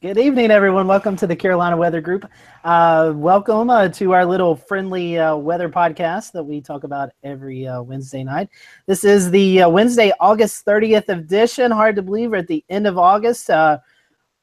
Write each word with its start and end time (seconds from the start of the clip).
Good 0.00 0.16
evening, 0.16 0.52
everyone. 0.52 0.86
Welcome 0.86 1.16
to 1.16 1.26
the 1.26 1.34
Carolina 1.34 1.76
Weather 1.76 2.00
Group. 2.00 2.30
Uh, 2.62 3.12
welcome 3.16 3.68
uh, 3.68 3.88
to 3.88 4.12
our 4.12 4.24
little 4.24 4.54
friendly 4.54 5.18
uh, 5.18 5.34
weather 5.34 5.68
podcast 5.68 6.30
that 6.34 6.44
we 6.44 6.60
talk 6.60 6.84
about 6.84 7.10
every 7.24 7.66
uh, 7.66 7.82
Wednesday 7.82 8.22
night. 8.22 8.48
This 8.86 9.02
is 9.02 9.28
the 9.32 9.62
uh, 9.62 9.68
Wednesday, 9.68 10.12
August 10.20 10.64
30th 10.64 11.08
edition. 11.08 11.72
Hard 11.72 11.96
to 11.96 12.02
believe 12.02 12.30
we're 12.30 12.36
at 12.36 12.46
the 12.46 12.64
end 12.68 12.86
of 12.86 12.96
August, 12.96 13.50
uh, 13.50 13.78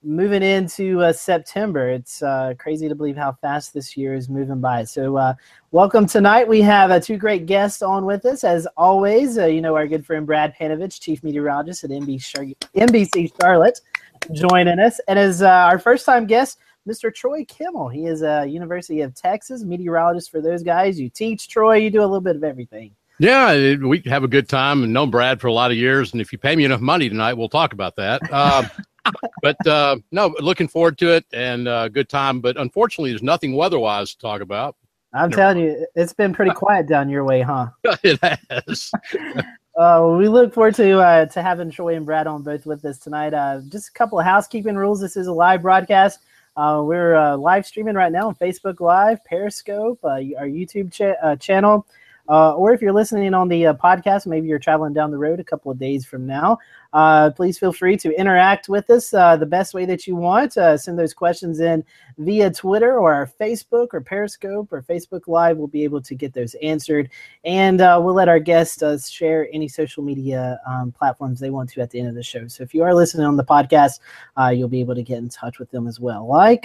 moving 0.03 0.43
into 0.43 1.13
September. 1.13 1.89
It's 1.89 2.21
crazy 2.59 2.89
to 2.89 2.95
believe 2.95 3.15
how 3.15 3.31
fast 3.41 3.73
this 3.73 3.95
year 3.95 4.13
is 4.13 4.27
moving 4.27 4.59
by. 4.59 4.83
So, 4.83 5.37
welcome 5.71 6.05
tonight. 6.05 6.49
We 6.49 6.59
have 6.63 7.01
two 7.01 7.15
great 7.15 7.45
guests 7.45 7.81
on 7.81 8.03
with 8.05 8.25
us. 8.25 8.43
As 8.43 8.67
always, 8.75 9.37
you 9.37 9.61
know, 9.61 9.73
our 9.73 9.87
good 9.87 10.05
friend 10.05 10.25
Brad 10.25 10.53
Panovich, 10.59 10.99
Chief 10.99 11.23
Meteorologist 11.23 11.85
at 11.85 11.91
NBC, 11.91 12.57
NBC 12.75 13.31
Charlotte 13.39 13.79
joining 14.33 14.79
us. 14.79 14.99
And 15.07 15.17
as 15.19 15.41
uh, 15.41 15.47
our 15.49 15.79
first 15.79 16.05
time 16.05 16.25
guest, 16.25 16.59
Mr. 16.87 17.13
Troy 17.13 17.43
Kimmel. 17.45 17.89
He 17.89 18.05
is 18.05 18.21
a 18.21 18.45
University 18.45 19.01
of 19.01 19.15
Texas 19.15 19.63
meteorologist 19.63 20.29
for 20.29 20.41
those 20.41 20.61
guys. 20.61 20.99
You 20.99 21.09
teach, 21.09 21.49
Troy, 21.49 21.77
you 21.77 21.89
do 21.89 22.01
a 22.01 22.05
little 22.05 22.21
bit 22.21 22.35
of 22.35 22.43
everything. 22.43 22.91
Yeah, 23.17 23.75
we 23.75 24.01
have 24.05 24.23
a 24.23 24.27
good 24.27 24.49
time 24.49 24.83
and 24.83 24.91
known 24.91 25.09
Brad 25.09 25.39
for 25.39 25.47
a 25.47 25.53
lot 25.53 25.71
of 25.71 25.77
years. 25.77 26.11
And 26.11 26.21
if 26.21 26.31
you 26.31 26.37
pay 26.37 26.55
me 26.55 26.65
enough 26.65 26.81
money 26.81 27.09
tonight, 27.09 27.33
we'll 27.33 27.49
talk 27.49 27.73
about 27.73 27.95
that. 27.95 28.21
Uh, 28.31 28.67
but 29.41 29.67
uh, 29.67 29.97
no, 30.11 30.35
looking 30.39 30.67
forward 30.67 30.97
to 30.99 31.13
it 31.13 31.25
and 31.33 31.67
uh, 31.67 31.87
good 31.87 32.09
time. 32.09 32.41
But 32.41 32.57
unfortunately, 32.57 33.11
there's 33.11 33.23
nothing 33.23 33.55
weather-wise 33.55 34.13
to 34.13 34.19
talk 34.19 34.41
about. 34.41 34.75
I'm 35.13 35.29
Never 35.29 35.41
telling 35.41 35.59
you, 35.59 35.87
it's 35.95 36.13
been 36.13 36.33
pretty 36.33 36.51
quiet 36.51 36.87
down 36.87 37.07
your 37.07 37.23
way, 37.23 37.41
huh? 37.41 37.67
it 38.03 38.19
has. 38.21 38.91
Uh, 39.75 40.15
we 40.17 40.29
look 40.29 40.53
forward 40.53 40.73
to 40.73 40.99
uh, 40.99 41.25
to 41.25 41.41
having 41.41 41.69
Troy 41.69 41.95
and 41.95 42.05
Brad 42.05 42.27
on 42.27 42.43
both 42.43 42.65
with 42.65 42.85
us 42.85 42.97
tonight. 42.97 43.33
Uh, 43.33 43.59
just 43.67 43.89
a 43.89 43.91
couple 43.91 44.17
of 44.17 44.25
housekeeping 44.25 44.75
rules. 44.75 45.01
This 45.01 45.17
is 45.17 45.27
a 45.27 45.33
live 45.33 45.61
broadcast. 45.61 46.19
Uh, 46.55 46.81
we're 46.85 47.15
uh, 47.15 47.35
live 47.35 47.65
streaming 47.65 47.95
right 47.95 48.11
now 48.11 48.29
on 48.29 48.35
Facebook 48.35 48.79
Live, 48.79 49.23
Periscope, 49.25 49.99
uh, 50.05 50.21
our 50.37 50.47
YouTube 50.47 50.93
cha- 50.93 51.35
channel, 51.35 51.85
or 52.27 52.71
if 52.71 52.81
you're 52.81 52.93
listening 52.93 53.33
on 53.33 53.49
the 53.49 53.63
podcast, 53.83 54.25
maybe 54.25 54.47
you're 54.47 54.59
traveling 54.59 54.93
down 54.93 55.11
the 55.11 55.17
road 55.17 55.41
a 55.41 55.43
couple 55.43 55.69
of 55.69 55.77
days 55.77 56.05
from 56.05 56.25
now. 56.25 56.57
Uh, 56.95 57.29
please 57.29 57.59
feel 57.59 57.73
free 57.73 57.97
to 57.97 58.17
interact 58.17 58.69
with 58.69 58.89
us 58.89 59.13
uh, 59.13 59.35
the 59.35 59.45
best 59.45 59.73
way 59.73 59.83
that 59.83 60.07
you 60.07 60.15
want. 60.15 60.55
Uh, 60.55 60.77
send 60.77 60.97
those 60.97 61.13
questions 61.13 61.59
in 61.59 61.83
via 62.17 62.49
Twitter 62.49 62.97
or 62.97 63.13
our 63.13 63.29
Facebook 63.37 63.89
or 63.91 63.99
Periscope 63.99 64.71
or 64.71 64.81
Facebook 64.81 65.27
Live. 65.27 65.57
We'll 65.57 65.67
be 65.67 65.83
able 65.83 66.01
to 66.01 66.15
get 66.15 66.33
those 66.33 66.55
answered. 66.63 67.09
And 67.43 67.81
uh, 67.81 67.99
we'll 68.01 68.13
let 68.13 68.29
our 68.29 68.39
guests 68.39 68.81
uh, 68.81 68.97
share 68.97 69.49
any 69.51 69.67
social 69.67 70.03
media 70.03 70.57
um, 70.65 70.93
platforms 70.93 71.41
they 71.41 71.49
want 71.49 71.69
to 71.71 71.81
at 71.81 71.89
the 71.89 71.99
end 71.99 72.07
of 72.07 72.15
the 72.15 72.23
show. 72.23 72.47
So 72.47 72.63
if 72.63 72.73
you 72.73 72.81
are 72.83 72.95
listening 72.95 73.27
on 73.27 73.35
the 73.35 73.43
podcast, 73.43 73.99
uh, 74.37 74.53
you'll 74.55 74.69
be 74.69 74.79
able 74.79 74.95
to 74.95 75.03
get 75.03 75.17
in 75.17 75.27
touch 75.27 75.59
with 75.59 75.69
them 75.71 75.87
as 75.87 75.99
well. 75.99 76.25
Like 76.25 76.61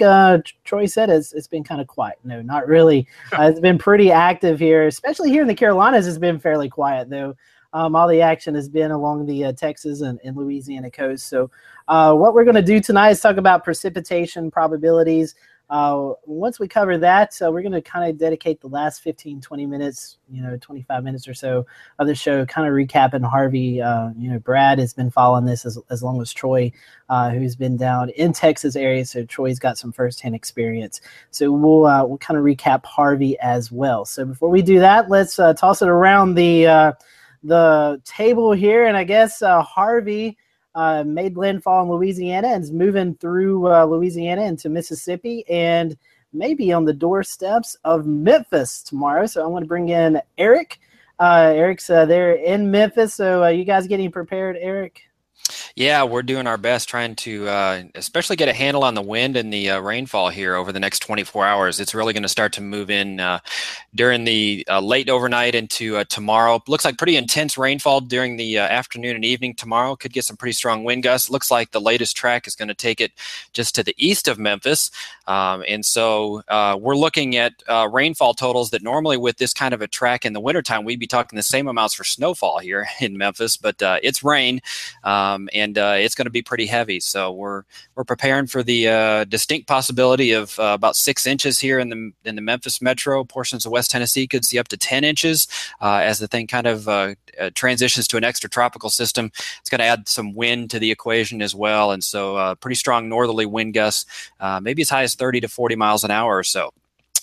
Troy 0.63 0.85
said, 0.85 1.09
it's, 1.09 1.33
it's 1.33 1.47
been 1.47 1.65
kind 1.65 1.81
of 1.81 1.87
quiet. 1.87 2.19
No, 2.23 2.41
not 2.41 2.67
really. 2.67 3.05
it's 3.33 3.59
been 3.59 3.77
pretty 3.77 4.13
active 4.13 4.59
here, 4.59 4.87
especially 4.87 5.29
here 5.29 5.41
in 5.41 5.49
the 5.49 5.55
Carolinas. 5.55 6.07
It's 6.07 6.17
been 6.17 6.39
fairly 6.39 6.69
quiet, 6.69 7.09
though. 7.09 7.35
Um, 7.73 7.95
all 7.95 8.07
the 8.07 8.21
action 8.21 8.55
has 8.55 8.67
been 8.67 8.91
along 8.91 9.25
the 9.25 9.45
uh, 9.45 9.53
Texas 9.53 10.01
and, 10.01 10.19
and, 10.23 10.35
Louisiana 10.35 10.91
coast. 10.91 11.27
So, 11.27 11.49
uh, 11.87 12.13
what 12.13 12.33
we're 12.33 12.43
going 12.43 12.55
to 12.55 12.61
do 12.61 12.81
tonight 12.81 13.11
is 13.11 13.21
talk 13.21 13.37
about 13.37 13.63
precipitation 13.63 14.51
probabilities. 14.51 15.35
Uh, 15.71 16.11
once 16.25 16.59
we 16.59 16.67
cover 16.67 16.97
that, 16.97 17.33
uh, 17.41 17.49
we're 17.49 17.61
going 17.61 17.71
to 17.71 17.81
kind 17.81 18.09
of 18.09 18.17
dedicate 18.17 18.59
the 18.59 18.67
last 18.67 19.01
15, 19.03 19.39
20 19.39 19.65
minutes, 19.65 20.17
you 20.29 20.43
know, 20.43 20.57
25 20.59 21.01
minutes 21.01 21.29
or 21.29 21.33
so 21.33 21.65
of 21.97 22.07
the 22.07 22.13
show, 22.13 22.45
kind 22.45 22.67
of 22.67 22.73
recapping 22.73 23.23
Harvey. 23.23 23.81
Uh, 23.81 24.09
you 24.17 24.29
know, 24.29 24.37
Brad 24.37 24.79
has 24.79 24.93
been 24.93 25.09
following 25.09 25.45
this 25.45 25.65
as, 25.65 25.79
as 25.89 26.03
long 26.03 26.21
as 26.21 26.33
Troy, 26.33 26.73
uh, 27.07 27.29
who's 27.29 27.55
been 27.55 27.77
down 27.77 28.09
in 28.09 28.33
Texas 28.33 28.75
area. 28.75 29.05
So 29.05 29.23
Troy's 29.23 29.59
got 29.59 29.77
some 29.77 29.93
firsthand 29.93 30.35
experience. 30.35 30.99
So 31.29 31.49
we'll 31.53 31.83
we'll 32.05 32.17
kind 32.17 32.37
of 32.37 32.43
recap 32.43 32.83
Harvey 32.85 33.39
as 33.39 33.71
well. 33.71 34.03
So 34.03 34.25
before 34.25 34.49
we 34.49 34.61
do 34.61 34.79
that, 34.79 35.09
let's 35.09 35.37
toss 35.37 35.81
it 35.81 35.87
around 35.87 36.35
the 36.35 36.95
the 37.43 38.01
table 38.05 38.51
here, 38.51 38.85
and 38.85 38.95
I 38.95 39.03
guess 39.03 39.41
uh, 39.41 39.61
Harvey 39.61 40.37
uh, 40.75 41.03
made 41.05 41.37
landfall 41.37 41.83
in 41.83 41.89
Louisiana 41.89 42.49
and 42.49 42.63
is 42.63 42.71
moving 42.71 43.15
through 43.15 43.71
uh, 43.71 43.85
Louisiana 43.85 44.43
into 44.43 44.69
Mississippi 44.69 45.43
and 45.49 45.97
maybe 46.33 46.71
on 46.71 46.85
the 46.85 46.93
doorsteps 46.93 47.75
of 47.83 48.05
Memphis 48.05 48.81
tomorrow. 48.81 49.25
So 49.25 49.43
I 49.43 49.47
want 49.47 49.63
to 49.63 49.67
bring 49.67 49.89
in 49.89 50.21
Eric. 50.37 50.79
Uh, 51.19 51.51
Eric's 51.53 51.89
uh, 51.89 52.05
there 52.05 52.33
in 52.33 52.71
Memphis, 52.71 53.13
so 53.13 53.43
uh, 53.43 53.49
you 53.49 53.63
guys 53.63 53.85
getting 53.85 54.11
prepared, 54.11 54.57
Eric? 54.59 55.03
Yeah, 55.75 56.03
we're 56.03 56.23
doing 56.23 56.47
our 56.47 56.57
best 56.57 56.89
trying 56.89 57.15
to, 57.17 57.47
uh, 57.47 57.83
especially 57.95 58.35
get 58.35 58.49
a 58.49 58.53
handle 58.53 58.83
on 58.83 58.93
the 58.93 59.01
wind 59.01 59.37
and 59.37 59.51
the 59.51 59.71
uh, 59.71 59.79
rainfall 59.79 60.29
here 60.29 60.55
over 60.55 60.71
the 60.71 60.79
next 60.79 60.99
24 60.99 61.45
hours. 61.45 61.79
It's 61.79 61.95
really 61.95 62.13
going 62.13 62.23
to 62.23 62.29
start 62.29 62.53
to 62.53 62.61
move 62.61 62.89
in 62.89 63.19
uh, 63.19 63.39
during 63.95 64.25
the 64.25 64.65
uh, 64.69 64.81
late 64.81 65.09
overnight 65.09 65.55
into 65.55 65.97
uh, 65.97 66.03
tomorrow. 66.05 66.61
Looks 66.67 66.85
like 66.85 66.97
pretty 66.97 67.15
intense 67.15 67.57
rainfall 67.57 68.01
during 68.01 68.37
the 68.37 68.59
uh, 68.59 68.63
afternoon 68.63 69.15
and 69.15 69.25
evening 69.25 69.55
tomorrow. 69.55 69.95
Could 69.95 70.13
get 70.13 70.25
some 70.25 70.37
pretty 70.37 70.53
strong 70.53 70.83
wind 70.83 71.03
gusts. 71.03 71.29
Looks 71.29 71.49
like 71.51 71.71
the 71.71 71.81
latest 71.81 72.15
track 72.17 72.47
is 72.47 72.55
going 72.55 72.67
to 72.69 72.73
take 72.75 73.01
it 73.01 73.11
just 73.53 73.73
to 73.75 73.83
the 73.83 73.95
east 73.97 74.27
of 74.27 74.37
Memphis, 74.39 74.91
um, 75.27 75.63
and 75.67 75.85
so 75.85 76.41
we're 76.81 76.95
looking 76.95 77.37
at 77.37 77.53
rainfall 77.91 78.33
totals 78.33 78.71
that 78.71 78.83
normally 78.83 79.17
with 79.17 79.37
this 79.37 79.53
kind 79.53 79.73
of 79.73 79.81
a 79.81 79.87
track 79.87 80.25
in 80.25 80.33
the 80.33 80.39
wintertime 80.39 80.83
we'd 80.83 80.99
be 80.99 81.07
talking 81.07 81.37
the 81.37 81.43
same 81.43 81.67
amounts 81.67 81.93
for 81.93 82.03
snowfall 82.03 82.59
here 82.59 82.87
in 82.99 83.17
Memphis, 83.17 83.57
but 83.57 83.75
it's 83.79 84.23
rain. 84.23 84.61
Um, 85.03 85.31
um, 85.41 85.49
and 85.61 85.77
uh, 85.77 85.95
it's 85.97 86.15
going 86.15 86.25
to 86.25 86.31
be 86.31 86.41
pretty 86.41 86.65
heavy. 86.65 86.99
So 86.99 87.31
we're 87.31 87.63
we're 87.95 88.03
preparing 88.03 88.47
for 88.47 88.63
the 88.63 88.87
uh, 88.87 89.23
distinct 89.25 89.67
possibility 89.67 90.31
of 90.31 90.59
uh, 90.59 90.73
about 90.75 90.95
six 90.95 91.25
inches 91.25 91.59
here 91.59 91.79
in 91.79 91.89
the 91.89 92.11
in 92.25 92.35
the 92.35 92.41
Memphis 92.41 92.81
metro. 92.81 93.23
Portions 93.23 93.65
of 93.65 93.71
West 93.71 93.91
Tennessee 93.91 94.27
could 94.27 94.45
see 94.45 94.59
up 94.59 94.67
to 94.69 94.77
ten 94.77 95.03
inches 95.03 95.47
uh, 95.81 96.01
as 96.03 96.19
the 96.19 96.27
thing 96.27 96.47
kind 96.47 96.67
of 96.67 96.87
uh, 96.87 97.15
uh, 97.39 97.49
transitions 97.55 98.07
to 98.07 98.17
an 98.17 98.23
extra 98.23 98.49
tropical 98.49 98.89
system. 98.89 99.31
It's 99.59 99.69
going 99.69 99.79
to 99.79 99.85
add 99.85 100.09
some 100.09 100.33
wind 100.33 100.71
to 100.71 100.79
the 100.79 100.91
equation 100.91 101.41
as 101.41 101.55
well, 101.55 101.91
and 101.91 102.03
so 102.03 102.55
pretty 102.55 102.75
strong 102.75 103.07
northerly 103.07 103.45
wind 103.45 103.73
gusts, 103.73 104.05
maybe 104.61 104.81
as 104.81 104.89
high 104.89 105.03
as 105.03 105.15
thirty 105.15 105.39
to 105.39 105.47
forty 105.47 105.75
miles 105.75 106.03
an 106.03 106.11
hour 106.11 106.37
or 106.37 106.43
so. 106.43 106.71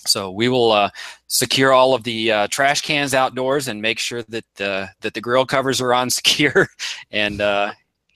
So 0.08 0.30
we 0.30 0.48
will 0.48 0.72
uh, 0.72 0.90
secure 1.26 1.72
all 1.72 1.94
of 1.94 2.02
the 2.02 2.32
uh, 2.32 2.48
trash 2.48 2.80
cans 2.80 3.14
outdoors 3.14 3.68
and 3.68 3.82
make 3.82 3.98
sure 3.98 4.22
that 4.22 4.60
uh, 4.60 4.86
that 5.00 5.14
the 5.14 5.20
grill 5.20 5.46
covers 5.46 5.80
are 5.80 5.92
on 5.94 6.10
secure, 6.18 6.68
and 7.10 7.40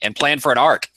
and 0.03 0.15
plan 0.15 0.39
for 0.39 0.51
an 0.51 0.57
ark. 0.57 0.87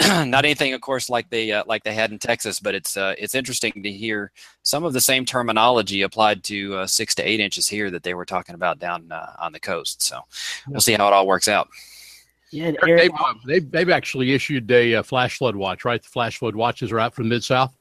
Not 0.06 0.44
anything, 0.44 0.72
of 0.72 0.80
course, 0.80 1.10
like 1.10 1.28
they 1.30 1.52
uh, 1.52 1.64
like 1.66 1.84
they 1.84 1.94
had 1.94 2.10
in 2.10 2.18
Texas, 2.18 2.60
but 2.60 2.74
it's 2.74 2.96
uh, 2.96 3.14
it's 3.18 3.34
interesting 3.34 3.82
to 3.82 3.90
hear 3.90 4.32
some 4.62 4.84
of 4.84 4.92
the 4.92 5.00
same 5.00 5.24
terminology 5.24 6.02
applied 6.02 6.42
to 6.44 6.76
uh, 6.76 6.86
six 6.86 7.14
to 7.16 7.22
eight 7.22 7.40
inches 7.40 7.68
here 7.68 7.90
that 7.90 8.02
they 8.02 8.14
were 8.14 8.24
talking 8.24 8.54
about 8.54 8.78
down 8.78 9.10
uh, 9.12 9.32
on 9.40 9.52
the 9.52 9.60
coast. 9.60 10.02
So 10.02 10.20
we'll 10.68 10.80
see 10.80 10.94
how 10.94 11.06
it 11.06 11.12
all 11.12 11.26
works 11.26 11.48
out. 11.48 11.68
Yeah, 12.50 12.72
they've, 12.84 13.10
uh, 13.10 13.34
they've, 13.46 13.70
they've 13.70 13.88
actually 13.88 14.34
issued 14.34 14.70
a 14.70 14.96
uh, 14.96 15.02
flash 15.02 15.38
flood 15.38 15.56
watch, 15.56 15.86
right? 15.86 16.02
The 16.02 16.08
flash 16.08 16.36
flood 16.36 16.54
watches 16.54 16.92
are 16.92 17.00
out 17.00 17.14
from 17.14 17.28
mid 17.28 17.42
south. 17.42 17.74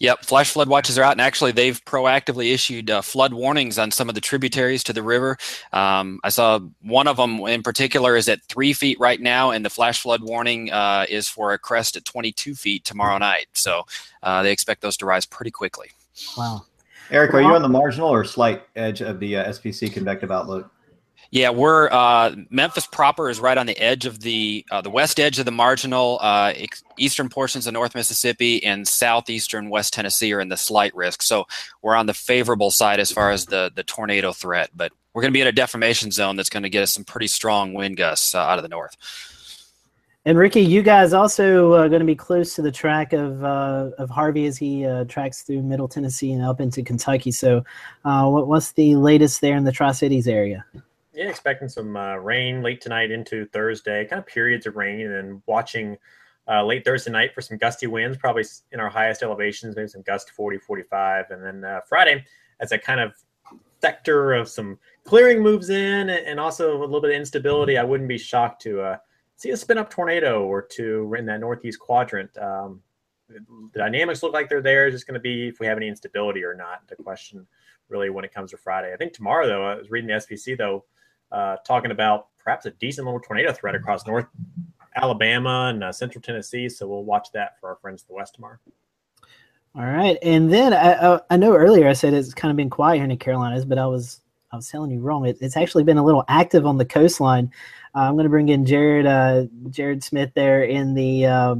Yep, 0.00 0.24
flash 0.24 0.50
flood 0.50 0.68
watches 0.68 0.98
are 0.98 1.02
out, 1.02 1.12
and 1.12 1.20
actually 1.20 1.52
they've 1.52 1.84
proactively 1.84 2.54
issued 2.54 2.90
uh, 2.90 3.02
flood 3.02 3.34
warnings 3.34 3.78
on 3.78 3.90
some 3.90 4.08
of 4.08 4.14
the 4.14 4.20
tributaries 4.20 4.82
to 4.84 4.94
the 4.94 5.02
river. 5.02 5.36
Um, 5.74 6.20
I 6.24 6.30
saw 6.30 6.58
one 6.80 7.06
of 7.06 7.18
them 7.18 7.40
in 7.40 7.62
particular 7.62 8.16
is 8.16 8.26
at 8.26 8.42
three 8.44 8.72
feet 8.72 8.98
right 8.98 9.20
now, 9.20 9.50
and 9.50 9.62
the 9.62 9.70
flash 9.70 10.00
flood 10.00 10.22
warning 10.22 10.72
uh, 10.72 11.04
is 11.08 11.28
for 11.28 11.52
a 11.52 11.58
crest 11.58 11.96
at 11.96 12.06
22 12.06 12.54
feet 12.54 12.84
tomorrow 12.84 13.18
night. 13.18 13.46
So 13.52 13.84
uh, 14.22 14.42
they 14.42 14.52
expect 14.52 14.80
those 14.80 14.96
to 14.98 15.06
rise 15.06 15.26
pretty 15.26 15.50
quickly. 15.50 15.90
Wow. 16.36 16.64
Eric, 17.10 17.34
are 17.34 17.42
you 17.42 17.48
on 17.48 17.62
the 17.62 17.68
marginal 17.68 18.08
or 18.08 18.24
slight 18.24 18.62
edge 18.76 19.02
of 19.02 19.20
the 19.20 19.36
uh, 19.36 19.48
SPC 19.50 19.92
convective 19.92 20.30
outlook? 20.30 20.70
Yeah, 21.32 21.50
we're 21.50 21.88
uh, 21.90 22.34
Memphis 22.50 22.88
proper 22.88 23.30
is 23.30 23.38
right 23.38 23.56
on 23.56 23.66
the 23.66 23.78
edge 23.78 24.04
of 24.04 24.20
the 24.20 24.66
uh, 24.70 24.80
the 24.80 24.90
west 24.90 25.20
edge 25.20 25.38
of 25.38 25.44
the 25.44 25.52
marginal. 25.52 26.18
Uh, 26.20 26.54
eastern 26.98 27.28
portions 27.28 27.68
of 27.68 27.72
North 27.72 27.94
Mississippi 27.94 28.64
and 28.64 28.86
southeastern 28.86 29.70
West 29.70 29.92
Tennessee 29.92 30.32
are 30.32 30.40
in 30.40 30.48
the 30.48 30.56
slight 30.56 30.94
risk. 30.94 31.22
So 31.22 31.46
we're 31.82 31.94
on 31.94 32.06
the 32.06 32.14
favorable 32.14 32.72
side 32.72 32.98
as 32.98 33.12
far 33.12 33.30
as 33.30 33.46
the 33.46 33.70
the 33.72 33.84
tornado 33.84 34.32
threat. 34.32 34.70
But 34.74 34.92
we're 35.14 35.22
going 35.22 35.32
to 35.32 35.36
be 35.36 35.40
in 35.40 35.46
a 35.46 35.52
deformation 35.52 36.10
zone 36.10 36.34
that's 36.34 36.50
going 36.50 36.64
to 36.64 36.68
get 36.68 36.82
us 36.82 36.92
some 36.92 37.04
pretty 37.04 37.28
strong 37.28 37.74
wind 37.74 37.96
gusts 37.96 38.34
uh, 38.34 38.40
out 38.40 38.58
of 38.58 38.62
the 38.62 38.68
north. 38.68 38.96
And 40.26 40.36
Ricky, 40.36 40.60
you 40.60 40.82
guys 40.82 41.12
also 41.12 41.72
uh, 41.72 41.88
going 41.88 42.00
to 42.00 42.06
be 42.06 42.14
close 42.14 42.54
to 42.56 42.62
the 42.62 42.70
track 42.72 43.12
of 43.12 43.42
uh, 43.42 43.90
of 43.98 44.10
Harvey 44.10 44.46
as 44.46 44.58
he 44.58 44.84
uh, 44.84 45.04
tracks 45.04 45.42
through 45.42 45.62
Middle 45.62 45.88
Tennessee 45.88 46.32
and 46.32 46.42
up 46.42 46.60
into 46.60 46.82
Kentucky. 46.82 47.30
So, 47.30 47.64
uh, 48.04 48.28
what, 48.28 48.46
what's 48.46 48.72
the 48.72 48.96
latest 48.96 49.40
there 49.40 49.56
in 49.56 49.64
the 49.64 49.72
Tri 49.72 49.92
Cities 49.92 50.28
area? 50.28 50.64
Yeah, 51.12 51.28
expecting 51.28 51.68
some 51.68 51.96
uh, 51.96 52.16
rain 52.16 52.62
late 52.62 52.80
tonight 52.80 53.10
into 53.10 53.46
Thursday, 53.46 54.04
kind 54.04 54.20
of 54.20 54.26
periods 54.26 54.66
of 54.66 54.76
rain, 54.76 55.00
and 55.00 55.14
then 55.14 55.42
watching 55.46 55.98
uh, 56.48 56.64
late 56.64 56.84
Thursday 56.84 57.10
night 57.10 57.34
for 57.34 57.40
some 57.40 57.58
gusty 57.58 57.86
winds, 57.86 58.16
probably 58.16 58.44
in 58.72 58.80
our 58.80 58.88
highest 58.88 59.22
elevations, 59.22 59.76
maybe 59.76 59.88
some 59.88 60.02
gust 60.02 60.30
40, 60.30 60.58
45. 60.58 61.30
And 61.30 61.44
then 61.44 61.64
uh, 61.64 61.80
Friday, 61.88 62.24
as 62.60 62.72
a 62.72 62.78
kind 62.78 63.00
of 63.00 63.12
sector 63.80 64.32
of 64.34 64.48
some 64.48 64.78
clearing 65.04 65.42
moves 65.42 65.70
in 65.70 66.10
and 66.10 66.38
also 66.38 66.76
a 66.76 66.78
little 66.78 67.00
bit 67.00 67.10
of 67.10 67.16
instability, 67.16 67.78
I 67.78 67.84
wouldn't 67.84 68.08
be 68.08 68.18
shocked 68.18 68.62
to 68.62 68.80
uh, 68.80 68.96
see 69.36 69.50
a 69.50 69.56
spin 69.56 69.78
up 69.78 69.90
tornado 69.90 70.44
or 70.44 70.62
two 70.62 71.12
in 71.18 71.26
that 71.26 71.40
northeast 71.40 71.78
quadrant. 71.80 72.36
Um, 72.38 72.82
the 73.28 73.78
dynamics 73.78 74.22
look 74.22 74.32
like 74.32 74.48
they're 74.48 74.60
there. 74.60 74.86
It's 74.86 74.94
just 74.94 75.06
going 75.06 75.14
to 75.14 75.20
be 75.20 75.48
if 75.48 75.60
we 75.60 75.66
have 75.66 75.76
any 75.76 75.88
instability 75.88 76.44
or 76.44 76.54
not. 76.54 76.86
The 76.88 76.96
question 76.96 77.46
really 77.88 78.10
when 78.10 78.24
it 78.24 78.34
comes 78.34 78.50
to 78.50 78.56
Friday. 78.56 78.92
I 78.92 78.96
think 78.96 79.12
tomorrow 79.12 79.46
though, 79.46 79.64
I 79.64 79.74
was 79.76 79.90
reading 79.90 80.08
the 80.08 80.14
SPC 80.14 80.58
though, 80.58 80.84
uh, 81.32 81.56
talking 81.66 81.90
about 81.90 82.28
perhaps 82.42 82.66
a 82.66 82.70
decent 82.72 83.06
little 83.06 83.20
tornado 83.20 83.52
threat 83.52 83.74
across 83.74 84.06
North 84.06 84.26
Alabama 84.96 85.70
and 85.72 85.84
uh, 85.84 85.92
Central 85.92 86.22
Tennessee. 86.22 86.68
So 86.68 86.86
we'll 86.86 87.04
watch 87.04 87.28
that 87.32 87.60
for 87.60 87.68
our 87.68 87.76
friends 87.76 88.02
to 88.02 88.08
the 88.08 88.14
west 88.14 88.34
tomorrow. 88.34 88.58
All 89.76 89.84
right, 89.84 90.18
and 90.22 90.52
then 90.52 90.72
I, 90.74 91.20
I 91.30 91.36
know 91.36 91.54
earlier 91.54 91.86
I 91.86 91.92
said 91.92 92.12
it's 92.12 92.34
kind 92.34 92.50
of 92.50 92.56
been 92.56 92.70
quiet 92.70 92.96
here 92.96 93.04
in 93.04 93.10
the 93.10 93.16
Carolinas, 93.16 93.64
but 93.64 93.78
I 93.78 93.86
was 93.86 94.20
I 94.50 94.56
was 94.56 94.68
telling 94.68 94.90
you 94.90 95.00
wrong. 95.00 95.26
It, 95.26 95.38
it's 95.40 95.56
actually 95.56 95.84
been 95.84 95.96
a 95.96 96.04
little 96.04 96.24
active 96.26 96.66
on 96.66 96.76
the 96.76 96.84
coastline. 96.84 97.52
Uh, 97.94 98.00
I'm 98.00 98.14
going 98.14 98.24
to 98.24 98.30
bring 98.30 98.48
in 98.48 98.66
Jared 98.66 99.06
uh, 99.06 99.44
Jared 99.70 100.02
Smith 100.02 100.32
there 100.34 100.64
in 100.64 100.94
the 100.94 101.26
uh, 101.26 101.56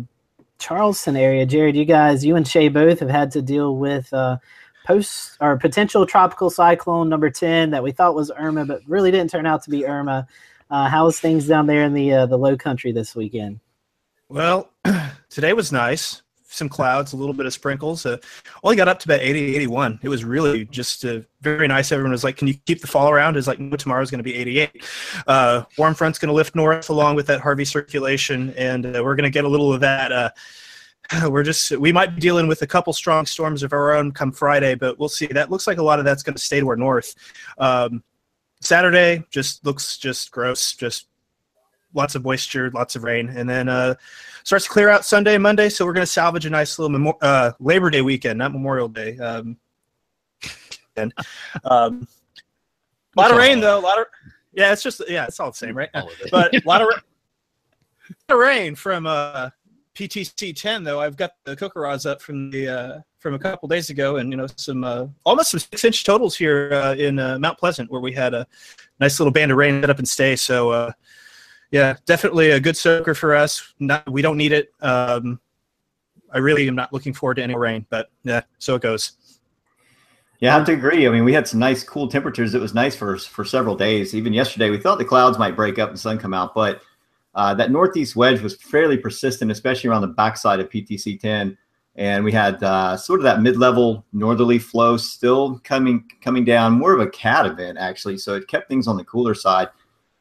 Charleston 0.58 1.17
area. 1.17 1.46
Jared, 1.46 1.76
you 1.76 1.84
guys, 1.84 2.25
you 2.25 2.34
and 2.34 2.46
Shay 2.46 2.69
both 2.69 2.99
have 2.99 3.11
had 3.11 3.31
to 3.32 3.43
deal 3.43 3.76
with 3.76 4.12
uh, 4.12 4.38
post 4.85 5.37
or 5.41 5.56
potential 5.56 6.06
tropical 6.06 6.50
cyclone 6.50 7.09
number 7.09 7.31
ten 7.31 7.71
that 7.71 7.82
we 7.82 7.93
thought 7.93 8.15
was 8.15 8.31
Irma, 8.37 8.65
but 8.65 8.81
really 8.87 9.11
didn't 9.11 9.31
turn 9.31 9.47
out 9.47 9.62
to 9.65 9.71
be 9.71 9.87
Irma. 9.87 10.27
Uh, 10.71 10.88
how's 10.88 11.19
things 11.19 11.47
down 11.47 11.67
there 11.67 11.82
in 11.82 11.94
the 11.94 12.12
uh, 12.12 12.27
the 12.27 12.37
Low 12.37 12.56
Country 12.56 12.93
this 12.93 13.15
weekend? 13.15 13.61
Well, 14.29 14.71
today 15.29 15.53
was 15.53 15.73
nice 15.73 16.23
some 16.50 16.69
clouds, 16.69 17.12
a 17.12 17.17
little 17.17 17.32
bit 17.32 17.47
of 17.47 17.53
sprinkles. 17.53 18.05
Uh, 18.05 18.19
only 18.62 18.77
got 18.77 18.88
up 18.88 18.99
to 19.00 19.06
about 19.06 19.21
80, 19.21 19.56
81. 19.56 20.00
It 20.03 20.09
was 20.09 20.25
really 20.25 20.65
just 20.67 21.05
uh, 21.05 21.21
very 21.41 21.69
nice. 21.69 21.93
Everyone 21.93 22.12
was 22.12 22.25
like, 22.25 22.37
"Can 22.37 22.49
you 22.49 22.55
keep 22.67 22.81
the 22.81 22.87
fall 22.87 23.11
around?" 23.11 23.37
Is 23.37 23.47
like, 23.47 23.61
no, 23.61 23.77
tomorrow's 23.77 24.11
going 24.11 24.19
to 24.19 24.25
be 24.25 24.35
88. 24.35 24.85
Uh, 25.27 25.65
warm 25.79 25.94
front's 25.94 26.19
going 26.19 26.29
to 26.29 26.35
lift 26.35 26.55
north 26.55 26.91
along 26.91 27.17
with 27.17 27.27
that 27.29 27.41
Harvey 27.41 27.65
circulation, 27.65 28.53
and 28.55 28.85
uh, 28.85 29.00
we're 29.03 29.17
going 29.17 29.25
to 29.25 29.31
get 29.31 29.44
a 29.44 29.49
little 29.49 29.73
of 29.73 29.81
that. 29.81 30.35
We're 31.29 31.43
just 31.43 31.73
we 31.73 31.93
might 31.93 32.15
be 32.15 32.21
dealing 32.21 32.47
with 32.47 32.62
a 32.62 32.67
couple 32.67 32.93
strong 32.93 33.27
storms 33.27 33.62
of 33.62 33.73
our 33.73 33.93
own 33.93 34.12
come 34.12 34.33
Friday, 34.33 34.75
but 34.75 34.99
we'll 34.99 35.09
see. 35.09 35.27
That 35.27 35.51
looks 35.51 35.67
like 35.67 35.79
a 35.79 35.83
lot 35.83 35.99
of 35.99 36.05
that's 36.05 36.23
going 36.23 36.35
to 36.35 36.43
stay 36.43 36.61
to 36.61 36.69
our 36.69 36.77
north. 36.77 37.15
Um, 37.59 38.03
Saturday 38.61 39.25
just 39.31 39.65
looks 39.65 39.97
just 39.97 40.31
gross, 40.31 40.75
just 40.75 41.07
lots 41.95 42.15
of 42.15 42.25
moisture, 42.25 42.71
lots 42.71 42.95
of 42.95 43.05
rain, 43.05 43.29
and 43.29 43.49
then 43.49 43.69
uh, 43.69 43.95
starts 44.45 44.67
to 44.67 44.71
clear 44.71 44.89
out 44.89 45.05
Sunday 45.05 45.35
and 45.35 45.43
Monday. 45.43 45.69
So 45.69 45.85
we're 45.85 45.93
going 45.93 46.07
to 46.07 46.12
salvage 46.12 46.47
a 46.47 46.51
nice 46.51 46.79
little 46.79 46.91
Memo- 46.91 47.19
uh, 47.21 47.53
Labor 47.59 47.91
Day 47.91 48.03
weekend, 48.03 48.39
not 48.39 48.53
Memorial 48.53 48.89
Day. 48.89 49.17
Um, 49.19 49.56
and, 50.97 51.13
um, 51.65 52.06
a 53.17 53.21
lot 53.21 53.31
of 53.31 53.37
rain 53.37 53.61
though. 53.61 53.79
A 53.79 53.81
lot 53.81 53.99
of 53.99 54.06
yeah, 54.53 54.73
it's 54.73 54.83
just 54.83 55.03
yeah, 55.09 55.25
it's 55.25 55.41
all 55.41 55.51
the 55.51 55.56
same, 55.56 55.77
right? 55.77 55.91
But 56.31 56.55
a 56.55 56.63
lot 56.67 56.83
of, 56.83 56.89
a 56.89 56.93
lot 56.93 56.93
of 58.29 58.39
rain 58.39 58.75
from 58.75 59.06
uh, 59.06 59.51
PTC 59.95 60.55
10 60.55 60.85
though. 60.85 61.01
I've 61.01 61.17
got 61.17 61.33
the 61.45 61.57
CoCoRaHS 61.57 62.09
up 62.09 62.23
from 62.23 62.51
the 62.51 62.69
uh, 62.69 63.01
from 63.19 63.35
a 63.35 63.39
couple 63.39 63.69
days 63.69 63.91
ago, 63.91 64.17
and 64.17 64.31
you 64.31 64.37
know 64.37 64.47
some 64.57 64.85
uh, 64.85 65.07
almost 65.25 65.51
some 65.51 65.61
six 65.61 65.85
inch 65.85 66.05
totals 66.05 66.37
here 66.37 66.71
uh, 66.73 66.95
in 66.95 67.19
uh, 67.19 67.39
Mount 67.39 67.59
Pleasant, 67.59 67.91
where 67.91 68.01
we 68.01 68.13
had 68.13 68.35
a 68.35 68.47
nice 68.99 69.21
little 69.21 69.33
band 69.33 69.51
of 69.51 69.59
rain 69.59 69.81
set 69.83 69.91
up 69.91 69.99
and 69.99 70.09
stay. 70.09 70.37
So 70.37 70.71
uh, 70.71 70.93
yeah, 71.71 71.97
definitely 72.07 72.51
a 72.51 72.61
good 72.61 72.77
soaker 72.77 73.15
for 73.15 73.35
us. 73.35 73.75
Not, 73.79 74.11
we 74.11 74.23
don't 74.23 74.37
need 74.37 74.53
it. 74.53 74.73
Um, 74.81 75.41
I 76.33 76.39
really 76.39 76.67
am 76.69 76.75
not 76.75 76.93
looking 76.93 77.13
forward 77.13 77.35
to 77.35 77.43
any 77.43 77.57
rain, 77.57 77.87
but 77.91 78.11
yeah, 78.23 78.43
so 78.59 78.75
it 78.77 78.83
goes. 78.83 79.13
Yeah, 80.41 80.55
I 80.55 80.59
have 80.59 80.67
to 80.67 80.73
agree. 80.73 81.07
I 81.07 81.11
mean, 81.11 81.25
we 81.25 81.35
had 81.35 81.47
some 81.47 81.61
nice, 81.61 81.85
cool 81.85 82.09
temperatures. 82.09 82.55
It 82.55 82.61
was 82.61 82.73
nice 82.73 82.97
for 82.97 83.19
for 83.19 83.45
several 83.45 83.77
days. 83.77 84.15
Even 84.15 84.33
yesterday, 84.33 84.71
we 84.71 84.79
thought 84.79 84.99
the 84.99 85.05
clouds 85.05 85.39
might 85.39 85.55
break 85.55 85.79
up 85.79 85.91
and 85.91 85.99
sun 85.99 86.19
come 86.19 86.33
out, 86.33 86.55
but 86.55 86.81
uh, 87.35 87.55
that 87.55 87.71
northeast 87.71 88.17
wedge 88.17 88.41
was 88.41 88.56
fairly 88.56 88.97
persistent, 88.97 89.50
especially 89.50 89.91
around 89.91 90.03
the 90.03 90.09
backside 90.09 90.61
of 90.61 90.69
PTC 90.69 91.21
10. 91.21 91.56
And 91.97 92.25
we 92.25 92.32
had 92.32 92.62
uh, 92.62 92.97
sort 92.97 93.21
of 93.21 93.25
that 93.25 93.43
mid-level 93.43 94.05
northerly 94.12 94.59
flow 94.59 94.97
still 94.97 95.61
coming 95.65 96.09
coming 96.23 96.44
down, 96.44 96.79
more 96.79 96.93
of 96.94 97.00
a 97.00 97.11
CAD 97.11 97.47
event 97.47 97.79
actually. 97.79 98.17
So 98.19 98.35
it 98.35 98.49
kept 98.49 98.69
things 98.69 98.87
on 98.87 98.97
the 98.97 99.05
cooler 99.05 99.35
side. 99.35 99.69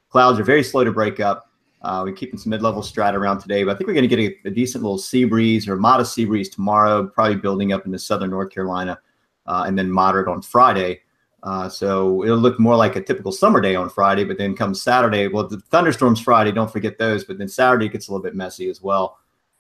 Clouds 0.10 0.40
are 0.40 0.44
very 0.44 0.64
slow 0.64 0.84
to 0.84 0.92
break 0.92 1.20
up. 1.20 1.50
Uh, 1.82 2.02
we're 2.04 2.14
keeping 2.14 2.38
some 2.38 2.50
mid-level 2.50 2.84
strata 2.84 3.18
around 3.18 3.40
today, 3.40 3.64
but 3.64 3.72
I 3.72 3.78
think 3.78 3.88
we're 3.88 3.94
going 3.94 4.10
to 4.10 4.14
get 4.14 4.20
a, 4.20 4.50
a, 4.50 4.52
decent 4.52 4.84
little 4.84 4.98
sea 4.98 5.24
breeze 5.24 5.66
or 5.66 5.78
modest 5.78 6.14
sea 6.14 6.26
breeze 6.26 6.50
tomorrow, 6.50 7.08
probably 7.08 7.38
building 7.38 7.72
up 7.72 7.86
into 7.86 7.98
southern 7.98 8.32
North 8.32 8.52
Carolina, 8.52 9.00
uh, 9.46 9.64
and 9.66 9.80
then 9.80 9.90
moderate 9.90 10.28
on 10.28 10.42
Friday. 10.42 11.00
Uh, 11.44 11.70
so 11.70 12.24
it'll 12.24 12.38
look 12.38 12.60
more 12.60 12.76
like 12.76 12.96
a 12.96 13.02
typical 13.02 13.32
summer 13.32 13.62
day 13.62 13.76
on 13.76 13.90
Friday, 13.90 14.26
but 14.26 14.38
then 14.38 14.56
comes 14.56 14.82
Saturday. 14.82 15.28
Well, 15.28 15.48
the 15.48 15.60
thunderstorms 15.60 16.20
Friday, 16.20 16.52
don't 16.52 16.72
forget 16.72 16.98
those, 16.98 17.24
but 17.24 17.38
then 17.38 17.48
Saturday 17.48 17.88
gets 17.88 18.08
a 18.08 18.12
little 18.12 18.24
bit 18.24 18.36
messy 18.36 18.70
as 18.70 18.82
well. 18.82 19.20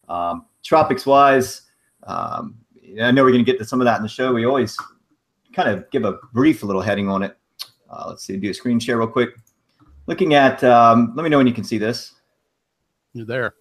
Um, 0.10 0.46
tropics 0.64 1.06
wise, 1.06 1.64
um, 2.04 2.58
I 3.02 3.12
know 3.12 3.24
we're 3.24 3.32
going 3.32 3.46
to 3.46 3.52
get 3.52 3.60
to 3.60 3.66
some 3.66 3.80
of 3.80 3.86
that 3.86 3.98
in 3.98 4.04
the 4.04 4.10
show. 4.10 4.34
We 4.34 4.46
always 4.46 4.78
kind 5.54 5.70
of 5.70 5.90
give 5.92 6.06
a 6.06 6.20
brief 6.34 6.64
little 6.64 6.82
heading 6.82 7.08
on 7.08 7.24
it. 7.24 7.38
Uh, 7.90 8.06
let's 8.08 8.24
see, 8.24 8.36
do 8.38 8.50
a 8.50 8.54
screen 8.54 8.80
share 8.80 8.98
real 8.98 9.08
quick. 9.08 9.30
Looking 10.08 10.34
at, 10.34 10.64
um, 10.64 11.14
let 11.16 11.24
me 11.24 11.30
know 11.30 11.38
when 11.38 11.48
you 11.48 11.54
can 11.54 11.64
see 11.64 11.78
this. 11.78 12.16
You're 13.14 13.26
there. 13.26 13.54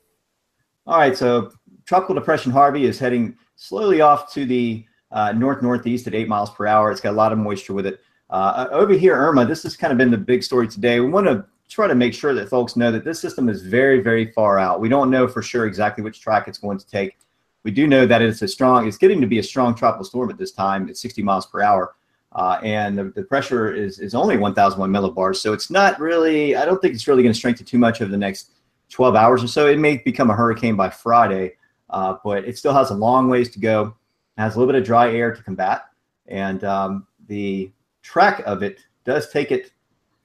All 0.87 0.99
right. 0.99 1.17
So 1.17 1.53
tropical 1.85 2.14
depression 2.14 2.50
Harvey 2.50 2.87
is 2.87 2.99
heading 2.99 3.37
slowly 3.56 4.00
off 4.00 4.32
to 4.32 4.47
the 4.47 4.85
uh, 5.11 5.32
north 5.32 5.62
northeast 5.62 6.06
at 6.06 6.14
eight 6.14 6.29
miles 6.29 6.50
per 6.50 6.67
hour. 6.67 6.91
It's 6.91 7.00
got 7.00 7.11
a 7.11 7.17
lot 7.17 7.32
of 7.32 7.38
moisture 7.38 7.75
with 7.75 7.87
it. 7.87 8.00
Uh, 8.30 8.69
over 8.70 8.92
here, 8.92 9.14
Irma, 9.14 9.46
this 9.46 9.62
has 9.62 9.76
kind 9.76 9.92
of 9.92 9.98
been 9.98 10.10
the 10.10 10.19
big 10.19 10.42
story 10.42 10.69
today. 10.69 11.00
We 11.00 11.08
want 11.08 11.26
to 11.26 11.44
try 11.69 11.86
to 11.86 11.94
make 11.94 12.14
sure 12.14 12.34
that 12.34 12.48
folks 12.48 12.76
know 12.76 12.90
that 12.90 13.04
this 13.04 13.20
system 13.20 13.48
is 13.48 13.62
very, 13.62 14.00
very 14.00 14.32
far 14.32 14.58
out. 14.58 14.80
We 14.80 14.88
don't 14.88 15.10
know 15.10 15.28
for 15.28 15.42
sure 15.42 15.66
exactly 15.66 16.02
which 16.02 16.20
track 16.20 16.48
it's 16.48 16.58
going 16.58 16.78
to 16.78 16.86
take. 16.86 17.19
We 17.64 17.70
do 17.70 17.86
know 17.86 18.06
that 18.06 18.22
it's 18.22 18.42
a 18.42 18.48
strong, 18.48 18.86
it's 18.86 18.96
getting 18.96 19.20
to 19.20 19.26
be 19.26 19.38
a 19.38 19.42
strong 19.42 19.75
tropical 19.75 20.04
storm 20.04 20.30
at 20.30 20.38
this 20.38 20.52
time 20.52 20.88
at 20.88 20.96
60 20.96 21.22
miles 21.22 21.46
per 21.46 21.60
hour. 21.60 21.94
Uh, 22.32 22.60
and 22.62 22.96
the, 22.96 23.04
the, 23.04 23.22
pressure 23.22 23.72
is, 23.72 23.98
is 23.98 24.14
only 24.14 24.36
1001 24.36 24.90
millibars. 24.90 25.36
So 25.36 25.52
it's 25.54 25.70
not 25.70 25.98
really, 25.98 26.54
I 26.54 26.66
don't 26.66 26.80
think 26.80 26.94
it's 26.94 27.08
really 27.08 27.22
going 27.22 27.32
to 27.32 27.38
strengthen 27.38 27.66
too 27.66 27.78
much 27.78 28.02
over 28.02 28.10
the 28.10 28.19
next 28.19 28.52
12 28.90 29.14
hours 29.14 29.42
or 29.42 29.48
so. 29.48 29.66
It 29.66 29.78
may 29.78 29.96
become 29.96 30.30
a 30.30 30.34
hurricane 30.34 30.76
by 30.76 30.90
Friday, 30.90 31.56
uh, 31.90 32.16
but 32.22 32.44
it 32.44 32.58
still 32.58 32.75
has 32.75 32.90
a 32.90 32.94
long 32.94 33.28
ways 33.28 33.50
to 33.50 33.58
go. 33.58 33.94
It 34.36 34.40
has 34.40 34.54
a 34.54 34.58
little 34.58 34.72
bit 34.72 34.80
of 34.80 34.86
dry 34.86 35.12
air 35.12 35.34
to 35.34 35.42
combat. 35.42 35.86
And 36.26 36.62
um, 36.64 37.06
the 37.28 37.70
track 38.08 38.43
of 38.46 38.62
it 38.62 38.81
does 39.05 39.31
take 39.31 39.52
it, 39.52 39.70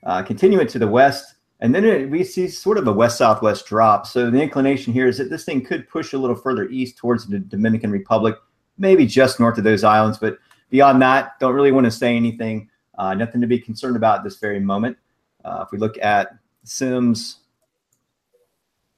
uh, 0.03 0.23
continue 0.23 0.59
it 0.61 0.69
to 0.69 0.79
the 0.79 0.87
west. 0.87 1.35
And 1.59 1.75
then 1.75 1.83
it, 1.83 2.09
we 2.09 2.23
see 2.23 2.47
sort 2.47 2.77
of 2.77 2.87
a 2.87 2.93
west 2.93 3.17
southwest 3.17 3.65
drop. 3.65 4.07
So 4.07 4.29
the 4.29 4.41
inclination 4.41 4.93
here 4.93 5.07
is 5.07 5.17
that 5.17 5.29
this 5.29 5.43
thing 5.43 5.65
could 5.65 5.89
push 5.89 6.13
a 6.13 6.17
little 6.17 6.35
further 6.35 6.69
east 6.69 6.97
towards 6.97 7.27
the 7.27 7.39
Dominican 7.39 7.91
Republic, 7.91 8.35
maybe 8.77 9.05
just 9.05 9.39
north 9.39 9.57
of 9.57 9.65
those 9.65 9.83
islands. 9.83 10.17
But 10.17 10.37
beyond 10.69 11.01
that, 11.01 11.37
don't 11.41 11.53
really 11.53 11.73
want 11.73 11.83
to 11.83 11.91
say 11.91 12.15
anything. 12.15 12.69
Uh, 12.97 13.13
nothing 13.15 13.41
to 13.41 13.47
be 13.47 13.59
concerned 13.59 13.97
about 13.97 14.19
at 14.19 14.23
this 14.23 14.37
very 14.37 14.61
moment. 14.61 14.97
Uh, 15.43 15.63
if 15.65 15.71
we 15.73 15.77
look 15.77 15.97
at 16.01 16.37
SIMS 16.63 17.39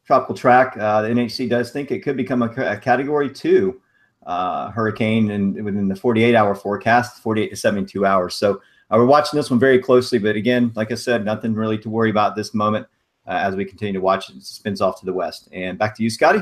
tropical 0.06 0.36
track, 0.36 0.78
uh, 0.78 1.02
the 1.02 1.08
NHC 1.08 1.50
does 1.50 1.72
think 1.72 1.90
it 1.90 2.04
could 2.04 2.18
become 2.18 2.44
a, 2.44 2.52
a 2.58 2.78
category 2.78 3.32
two 3.32 3.82
uh, 4.26 4.72
hurricane 4.72 5.32
and 5.32 5.64
within 5.64 5.88
the 5.88 5.96
48 5.96 6.36
hour 6.36 6.56
forecast, 6.56 7.22
48 7.22 7.50
to 7.50 7.56
72 7.56 8.06
hours. 8.06 8.36
So 8.36 8.62
uh, 8.92 8.98
we're 8.98 9.06
watching 9.06 9.38
this 9.38 9.50
one 9.50 9.60
very 9.60 9.80
closely. 9.80 10.20
But 10.20 10.36
again, 10.36 10.72
like 10.76 10.92
I 10.92 10.96
said, 10.96 11.26
nothing 11.26 11.54
really 11.54 11.78
to 11.80 11.90
worry 11.90 12.10
about 12.10 12.36
this 12.36 12.54
moment 12.54 12.88
uh, 13.28 13.32
as 13.32 13.56
we 13.56 13.66
continue 13.66 13.94
to 13.94 14.02
watch 14.02 14.30
it. 14.30 14.38
it 14.38 14.44
spins 14.44 14.82
off 14.82 15.00
to 15.00 15.06
the 15.06 15.14
west. 15.14 15.50
And 15.52 15.78
back 15.78 15.96
to 15.96 16.04
you, 16.04 16.10
Scotty. 16.10 16.42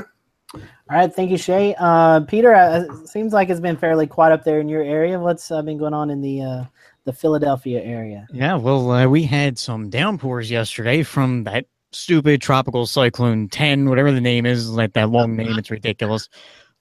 All 0.54 0.60
right, 0.90 1.12
thank 1.12 1.30
you, 1.30 1.38
Shay. 1.38 1.74
Uh, 1.78 2.20
Peter, 2.20 2.54
uh, 2.54 2.84
seems 3.06 3.32
like 3.32 3.48
it's 3.48 3.60
been 3.60 3.76
fairly 3.76 4.06
quiet 4.06 4.32
up 4.32 4.44
there 4.44 4.60
in 4.60 4.68
your 4.68 4.82
area. 4.82 5.18
What's 5.18 5.50
uh, 5.50 5.62
been 5.62 5.78
going 5.78 5.94
on 5.94 6.10
in 6.10 6.20
the 6.20 6.42
uh, 6.42 6.64
the 7.04 7.12
Philadelphia 7.12 7.82
area? 7.82 8.26
Yeah, 8.32 8.54
well, 8.54 8.90
uh, 8.90 9.08
we 9.08 9.24
had 9.24 9.58
some 9.58 9.90
downpours 9.90 10.50
yesterday 10.50 11.02
from 11.02 11.44
that 11.44 11.66
stupid 11.92 12.42
tropical 12.42 12.86
cyclone 12.86 13.48
10, 13.48 13.88
whatever 13.88 14.12
the 14.12 14.20
name 14.20 14.46
is, 14.46 14.70
like 14.70 14.92
that 14.94 15.10
long 15.10 15.36
name, 15.36 15.58
it's 15.58 15.70
ridiculous. 15.70 16.28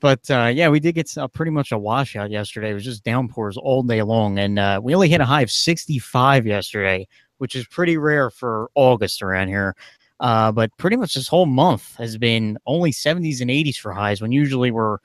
But 0.04 0.30
uh, 0.30 0.52
yeah, 0.54 0.68
we 0.68 0.82
did 0.82 0.96
get 0.96 1.16
pretty 1.32 1.52
much 1.52 1.72
a 1.72 1.78
washout 1.78 2.30
yesterday. 2.30 2.72
It 2.72 2.74
was 2.74 2.84
just 2.84 3.06
downpours 3.06 3.56
all 3.56 3.84
day 3.84 4.02
long, 4.02 4.38
and 4.38 4.84
we 4.84 4.94
only 4.94 5.08
hit 5.08 5.22
a 5.22 5.26
high 5.26 5.44
of 5.44 5.50
65 5.50 6.46
yesterday, 6.46 7.08
which 7.38 7.56
is 7.56 7.66
pretty 7.68 7.96
rare 7.96 8.30
for 8.30 8.70
August 8.76 9.22
around 9.22 9.48
here. 9.48 9.78
Uh, 10.20 10.52
but 10.52 10.76
pretty 10.76 10.98
much 10.98 11.14
this 11.14 11.30
whole 11.30 11.46
month 11.46 11.96
has 11.96 12.18
been 12.18 12.58
only 12.66 12.92
70s 12.92 13.40
and 13.40 13.50
80s 13.50 13.78
for 13.78 13.94
highs 13.94 14.22
when 14.22 14.34
usually 14.34 14.72
we're 14.72 14.98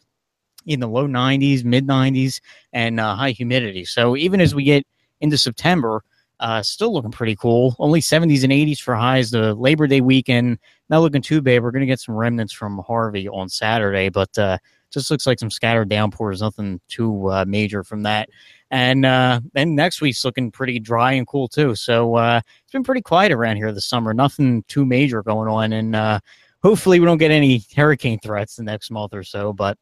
in 0.67 0.81
the 0.81 0.89
low 0.89 1.07
90s, 1.07 1.63
mid 1.63 1.87
90s, 1.87 2.41
and 2.73 2.99
uh, 2.99 3.15
high 3.15 3.31
humidity. 3.31 3.85
So 3.85 4.17
even 4.17 4.41
as 4.41 4.53
we 4.53 4.65
get 4.65 4.85
into 5.21 5.39
September, 5.39 6.03
uh, 6.41 6.61
still 6.61 6.93
looking 6.93 7.13
pretty 7.13 7.37
cool. 7.37 7.77
Only 7.79 8.01
70s 8.01 8.43
and 8.43 8.53
80s 8.53 8.81
for 8.81 8.97
highs. 8.97 9.31
The 9.31 9.55
Labor 9.55 9.87
Day 9.87 10.01
weekend, 10.01 10.59
not 10.91 11.03
looking 11.03 11.23
too 11.23 11.41
bad. 11.41 11.63
We're 11.63 11.71
going 11.71 11.83
to 11.83 11.87
get 11.87 12.01
some 12.01 12.17
remnants 12.17 12.53
from 12.53 12.79
Harvey 12.79 13.29
on 13.29 13.49
Saturday, 13.49 14.09
but 14.09 14.37
uh, 14.37 14.59
just 14.91 15.11
looks 15.11 15.27
like 15.27 15.39
some 15.39 15.51
scattered 15.51 15.89
downpours. 15.89 16.41
Nothing 16.41 16.81
too 16.89 17.31
uh, 17.31 17.45
major 17.47 17.85
from 17.85 18.03
that. 18.03 18.29
And 18.71 19.07
uh, 19.07 19.41
then 19.55 19.75
next 19.75 20.01
week's 20.01 20.25
looking 20.25 20.51
pretty 20.51 20.79
dry 20.79 21.13
and 21.13 21.27
cool 21.27 21.49
too. 21.49 21.75
So 21.75 22.15
uh, 22.17 22.41
it's 22.63 22.73
been 22.73 22.85
pretty 22.85 23.03
quiet 23.03 23.33
around 23.33 23.57
here 23.57 23.73
this 23.73 23.87
summer. 23.87 24.13
Nothing 24.13 24.63
too 24.69 24.85
major 24.85 25.23
going 25.23 25.49
on, 25.49 25.73
and 25.73 25.97
uh, 25.97 26.21
hopefully 26.63 27.01
we 27.01 27.07
don't 27.07 27.19
get 27.19 27.31
any 27.31 27.63
hurricane 27.75 28.19
threats 28.19 28.57
the 28.57 28.63
next 28.63 28.91
month 28.91 29.15
or 29.15 29.23
so. 29.23 29.53
But 29.53 29.79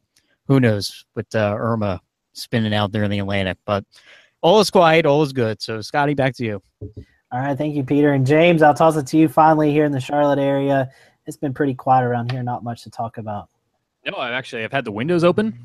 who 0.47 0.59
knows 0.59 1.05
with 1.15 1.33
uh, 1.35 1.55
Irma 1.57 2.01
spinning 2.33 2.73
out 2.73 2.91
there 2.91 3.03
in 3.03 3.11
the 3.11 3.19
Atlantic. 3.19 3.57
But 3.65 3.83
all 4.41 4.59
is 4.59 4.69
quiet, 4.69 5.05
all 5.05 5.23
is 5.23 5.33
good. 5.33 5.61
So, 5.61 5.81
Scotty, 5.81 6.13
back 6.13 6.35
to 6.35 6.45
you. 6.45 6.61
All 7.31 7.41
right, 7.41 7.57
thank 7.57 7.75
you, 7.75 7.83
Peter 7.83 8.13
and 8.13 8.25
James. 8.25 8.61
I'll 8.61 8.73
toss 8.73 8.95
it 8.95 9.07
to 9.07 9.17
you 9.17 9.27
finally 9.27 9.71
here 9.71 9.83
in 9.83 9.91
the 9.91 9.99
Charlotte 9.99 10.39
area. 10.39 10.89
It's 11.25 11.35
been 11.35 11.53
pretty 11.53 11.73
quiet 11.73 12.05
around 12.05 12.31
here, 12.31 12.41
not 12.41 12.63
much 12.63 12.83
to 12.83 12.89
talk 12.89 13.17
about. 13.17 13.49
No, 14.07 14.17
I've 14.17 14.33
actually 14.33 14.63
I've 14.63 14.71
had 14.71 14.85
the 14.85 14.91
windows 14.91 15.25
open 15.25 15.57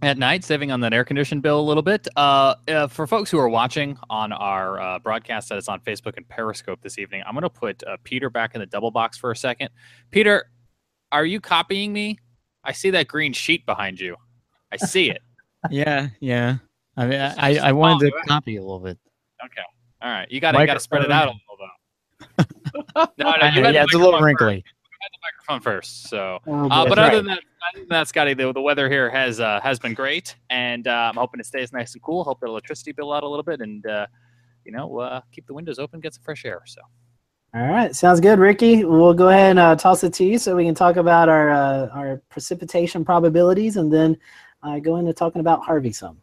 at 0.00 0.16
night, 0.16 0.42
saving 0.42 0.72
on 0.72 0.80
that 0.80 0.94
air 0.94 1.04
conditioned 1.04 1.42
bill 1.42 1.60
a 1.60 1.62
little 1.62 1.82
bit. 1.82 2.08
Uh, 2.16 2.54
uh, 2.66 2.86
for 2.86 3.06
folks 3.06 3.30
who 3.30 3.38
are 3.38 3.48
watching 3.48 3.98
on 4.08 4.32
our 4.32 4.80
uh, 4.80 4.98
broadcast 4.98 5.50
that 5.50 5.58
is 5.58 5.68
on 5.68 5.80
Facebook 5.80 6.16
and 6.16 6.26
Periscope 6.26 6.80
this 6.82 6.98
evening, 6.98 7.22
I'm 7.26 7.34
going 7.34 7.42
to 7.42 7.50
put 7.50 7.82
uh, 7.84 7.98
Peter 8.02 8.30
back 8.30 8.54
in 8.54 8.60
the 8.60 8.66
double 8.66 8.90
box 8.90 9.18
for 9.18 9.30
a 9.30 9.36
second. 9.36 9.68
Peter, 10.10 10.46
are 11.12 11.26
you 11.26 11.40
copying 11.40 11.92
me? 11.92 12.18
I 12.64 12.72
see 12.72 12.88
that 12.90 13.06
green 13.06 13.34
sheet 13.34 13.66
behind 13.66 14.00
you. 14.00 14.16
I 14.72 14.76
see 14.78 15.10
it. 15.10 15.20
yeah, 15.70 16.08
yeah. 16.20 16.56
I 16.96 17.06
mean, 17.06 17.20
I, 17.20 17.58
I 17.58 17.72
wanted 17.72 18.10
to 18.10 18.12
copy 18.26 18.56
a 18.56 18.62
little 18.62 18.80
bit. 18.80 18.98
Okay. 19.44 19.62
All 20.00 20.10
right. 20.10 20.30
You 20.30 20.40
got 20.40 20.52
to 20.52 20.64
got 20.64 20.74
to 20.74 20.80
spread 20.80 21.04
it 21.04 21.12
out 21.12 21.28
a 21.28 21.32
little 21.32 21.58
though. 21.58 23.04
no, 23.18 23.34
no, 23.40 23.46
you 23.48 23.62
yeah, 23.62 23.82
it's 23.82 23.94
a 23.94 23.98
little 23.98 24.20
wrinkly. 24.20 24.64
First. 25.44 25.52
the 25.52 25.52
microphone 25.52 25.60
first. 25.60 26.08
So, 26.08 26.38
oh, 26.46 26.68
uh, 26.70 26.88
but 26.88 26.98
other 26.98 27.16
than 27.16 27.26
that, 27.26 27.40
other 27.72 27.80
than 27.80 27.88
that, 27.88 28.08
Scotty, 28.08 28.34
the, 28.34 28.52
the 28.52 28.60
weather 28.60 28.88
here 28.88 29.10
has 29.10 29.40
uh, 29.40 29.60
has 29.60 29.78
been 29.78 29.94
great, 29.94 30.36
and 30.50 30.86
uh, 30.86 31.10
I'm 31.10 31.16
hoping 31.16 31.40
it 31.40 31.46
stays 31.46 31.72
nice 31.72 31.94
and 31.94 32.02
cool. 32.02 32.24
Hope 32.24 32.40
the 32.40 32.46
electricity 32.46 32.92
bill 32.92 33.12
out 33.12 33.22
a 33.22 33.28
little 33.28 33.42
bit, 33.42 33.60
and 33.60 33.84
uh, 33.86 34.06
you 34.64 34.72
know, 34.72 34.98
uh, 34.98 35.20
keep 35.32 35.46
the 35.46 35.54
windows 35.54 35.78
open, 35.78 36.00
get 36.00 36.14
some 36.14 36.22
fresh 36.22 36.44
air. 36.44 36.62
So. 36.66 36.80
All 37.54 37.68
right, 37.68 37.94
sounds 37.94 38.18
good, 38.18 38.40
Ricky. 38.40 38.84
We'll 38.84 39.14
go 39.14 39.28
ahead 39.28 39.50
and 39.50 39.58
uh, 39.60 39.76
toss 39.76 40.02
it 40.02 40.12
to 40.14 40.24
you 40.24 40.38
so 40.38 40.56
we 40.56 40.64
can 40.64 40.74
talk 40.74 40.96
about 40.96 41.28
our 41.28 41.50
our 41.90 42.22
precipitation 42.28 43.04
probabilities, 43.04 43.76
and 43.76 43.92
then 43.92 44.16
I 44.62 44.80
go 44.80 44.96
into 44.96 45.12
talking 45.12 45.40
about 45.40 45.62
Harvey 45.62 45.92
some. 45.92 46.18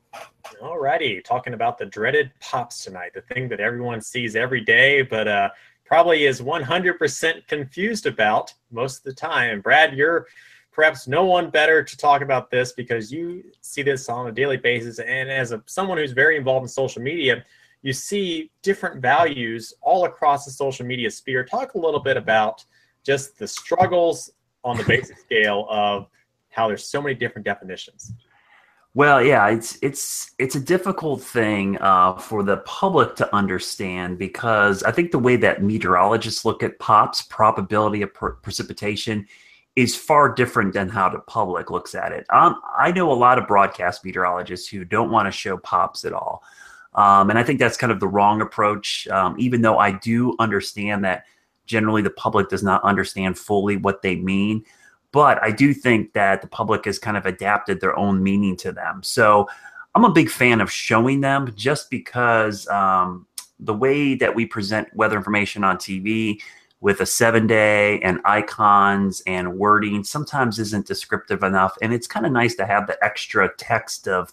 Alrighty, 0.61 1.23
talking 1.23 1.53
about 1.53 1.77
the 1.77 1.85
dreaded 1.85 2.31
pops 2.39 2.83
tonight, 2.83 3.13
the 3.13 3.21
thing 3.21 3.47
that 3.49 3.59
everyone 3.59 4.01
sees 4.01 4.35
every 4.35 4.61
day, 4.61 5.01
but 5.03 5.27
uh, 5.27 5.49
probably 5.91 6.23
is 6.23 6.39
100% 6.41 7.47
confused 7.47 8.05
about 8.05 8.53
most 8.71 8.99
of 8.99 9.03
the 9.03 9.13
time. 9.13 9.59
Brad, 9.59 9.93
you're 9.93 10.25
perhaps 10.71 11.05
no 11.05 11.25
one 11.25 11.49
better 11.49 11.83
to 11.83 11.97
talk 11.97 12.21
about 12.21 12.49
this 12.49 12.71
because 12.71 13.11
you 13.11 13.43
see 13.59 13.81
this 13.81 14.07
on 14.07 14.25
a 14.25 14.31
daily 14.31 14.55
basis, 14.55 14.99
and 14.99 15.29
as 15.29 15.51
a 15.51 15.61
someone 15.65 15.97
who's 15.97 16.13
very 16.13 16.37
involved 16.37 16.63
in 16.63 16.69
social 16.69 17.01
media, 17.01 17.43
you 17.81 17.91
see 17.91 18.49
different 18.63 19.01
values 19.01 19.73
all 19.81 20.05
across 20.05 20.45
the 20.45 20.51
social 20.51 20.85
media 20.85 21.11
sphere. 21.11 21.43
Talk 21.43 21.73
a 21.73 21.77
little 21.77 21.99
bit 21.99 22.15
about 22.15 22.63
just 23.03 23.37
the 23.37 23.45
struggles 23.45 24.31
on 24.63 24.77
the 24.77 24.85
basic 24.85 25.17
scale 25.25 25.67
of 25.69 26.07
how 26.51 26.69
there's 26.69 26.87
so 26.87 27.01
many 27.01 27.15
different 27.15 27.43
definitions. 27.43 28.13
Well, 28.93 29.23
yeah, 29.23 29.47
it's 29.47 29.79
it's 29.81 30.31
it's 30.37 30.55
a 30.55 30.59
difficult 30.59 31.23
thing 31.23 31.77
uh, 31.79 32.17
for 32.17 32.43
the 32.43 32.57
public 32.57 33.15
to 33.17 33.33
understand 33.33 34.17
because 34.17 34.83
I 34.83 34.91
think 34.91 35.11
the 35.11 35.19
way 35.19 35.37
that 35.37 35.63
meteorologists 35.63 36.43
look 36.43 36.61
at 36.61 36.77
pops, 36.77 37.21
probability 37.21 38.01
of 38.01 38.13
per- 38.13 38.33
precipitation, 38.33 39.27
is 39.77 39.95
far 39.95 40.33
different 40.33 40.73
than 40.73 40.89
how 40.89 41.07
the 41.07 41.19
public 41.19 41.71
looks 41.71 41.95
at 41.95 42.11
it. 42.11 42.25
Um, 42.31 42.61
I 42.77 42.91
know 42.91 43.09
a 43.09 43.13
lot 43.13 43.37
of 43.37 43.47
broadcast 43.47 44.03
meteorologists 44.03 44.67
who 44.67 44.83
don't 44.83 45.09
want 45.09 45.25
to 45.25 45.31
show 45.31 45.55
pops 45.55 46.03
at 46.03 46.11
all, 46.11 46.43
um, 46.93 47.29
and 47.29 47.39
I 47.39 47.43
think 47.43 47.59
that's 47.59 47.77
kind 47.77 47.93
of 47.93 48.01
the 48.01 48.09
wrong 48.09 48.41
approach. 48.41 49.07
Um, 49.07 49.37
even 49.39 49.61
though 49.61 49.77
I 49.77 49.91
do 49.91 50.35
understand 50.37 51.05
that 51.05 51.23
generally 51.65 52.01
the 52.01 52.09
public 52.09 52.49
does 52.49 52.63
not 52.63 52.83
understand 52.83 53.37
fully 53.37 53.77
what 53.77 54.01
they 54.01 54.17
mean. 54.17 54.65
But 55.11 55.41
I 55.43 55.51
do 55.51 55.73
think 55.73 56.13
that 56.13 56.41
the 56.41 56.47
public 56.47 56.85
has 56.85 56.97
kind 56.97 57.17
of 57.17 57.25
adapted 57.25 57.81
their 57.81 57.97
own 57.97 58.23
meaning 58.23 58.55
to 58.57 58.71
them. 58.71 59.03
So 59.03 59.47
I'm 59.93 60.05
a 60.05 60.11
big 60.11 60.29
fan 60.29 60.61
of 60.61 60.71
showing 60.71 61.21
them 61.21 61.51
just 61.55 61.89
because 61.89 62.67
um, 62.69 63.27
the 63.59 63.73
way 63.73 64.15
that 64.15 64.33
we 64.33 64.45
present 64.45 64.87
weather 64.95 65.17
information 65.17 65.63
on 65.63 65.77
TV 65.77 66.41
with 66.79 67.01
a 67.01 67.05
seven 67.05 67.45
day 67.45 67.99
and 68.01 68.19
icons 68.25 69.21
and 69.27 69.57
wording 69.57 70.03
sometimes 70.03 70.59
isn't 70.59 70.87
descriptive 70.87 71.43
enough. 71.43 71.77
And 71.81 71.93
it's 71.93 72.07
kind 72.07 72.25
of 72.25 72.31
nice 72.31 72.55
to 72.55 72.65
have 72.65 72.87
the 72.87 72.97
extra 73.03 73.53
text 73.57 74.07
of 74.07 74.31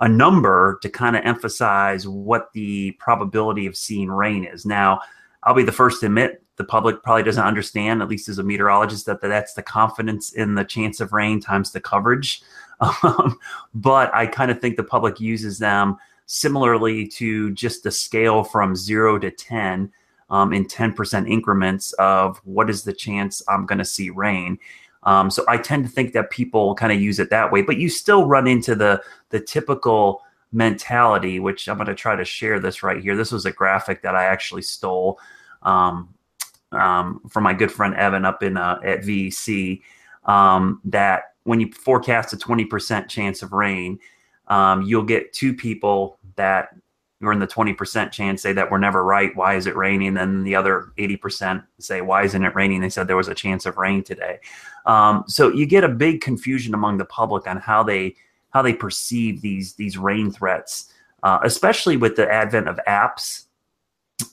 a 0.00 0.08
number 0.08 0.78
to 0.82 0.88
kind 0.88 1.16
of 1.16 1.24
emphasize 1.24 2.08
what 2.08 2.52
the 2.52 2.92
probability 2.92 3.66
of 3.66 3.76
seeing 3.76 4.10
rain 4.10 4.44
is. 4.44 4.66
Now, 4.66 5.00
I'll 5.44 5.54
be 5.54 5.62
the 5.62 5.72
first 5.72 6.00
to 6.00 6.06
admit 6.06 6.42
the 6.56 6.64
public 6.64 7.02
probably 7.02 7.22
doesn't 7.22 7.44
understand, 7.44 8.02
at 8.02 8.08
least 8.08 8.28
as 8.28 8.38
a 8.38 8.42
meteorologist, 8.42 9.06
that 9.06 9.20
that's 9.20 9.54
the 9.54 9.62
confidence 9.62 10.32
in 10.32 10.54
the 10.54 10.64
chance 10.64 11.00
of 11.00 11.12
rain 11.12 11.40
times 11.40 11.72
the 11.72 11.80
coverage. 11.80 12.42
Um, 13.02 13.38
but 13.74 14.14
I 14.14 14.26
kind 14.26 14.50
of 14.50 14.60
think 14.60 14.76
the 14.76 14.84
public 14.84 15.18
uses 15.18 15.58
them 15.58 15.96
similarly 16.26 17.06
to 17.06 17.50
just 17.52 17.82
the 17.82 17.90
scale 17.90 18.44
from 18.44 18.76
zero 18.76 19.18
to 19.18 19.30
10 19.30 19.90
um, 20.28 20.52
in 20.52 20.66
10% 20.66 21.26
increments 21.26 21.94
of 21.94 22.38
what 22.44 22.68
is 22.68 22.82
the 22.82 22.92
chance 22.92 23.40
I'm 23.48 23.64
going 23.64 23.78
to 23.78 23.84
see 23.84 24.10
rain. 24.10 24.58
Um, 25.04 25.30
so 25.30 25.44
I 25.48 25.56
tend 25.56 25.84
to 25.84 25.90
think 25.90 26.12
that 26.12 26.30
people 26.30 26.74
kind 26.74 26.92
of 26.92 27.00
use 27.00 27.18
it 27.18 27.30
that 27.30 27.50
way, 27.50 27.62
but 27.62 27.78
you 27.78 27.88
still 27.88 28.26
run 28.26 28.46
into 28.46 28.74
the 28.74 29.00
the 29.30 29.40
typical 29.40 30.22
mentality, 30.52 31.40
which 31.40 31.68
I'm 31.68 31.76
going 31.76 31.86
to 31.86 31.94
try 31.94 32.16
to 32.16 32.24
share 32.24 32.58
this 32.60 32.82
right 32.82 33.00
here. 33.00 33.16
This 33.16 33.32
was 33.32 33.46
a 33.46 33.52
graphic 33.52 34.02
that 34.02 34.16
I 34.16 34.24
actually 34.24 34.62
stole 34.62 35.18
um, 35.62 36.08
um, 36.72 37.20
from 37.28 37.44
my 37.44 37.54
good 37.54 37.70
friend 37.72 37.94
Evan 37.94 38.24
up 38.24 38.42
in 38.42 38.56
uh, 38.56 38.78
at 38.84 39.00
VEC 39.00 39.82
um, 40.24 40.80
that 40.84 41.34
when 41.44 41.60
you 41.60 41.70
forecast 41.72 42.32
a 42.32 42.36
20% 42.36 43.08
chance 43.08 43.42
of 43.42 43.52
rain, 43.52 43.98
um, 44.48 44.82
you'll 44.82 45.02
get 45.02 45.32
two 45.32 45.54
people 45.54 46.18
that 46.36 46.70
are 47.22 47.32
in 47.32 47.38
the 47.38 47.46
20% 47.46 48.10
chance 48.10 48.42
say 48.42 48.52
that 48.52 48.70
we're 48.70 48.78
never 48.78 49.02
right. 49.02 49.34
Why 49.34 49.54
is 49.54 49.66
it 49.66 49.76
raining? 49.76 50.14
Then 50.14 50.44
the 50.44 50.54
other 50.54 50.92
80% 50.98 51.64
say, 51.78 52.02
why 52.02 52.24
isn't 52.24 52.44
it 52.44 52.54
raining? 52.54 52.80
They 52.80 52.90
said 52.90 53.08
there 53.08 53.16
was 53.16 53.28
a 53.28 53.34
chance 53.34 53.64
of 53.64 53.78
rain 53.78 54.02
today. 54.02 54.38
Um, 54.84 55.24
so 55.26 55.48
you 55.48 55.66
get 55.66 55.84
a 55.84 55.88
big 55.88 56.20
confusion 56.20 56.74
among 56.74 56.98
the 56.98 57.04
public 57.04 57.46
on 57.46 57.56
how 57.56 57.82
they 57.82 58.16
how 58.50 58.62
they 58.62 58.72
perceive 58.72 59.42
these 59.42 59.74
these 59.74 59.98
rain 59.98 60.30
threats, 60.30 60.92
uh, 61.22 61.40
especially 61.42 61.96
with 61.96 62.16
the 62.16 62.30
advent 62.30 62.68
of 62.68 62.78
apps 62.88 63.45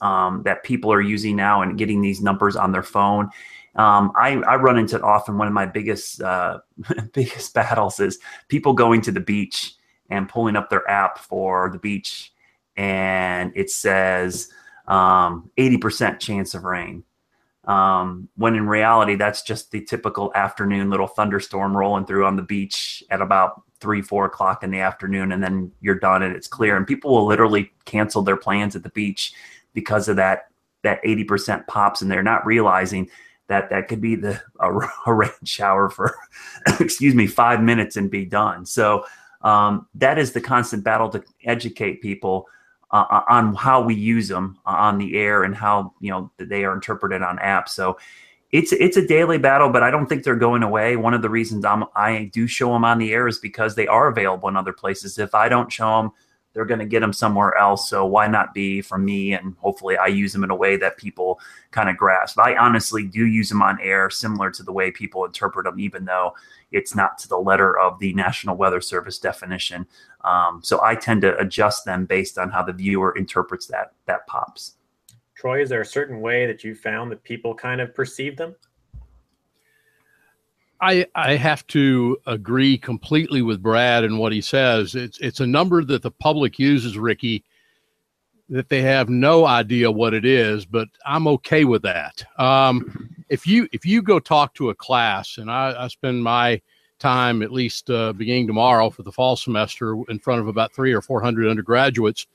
um, 0.00 0.42
that 0.44 0.62
people 0.62 0.92
are 0.92 1.00
using 1.00 1.36
now 1.36 1.62
and 1.62 1.78
getting 1.78 2.00
these 2.00 2.20
numbers 2.20 2.56
on 2.56 2.72
their 2.72 2.82
phone. 2.82 3.28
Um, 3.76 4.12
I, 4.16 4.34
I, 4.46 4.56
run 4.56 4.78
into 4.78 4.96
it 4.96 5.02
often. 5.02 5.36
One 5.36 5.48
of 5.48 5.52
my 5.52 5.66
biggest 5.66 6.22
uh, 6.22 6.60
biggest 7.12 7.54
battles 7.54 7.98
is 7.98 8.18
people 8.48 8.72
going 8.72 9.00
to 9.02 9.12
the 9.12 9.20
beach 9.20 9.74
and 10.10 10.28
pulling 10.28 10.54
up 10.54 10.70
their 10.70 10.88
app 10.88 11.18
for 11.18 11.70
the 11.70 11.78
beach, 11.78 12.32
and 12.76 13.52
it 13.56 13.70
says 13.70 14.48
um, 14.86 15.50
80% 15.58 16.20
chance 16.20 16.54
of 16.54 16.64
rain. 16.64 17.02
Um, 17.64 18.28
when 18.36 18.54
in 18.54 18.68
reality, 18.68 19.16
that's 19.16 19.42
just 19.42 19.70
the 19.70 19.80
typical 19.80 20.30
afternoon 20.34 20.90
little 20.90 21.06
thunderstorm 21.06 21.76
rolling 21.76 22.04
through 22.04 22.26
on 22.26 22.36
the 22.36 22.42
beach 22.42 23.02
at 23.10 23.22
about 23.22 23.62
three, 23.80 24.02
four 24.02 24.26
o'clock 24.26 24.62
in 24.62 24.70
the 24.70 24.80
afternoon, 24.80 25.32
and 25.32 25.42
then 25.42 25.72
you're 25.80 25.98
done 25.98 26.22
and 26.22 26.36
it's 26.36 26.46
clear. 26.46 26.76
And 26.76 26.86
people 26.86 27.10
will 27.10 27.26
literally 27.26 27.72
cancel 27.86 28.22
their 28.22 28.36
plans 28.36 28.76
at 28.76 28.82
the 28.82 28.90
beach 28.90 29.32
because 29.74 30.08
of 30.08 30.16
that 30.16 30.48
that 30.82 31.02
80% 31.02 31.66
pops 31.66 32.02
and 32.02 32.10
they're 32.10 32.22
not 32.22 32.46
realizing 32.46 33.10
that 33.48 33.68
that 33.70 33.88
could 33.88 34.00
be 34.00 34.14
the 34.14 34.40
a, 34.60 34.70
a 35.06 35.14
rain 35.14 35.30
shower 35.44 35.88
for 35.90 36.14
excuse 36.80 37.14
me 37.14 37.26
five 37.26 37.62
minutes 37.62 37.96
and 37.96 38.10
be 38.10 38.24
done. 38.24 38.64
So 38.64 39.04
um, 39.42 39.86
that 39.96 40.18
is 40.18 40.32
the 40.32 40.40
constant 40.40 40.84
battle 40.84 41.10
to 41.10 41.22
educate 41.44 42.00
people 42.00 42.48
uh, 42.90 43.04
uh 43.10 43.22
on 43.28 43.54
how 43.54 43.82
we 43.82 43.94
use 43.94 44.28
them 44.28 44.58
on 44.64 44.98
the 44.98 45.16
air 45.16 45.42
and 45.42 45.54
how 45.54 45.92
you 46.00 46.10
know 46.10 46.30
they 46.38 46.64
are 46.64 46.74
interpreted 46.74 47.22
on 47.22 47.38
apps. 47.38 47.70
So 47.70 47.98
it's 48.52 48.72
it's 48.72 48.96
a 48.96 49.04
daily 49.04 49.36
battle 49.36 49.68
but 49.68 49.82
i 49.82 49.90
don't 49.90 50.06
think 50.06 50.22
they're 50.22 50.36
going 50.36 50.62
away. 50.62 50.96
One 50.96 51.12
of 51.12 51.22
the 51.22 51.30
reasons 51.30 51.64
I'm, 51.64 51.84
i 51.96 52.30
do 52.32 52.46
show 52.46 52.72
them 52.72 52.84
on 52.84 52.98
the 52.98 53.12
air 53.12 53.26
is 53.26 53.38
because 53.38 53.74
they 53.74 53.88
are 53.88 54.08
available 54.08 54.48
in 54.48 54.56
other 54.56 54.72
places. 54.72 55.18
If 55.18 55.34
i 55.34 55.48
don't 55.48 55.72
show 55.72 55.96
them 56.02 56.12
they're 56.54 56.64
going 56.64 56.80
to 56.80 56.86
get 56.86 57.00
them 57.00 57.12
somewhere 57.12 57.56
else. 57.58 57.90
So 57.90 58.06
why 58.06 58.28
not 58.28 58.54
be 58.54 58.80
from 58.80 59.04
me? 59.04 59.34
And 59.34 59.54
hopefully 59.58 59.96
I 59.96 60.06
use 60.06 60.32
them 60.32 60.44
in 60.44 60.50
a 60.50 60.56
way 60.56 60.76
that 60.76 60.96
people 60.96 61.40
kind 61.72 61.90
of 61.90 61.96
grasp. 61.96 62.38
I 62.38 62.56
honestly 62.56 63.04
do 63.04 63.26
use 63.26 63.48
them 63.48 63.60
on 63.60 63.78
air, 63.82 64.08
similar 64.08 64.50
to 64.52 64.62
the 64.62 64.72
way 64.72 64.90
people 64.90 65.24
interpret 65.24 65.64
them, 65.64 65.78
even 65.80 66.04
though 66.04 66.34
it's 66.70 66.94
not 66.94 67.18
to 67.18 67.28
the 67.28 67.36
letter 67.36 67.78
of 67.78 67.98
the 67.98 68.14
National 68.14 68.56
Weather 68.56 68.80
Service 68.80 69.18
definition. 69.18 69.86
Um, 70.24 70.60
so 70.62 70.80
I 70.82 70.94
tend 70.94 71.22
to 71.22 71.36
adjust 71.38 71.84
them 71.84 72.06
based 72.06 72.38
on 72.38 72.50
how 72.50 72.62
the 72.62 72.72
viewer 72.72 73.14
interprets 73.16 73.66
that 73.66 73.92
that 74.06 74.26
pops. 74.26 74.76
Troy, 75.34 75.60
is 75.60 75.68
there 75.68 75.82
a 75.82 75.86
certain 75.86 76.20
way 76.20 76.46
that 76.46 76.64
you 76.64 76.74
found 76.74 77.10
that 77.10 77.22
people 77.24 77.54
kind 77.54 77.80
of 77.80 77.94
perceive 77.94 78.36
them? 78.36 78.54
I, 80.84 81.06
I 81.14 81.36
have 81.36 81.66
to 81.68 82.18
agree 82.26 82.76
completely 82.76 83.40
with 83.40 83.62
Brad 83.62 84.04
and 84.04 84.18
what 84.18 84.32
he 84.32 84.42
says. 84.42 84.94
It's 84.94 85.18
it's 85.18 85.40
a 85.40 85.46
number 85.46 85.82
that 85.82 86.02
the 86.02 86.10
public 86.10 86.58
uses, 86.58 86.98
Ricky, 86.98 87.42
that 88.50 88.68
they 88.68 88.82
have 88.82 89.08
no 89.08 89.46
idea 89.46 89.90
what 89.90 90.12
it 90.12 90.26
is, 90.26 90.66
but 90.66 90.88
I'm 91.06 91.26
okay 91.28 91.64
with 91.64 91.80
that. 91.82 92.22
Um, 92.38 93.08
if 93.30 93.46
you 93.46 93.66
if 93.72 93.86
you 93.86 94.02
go 94.02 94.20
talk 94.20 94.52
to 94.54 94.68
a 94.68 94.74
class, 94.74 95.38
and 95.38 95.50
I, 95.50 95.74
I 95.84 95.88
spend 95.88 96.22
my 96.22 96.60
time, 96.98 97.42
at 97.42 97.50
least 97.50 97.88
uh, 97.88 98.12
beginning 98.12 98.46
tomorrow 98.46 98.90
for 98.90 99.04
the 99.04 99.12
fall 99.12 99.36
semester, 99.36 99.96
in 100.10 100.18
front 100.18 100.42
of 100.42 100.48
about 100.48 100.74
three 100.74 100.92
or 100.92 101.00
four 101.00 101.22
hundred 101.22 101.48
undergraduates 101.48 102.26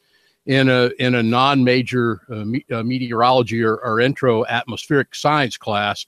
in 0.48 0.70
a 0.70 0.90
in 0.98 1.14
a 1.14 1.22
non-major 1.22 2.22
uh, 2.32 2.46
me, 2.46 2.66
uh, 2.72 2.82
meteorology 2.82 3.62
or, 3.62 3.76
or, 3.78 4.00
intro 4.00 4.44
atmospheric 4.48 5.14
science 5.14 5.56
class. 5.56 6.08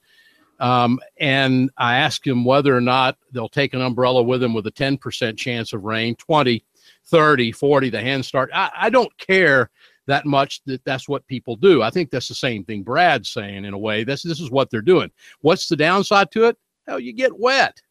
Um, 0.62 1.00
and 1.20 1.72
I 1.76 1.98
asked 1.98 2.26
him 2.26 2.46
whether 2.46 2.76
or 2.76 2.82
not 2.82 3.18
they'll 3.34 3.50
take 3.50 3.74
an 3.74 3.82
umbrella 3.82 4.22
with 4.22 4.42
them 4.42 4.54
with 4.54 4.68
a 4.68 4.72
10% 4.72 5.36
chance 5.36 5.74
of 5.74 5.84
rain, 5.84 6.16
20, 6.16 6.64
30, 7.06 7.52
40, 7.52 7.90
the 7.90 8.00
hand 8.00 8.24
start. 8.24 8.52
I, 8.54 8.70
I 8.78 8.90
don't 8.92 9.16
care 9.18 9.72
that 10.06 10.28
much 10.28 10.62
that 10.66 10.86
that's 10.86 11.10
what 11.10 11.26
people 11.26 11.56
do. 11.56 11.82
I 11.82 11.90
think 11.90 12.12
that's 12.12 12.28
the 12.28 12.36
same 12.36 12.64
thing 12.64 12.84
Brad's 12.84 13.30
saying 13.30 13.66
in 13.66 13.74
a 13.74 13.78
way. 13.78 14.04
This 14.04 14.22
this 14.22 14.40
is 14.40 14.52
what 14.52 14.70
they're 14.70 14.82
doing. 14.82 15.10
What's 15.42 15.68
the 15.68 15.76
downside 15.76 16.32
to 16.32 16.46
it? 16.46 16.58
Hell, 16.88 17.00
you 17.00 17.14
get 17.14 17.38
wet. 17.38 17.82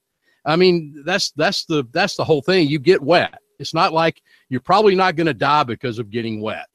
I 0.45 0.55
mean, 0.55 1.03
that's 1.05 1.33
that's 1.33 1.65
the 1.65 1.85
that's 1.93 2.17
the 2.17 2.25
whole 2.25 2.43
thing. 2.43 2.69
You 2.69 2.79
get 2.79 3.03
wet. 3.03 3.41
It's 3.59 3.75
not 3.75 3.93
like 3.93 4.23
you're 4.49 4.61
probably 4.61 4.95
not 4.95 5.17
going 5.17 5.27
to 5.27 5.35
die 5.35 5.65
because 5.65 5.99
of 5.99 6.11
getting 6.11 6.41
wet. 6.41 6.69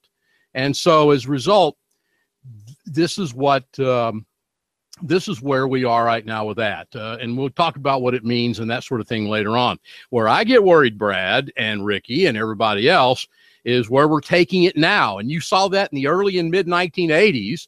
And 0.53 0.75
so 0.75 1.11
as 1.11 1.25
a 1.25 1.29
result, 1.29 1.77
this 2.85 3.17
is 3.17 3.33
what 3.33 3.65
um, 3.79 4.25
this 5.01 5.27
is 5.27 5.41
where 5.41 5.67
we 5.67 5.83
are 5.83 6.05
right 6.05 6.25
now 6.25 6.45
with 6.45 6.57
that. 6.57 6.87
Uh, 6.95 7.17
and 7.19 7.37
we'll 7.37 7.49
talk 7.49 7.75
about 7.75 8.01
what 8.01 8.13
it 8.13 8.23
means 8.23 8.59
and 8.59 8.69
that 8.69 8.83
sort 8.83 9.01
of 9.01 9.07
thing 9.07 9.27
later 9.27 9.57
on. 9.57 9.77
Where 10.09 10.27
I 10.27 10.43
get 10.43 10.63
worried, 10.63 10.97
Brad 10.97 11.51
and 11.57 11.85
Ricky 11.85 12.25
and 12.25 12.37
everybody 12.37 12.89
else, 12.89 13.27
is 13.65 13.89
where 13.89 14.07
we're 14.07 14.21
taking 14.21 14.63
it 14.63 14.77
now. 14.77 15.17
And 15.17 15.29
you 15.29 15.41
saw 15.41 15.67
that 15.69 15.91
in 15.91 15.95
the 15.95 16.07
early 16.07 16.37
and 16.37 16.49
mid 16.49 16.67
1980s. 16.67 17.67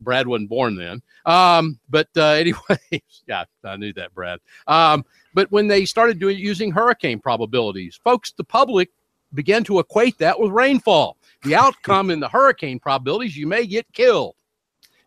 Brad 0.00 0.26
wasn't 0.26 0.48
born 0.48 0.74
then. 0.74 1.02
Um, 1.26 1.78
but 1.90 2.08
uh, 2.16 2.22
anyway, 2.30 3.02
yeah, 3.26 3.44
I 3.64 3.76
knew 3.76 3.92
that, 3.94 4.14
Brad. 4.14 4.40
Um, 4.66 5.04
but 5.34 5.50
when 5.50 5.66
they 5.66 5.84
started 5.84 6.18
doing 6.18 6.38
using 6.38 6.70
hurricane 6.70 7.20
probabilities, 7.20 7.98
folks, 8.02 8.32
the 8.32 8.44
public 8.44 8.90
began 9.34 9.64
to 9.64 9.78
equate 9.78 10.18
that 10.18 10.38
with 10.38 10.50
rainfall. 10.50 11.16
The 11.42 11.54
outcome 11.54 12.10
in 12.10 12.20
the 12.20 12.28
hurricane 12.28 12.78
probabilities, 12.78 13.36
you 13.36 13.46
may 13.46 13.66
get 13.66 13.90
killed. 13.92 14.36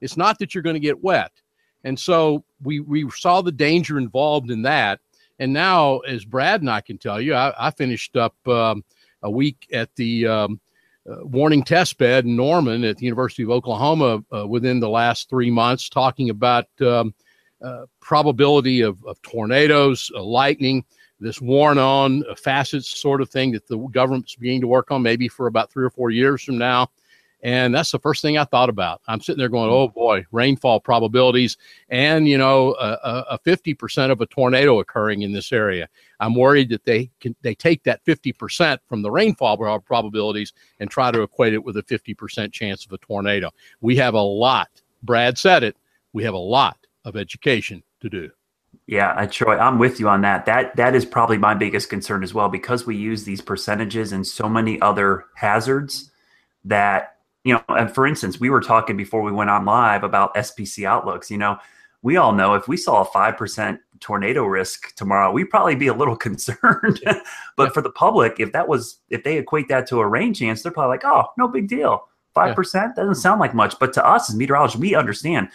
It's 0.02 0.18
not 0.18 0.40
that 0.40 0.54
you're 0.54 0.64
going 0.64 0.76
to 0.76 0.80
get 0.80 1.04
wet. 1.04 1.32
And 1.86 1.98
so 1.98 2.44
we, 2.62 2.82
we 2.82 3.10
saw 3.12 3.42
the 3.42 3.52
danger 3.52 3.98
involved 3.98 4.52
in 4.52 4.64
that. 4.64 5.00
And 5.40 5.54
now, 5.54 6.00
as 6.00 6.26
Brad 6.26 6.62
and 6.62 6.70
I 6.70 6.82
can 6.82 6.98
tell 6.98 7.22
you, 7.22 7.34
I, 7.34 7.54
I 7.58 7.72
finished 7.72 8.18
up 8.18 8.36
um, 8.48 8.84
a 9.22 9.30
week 9.30 9.68
at 9.72 9.96
the 9.96 10.28
um, 10.28 10.60
uh, 11.10 11.24
warning 11.24 11.64
test 11.64 11.98
bed 11.98 12.26
in 12.26 12.36
Norman 12.36 12.84
at 12.84 12.98
the 12.98 13.06
University 13.06 13.44
of 13.44 13.52
Oklahoma 13.52 14.24
uh, 14.36 14.48
within 14.48 14.80
the 14.80 14.90
last 14.90 15.30
three 15.30 15.52
months, 15.52 15.88
talking 15.88 16.32
about 16.32 16.66
um, 16.82 17.14
uh, 17.64 17.86
probability 18.00 18.82
of, 18.82 19.04
of 19.06 19.22
tornadoes, 19.22 20.12
uh, 20.16 20.24
lightning, 20.24 20.84
this 21.20 21.40
worn 21.40 21.78
on 21.78 22.24
uh, 22.30 22.36
facets 22.36 23.00
sort 23.00 23.22
of 23.22 23.30
thing 23.30 23.52
that 23.52 23.68
the 23.68 23.78
government's 23.78 24.36
beginning 24.36 24.62
to 24.62 24.68
work 24.68 24.92
on 24.92 25.02
maybe 25.02 25.28
for 25.28 25.48
about 25.48 25.72
three 25.72 25.86
or 25.86 25.90
four 25.90 26.10
years 26.10 26.44
from 26.44 26.58
now. 26.58 26.90
And 27.44 27.76
that's 27.76 27.92
the 27.92 28.00
first 28.00 28.22
thing 28.22 28.38
I 28.38 28.44
thought 28.44 28.70
about. 28.70 29.02
I'm 29.08 29.22
sitting 29.22 29.40
there 29.40 29.50
going, 29.50 29.70
hmm. 29.70 29.76
oh 29.76 29.88
boy, 29.88 30.26
rainfall 30.32 30.80
probabilities 30.80 31.58
and, 31.90 32.28
you 32.28 32.38
know, 32.38 32.76
a, 32.80 33.26
a 33.32 33.40
50% 33.40 34.12
of 34.12 34.22
a 34.22 34.26
tornado 34.26 34.80
occurring 34.80 35.22
in 35.22 35.32
this 35.32 35.52
area. 35.52 35.88
I'm 36.20 36.34
worried 36.34 36.70
that 36.70 36.86
they 36.86 37.12
can, 37.20 37.36
they 37.42 37.54
take 37.54 37.84
that 37.84 38.04
50% 38.06 38.80
from 38.88 39.02
the 39.02 39.12
rainfall 39.12 39.80
probabilities 39.82 40.54
and 40.80 40.90
try 40.90 41.12
to 41.12 41.22
equate 41.22 41.54
it 41.54 41.64
with 41.64 41.78
a 41.78 41.84
50% 41.84 42.52
chance 42.52 42.86
of 42.86 42.92
a 42.94 42.98
tornado. 42.98 43.52
We 43.82 43.96
have 43.98 44.14
a 44.14 44.22
lot, 44.22 44.70
Brad 45.04 45.38
said 45.38 45.64
it, 45.64 45.78
we 46.14 46.24
have 46.24 46.34
a 46.34 46.38
lot 46.38 46.78
of 47.04 47.16
education 47.16 47.84
to 48.02 48.10
do. 48.10 48.32
Yeah, 48.88 49.12
uh, 49.12 49.26
Troy, 49.26 49.58
I'm 49.58 49.80
with 49.80 50.00
you 50.00 50.10
on 50.10 50.22
that. 50.22 50.46
That 50.46 50.76
that 50.76 50.96
is 50.96 51.06
probably 51.06 51.38
my 51.38 51.56
biggest 51.56 51.90
concern 51.90 52.24
as 52.24 52.34
well 52.34 52.50
because 52.50 52.86
we 52.86 52.96
use 52.96 53.24
these 53.24 53.42
percentages 53.42 54.12
and 54.12 54.26
so 54.26 54.48
many 54.48 54.80
other 54.82 55.26
hazards 55.36 56.12
that 56.66 57.15
you 57.46 57.54
know. 57.54 57.64
And 57.70 57.94
for 57.94 58.06
instance, 58.06 58.40
we 58.40 58.50
were 58.50 58.60
talking 58.60 58.98
before 58.98 59.22
we 59.22 59.32
went 59.32 59.50
on 59.50 59.64
live 59.64 60.04
about 60.04 60.36
SPC 60.36 60.84
outlooks. 60.84 61.32
You 61.32 61.38
know, 61.38 61.58
we 62.02 62.18
all 62.18 62.34
know 62.34 62.56
if 62.56 62.68
we 62.68 62.76
saw 62.76 63.02
a 63.02 63.06
five 63.06 63.38
percent 63.38 63.80
tornado 64.02 64.44
risk 64.44 64.94
tomorrow, 64.96 65.32
we'd 65.32 65.50
probably 65.50 65.76
be 65.76 65.88
a 65.88 65.94
little 65.94 66.16
concerned. 66.28 67.00
but 67.56 67.74
for 67.74 67.82
the 67.82 67.92
public, 67.92 68.42
if 68.42 68.52
that 68.52 68.68
was 68.68 69.00
if 69.10 69.24
they 69.24 69.38
equate 69.38 69.70
that 69.70 69.88
to 69.88 70.00
a 70.00 70.08
rain 70.08 70.34
chance, 70.34 70.62
they're 70.62 70.74
probably 70.74 70.96
like, 70.96 71.06
oh, 71.06 71.28
no 71.38 71.48
big 71.48 71.70
deal. 71.70 72.10
Five 72.34 72.50
yeah. 72.50 72.56
percent 72.56 72.96
doesn't 72.98 73.16
sound 73.16 73.40
like 73.40 73.54
much, 73.54 73.80
but 73.80 73.94
to 73.94 74.06
us 74.06 74.30
as 74.30 74.36
meteorologists, 74.36 74.78
we 74.78 74.94
understand 74.94 75.48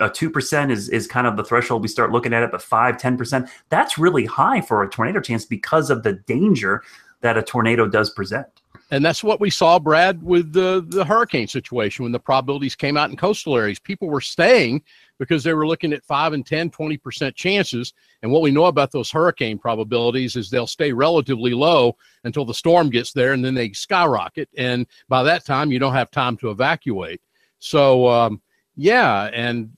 a 0.00 0.08
2% 0.08 0.70
is, 0.70 0.88
is 0.88 1.06
kind 1.06 1.26
of 1.26 1.36
the 1.36 1.44
threshold 1.44 1.82
we 1.82 1.88
start 1.88 2.12
looking 2.12 2.34
at 2.34 2.42
it, 2.42 2.50
but 2.50 2.62
5, 2.62 2.96
10%, 2.96 3.48
that's 3.70 3.98
really 3.98 4.26
high 4.26 4.60
for 4.60 4.82
a 4.82 4.88
tornado 4.88 5.20
chance 5.20 5.44
because 5.44 5.90
of 5.90 6.02
the 6.02 6.12
danger 6.12 6.82
that 7.22 7.38
a 7.38 7.42
tornado 7.42 7.88
does 7.88 8.10
present. 8.10 8.46
And 8.90 9.04
that's 9.04 9.24
what 9.24 9.40
we 9.40 9.50
saw, 9.50 9.80
Brad, 9.80 10.22
with 10.22 10.52
the, 10.52 10.84
the 10.88 11.04
hurricane 11.04 11.48
situation 11.48 12.04
when 12.04 12.12
the 12.12 12.20
probabilities 12.20 12.76
came 12.76 12.96
out 12.96 13.10
in 13.10 13.16
coastal 13.16 13.56
areas. 13.56 13.80
People 13.80 14.08
were 14.08 14.20
staying 14.20 14.82
because 15.18 15.42
they 15.42 15.54
were 15.54 15.66
looking 15.66 15.92
at 15.92 16.04
5 16.04 16.34
and 16.34 16.46
10, 16.46 16.70
20% 16.70 17.34
chances. 17.34 17.94
And 18.22 18.30
what 18.30 18.42
we 18.42 18.52
know 18.52 18.66
about 18.66 18.92
those 18.92 19.10
hurricane 19.10 19.58
probabilities 19.58 20.36
is 20.36 20.50
they'll 20.50 20.68
stay 20.68 20.92
relatively 20.92 21.52
low 21.52 21.96
until 22.22 22.44
the 22.44 22.54
storm 22.54 22.90
gets 22.90 23.12
there 23.12 23.32
and 23.32 23.44
then 23.44 23.54
they 23.54 23.72
skyrocket. 23.72 24.48
And 24.56 24.86
by 25.08 25.24
that 25.24 25.44
time, 25.44 25.72
you 25.72 25.80
don't 25.80 25.94
have 25.94 26.10
time 26.12 26.36
to 26.38 26.50
evacuate. 26.50 27.20
So, 27.58 28.06
um, 28.06 28.40
yeah, 28.76 29.30
and 29.32 29.70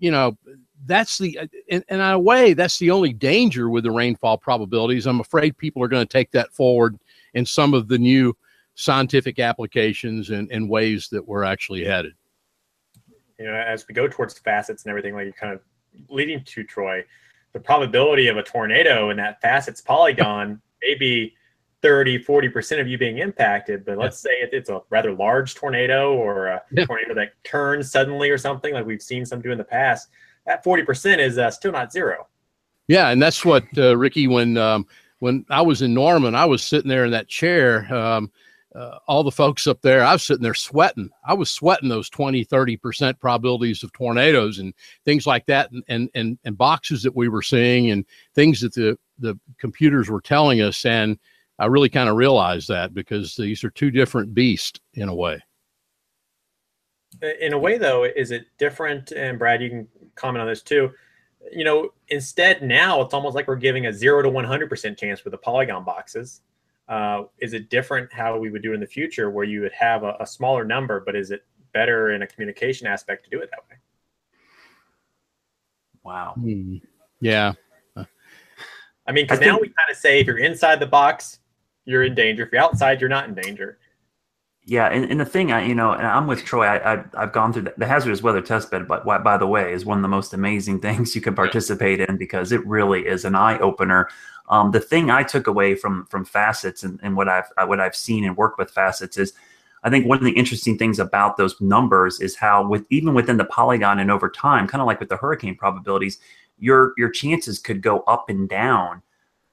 you 0.00 0.10
know 0.10 0.36
that's 0.86 1.18
the 1.18 1.38
in, 1.68 1.84
in 1.88 2.00
a 2.00 2.18
way 2.18 2.52
that's 2.52 2.78
the 2.78 2.90
only 2.90 3.12
danger 3.12 3.70
with 3.70 3.84
the 3.84 3.90
rainfall 3.90 4.38
probabilities. 4.38 5.06
I'm 5.06 5.20
afraid 5.20 5.56
people 5.56 5.82
are 5.82 5.88
going 5.88 6.06
to 6.06 6.12
take 6.12 6.32
that 6.32 6.52
forward 6.52 6.98
in 7.34 7.46
some 7.46 7.74
of 7.74 7.86
the 7.86 7.98
new 7.98 8.36
scientific 8.80 9.38
applications 9.38 10.30
and, 10.30 10.50
and 10.50 10.68
ways 10.68 11.08
that 11.10 11.26
we're 11.26 11.44
actually 11.44 11.84
headed. 11.84 12.14
You 13.38 13.46
know, 13.46 13.54
as 13.54 13.86
we 13.88 13.94
go 13.94 14.08
towards 14.08 14.38
facets 14.38 14.84
and 14.84 14.90
everything, 14.90 15.14
like 15.14 15.24
you're 15.24 15.32
kind 15.32 15.52
of 15.52 15.60
leading 16.08 16.42
to 16.44 16.64
Troy, 16.64 17.04
the 17.52 17.60
probability 17.60 18.28
of 18.28 18.36
a 18.36 18.42
tornado 18.42 19.10
in 19.10 19.16
that 19.16 19.40
facets 19.40 19.80
polygon 19.80 20.60
may 20.82 20.94
be 20.94 21.34
30 21.82 22.22
40% 22.24 22.80
of 22.80 22.86
you 22.86 22.98
being 22.98 23.18
impacted 23.18 23.84
but 23.84 23.98
let's 23.98 24.18
say 24.18 24.30
it's 24.40 24.68
a 24.68 24.80
rather 24.90 25.12
large 25.14 25.54
tornado 25.54 26.14
or 26.14 26.48
a 26.48 26.62
yeah. 26.72 26.84
tornado 26.84 27.14
that 27.14 27.32
turns 27.44 27.90
suddenly 27.90 28.30
or 28.30 28.38
something 28.38 28.74
like 28.74 28.86
we've 28.86 29.02
seen 29.02 29.24
some 29.24 29.40
do 29.40 29.50
in 29.50 29.58
the 29.58 29.64
past 29.64 30.08
that 30.46 30.64
40% 30.64 31.18
is 31.18 31.38
uh, 31.38 31.50
still 31.50 31.72
not 31.72 31.92
zero 31.92 32.26
yeah 32.88 33.08
and 33.08 33.20
that's 33.20 33.44
what 33.44 33.64
uh, 33.78 33.96
ricky 33.96 34.26
when 34.28 34.56
um, 34.56 34.86
when 35.20 35.44
i 35.48 35.62
was 35.62 35.82
in 35.82 35.94
norman 35.94 36.34
i 36.34 36.44
was 36.44 36.62
sitting 36.62 36.88
there 36.88 37.04
in 37.04 37.10
that 37.12 37.28
chair 37.28 37.92
um, 37.92 38.30
uh, 38.74 38.98
all 39.08 39.24
the 39.24 39.30
folks 39.30 39.66
up 39.66 39.80
there 39.82 40.04
i 40.04 40.12
was 40.12 40.22
sitting 40.22 40.42
there 40.42 40.54
sweating 40.54 41.10
i 41.26 41.34
was 41.34 41.50
sweating 41.50 41.88
those 41.88 42.08
20 42.08 42.44
30% 42.44 43.18
probabilities 43.18 43.82
of 43.82 43.92
tornadoes 43.92 44.58
and 44.58 44.72
things 45.04 45.26
like 45.26 45.44
that 45.46 45.70
and, 45.72 45.82
and 45.88 46.08
and 46.14 46.38
and 46.44 46.56
boxes 46.56 47.02
that 47.02 47.14
we 47.16 47.28
were 47.28 47.42
seeing 47.42 47.90
and 47.90 48.04
things 48.34 48.60
that 48.60 48.72
the 48.74 48.96
the 49.18 49.38
computers 49.58 50.08
were 50.08 50.20
telling 50.20 50.60
us 50.60 50.84
and 50.84 51.18
I 51.60 51.66
really 51.66 51.90
kind 51.90 52.08
of 52.08 52.16
realized 52.16 52.68
that 52.68 52.94
because 52.94 53.36
these 53.36 53.62
are 53.64 53.70
two 53.70 53.90
different 53.90 54.32
beasts 54.32 54.80
in 54.94 55.10
a 55.10 55.14
way. 55.14 55.42
In 57.40 57.52
a 57.52 57.58
way, 57.58 57.76
though, 57.76 58.04
is 58.04 58.30
it 58.30 58.46
different? 58.56 59.12
And 59.12 59.38
Brad, 59.38 59.60
you 59.60 59.68
can 59.68 59.88
comment 60.14 60.40
on 60.40 60.48
this 60.48 60.62
too. 60.62 60.90
You 61.52 61.64
know, 61.64 61.92
instead 62.08 62.62
now 62.62 63.02
it's 63.02 63.12
almost 63.12 63.34
like 63.34 63.46
we're 63.46 63.56
giving 63.56 63.86
a 63.86 63.92
zero 63.92 64.22
to 64.22 64.30
one 64.30 64.44
hundred 64.44 64.70
percent 64.70 64.96
chance 64.96 65.22
with 65.22 65.32
the 65.32 65.38
polygon 65.38 65.84
boxes. 65.84 66.40
Uh, 66.90 67.22
is 67.38 67.52
it 67.52 67.70
different 67.70 68.12
how 68.12 68.36
we 68.36 68.50
would 68.50 68.62
do 68.62 68.74
in 68.74 68.80
the 68.80 68.86
future, 68.86 69.30
where 69.30 69.44
you 69.44 69.60
would 69.60 69.72
have 69.72 70.02
a, 70.02 70.16
a 70.18 70.26
smaller 70.26 70.64
number, 70.64 71.00
but 71.00 71.14
is 71.14 71.30
it 71.30 71.46
better 71.72 72.10
in 72.10 72.22
a 72.22 72.26
communication 72.26 72.88
aspect 72.88 73.24
to 73.24 73.30
do 73.30 73.40
it 73.40 73.48
that 73.50 73.60
way? 73.70 73.76
Wow. 76.02 76.34
Mm, 76.36 76.82
yeah. 77.20 77.52
I 77.96 79.12
mean, 79.12 79.24
because 79.24 79.40
now 79.40 79.54
think... 79.54 79.62
we 79.62 79.68
kind 79.68 79.90
of 79.90 79.96
say 79.96 80.20
if 80.20 80.26
you're 80.26 80.38
inside 80.38 80.80
the 80.80 80.86
box, 80.86 81.38
you're 81.84 82.02
in 82.02 82.14
danger. 82.14 82.44
If 82.44 82.52
you're 82.52 82.60
outside, 82.60 83.00
you're 83.00 83.08
not 83.08 83.28
in 83.28 83.34
danger. 83.34 83.78
Yeah, 84.66 84.86
and, 84.86 85.10
and 85.10 85.18
the 85.18 85.24
thing 85.24 85.50
I, 85.50 85.64
you 85.64 85.74
know, 85.74 85.92
and 85.92 86.06
I'm 86.06 86.26
with 86.26 86.44
Troy. 86.44 86.64
I, 86.64 86.94
I 86.94 87.20
have 87.20 87.32
gone 87.32 87.52
through 87.52 87.62
the, 87.62 87.74
the, 87.78 87.86
hazardous 87.86 88.22
weather 88.22 88.42
test 88.42 88.70
bed, 88.70 88.86
but 88.86 89.04
by 89.04 89.36
the 89.36 89.46
way, 89.46 89.72
is 89.72 89.84
one 89.84 89.98
of 89.98 90.02
the 90.02 90.08
most 90.08 90.32
amazing 90.32 90.80
things 90.80 91.14
you 91.14 91.20
can 91.20 91.34
participate 91.34 92.00
in 92.00 92.16
because 92.16 92.52
it 92.52 92.64
really 92.66 93.06
is 93.06 93.24
an 93.24 93.34
eye 93.34 93.58
opener. 93.58 94.08
Um, 94.50 94.72
the 94.72 94.80
thing 94.80 95.10
I 95.10 95.22
took 95.22 95.46
away 95.46 95.74
from 95.74 96.06
from 96.06 96.24
facets 96.24 96.82
and, 96.82 97.00
and 97.02 97.16
what 97.16 97.28
I've 97.28 97.50
what 97.66 97.80
I've 97.80 97.96
seen 97.96 98.24
and 98.24 98.36
worked 98.36 98.58
with 98.58 98.70
facets 98.70 99.16
is, 99.16 99.32
I 99.84 99.90
think 99.90 100.06
one 100.06 100.18
of 100.18 100.24
the 100.24 100.32
interesting 100.32 100.76
things 100.76 100.98
about 100.98 101.36
those 101.36 101.58
numbers 101.60 102.20
is 102.20 102.36
how 102.36 102.66
with 102.66 102.84
even 102.90 103.14
within 103.14 103.38
the 103.38 103.44
polygon 103.46 103.98
and 103.98 104.10
over 104.10 104.28
time, 104.28 104.66
kind 104.66 104.82
of 104.82 104.86
like 104.86 105.00
with 105.00 105.08
the 105.08 105.16
hurricane 105.16 105.56
probabilities, 105.56 106.18
your 106.58 106.92
your 106.98 107.10
chances 107.10 107.58
could 107.58 107.80
go 107.80 108.00
up 108.00 108.28
and 108.28 108.48
down 108.48 109.02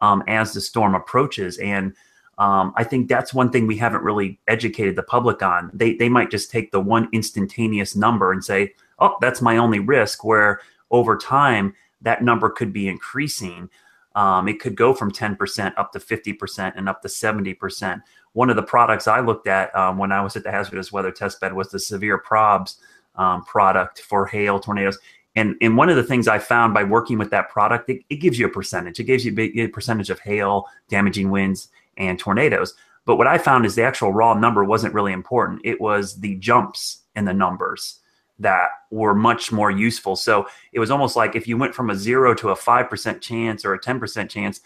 um, 0.01 0.23
as 0.27 0.53
the 0.53 0.61
storm 0.61 0.95
approaches 0.95 1.57
and 1.59 1.93
um, 2.37 2.73
I 2.75 2.83
think 2.83 3.07
that's 3.07 3.33
one 3.33 3.49
thing 3.49 3.65
we 3.65 3.77
haven't 3.77 4.03
really 4.03 4.39
educated 4.47 4.95
the 4.95 5.03
public 5.03 5.41
on. 5.41 5.71
They 5.73 5.95
they 5.95 6.09
might 6.09 6.29
just 6.29 6.51
take 6.51 6.71
the 6.71 6.79
one 6.79 7.09
instantaneous 7.11 7.95
number 7.95 8.31
and 8.31 8.43
say, 8.45 8.75
"Oh, 8.99 9.15
that's 9.21 9.41
my 9.41 9.57
only 9.57 9.79
risk." 9.79 10.23
Where 10.23 10.61
over 10.91 11.17
time 11.17 11.73
that 12.01 12.23
number 12.23 12.49
could 12.49 12.71
be 12.71 12.87
increasing. 12.87 13.69
Um, 14.17 14.47
it 14.47 14.59
could 14.59 14.75
go 14.75 14.95
from 14.95 15.11
10% 15.11 15.73
up 15.77 15.91
to 15.91 15.99
50% 15.99 16.73
and 16.75 16.89
up 16.89 17.03
to 17.03 17.07
70%. 17.07 18.01
One 18.33 18.49
of 18.49 18.55
the 18.55 18.63
products 18.63 19.07
I 19.07 19.19
looked 19.19 19.47
at 19.47 19.73
um, 19.75 19.99
when 19.99 20.11
I 20.11 20.21
was 20.21 20.35
at 20.35 20.43
the 20.43 20.49
hazardous 20.49 20.91
weather 20.91 21.11
test 21.11 21.39
bed 21.39 21.53
was 21.53 21.69
the 21.69 21.77
severe 21.77 22.19
probs 22.19 22.77
um, 23.13 23.43
product 23.43 24.01
for 24.01 24.25
hail 24.25 24.59
tornadoes. 24.59 24.97
And, 25.35 25.55
and 25.61 25.77
one 25.77 25.87
of 25.89 25.97
the 25.97 26.03
things 26.03 26.27
I 26.27 26.39
found 26.39 26.73
by 26.73 26.83
working 26.83 27.19
with 27.19 27.29
that 27.29 27.49
product, 27.49 27.91
it, 27.91 28.01
it 28.09 28.15
gives 28.15 28.39
you 28.39 28.47
a 28.47 28.49
percentage. 28.49 28.99
It 28.99 29.03
gives 29.03 29.23
you 29.23 29.35
a 29.37 29.67
percentage 29.67 30.09
of 30.09 30.19
hail, 30.19 30.65
damaging 30.89 31.29
winds, 31.29 31.67
and 31.97 32.17
tornadoes. 32.17 32.73
But 33.05 33.17
what 33.17 33.27
I 33.27 33.37
found 33.37 33.67
is 33.67 33.75
the 33.75 33.83
actual 33.83 34.13
raw 34.13 34.33
number 34.33 34.63
wasn't 34.63 34.95
really 34.95 35.13
important. 35.13 35.61
It 35.63 35.79
was 35.79 36.19
the 36.19 36.37
jumps 36.37 37.03
in 37.15 37.25
the 37.25 37.35
numbers 37.35 37.99
that 38.39 38.69
were 38.91 39.15
much 39.15 39.51
more 39.51 39.71
useful. 39.71 40.15
So 40.15 40.47
it 40.71 40.79
was 40.79 40.91
almost 40.91 41.15
like 41.15 41.35
if 41.35 41.47
you 41.47 41.57
went 41.57 41.73
from 41.73 41.89
a 41.89 41.95
zero 41.95 42.33
to 42.35 42.49
a 42.49 42.55
5% 42.55 43.21
chance 43.21 43.65
or 43.65 43.73
a 43.73 43.79
10% 43.79 44.29
chance, 44.29 44.61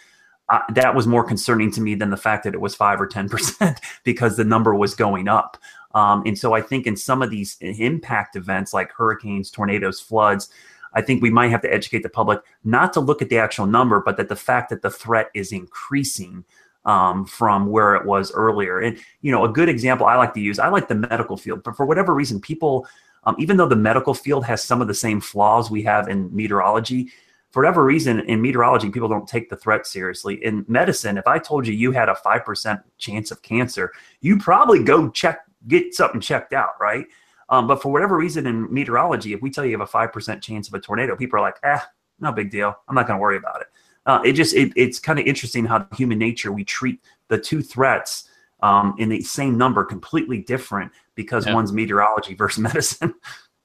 uh, 0.50 0.60
that 0.74 0.94
was 0.94 1.08
more 1.08 1.24
concerning 1.24 1.72
to 1.72 1.82
me 1.82 1.96
than 1.96 2.10
the 2.10 2.18
fact 2.18 2.44
that 2.44 2.54
it 2.54 2.60
was 2.60 2.76
5 2.76 3.00
or 3.02 3.08
10% 3.08 3.78
because 4.04 4.36
the 4.36 4.44
number 4.44 4.76
was 4.76 4.94
going 4.94 5.28
up. 5.28 5.58
Um, 5.94 6.24
and 6.26 6.38
so 6.38 6.54
I 6.54 6.62
think 6.62 6.88
in 6.88 6.96
some 6.96 7.22
of 7.22 7.30
these 7.30 7.58
impact 7.62 8.36
events 8.36 8.74
like 8.74 8.92
hurricanes, 8.92 9.50
tornadoes, 9.50 10.00
floods, 10.00 10.50
I 10.94 11.02
think 11.02 11.22
we 11.22 11.30
might 11.30 11.52
have 11.52 11.62
to 11.62 11.74
educate 11.74 12.04
the 12.04 12.10
public 12.10 12.42
not 12.64 12.92
to 12.94 13.00
look 13.00 13.22
at 13.22 13.30
the 13.30 13.38
actual 13.38 13.66
number, 13.66 14.02
but 14.02 14.18
that 14.18 14.30
the 14.30 14.36
fact 14.36 14.70
that 14.70 14.82
the 14.82 14.90
threat 14.90 15.30
is 15.34 15.52
increasing 15.52 16.44
um, 16.86 17.26
from 17.26 17.68
where 17.68 17.96
it 17.96 18.06
was 18.06 18.32
earlier. 18.32 18.80
And, 18.80 18.98
you 19.22 19.32
know, 19.32 19.46
a 19.46 19.50
good 19.50 19.70
example 19.70 20.06
I 20.06 20.16
like 20.16 20.34
to 20.34 20.42
use, 20.42 20.60
I 20.60 20.70
like 20.70 20.88
the 20.88 20.96
medical 20.96 21.38
field, 21.38 21.64
but 21.64 21.76
for 21.78 21.86
whatever 21.86 22.14
reason, 22.14 22.42
people, 22.42 22.88
um, 23.24 23.36
even 23.40 23.58
though 23.58 23.68
the 23.68 23.76
medical 23.76 24.14
field 24.14 24.46
has 24.46 24.64
some 24.64 24.82
of 24.82 24.88
the 24.88 24.94
same 24.94 25.22
flaws 25.22 25.70
we 25.70 25.84
have 25.84 26.08
in 26.08 26.34
meteorology, 26.36 27.12
for 27.52 27.62
whatever 27.62 27.84
reason 27.84 28.22
in 28.22 28.42
meteorology, 28.42 28.90
people 28.90 29.10
don't 29.10 29.28
take 29.28 29.50
the 29.50 29.58
threat 29.58 29.86
seriously. 29.86 30.44
In 30.44 30.66
medicine, 30.68 31.18
if 31.18 31.28
I 31.28 31.38
told 31.38 31.68
you 31.68 31.74
you 31.74 31.92
had 31.92 32.08
a 32.08 32.16
5% 32.26 32.82
chance 32.98 33.30
of 33.30 33.42
cancer, 33.42 33.92
you 34.22 34.38
probably 34.38 34.84
go 34.84 35.10
check, 35.10 35.42
get 35.68 35.94
something 35.94 36.22
checked 36.22 36.54
out, 36.54 36.72
right? 36.80 37.06
Um, 37.50 37.68
but 37.68 37.82
for 37.82 37.92
whatever 37.92 38.16
reason 38.16 38.48
in 38.48 38.74
meteorology, 38.74 39.34
if 39.34 39.42
we 39.42 39.52
tell 39.52 39.66
you 39.66 39.72
you 39.72 39.78
have 39.78 39.88
a 39.88 39.92
5% 39.92 40.42
chance 40.42 40.70
of 40.70 40.74
a 40.74 40.80
tornado, 40.80 41.16
people 41.18 41.38
are 41.40 41.42
like, 41.42 41.58
eh, 41.64 41.80
no 42.22 42.32
big 42.32 42.50
deal. 42.50 42.74
I'm 42.88 42.96
not 42.96 43.06
going 43.06 43.18
to 43.18 43.22
worry 43.22 43.38
about 43.38 43.62
it. 43.62 43.68
Uh, 44.06 44.22
it 44.24 44.34
just, 44.34 44.56
it, 44.56 44.72
it's 44.78 44.98
kind 44.98 45.20
of 45.20 45.26
interesting 45.26 45.66
how 45.66 45.86
human 45.96 46.18
nature, 46.18 46.54
we 46.54 46.64
treat 46.64 47.02
the 47.28 47.38
two 47.38 47.62
threats 47.62 48.30
um, 48.62 48.96
in 48.98 49.10
the 49.10 49.22
same 49.22 49.58
number 49.58 49.84
completely 49.84 50.40
different 50.40 50.92
because 51.16 51.46
yeah. 51.46 51.54
one's 51.54 51.74
meteorology 51.74 52.34
versus 52.36 52.60
medicine. 52.60 53.14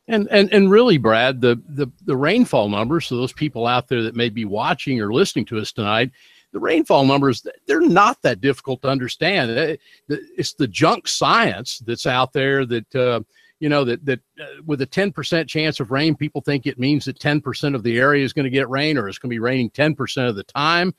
And, 0.09 0.29
and 0.31 0.53
and 0.53 0.71
really, 0.71 0.99
Brad, 0.99 1.41
the, 1.41 1.61
the 1.69 1.89
the 2.05 2.17
rainfall 2.17 2.69
numbers. 2.69 3.07
So 3.07 3.17
those 3.17 3.33
people 3.33 3.67
out 3.67 3.89
there 3.89 4.03
that 4.03 4.15
may 4.15 4.29
be 4.29 4.45
watching 4.45 5.01
or 5.01 5.13
listening 5.13 5.47
to 5.47 5.59
us 5.59 5.73
tonight, 5.73 6.13
the 6.53 6.61
rainfall 6.61 7.05
numbers 7.05 7.45
they're 7.67 7.81
not 7.81 8.23
that 8.23 8.41
difficult 8.41 8.83
to 8.83 8.89
understand. 8.89 9.79
It's 10.09 10.55
the 10.55 10.69
junk 10.69 11.09
science 11.09 11.81
that's 11.81 12.07
out 12.07 12.33
there 12.33 12.65
that 12.67 12.95
uh, 12.95 13.21
you 13.59 13.69
know 13.69 13.85
that 13.85 14.05
that 14.05 14.21
uh, 14.41 14.45
with 14.67 14.83
a 14.83 14.87
10% 14.87 15.49
chance 15.49 15.81
of 15.81 15.91
rain 15.91 16.15
people 16.15 16.41
think 16.41 16.67
it 16.67 16.79
means 16.79 17.05
that 17.05 17.19
10% 17.19 17.75
of 17.75 17.83
the 17.83 17.99
area 17.99 18.25
is 18.25 18.33
going 18.33 18.45
to 18.45 18.51
get 18.51 18.69
rain 18.69 18.99
or 18.99 19.09
it's 19.09 19.19
going 19.19 19.31
to 19.31 19.35
be 19.35 19.41
raining 19.41 19.71
10% 19.71 20.29
of 20.29 20.37
the 20.37 20.45
time 20.45 20.95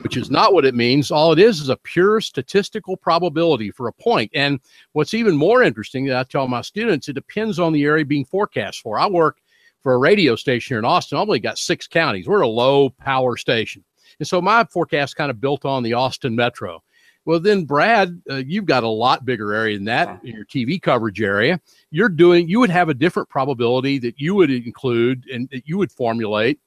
which 0.00 0.16
is 0.16 0.30
not 0.30 0.52
what 0.52 0.64
it 0.64 0.74
means. 0.74 1.10
All 1.10 1.32
it 1.32 1.38
is 1.38 1.60
is 1.60 1.68
a 1.68 1.76
pure 1.76 2.20
statistical 2.20 2.96
probability 2.96 3.70
for 3.70 3.88
a 3.88 3.92
point. 3.92 4.30
And 4.34 4.60
what's 4.92 5.14
even 5.14 5.36
more 5.36 5.62
interesting 5.62 6.06
that 6.06 6.16
i 6.16 6.22
tell 6.24 6.48
my 6.48 6.62
students 6.62 7.08
it 7.08 7.14
depends 7.14 7.58
on 7.58 7.72
the 7.72 7.84
area 7.84 8.04
being 8.04 8.24
forecast 8.24 8.80
for. 8.80 8.98
I 8.98 9.06
work 9.06 9.38
for 9.82 9.94
a 9.94 9.98
radio 9.98 10.36
station 10.36 10.74
here 10.74 10.78
in 10.78 10.84
austin. 10.84 11.18
I've 11.18 11.22
only 11.22 11.40
got 11.40 11.58
six 11.58 11.86
counties. 11.86 12.28
We're 12.28 12.42
a 12.42 12.48
low 12.48 12.90
power 12.90 13.36
station. 13.36 13.84
And 14.18 14.28
so 14.28 14.42
my 14.42 14.64
forecast 14.64 15.16
kind 15.16 15.30
of 15.30 15.40
built 15.40 15.64
on 15.64 15.82
the 15.82 15.94
austin 15.94 16.36
metro 16.36 16.82
well, 17.24 17.38
then, 17.38 17.64
Brad, 17.64 18.20
uh, 18.28 18.36
you've 18.36 18.64
got 18.64 18.82
a 18.82 18.88
lot 18.88 19.24
bigger 19.24 19.54
area 19.54 19.76
than 19.76 19.84
that 19.84 20.20
in 20.24 20.34
your 20.34 20.44
TV 20.44 20.80
coverage 20.80 21.20
area. 21.20 21.60
You're 21.90 22.08
doing, 22.08 22.48
you 22.48 22.58
would 22.58 22.70
have 22.70 22.88
a 22.88 22.94
different 22.94 23.28
probability 23.28 23.98
that 24.00 24.18
you 24.18 24.34
would 24.34 24.50
include 24.50 25.24
and 25.32 25.48
that 25.50 25.68
you 25.68 25.78
would 25.78 25.92
formulate. 25.92 26.58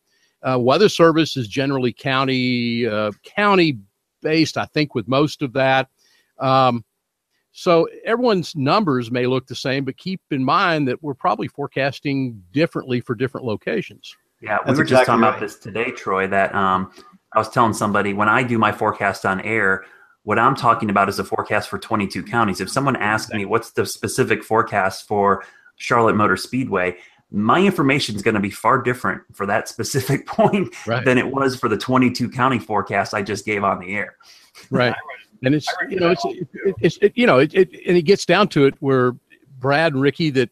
Uh, 0.42 0.58
weather 0.60 0.90
Service 0.90 1.36
is 1.36 1.48
generally 1.48 1.92
county 1.92 2.86
uh, 2.86 3.12
county 3.24 3.80
based, 4.22 4.58
I 4.58 4.66
think, 4.66 4.96
with 4.96 5.08
most 5.08 5.42
of 5.42 5.54
that. 5.54 5.90
Um, 6.40 6.86
so 7.52 7.88
everyone's 8.04 8.56
numbers 8.56 9.12
may 9.12 9.28
look 9.28 9.48
the 9.48 9.56
same, 9.56 9.86
but 9.86 9.98
keep 9.98 10.22
in 10.32 10.44
mind 10.44 10.88
that 10.88 11.02
we're 11.02 11.14
probably 11.14 11.48
forecasting 11.48 12.44
differently 12.52 13.00
for 13.00 13.16
different 13.16 13.46
locations. 13.46 14.16
Yeah, 14.42 14.58
we 14.66 14.74
were 14.74 14.82
exactly 14.82 14.86
just 14.86 15.06
talking 15.06 15.22
right. 15.22 15.30
about 15.30 15.40
this 15.40 15.58
today, 15.58 15.92
Troy. 15.92 16.28
That 16.28 16.54
um, 16.54 16.92
I 17.34 17.40
was 17.40 17.50
telling 17.50 17.74
somebody 17.74 18.14
when 18.14 18.30
I 18.30 18.44
do 18.44 18.58
my 18.58 18.72
forecast 18.72 19.26
on 19.26 19.42
air, 19.42 19.86
what 20.26 20.40
I'm 20.40 20.56
talking 20.56 20.90
about 20.90 21.08
is 21.08 21.20
a 21.20 21.24
forecast 21.24 21.70
for 21.70 21.78
22 21.78 22.24
counties. 22.24 22.60
If 22.60 22.70
someone 22.70 22.96
asks 22.96 23.32
me 23.32 23.46
what's 23.46 23.72
the 23.72 23.86
specific 23.86 24.44
forecast 24.44 25.08
for 25.08 25.44
Charlotte 25.78 26.16
Motor 26.16 26.36
Speedway, 26.36 26.98
my 27.32 27.62
information 27.62 28.16
is 28.16 28.24
going 28.24 28.34
to 28.34 28.42
be 28.42 28.50
far 28.50 28.82
different 28.82 29.22
for 29.34 29.46
that 29.46 29.70
specific 29.70 30.26
point 30.26 30.74
right. 30.88 31.06
than 31.06 31.18
it 31.18 31.28
was 31.28 31.56
for 31.56 31.70
the 31.70 31.78
22 31.78 32.30
county 32.30 32.60
forecast 32.60 33.14
I 33.14 33.22
just 33.22 33.46
gave 33.46 33.64
on 33.64 33.80
the 33.80 33.96
air. 33.96 34.16
Right. 34.72 34.96
and 35.44 35.54
it's 35.54 35.68
you 35.90 36.00
know 36.00 36.10
it's 36.10 36.26
it, 36.26 36.76
it's 36.80 36.98
it, 37.02 37.12
you 37.16 37.28
know 37.28 37.40
it, 37.40 37.54
it 37.54 37.70
and 37.86 37.98
it 37.98 38.04
gets 38.04 38.26
down 38.26 38.48
to 38.50 38.66
it 38.66 38.74
where 38.80 39.14
Brad 39.60 39.94
and 39.94 40.02
Ricky 40.02 40.32
that 40.32 40.50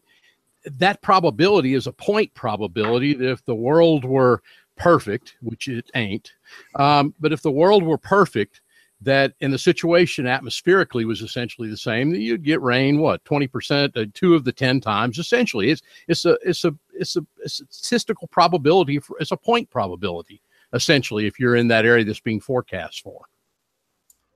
that 0.66 1.02
probability 1.02 1.74
is 1.74 1.86
a 1.86 1.92
point 1.92 2.32
probability 2.34 3.14
that 3.14 3.30
if 3.30 3.44
the 3.44 3.54
world 3.54 4.04
were 4.04 4.42
perfect, 4.76 5.34
which 5.40 5.68
it 5.68 5.90
ain't, 5.94 6.32
um, 6.76 7.14
but 7.18 7.32
if 7.32 7.42
the 7.42 7.50
world 7.50 7.82
were 7.82 7.98
perfect, 7.98 8.60
that 9.04 9.34
in 9.40 9.50
the 9.50 9.58
situation 9.58 10.26
atmospherically 10.26 11.04
was 11.04 11.22
essentially 11.22 11.68
the 11.68 11.76
same. 11.76 12.10
That 12.10 12.20
you'd 12.20 12.44
get 12.44 12.60
rain, 12.60 12.98
what 12.98 13.24
twenty 13.24 13.46
percent, 13.46 13.96
uh, 13.96 14.06
two 14.14 14.34
of 14.34 14.44
the 14.44 14.52
ten 14.52 14.80
times. 14.80 15.18
Essentially, 15.18 15.70
it's 15.70 15.82
it's 16.08 16.24
a 16.24 16.38
it's 16.42 16.64
a 16.64 16.74
it's 16.92 17.16
a, 17.16 17.26
a 17.44 17.48
statistical 17.48 18.28
probability. 18.28 18.98
For, 18.98 19.16
it's 19.18 19.32
a 19.32 19.36
point 19.36 19.70
probability 19.70 20.40
essentially 20.74 21.26
if 21.26 21.38
you're 21.38 21.56
in 21.56 21.68
that 21.68 21.86
area 21.86 22.04
that's 22.04 22.20
being 22.20 22.40
forecast 22.40 23.02
for. 23.02 23.26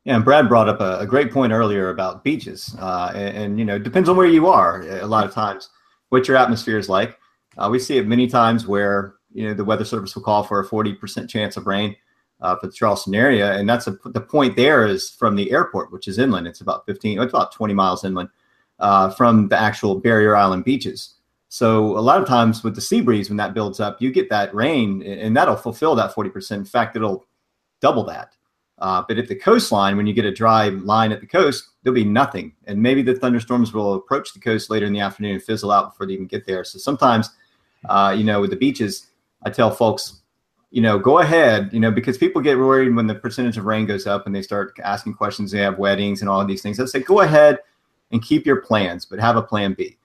Yeah, 0.04 0.16
and 0.16 0.24
Brad 0.24 0.48
brought 0.48 0.68
up 0.68 0.80
a, 0.80 1.00
a 1.00 1.06
great 1.06 1.30
point 1.30 1.52
earlier 1.52 1.90
about 1.90 2.24
beaches, 2.24 2.74
uh, 2.78 3.12
and, 3.14 3.36
and, 3.36 3.58
you 3.58 3.64
know, 3.64 3.78
depends 3.78 4.08
on 4.08 4.16
where 4.16 4.26
you 4.26 4.46
are. 4.46 4.80
A 4.82 5.06
lot 5.06 5.26
of 5.26 5.34
times, 5.34 5.68
what 6.08 6.26
your 6.26 6.36
atmosphere 6.36 6.78
is 6.78 6.88
like. 6.88 7.18
Uh, 7.58 7.68
we 7.70 7.78
see 7.78 7.98
it 7.98 8.06
many 8.06 8.26
times 8.26 8.66
where 8.66 9.16
you 9.34 9.46
know 9.46 9.52
the 9.52 9.64
weather 9.64 9.84
service 9.84 10.14
will 10.14 10.22
call 10.22 10.44
for 10.44 10.60
a 10.60 10.64
forty 10.64 10.94
percent 10.94 11.28
chance 11.28 11.56
of 11.56 11.66
rain 11.66 11.94
uh, 12.40 12.56
for 12.56 12.66
the 12.66 12.72
Charleston 12.72 13.14
area. 13.14 13.52
And 13.54 13.68
that's 13.68 13.86
a, 13.86 13.98
the 14.04 14.20
point 14.20 14.56
there 14.56 14.86
is 14.86 15.10
from 15.10 15.36
the 15.36 15.50
airport, 15.50 15.92
which 15.92 16.08
is 16.08 16.18
inland. 16.18 16.46
It's 16.46 16.60
about 16.60 16.86
15, 16.86 17.20
it's 17.20 17.32
about 17.32 17.52
20 17.52 17.74
miles 17.74 18.04
inland 18.04 18.28
uh, 18.78 19.10
from 19.10 19.48
the 19.48 19.58
actual 19.58 19.96
Barrier 19.96 20.36
Island 20.36 20.64
beaches. 20.64 21.14
So 21.48 21.98
a 21.98 22.00
lot 22.00 22.20
of 22.20 22.28
times 22.28 22.62
with 22.62 22.74
the 22.74 22.80
sea 22.80 23.00
breeze, 23.00 23.30
when 23.30 23.38
that 23.38 23.54
builds 23.54 23.80
up, 23.80 24.00
you 24.00 24.12
get 24.12 24.28
that 24.30 24.54
rain 24.54 25.02
and 25.02 25.36
that'll 25.36 25.56
fulfill 25.56 25.94
that 25.94 26.14
40%. 26.14 26.52
In 26.52 26.64
fact, 26.64 26.94
it'll 26.94 27.26
double 27.80 28.04
that. 28.04 28.34
Uh, 28.78 29.02
but 29.08 29.18
at 29.18 29.26
the 29.26 29.34
coastline, 29.34 29.96
when 29.96 30.06
you 30.06 30.12
get 30.12 30.24
a 30.24 30.32
dry 30.32 30.68
line 30.68 31.10
at 31.10 31.20
the 31.20 31.26
coast, 31.26 31.70
there'll 31.82 31.94
be 31.94 32.04
nothing. 32.04 32.52
And 32.66 32.80
maybe 32.80 33.02
the 33.02 33.14
thunderstorms 33.14 33.72
will 33.72 33.94
approach 33.94 34.32
the 34.32 34.40
coast 34.40 34.70
later 34.70 34.86
in 34.86 34.92
the 34.92 35.00
afternoon 35.00 35.34
and 35.34 35.42
fizzle 35.42 35.72
out 35.72 35.90
before 35.90 36.06
they 36.06 36.12
even 36.12 36.26
get 36.26 36.46
there. 36.46 36.62
So 36.62 36.78
sometimes, 36.78 37.30
uh, 37.88 38.14
you 38.16 38.24
know, 38.24 38.40
with 38.40 38.50
the 38.50 38.56
beaches, 38.56 39.08
I 39.42 39.50
tell 39.50 39.70
folks, 39.70 40.17
you 40.70 40.82
know, 40.82 40.98
go 40.98 41.18
ahead, 41.18 41.70
you 41.72 41.80
know, 41.80 41.90
because 41.90 42.18
people 42.18 42.42
get 42.42 42.58
worried 42.58 42.94
when 42.94 43.06
the 43.06 43.14
percentage 43.14 43.56
of 43.56 43.64
rain 43.64 43.86
goes 43.86 44.06
up 44.06 44.26
and 44.26 44.34
they 44.34 44.42
start 44.42 44.76
asking 44.82 45.14
questions. 45.14 45.50
They 45.50 45.60
have 45.60 45.78
weddings 45.78 46.20
and 46.20 46.28
all 46.28 46.40
of 46.40 46.48
these 46.48 46.62
things. 46.62 46.78
I 46.78 46.84
say, 46.84 47.00
go 47.00 47.20
ahead 47.20 47.58
and 48.10 48.22
keep 48.22 48.44
your 48.44 48.60
plans, 48.60 49.06
but 49.06 49.18
have 49.18 49.36
a 49.36 49.42
plan 49.42 49.74
B. 49.74 49.96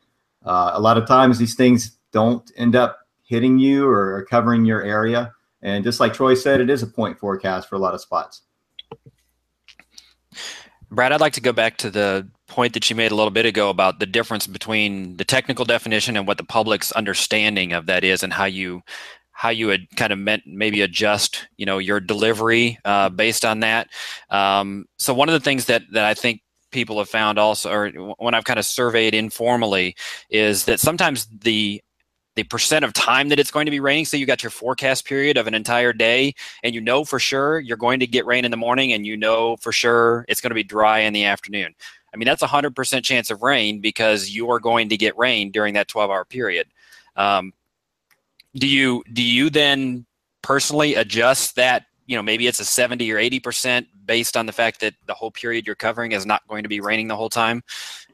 Uh, 0.46 0.72
a 0.74 0.80
lot 0.80 0.98
of 0.98 1.08
times 1.08 1.38
these 1.38 1.56
things 1.56 1.98
don't 2.12 2.50
end 2.56 2.76
up 2.76 3.00
hitting 3.24 3.60
you 3.60 3.88
or 3.88 4.26
covering 4.30 4.66
your 4.66 4.84
area. 4.84 5.34
And 5.62 5.84
just 5.84 6.00
like 6.00 6.14
Troy 6.14 6.36
said, 6.36 6.62
it 6.62 6.70
is 6.70 6.84
a 6.84 6.88
point 6.88 7.20
forecast 7.20 7.70
for 7.70 7.76
a 7.76 7.80
lot 7.80 7.94
of 7.94 8.02
spots. 8.02 8.42
Brad, 10.92 11.12
I'd 11.12 11.22
like 11.22 11.34
to 11.34 11.42
go 11.42 11.54
back 11.54 11.78
to 11.78 11.90
the 11.90 12.28
point 12.48 12.74
that 12.74 12.90
you 12.90 12.96
made 12.96 13.12
a 13.12 13.16
little 13.16 13.32
bit 13.32 13.46
ago 13.46 13.70
about 13.70 14.00
the 14.00 14.06
difference 14.06 14.46
between 14.46 15.18
the 15.18 15.26
technical 15.26 15.66
definition 15.66 16.16
and 16.16 16.28
what 16.28 16.38
the 16.38 16.44
public's 16.44 16.92
understanding 16.92 17.74
of 17.74 17.88
that 17.88 18.04
is 18.04 18.22
and 18.22 18.32
how 18.32 18.46
you 18.46 18.84
how 19.34 19.50
you 19.50 19.68
would 19.68 19.88
kind 19.98 20.14
of 20.14 20.20
meant 20.20 20.44
maybe 20.46 20.82
adjust 20.82 21.48
you 21.58 21.66
know 21.66 21.78
your 21.78 22.00
delivery 22.00 22.80
uh, 22.86 23.10
based 23.10 23.44
on 23.44 23.60
that. 23.60 23.90
Um, 24.30 24.86
so 24.98 25.14
one 25.14 25.28
of 25.28 25.34
the 25.34 25.40
things 25.40 25.66
that 25.66 25.84
that 25.92 26.06
i 26.06 26.14
think 26.14 26.42
people 26.72 26.98
have 26.98 27.10
found 27.10 27.38
also 27.38 27.72
or 27.72 27.90
when 28.18 28.34
i've 28.34 28.46
kind 28.46 28.58
of 28.58 28.66
surveyed 28.66 29.14
informally 29.14 29.96
is 30.30 30.66
that 30.66 30.80
sometimes 30.80 31.28
the 31.42 31.82
the 32.36 32.44
percent 32.44 32.84
of 32.84 32.94
time 32.94 33.30
that 33.30 33.40
it's 33.40 33.52
going 33.52 33.66
to 33.66 33.72
be 33.72 33.80
raining 33.80 34.06
so 34.06 34.18
you 34.18 34.26
got 34.26 34.44
your 34.44 34.50
forecast 34.50 35.06
period 35.06 35.38
of 35.38 35.48
an 35.48 35.54
entire 35.54 35.94
day 35.94 36.34
and 36.64 36.74
you 36.74 36.82
know 36.82 37.04
for 37.04 37.20
sure 37.20 37.60
you're 37.60 37.78
going 37.78 38.00
to 38.00 38.08
get 38.08 38.26
rain 38.26 38.46
in 38.46 38.52
the 38.52 38.58
morning 38.58 38.92
and 38.92 39.06
you 39.06 39.16
know 39.16 39.56
for 39.58 39.72
sure 39.72 40.26
it's 40.28 40.42
going 40.42 40.50
to 40.52 40.56
be 40.56 40.64
dry 40.64 41.00
in 41.00 41.14
the 41.14 41.26
afternoon. 41.26 41.74
I 42.14 42.18
mean 42.18 42.26
that's 42.26 42.44
a 42.44 42.48
100% 42.48 43.04
chance 43.04 43.30
of 43.32 43.42
rain 43.42 43.80
because 43.80 44.30
you 44.30 44.50
are 44.52 44.60
going 44.60 44.90
to 44.90 44.98
get 44.98 45.18
rain 45.18 45.52
during 45.52 45.74
that 45.76 45.88
12 45.88 46.10
hour 46.10 46.26
period. 46.26 46.68
Um, 47.16 47.54
do 48.56 48.68
you 48.68 49.04
do 49.12 49.24
you 49.24 49.50
then 49.50 50.06
personally 50.42 50.96
adjust 50.96 51.56
that 51.56 51.86
you 52.06 52.16
know 52.16 52.24
maybe 52.24 52.48
it's 52.48 52.60
a 52.60 52.66
70 52.66 53.12
or 53.12 53.18
80 53.18 53.40
percent 53.40 53.88
based 54.06 54.36
on 54.36 54.46
the 54.46 54.52
fact 54.52 54.82
that 54.82 54.94
the 55.06 55.14
whole 55.14 55.32
period 55.32 55.66
you're 55.66 55.76
covering 55.76 56.12
is 56.12 56.26
not 56.26 56.46
going 56.48 56.64
to 56.64 56.70
be 56.70 56.80
raining 56.80 57.08
the 57.08 57.16
whole 57.16 57.30
time 57.30 57.64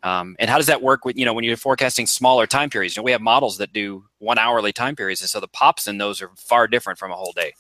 um, 0.04 0.36
and 0.40 0.50
how 0.50 0.58
does 0.58 0.68
that 0.68 0.82
work 0.82 1.06
with 1.06 1.18
you 1.18 1.26
know 1.26 1.34
when 1.34 1.44
you're 1.44 1.58
forecasting 1.58 2.06
smaller 2.06 2.48
time 2.48 2.70
periods 2.70 2.96
you 2.96 3.02
know 3.02 3.06
we 3.06 3.12
have 3.12 3.22
models 3.22 3.58
that 3.58 3.74
do 3.74 4.04
one 4.20 4.38
hourly 4.38 4.72
time 4.72 4.96
periods 4.96 5.22
and 5.22 5.30
so 5.30 5.40
the 5.40 5.48
pops 5.48 5.88
in 5.88 5.98
those 5.98 6.22
are 6.22 6.30
far 6.38 6.68
different 6.68 7.00
from 7.00 7.12
a 7.12 7.16
whole 7.16 7.34
day 7.34 7.54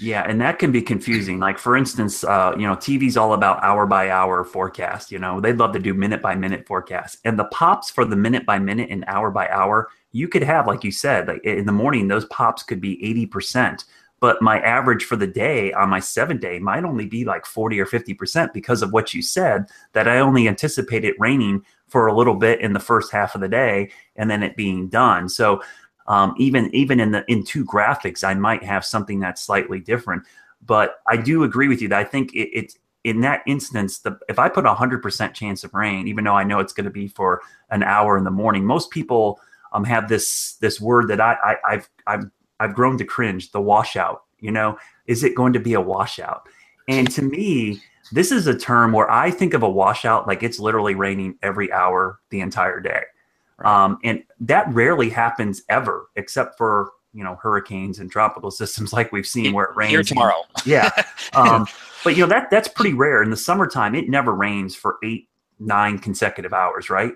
yeah, 0.00 0.24
and 0.28 0.40
that 0.40 0.58
can 0.58 0.72
be 0.72 0.82
confusing. 0.82 1.38
Like 1.38 1.58
for 1.58 1.76
instance, 1.76 2.24
uh, 2.24 2.52
you 2.56 2.66
know, 2.66 2.74
TV's 2.74 3.16
all 3.16 3.32
about 3.32 3.62
hour 3.62 3.86
by 3.86 4.10
hour 4.10 4.42
forecast. 4.42 5.12
You 5.12 5.18
know, 5.20 5.40
they'd 5.40 5.56
love 5.56 5.72
to 5.74 5.78
do 5.78 5.94
minute 5.94 6.20
by 6.20 6.34
minute 6.34 6.66
forecast, 6.66 7.18
and 7.24 7.38
the 7.38 7.44
pops 7.44 7.90
for 7.90 8.04
the 8.04 8.16
minute 8.16 8.44
by 8.44 8.58
minute 8.58 8.90
and 8.90 9.04
hour 9.06 9.30
by 9.30 9.48
hour, 9.48 9.88
you 10.14 10.28
could 10.28 10.42
have, 10.42 10.66
like 10.66 10.84
you 10.84 10.90
said, 10.90 11.28
like 11.28 11.44
in 11.44 11.66
the 11.66 11.72
morning, 11.72 12.08
those 12.08 12.24
pops 12.26 12.62
could 12.62 12.80
be 12.80 13.04
eighty 13.04 13.26
percent 13.26 13.84
but 14.24 14.40
my 14.40 14.58
average 14.60 15.04
for 15.04 15.16
the 15.16 15.26
day 15.26 15.70
on 15.74 15.90
my 15.90 16.00
seven 16.00 16.38
day 16.38 16.58
might 16.58 16.82
only 16.82 17.04
be 17.04 17.26
like 17.26 17.44
40 17.44 17.78
or 17.78 17.84
50% 17.84 18.54
because 18.54 18.80
of 18.80 18.90
what 18.90 19.12
you 19.12 19.20
said 19.20 19.66
that 19.92 20.08
I 20.08 20.20
only 20.20 20.48
anticipate 20.48 21.04
it 21.04 21.14
raining 21.18 21.62
for 21.88 22.06
a 22.06 22.14
little 22.14 22.34
bit 22.34 22.62
in 22.62 22.72
the 22.72 22.80
first 22.80 23.12
half 23.12 23.34
of 23.34 23.42
the 23.42 23.48
day 23.48 23.90
and 24.16 24.30
then 24.30 24.42
it 24.42 24.56
being 24.56 24.88
done. 24.88 25.28
So 25.28 25.62
um, 26.06 26.34
even 26.38 26.74
even 26.74 27.00
in 27.00 27.10
the 27.10 27.24
in 27.30 27.44
two 27.44 27.66
graphics, 27.66 28.24
I 28.24 28.32
might 28.32 28.64
have 28.64 28.84
something 28.84 29.20
that's 29.20 29.42
slightly 29.42 29.78
different. 29.78 30.24
But 30.64 31.00
I 31.06 31.18
do 31.18 31.44
agree 31.44 31.68
with 31.68 31.82
you 31.82 31.88
that 31.88 31.98
I 31.98 32.04
think 32.04 32.32
it, 32.32 32.48
it 32.58 32.72
in 33.04 33.20
that 33.20 33.42
instance, 33.46 33.98
the, 33.98 34.18
if 34.30 34.38
I 34.38 34.48
put 34.48 34.64
a 34.64 34.72
hundred 34.72 35.02
percent 35.02 35.34
chance 35.34 35.64
of 35.64 35.74
rain, 35.74 36.08
even 36.08 36.24
though 36.24 36.34
I 36.34 36.44
know 36.44 36.60
it's 36.60 36.72
going 36.72 36.84
to 36.84 36.90
be 36.90 37.08
for 37.08 37.42
an 37.68 37.82
hour 37.82 38.16
in 38.16 38.24
the 38.24 38.30
morning, 38.30 38.64
most 38.64 38.90
people 38.90 39.38
um, 39.74 39.84
have 39.84 40.08
this 40.08 40.56
this 40.60 40.80
word 40.80 41.08
that 41.08 41.20
I, 41.20 41.36
I 41.44 41.56
I've 41.68 41.90
I've 42.06 42.30
I've 42.60 42.74
grown 42.74 42.96
to 42.98 43.04
cringe 43.04 43.52
the 43.52 43.60
washout. 43.60 44.22
You 44.38 44.52
know, 44.52 44.78
is 45.06 45.24
it 45.24 45.34
going 45.34 45.52
to 45.52 45.60
be 45.60 45.74
a 45.74 45.80
washout? 45.80 46.48
And 46.88 47.10
to 47.12 47.22
me, 47.22 47.80
this 48.12 48.30
is 48.30 48.46
a 48.46 48.56
term 48.56 48.92
where 48.92 49.10
I 49.10 49.30
think 49.30 49.54
of 49.54 49.62
a 49.62 49.68
washout 49.68 50.26
like 50.26 50.42
it's 50.42 50.58
literally 50.58 50.94
raining 50.94 51.36
every 51.42 51.72
hour 51.72 52.20
the 52.30 52.40
entire 52.40 52.80
day. 52.80 53.02
Um, 53.64 53.98
and 54.04 54.22
that 54.40 54.68
rarely 54.72 55.10
happens 55.10 55.62
ever, 55.68 56.08
except 56.16 56.56
for 56.56 56.92
you 57.12 57.24
know 57.24 57.36
hurricanes 57.36 57.98
and 57.98 58.10
tropical 58.10 58.50
systems 58.50 58.92
like 58.92 59.12
we've 59.12 59.26
seen 59.26 59.52
where 59.52 59.66
it 59.66 59.76
rains 59.76 59.90
here 59.90 60.02
tomorrow. 60.02 60.42
yeah, 60.64 60.90
um, 61.34 61.66
but 62.04 62.16
you 62.16 62.22
know 62.22 62.28
that 62.28 62.50
that's 62.50 62.68
pretty 62.68 62.94
rare. 62.94 63.22
In 63.22 63.30
the 63.30 63.36
summertime, 63.36 63.94
it 63.94 64.08
never 64.08 64.32
rains 64.32 64.74
for 64.74 64.96
eight, 65.02 65.28
nine 65.58 65.98
consecutive 65.98 66.52
hours, 66.52 66.90
right? 66.90 67.14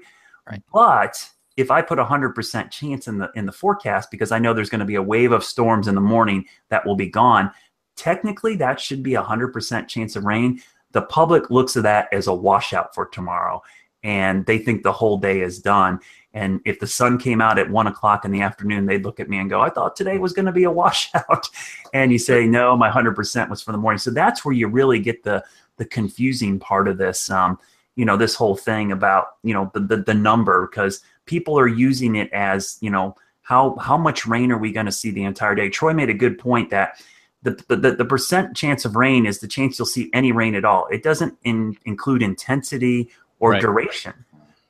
Right. 0.49 0.63
But 0.73 1.29
if 1.59 1.73
I 1.73 1.83
put 1.83 1.99
a 1.99 2.05
hundred 2.05 2.35
percent 2.37 2.71
chance 2.71 3.09
in 3.09 3.19
the 3.19 3.31
in 3.35 3.45
the 3.45 3.53
forecast 3.53 4.13
because 4.13 4.31
I 4.31 4.39
know 4.39 4.55
there's 4.55 4.71
going 4.71 4.79
to 4.79 4.87
be 4.87 4.95
a 4.95 5.03
wave 5.03 5.33
of 5.33 5.43
storms 5.43 5.89
in 5.89 5.97
the 5.97 6.01
morning 6.01 6.45
that 6.69 6.87
will 6.87 6.95
be 6.95 7.09
gone, 7.09 7.51
technically 7.97 8.55
that 8.57 8.81
should 8.81 9.03
be 9.03 9.15
a 9.15 9.23
hundred 9.23 9.49
percent 9.53 9.89
chance 9.89 10.15
of 10.15 10.25
rain. 10.25 10.63
The 10.93 11.03
public 11.03 11.51
looks 11.51 11.77
at 11.77 11.83
that 11.83 12.09
as 12.13 12.29
a 12.29 12.33
washout 12.33 12.95
for 12.95 13.07
tomorrow, 13.07 13.61
and 14.05 14.47
they 14.47 14.59
think 14.59 14.85
the 14.85 14.93
whole 14.93 15.19
day 15.19 15.41
is 15.41 15.59
done. 15.59 15.99
And 16.33 16.61
if 16.65 16.79
the 16.79 16.87
sun 16.87 17.19
came 17.19 17.41
out 17.41 17.59
at 17.59 17.69
one 17.69 17.89
o'clock 17.89 18.25
in 18.25 18.31
the 18.31 18.43
afternoon, 18.43 18.87
they'd 18.87 19.05
look 19.05 19.19
at 19.19 19.29
me 19.29 19.39
and 19.39 19.51
go, 19.51 19.61
"I 19.61 19.71
thought 19.71 19.97
today 19.97 20.19
was 20.19 20.33
going 20.33 20.47
to 20.47 20.53
be 20.53 20.65
a 20.65 20.71
washout," 20.81 21.49
and 21.93 22.13
you 22.13 22.19
say, 22.19 22.47
"No, 22.47 22.77
my 22.77 22.89
hundred 22.89 23.17
percent 23.17 23.51
was 23.51 23.63
for 23.63 23.73
the 23.73 23.79
morning." 23.79 23.99
So 23.99 24.13
that's 24.13 24.45
where 24.45 24.55
you 24.55 24.69
really 24.69 25.01
get 25.01 25.25
the 25.25 25.45
the 25.77 25.85
confusing 25.85 26.61
part 26.61 26.87
of 26.87 26.99
this. 26.99 27.29
Um, 27.31 27.59
you 27.97 28.05
know, 28.05 28.17
this 28.17 28.37
whole 28.37 28.55
thing 28.55 28.93
about 28.93 29.39
you 29.43 29.53
know 29.53 29.73
the 29.75 29.81
the, 29.81 29.97
the 29.97 30.15
number 30.15 30.69
because 30.69 31.03
people 31.29 31.59
are 31.59 31.69
using 31.69 32.17
it 32.17 32.33
as 32.33 32.79
you 32.81 32.91
know 32.91 33.15
how 33.43 33.77
how 33.77 33.97
much 33.97 34.27
rain 34.27 34.51
are 34.51 34.59
we 34.59 34.73
going 34.73 34.87
to 34.87 34.93
see 34.93 35.11
the 35.11 35.23
entire 35.23 35.55
day? 35.55 35.69
Troy 35.69 35.93
made 35.93 36.11
a 36.11 36.15
good 36.15 36.39
point 36.39 36.71
that 36.71 37.01
the, 37.43 37.53
the, 37.69 37.93
the 37.93 38.05
percent 38.05 38.57
chance 38.57 38.85
of 38.85 38.97
rain 38.97 39.25
is 39.25 39.39
the 39.39 39.47
chance 39.47 39.79
you'll 39.79 39.87
see 39.87 40.11
any 40.13 40.33
rain 40.33 40.55
at 40.55 40.65
all. 40.65 40.87
It 40.89 41.03
doesn't 41.03 41.39
in, 41.45 41.77
include 41.85 42.23
intensity 42.23 43.11
or 43.39 43.53
right. 43.53 43.61
duration. 43.61 44.13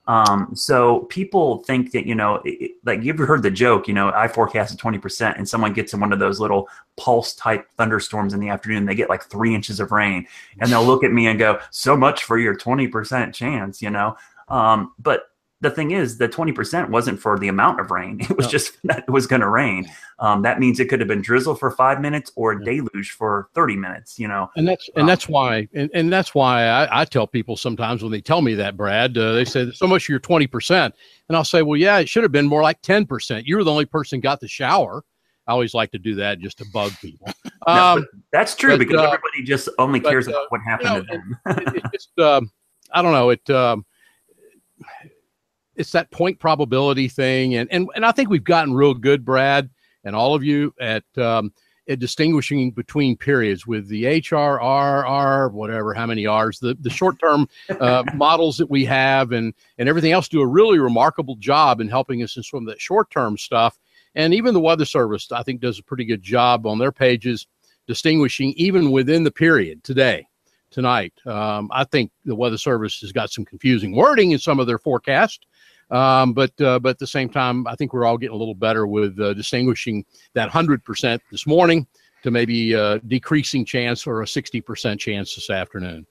Um, 0.06 0.52
so 0.54 1.00
people 1.10 1.58
think 1.64 1.92
that 1.92 2.06
you 2.06 2.14
know 2.14 2.40
it, 2.44 2.72
like 2.84 3.02
you 3.02 3.12
ever 3.12 3.26
heard 3.26 3.42
the 3.42 3.50
joke 3.50 3.86
you 3.86 3.92
know 3.92 4.10
i 4.14 4.26
forecasted 4.26 4.78
20% 4.78 5.36
and 5.36 5.46
someone 5.46 5.74
gets 5.74 5.92
in 5.92 6.00
one 6.00 6.14
of 6.14 6.18
those 6.18 6.40
little 6.40 6.66
pulse 6.96 7.34
type 7.34 7.68
thunderstorms 7.76 8.32
in 8.32 8.40
the 8.40 8.48
afternoon 8.48 8.86
they 8.86 8.94
get 8.94 9.10
like 9.10 9.24
three 9.24 9.54
inches 9.54 9.80
of 9.80 9.92
rain. 9.92 10.26
And 10.60 10.70
they'll 10.70 10.84
look 10.84 11.04
at 11.04 11.12
me 11.12 11.26
and 11.26 11.38
go 11.38 11.60
so 11.70 11.94
much 11.94 12.24
for 12.24 12.38
your 12.38 12.56
20% 12.56 13.34
chance 13.34 13.82
you 13.82 13.90
know? 13.90 14.16
Um, 14.48 14.94
but 14.98 15.24
the 15.60 15.70
thing 15.70 15.90
is, 15.90 16.18
the 16.18 16.28
20% 16.28 16.88
wasn't 16.88 17.18
for 17.18 17.38
the 17.38 17.48
amount 17.48 17.80
of 17.80 17.90
rain. 17.90 18.20
It 18.28 18.36
was 18.36 18.46
no. 18.46 18.50
just 18.50 18.78
that 18.84 19.04
it 19.08 19.10
was 19.10 19.26
going 19.26 19.40
to 19.40 19.48
rain. 19.48 19.90
Um, 20.18 20.42
that 20.42 20.60
means 20.60 20.78
it 20.80 20.86
could 20.86 21.00
have 21.00 21.08
been 21.08 21.22
drizzle 21.22 21.54
for 21.54 21.70
five 21.70 22.00
minutes 22.00 22.30
or 22.36 22.52
a 22.52 22.64
deluge 22.64 23.12
for 23.12 23.48
30 23.54 23.76
minutes, 23.76 24.18
you 24.18 24.28
know? 24.28 24.50
And 24.56 24.68
that's, 24.68 24.88
and 24.94 25.02
um, 25.02 25.06
that's 25.06 25.28
why, 25.28 25.68
and, 25.74 25.90
and 25.94 26.12
that's 26.12 26.34
why 26.34 26.64
I, 26.64 27.00
I, 27.00 27.04
tell 27.04 27.26
people 27.26 27.56
sometimes 27.56 28.02
when 28.02 28.12
they 28.12 28.20
tell 28.20 28.42
me 28.42 28.54
that, 28.54 28.76
Brad, 28.76 29.16
uh, 29.16 29.32
they 29.32 29.44
say 29.44 29.70
so 29.70 29.86
much 29.86 30.04
of 30.04 30.08
your 30.08 30.20
20%. 30.20 30.92
And 31.28 31.36
I'll 31.36 31.44
say, 31.44 31.62
well, 31.62 31.76
yeah, 31.76 31.98
it 31.98 32.08
should 32.08 32.22
have 32.22 32.32
been 32.32 32.46
more 32.46 32.62
like 32.62 32.82
10%. 32.82 33.42
You 33.44 33.56
were 33.56 33.64
the 33.64 33.70
only 33.70 33.86
person 33.86 34.20
got 34.20 34.40
the 34.40 34.48
shower. 34.48 35.04
I 35.46 35.52
always 35.52 35.72
like 35.72 35.90
to 35.92 35.98
do 35.98 36.14
that 36.16 36.40
just 36.40 36.58
to 36.58 36.66
bug 36.72 36.92
people. 37.00 37.28
Um, 37.66 38.00
no, 38.00 38.06
that's 38.32 38.54
true 38.54 38.70
but, 38.70 38.78
because 38.78 39.00
uh, 39.00 39.04
everybody 39.04 39.42
just 39.42 39.68
only 39.78 40.00
cares 40.00 40.24
but, 40.24 40.34
uh, 40.34 40.38
about 40.38 40.50
what 40.52 40.60
happened 40.62 40.88
you 40.88 40.94
know, 40.94 41.02
to 41.02 41.60
them. 41.66 41.74
it, 41.76 41.84
it 41.84 41.92
just, 41.92 42.18
um, 42.18 42.50
I 42.92 43.02
don't 43.02 43.12
know. 43.12 43.28
It, 43.28 43.50
um, 43.50 43.84
it's 45.78 45.92
that 45.92 46.10
point 46.10 46.38
probability 46.38 47.08
thing, 47.08 47.54
and 47.54 47.68
and 47.72 47.88
and 47.94 48.04
I 48.04 48.12
think 48.12 48.28
we've 48.28 48.44
gotten 48.44 48.74
real 48.74 48.94
good, 48.94 49.24
Brad, 49.24 49.70
and 50.04 50.14
all 50.14 50.34
of 50.34 50.44
you 50.44 50.74
at 50.80 51.04
um, 51.16 51.52
at 51.88 52.00
distinguishing 52.00 52.72
between 52.72 53.16
periods 53.16 53.66
with 53.66 53.88
the 53.88 54.04
HRRR, 54.04 55.52
whatever, 55.52 55.94
how 55.94 56.06
many 56.06 56.26
R's, 56.26 56.58
the 56.58 56.76
the 56.80 56.90
short 56.90 57.18
term 57.20 57.48
uh, 57.80 58.04
models 58.14 58.58
that 58.58 58.68
we 58.68 58.84
have, 58.84 59.32
and 59.32 59.54
and 59.78 59.88
everything 59.88 60.12
else 60.12 60.28
do 60.28 60.40
a 60.40 60.46
really 60.46 60.80
remarkable 60.80 61.36
job 61.36 61.80
in 61.80 61.88
helping 61.88 62.22
us 62.22 62.36
in 62.36 62.42
some 62.42 62.60
of 62.60 62.66
that 62.66 62.80
short 62.80 63.10
term 63.10 63.38
stuff. 63.38 63.78
And 64.14 64.34
even 64.34 64.54
the 64.54 64.60
Weather 64.60 64.84
Service, 64.84 65.30
I 65.30 65.44
think, 65.44 65.60
does 65.60 65.78
a 65.78 65.84
pretty 65.84 66.04
good 66.04 66.22
job 66.22 66.66
on 66.66 66.78
their 66.78 66.92
pages 66.92 67.46
distinguishing 67.86 68.52
even 68.56 68.90
within 68.90 69.22
the 69.22 69.30
period 69.30 69.84
today 69.84 70.26
tonight. 70.70 71.14
Um, 71.26 71.70
I 71.72 71.84
think 71.84 72.10
the 72.24 72.34
Weather 72.34 72.58
Service 72.58 73.00
has 73.00 73.12
got 73.12 73.30
some 73.30 73.44
confusing 73.44 73.94
wording 73.94 74.32
in 74.32 74.38
some 74.38 74.60
of 74.60 74.66
their 74.66 74.78
forecast, 74.78 75.46
um, 75.90 76.32
but 76.32 76.58
uh, 76.60 76.78
but 76.78 76.90
at 76.90 76.98
the 76.98 77.06
same 77.06 77.28
time, 77.28 77.66
I 77.66 77.74
think 77.74 77.92
we're 77.92 78.04
all 78.04 78.18
getting 78.18 78.34
a 78.34 78.38
little 78.38 78.54
better 78.54 78.86
with 78.86 79.18
uh, 79.18 79.34
distinguishing 79.34 80.04
that 80.34 80.50
hundred 80.50 80.84
percent 80.84 81.22
this 81.30 81.46
morning 81.46 81.86
to 82.22 82.30
maybe 82.30 82.72
a 82.72 82.82
uh, 82.82 82.98
decreasing 83.06 83.64
chance 83.64 84.06
or 84.06 84.22
a 84.22 84.28
sixty 84.28 84.60
percent 84.60 85.00
chance 85.00 85.34
this 85.34 85.50
afternoon. 85.50 86.06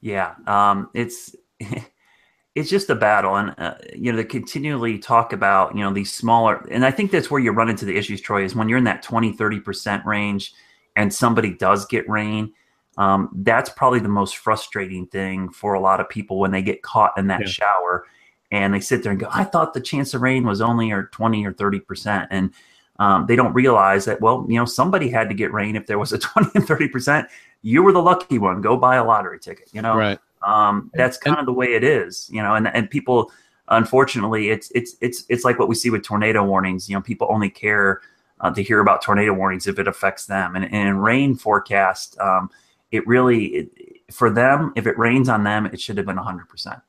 Yeah, 0.00 0.34
um, 0.46 0.88
it's 0.94 1.36
it's 2.54 2.70
just 2.70 2.88
a 2.90 2.94
battle, 2.94 3.36
and 3.36 3.54
uh, 3.58 3.74
you 3.94 4.12
know 4.12 4.16
they 4.16 4.24
continually 4.24 4.98
talk 4.98 5.32
about 5.32 5.76
you 5.76 5.82
know 5.82 5.92
these 5.92 6.12
smaller, 6.12 6.66
and 6.70 6.84
I 6.84 6.90
think 6.90 7.10
that's 7.10 7.30
where 7.30 7.40
you 7.40 7.52
run 7.52 7.68
into 7.68 7.84
the 7.84 7.96
issues, 7.96 8.20
Troy, 8.20 8.44
is 8.44 8.54
when 8.54 8.68
you're 8.68 8.78
in 8.78 8.84
that 8.84 9.02
20, 9.02 9.32
30 9.32 9.60
percent 9.60 10.06
range, 10.06 10.54
and 10.96 11.12
somebody 11.12 11.52
does 11.54 11.84
get 11.86 12.08
rain 12.08 12.52
um, 12.98 13.30
that's 13.36 13.70
probably 13.70 14.00
the 14.00 14.08
most 14.08 14.36
frustrating 14.36 15.06
thing 15.06 15.48
for 15.48 15.74
a 15.74 15.80
lot 15.80 16.00
of 16.00 16.08
people 16.08 16.38
when 16.38 16.50
they 16.50 16.62
get 16.62 16.82
caught 16.82 17.12
in 17.16 17.26
that 17.28 17.40
yeah. 17.40 17.46
shower 17.46 18.04
and 18.52 18.74
they 18.74 18.80
sit 18.80 19.02
there 19.02 19.10
and 19.10 19.20
go, 19.20 19.28
I 19.30 19.44
thought 19.44 19.72
the 19.72 19.80
chance 19.80 20.12
of 20.12 20.20
rain 20.20 20.46
was 20.46 20.60
only 20.60 20.92
or 20.92 21.04
20 21.04 21.44
or 21.46 21.52
30%. 21.54 22.28
And 22.30 22.52
um, 22.98 23.26
they 23.26 23.34
don't 23.34 23.54
realize 23.54 24.04
that, 24.04 24.20
well, 24.20 24.46
you 24.46 24.56
know, 24.56 24.66
somebody 24.66 25.08
had 25.08 25.30
to 25.30 25.34
get 25.34 25.52
rain 25.52 25.74
if 25.74 25.86
there 25.86 25.98
was 25.98 26.12
a 26.12 26.18
20 26.20 26.50
and 26.54 26.64
30%. 26.64 27.26
You 27.62 27.82
were 27.82 27.92
the 27.92 28.02
lucky 28.02 28.38
one. 28.38 28.60
Go 28.60 28.76
buy 28.76 28.96
a 28.96 29.04
lottery 29.04 29.40
ticket, 29.40 29.70
you 29.72 29.80
know? 29.80 29.96
Right. 29.96 30.18
Um, 30.46 30.90
that's 30.92 31.16
kind 31.16 31.38
of 31.38 31.46
the 31.46 31.52
way 31.52 31.74
it 31.74 31.82
is, 31.82 32.28
you 32.30 32.42
know, 32.42 32.54
and, 32.54 32.66
and 32.68 32.90
people, 32.90 33.32
unfortunately, 33.68 34.50
it's, 34.50 34.70
it's, 34.74 34.96
it's, 35.00 35.24
it's 35.28 35.44
like 35.44 35.58
what 35.58 35.68
we 35.68 35.74
see 35.74 35.88
with 35.88 36.02
tornado 36.02 36.44
warnings. 36.44 36.90
You 36.90 36.96
know, 36.96 37.00
people 37.00 37.28
only 37.30 37.48
care 37.48 38.02
uh, 38.40 38.50
to 38.52 38.62
hear 38.62 38.80
about 38.80 39.00
tornado 39.02 39.32
warnings 39.32 39.66
if 39.66 39.78
it 39.78 39.88
affects 39.88 40.26
them. 40.26 40.56
And, 40.56 40.64
and 40.66 40.88
in 40.88 40.98
rain 40.98 41.36
forecast, 41.36 42.18
um, 42.18 42.50
it 42.90 43.06
really 43.06 43.46
it, 43.46 44.12
for 44.12 44.28
them 44.28 44.72
if 44.76 44.86
it 44.86 44.96
rains 44.98 45.28
on 45.28 45.42
them 45.42 45.64
it 45.64 45.80
should 45.80 45.96
have 45.96 46.04
been 46.04 46.18
100% 46.18 46.82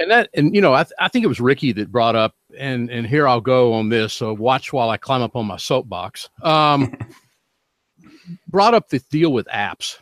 and 0.00 0.10
that 0.10 0.30
and 0.34 0.54
you 0.54 0.60
know 0.60 0.74
I, 0.74 0.82
th- 0.82 0.94
I 0.98 1.08
think 1.08 1.24
it 1.24 1.28
was 1.28 1.40
ricky 1.40 1.72
that 1.72 1.92
brought 1.92 2.16
up 2.16 2.34
and 2.58 2.90
and 2.90 3.06
here 3.06 3.28
i'll 3.28 3.40
go 3.40 3.72
on 3.74 3.88
this 3.88 4.12
so 4.12 4.32
watch 4.32 4.72
while 4.72 4.90
i 4.90 4.96
climb 4.96 5.22
up 5.22 5.36
on 5.36 5.46
my 5.46 5.56
soapbox. 5.56 6.28
Um 6.42 6.96
brought 8.48 8.74
up 8.74 8.88
the 8.88 9.00
deal 9.10 9.32
with 9.32 9.46
apps. 9.48 9.96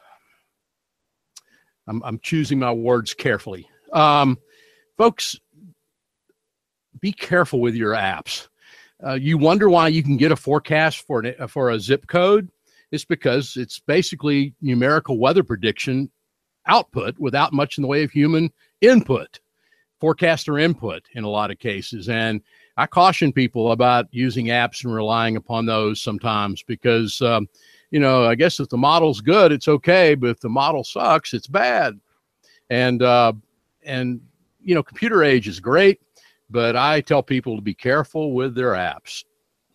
I'm, 1.87 2.03
I'm 2.05 2.19
choosing 2.21 2.59
my 2.59 2.73
words 2.73 3.13
carefully. 3.13 3.69
Um 3.93 4.39
folks 4.97 5.39
be 7.01 7.13
careful 7.13 7.61
with 7.61 7.75
your 7.75 7.93
apps. 7.93 8.49
Uh, 9.05 9.15
you 9.15 9.39
wonder 9.39 9.69
why 9.69 9.89
you 9.89 10.03
can 10.03 10.17
get 10.17 10.33
a 10.33 10.37
forecast 10.37 11.07
for 11.07 11.21
an, 11.21 11.49
for 11.49 11.71
a 11.71 11.79
zip 11.79 12.07
code? 12.09 12.51
It's 12.91 13.05
because 13.05 13.57
it's 13.57 13.79
basically 13.79 14.55
numerical 14.61 15.19
weather 15.19 15.45
prediction 15.45 16.11
output 16.67 17.17
without 17.19 17.53
much 17.53 17.79
in 17.79 17.83
the 17.83 17.89
way 17.89 18.03
of 18.03 18.11
human 18.11 18.51
input, 18.81 19.39
forecaster 20.01 20.59
input 20.59 21.03
in 21.15 21.25
a 21.25 21.29
lot 21.29 21.51
of 21.51 21.59
cases. 21.59 22.09
And 22.09 22.41
I 22.77 22.87
caution 22.87 23.33
people 23.33 23.73
about 23.73 24.07
using 24.11 24.47
apps 24.47 24.85
and 24.85 24.95
relying 24.95 25.37
upon 25.37 25.67
those 25.67 26.01
sometimes 26.01 26.63
because 26.63 27.21
um, 27.21 27.49
you 27.91 28.01
know, 28.01 28.27
I 28.27 28.35
guess 28.35 28.61
if 28.61 28.69
the 28.69 28.77
model's 28.77 29.21
good, 29.21 29.53
it's 29.53 29.69
okay, 29.69 30.15
but 30.15 30.31
if 30.31 30.41
the 30.41 30.49
model 30.49 30.85
sucks, 30.85 31.33
it's 31.33 31.47
bad. 31.47 31.99
And 32.71 33.03
uh, 33.03 33.33
and 33.85 34.21
you 34.63 34.75
know, 34.75 34.83
computer 34.83 35.23
age 35.25 35.49
is 35.49 35.61
great, 35.61 36.01
but 36.51 36.77
I 36.77 37.01
tell 37.01 37.23
people 37.23 37.57
to 37.57 37.63
be 37.63 37.75
careful 37.75 38.33
with 38.33 38.55
their 38.55 38.73
apps. 38.73 39.25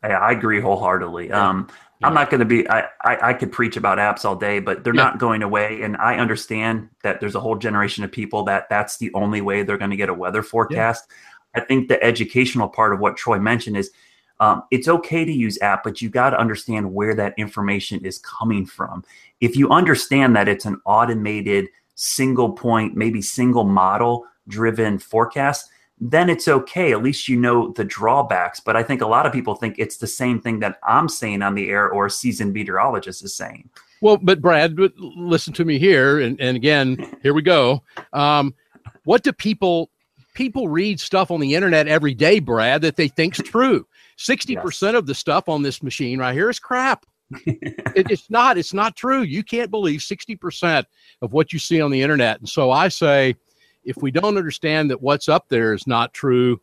I, 0.03 0.09
I 0.09 0.31
agree 0.31 0.59
wholeheartedly. 0.59 1.31
Um, 1.31 1.67
I'm 2.03 2.13
not 2.13 2.29
going 2.29 2.39
to 2.39 2.45
be. 2.45 2.67
I, 2.69 2.81
I, 3.03 3.29
I 3.29 3.33
could 3.33 3.51
preach 3.51 3.77
about 3.77 3.97
apps 3.97 4.25
all 4.25 4.35
day, 4.35 4.59
but 4.59 4.83
they're 4.83 4.93
Yeah. 4.93 5.03
not 5.03 5.19
going 5.19 5.41
away. 5.43 5.81
And 5.81 5.97
I 5.97 6.17
understand 6.17 6.89
that 7.03 7.19
there's 7.19 7.35
a 7.35 7.39
whole 7.39 7.55
generation 7.55 8.03
of 8.03 8.11
people 8.11 8.43
that 8.45 8.69
that's 8.69 8.97
the 8.97 9.11
only 9.13 9.41
way 9.41 9.63
they're 9.63 9.77
going 9.77 9.91
to 9.91 9.97
get 9.97 10.09
a 10.09 10.13
weather 10.13 10.43
forecast. 10.43 11.09
I 11.55 11.61
think 11.61 11.87
the 11.87 12.03
educational 12.03 12.67
part 12.67 12.93
of 12.93 12.99
what 12.99 13.15
Troy 13.17 13.39
mentioned 13.39 13.77
is 13.77 13.91
um, 14.39 14.63
it's 14.71 14.87
okay 14.87 15.23
to 15.23 15.31
use 15.31 15.61
app, 15.61 15.83
but 15.83 16.01
you 16.01 16.09
got 16.09 16.31
to 16.31 16.39
understand 16.39 16.91
where 16.93 17.13
that 17.15 17.33
information 17.37 18.03
is 18.03 18.17
coming 18.19 18.65
from. 18.65 19.03
If 19.39 19.55
you 19.55 19.69
understand 19.69 20.35
that 20.35 20.47
it's 20.47 20.65
an 20.65 20.81
automated, 20.85 21.67
single 21.95 22.51
point, 22.53 22.95
maybe 22.95 23.21
single 23.21 23.63
model 23.63 24.25
driven 24.47 24.97
forecast, 24.97 25.69
then 25.99 26.29
it's 26.29 26.47
okay. 26.47 26.91
At 26.91 27.03
least 27.03 27.27
you 27.27 27.37
know 27.37 27.71
the 27.71 27.83
drawbacks. 27.83 28.59
But 28.59 28.75
I 28.75 28.83
think 28.83 29.01
a 29.01 29.07
lot 29.07 29.25
of 29.25 29.31
people 29.31 29.55
think 29.55 29.75
it's 29.77 29.97
the 29.97 30.07
same 30.07 30.39
thing 30.39 30.59
that 30.59 30.79
I'm 30.83 31.07
saying 31.07 31.41
on 31.41 31.55
the 31.55 31.69
air 31.69 31.89
or 31.89 32.07
a 32.07 32.11
seasoned 32.11 32.53
meteorologist 32.53 33.23
is 33.23 33.35
saying. 33.35 33.69
Well, 34.01 34.17
but 34.17 34.41
Brad, 34.41 34.77
listen 34.97 35.53
to 35.53 35.63
me 35.63 35.79
here, 35.79 36.19
and, 36.19 36.39
and 36.41 36.57
again, 36.57 37.17
here 37.23 37.33
we 37.33 37.41
go. 37.41 37.83
Um, 38.11 38.53
what 39.05 39.23
do 39.23 39.31
people 39.31 39.89
people 40.33 40.67
read 40.67 40.99
stuff 40.99 41.31
on 41.31 41.39
the 41.39 41.55
internet 41.55 41.87
every 41.87 42.13
day, 42.13 42.39
Brad, 42.39 42.81
that 42.81 42.97
they 42.97 43.07
think's 43.07 43.37
true? 43.43 43.87
Sixty 44.17 44.55
percent 44.57 44.97
of 44.97 45.05
the 45.05 45.15
stuff 45.15 45.47
on 45.47 45.63
this 45.63 45.81
machine 45.81 46.19
right 46.19 46.33
here 46.33 46.49
is 46.49 46.59
crap. 46.59 47.05
it, 47.45 48.11
it's 48.11 48.29
not. 48.29 48.57
It's 48.57 48.73
not 48.73 48.95
true. 48.95 49.21
You 49.21 49.41
can't 49.41 49.71
believe 49.71 50.01
sixty 50.01 50.35
percent 50.35 50.85
of 51.21 51.31
what 51.31 51.53
you 51.53 51.59
see 51.59 51.81
on 51.81 51.89
the 51.89 52.01
internet. 52.01 52.39
And 52.39 52.49
so 52.49 52.71
I 52.71 52.89
say, 52.89 53.35
if 53.83 53.97
we 53.97 54.11
don't 54.11 54.37
understand 54.37 54.89
that 54.91 55.01
what's 55.01 55.29
up 55.29 55.49
there 55.49 55.73
is 55.73 55.87
not 55.87 56.13
true, 56.13 56.59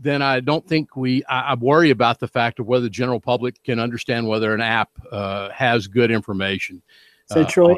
then 0.00 0.22
I 0.22 0.40
don't 0.40 0.66
think 0.66 0.96
we. 0.96 1.24
I, 1.24 1.52
I 1.52 1.54
worry 1.54 1.90
about 1.90 2.20
the 2.20 2.28
fact 2.28 2.58
of 2.58 2.66
whether 2.66 2.84
the 2.84 2.90
general 2.90 3.20
public 3.20 3.62
can 3.62 3.78
understand 3.78 4.26
whether 4.26 4.54
an 4.54 4.60
app 4.60 4.90
uh, 5.10 5.50
has 5.50 5.86
good 5.86 6.10
information. 6.10 6.82
So 7.26 7.42
uh, 7.42 7.48
Troy, 7.48 7.76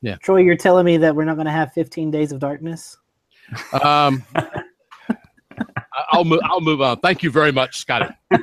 yeah. 0.00 0.16
Troy, 0.16 0.38
you're 0.38 0.56
telling 0.56 0.86
me 0.86 0.96
that 0.98 1.14
we're 1.14 1.24
not 1.24 1.34
going 1.34 1.46
to 1.46 1.52
have 1.52 1.72
15 1.72 2.10
days 2.10 2.32
of 2.32 2.38
darkness? 2.38 2.96
Um, 3.82 4.22
I- 4.34 4.62
I'll 6.10 6.24
move. 6.24 6.40
I'll 6.44 6.60
move 6.60 6.82
on. 6.82 7.00
Thank 7.00 7.22
you 7.22 7.30
very 7.30 7.52
much, 7.52 7.78
Scotty. 7.78 8.14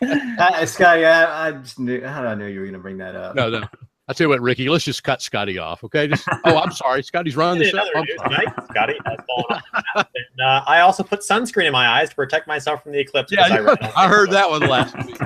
Uh, 0.00 0.64
Scotty, 0.64 1.04
I, 1.04 1.48
I 1.48 1.52
just 1.52 1.78
knew. 1.80 2.00
How 2.06 2.22
did 2.22 2.30
I 2.30 2.34
know 2.36 2.46
you 2.46 2.60
were 2.60 2.66
going 2.66 2.74
to 2.74 2.78
bring 2.78 2.98
that 2.98 3.16
up? 3.16 3.34
No, 3.34 3.50
no. 3.50 3.64
I 4.08 4.14
tell 4.14 4.24
you 4.24 4.28
what, 4.30 4.40
Ricky. 4.40 4.68
Let's 4.70 4.84
just 4.84 5.04
cut 5.04 5.20
Scotty 5.20 5.58
off, 5.58 5.84
okay? 5.84 6.06
Just. 6.08 6.26
Oh, 6.44 6.56
I'm 6.56 6.72
sorry. 6.72 7.02
Scotty's 7.02 7.36
running 7.36 7.58
the 7.60 7.66
In 7.66 7.70
show. 7.72 7.78
other 7.78 7.90
I'm 7.96 8.04
news 8.04 8.16
sorry. 8.18 8.36
tonight, 8.46 8.54
Scotty 8.70 8.94
has 9.04 9.18
fallen 9.28 9.62
off. 9.96 10.08
And, 10.14 10.40
uh, 10.40 10.64
I 10.66 10.80
also 10.80 11.02
put 11.02 11.20
sunscreen 11.20 11.66
in 11.66 11.72
my 11.72 11.86
eyes 11.86 12.08
to 12.10 12.14
protect 12.14 12.46
myself 12.46 12.82
from 12.82 12.92
the 12.92 12.98
eclipse. 13.00 13.30
Yeah, 13.30 13.54
ran 13.54 13.76
I 13.96 14.08
heard 14.08 14.30
that 14.30 14.48
one 14.48 14.62
last 14.62 14.96
week. 15.06 15.20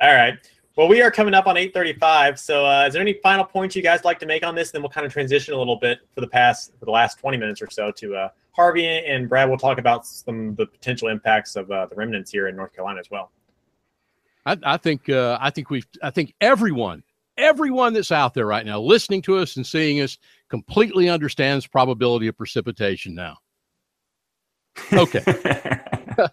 All 0.00 0.14
right. 0.14 0.34
Well, 0.76 0.88
we 0.88 1.00
are 1.02 1.10
coming 1.10 1.34
up 1.34 1.46
on 1.46 1.56
8:35. 1.56 2.38
So, 2.38 2.66
uh, 2.66 2.84
is 2.86 2.92
there 2.92 3.02
any 3.02 3.14
final 3.22 3.44
points 3.44 3.74
you 3.76 3.82
guys 3.82 4.04
like 4.04 4.18
to 4.20 4.26
make 4.26 4.44
on 4.44 4.54
this? 4.54 4.70
Then 4.70 4.82
we'll 4.82 4.88
kind 4.90 5.06
of 5.06 5.12
transition 5.12 5.54
a 5.54 5.56
little 5.56 5.76
bit 5.76 6.00
for 6.14 6.20
the 6.20 6.26
past 6.28 6.72
for 6.78 6.84
the 6.84 6.90
last 6.90 7.18
20 7.18 7.36
minutes 7.38 7.62
or 7.62 7.70
so 7.70 7.90
to 7.92 8.14
uh, 8.16 8.28
Harvey 8.52 8.86
and 8.86 9.28
Brad. 9.28 9.48
We'll 9.48 9.58
talk 9.58 9.78
about 9.78 10.06
some 10.06 10.50
of 10.50 10.56
the 10.56 10.66
potential 10.66 11.08
impacts 11.08 11.56
of 11.56 11.70
uh, 11.70 11.86
the 11.86 11.94
remnants 11.94 12.30
here 12.30 12.48
in 12.48 12.56
North 12.56 12.72
Carolina 12.72 13.00
as 13.00 13.10
well. 13.10 13.30
I, 14.46 14.58
I 14.64 14.76
think. 14.76 15.08
Uh, 15.08 15.38
I 15.40 15.50
think 15.50 15.70
we've. 15.70 15.86
I 16.02 16.10
think 16.10 16.34
everyone, 16.40 17.02
everyone 17.36 17.92
that's 17.92 18.12
out 18.12 18.34
there 18.34 18.46
right 18.46 18.64
now, 18.66 18.80
listening 18.80 19.22
to 19.22 19.36
us 19.38 19.56
and 19.56 19.66
seeing 19.66 20.00
us, 20.00 20.18
completely 20.48 21.08
understands 21.08 21.66
probability 21.66 22.26
of 22.28 22.36
precipitation 22.36 23.14
now. 23.14 23.36
Okay. 24.92 25.22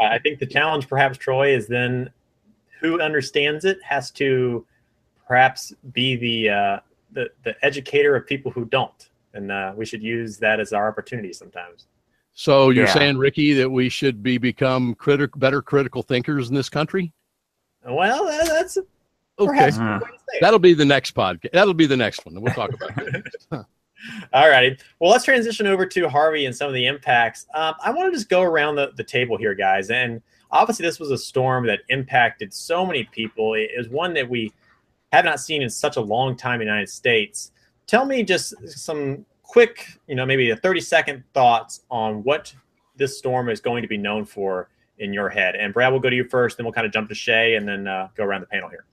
I 0.00 0.18
think 0.18 0.38
the 0.38 0.46
challenge, 0.46 0.88
perhaps, 0.88 1.18
Troy, 1.18 1.54
is 1.54 1.66
then 1.66 2.10
who 2.80 3.00
understands 3.00 3.64
it 3.64 3.78
has 3.82 4.10
to 4.12 4.66
perhaps 5.28 5.72
be 5.92 6.16
the 6.16 6.48
uh, 6.48 6.78
the, 7.12 7.28
the 7.44 7.54
educator 7.64 8.16
of 8.16 8.26
people 8.26 8.50
who 8.50 8.64
don't, 8.64 9.10
and 9.34 9.52
uh, 9.52 9.72
we 9.76 9.84
should 9.84 10.02
use 10.02 10.38
that 10.38 10.60
as 10.60 10.72
our 10.72 10.88
opportunity 10.88 11.32
sometimes. 11.32 11.86
So 12.32 12.70
you're 12.70 12.86
Yeah. 12.86 12.92
saying, 12.94 13.18
Ricky, 13.18 13.52
that 13.54 13.68
we 13.68 13.88
should 13.88 14.22
be 14.22 14.38
become 14.38 14.94
critic, 14.94 15.30
better 15.36 15.60
critical 15.60 16.02
thinkers 16.02 16.48
in 16.48 16.54
this 16.54 16.68
country? 16.68 17.12
Well, 17.86 18.24
that- 18.26 18.46
that's 18.46 18.78
Okay. 19.40 19.68
Uh, 19.68 19.70
good 19.70 20.02
way 20.02 20.10
to 20.10 20.18
say 20.18 20.36
it. 20.36 20.40
That'll 20.40 20.58
be 20.58 20.74
the 20.74 20.84
next 20.84 21.14
podcast. 21.14 21.52
That'll 21.52 21.74
be 21.74 21.86
the 21.86 21.96
next 21.96 22.24
one. 22.24 22.40
We'll 22.40 22.54
talk 22.54 22.72
about 22.72 22.92
it. 22.98 23.24
All 24.32 24.48
righty. 24.48 24.78
Well, 24.98 25.10
let's 25.10 25.24
transition 25.24 25.66
over 25.66 25.84
to 25.86 26.08
Harvey 26.08 26.46
and 26.46 26.54
some 26.54 26.68
of 26.68 26.74
the 26.74 26.86
impacts. 26.86 27.46
Um, 27.54 27.74
I 27.84 27.90
want 27.90 28.12
to 28.12 28.16
just 28.16 28.28
go 28.28 28.42
around 28.42 28.76
the, 28.76 28.92
the 28.96 29.04
table 29.04 29.36
here, 29.36 29.54
guys. 29.54 29.90
And 29.90 30.22
obviously, 30.50 30.84
this 30.86 30.98
was 30.98 31.10
a 31.10 31.18
storm 31.18 31.66
that 31.66 31.80
impacted 31.88 32.52
so 32.52 32.86
many 32.86 33.04
people. 33.04 33.54
It 33.54 33.70
is 33.74 33.88
one 33.88 34.14
that 34.14 34.28
we 34.28 34.52
have 35.12 35.24
not 35.24 35.40
seen 35.40 35.62
in 35.62 35.70
such 35.70 35.96
a 35.96 36.00
long 36.00 36.36
time 36.36 36.60
in 36.60 36.66
the 36.66 36.72
United 36.72 36.88
States. 36.88 37.52
Tell 37.86 38.04
me 38.06 38.22
just 38.22 38.54
some 38.68 39.26
quick, 39.42 39.86
you 40.06 40.14
know, 40.14 40.24
maybe 40.24 40.50
a 40.50 40.56
30 40.56 40.80
second 40.80 41.24
thoughts 41.34 41.82
on 41.90 42.22
what 42.22 42.54
this 42.96 43.18
storm 43.18 43.48
is 43.48 43.60
going 43.60 43.82
to 43.82 43.88
be 43.88 43.98
known 43.98 44.24
for 44.24 44.68
in 44.98 45.12
your 45.12 45.28
head. 45.28 45.56
And 45.56 45.74
Brad, 45.74 45.92
we'll 45.92 46.00
go 46.00 46.10
to 46.10 46.16
you 46.16 46.24
first, 46.24 46.56
then 46.56 46.64
we'll 46.64 46.72
kind 46.72 46.86
of 46.86 46.92
jump 46.92 47.08
to 47.08 47.14
Shay 47.14 47.56
and 47.56 47.66
then 47.66 47.88
uh, 47.88 48.08
go 48.14 48.24
around 48.24 48.42
the 48.42 48.46
panel 48.46 48.68
here. 48.68 48.84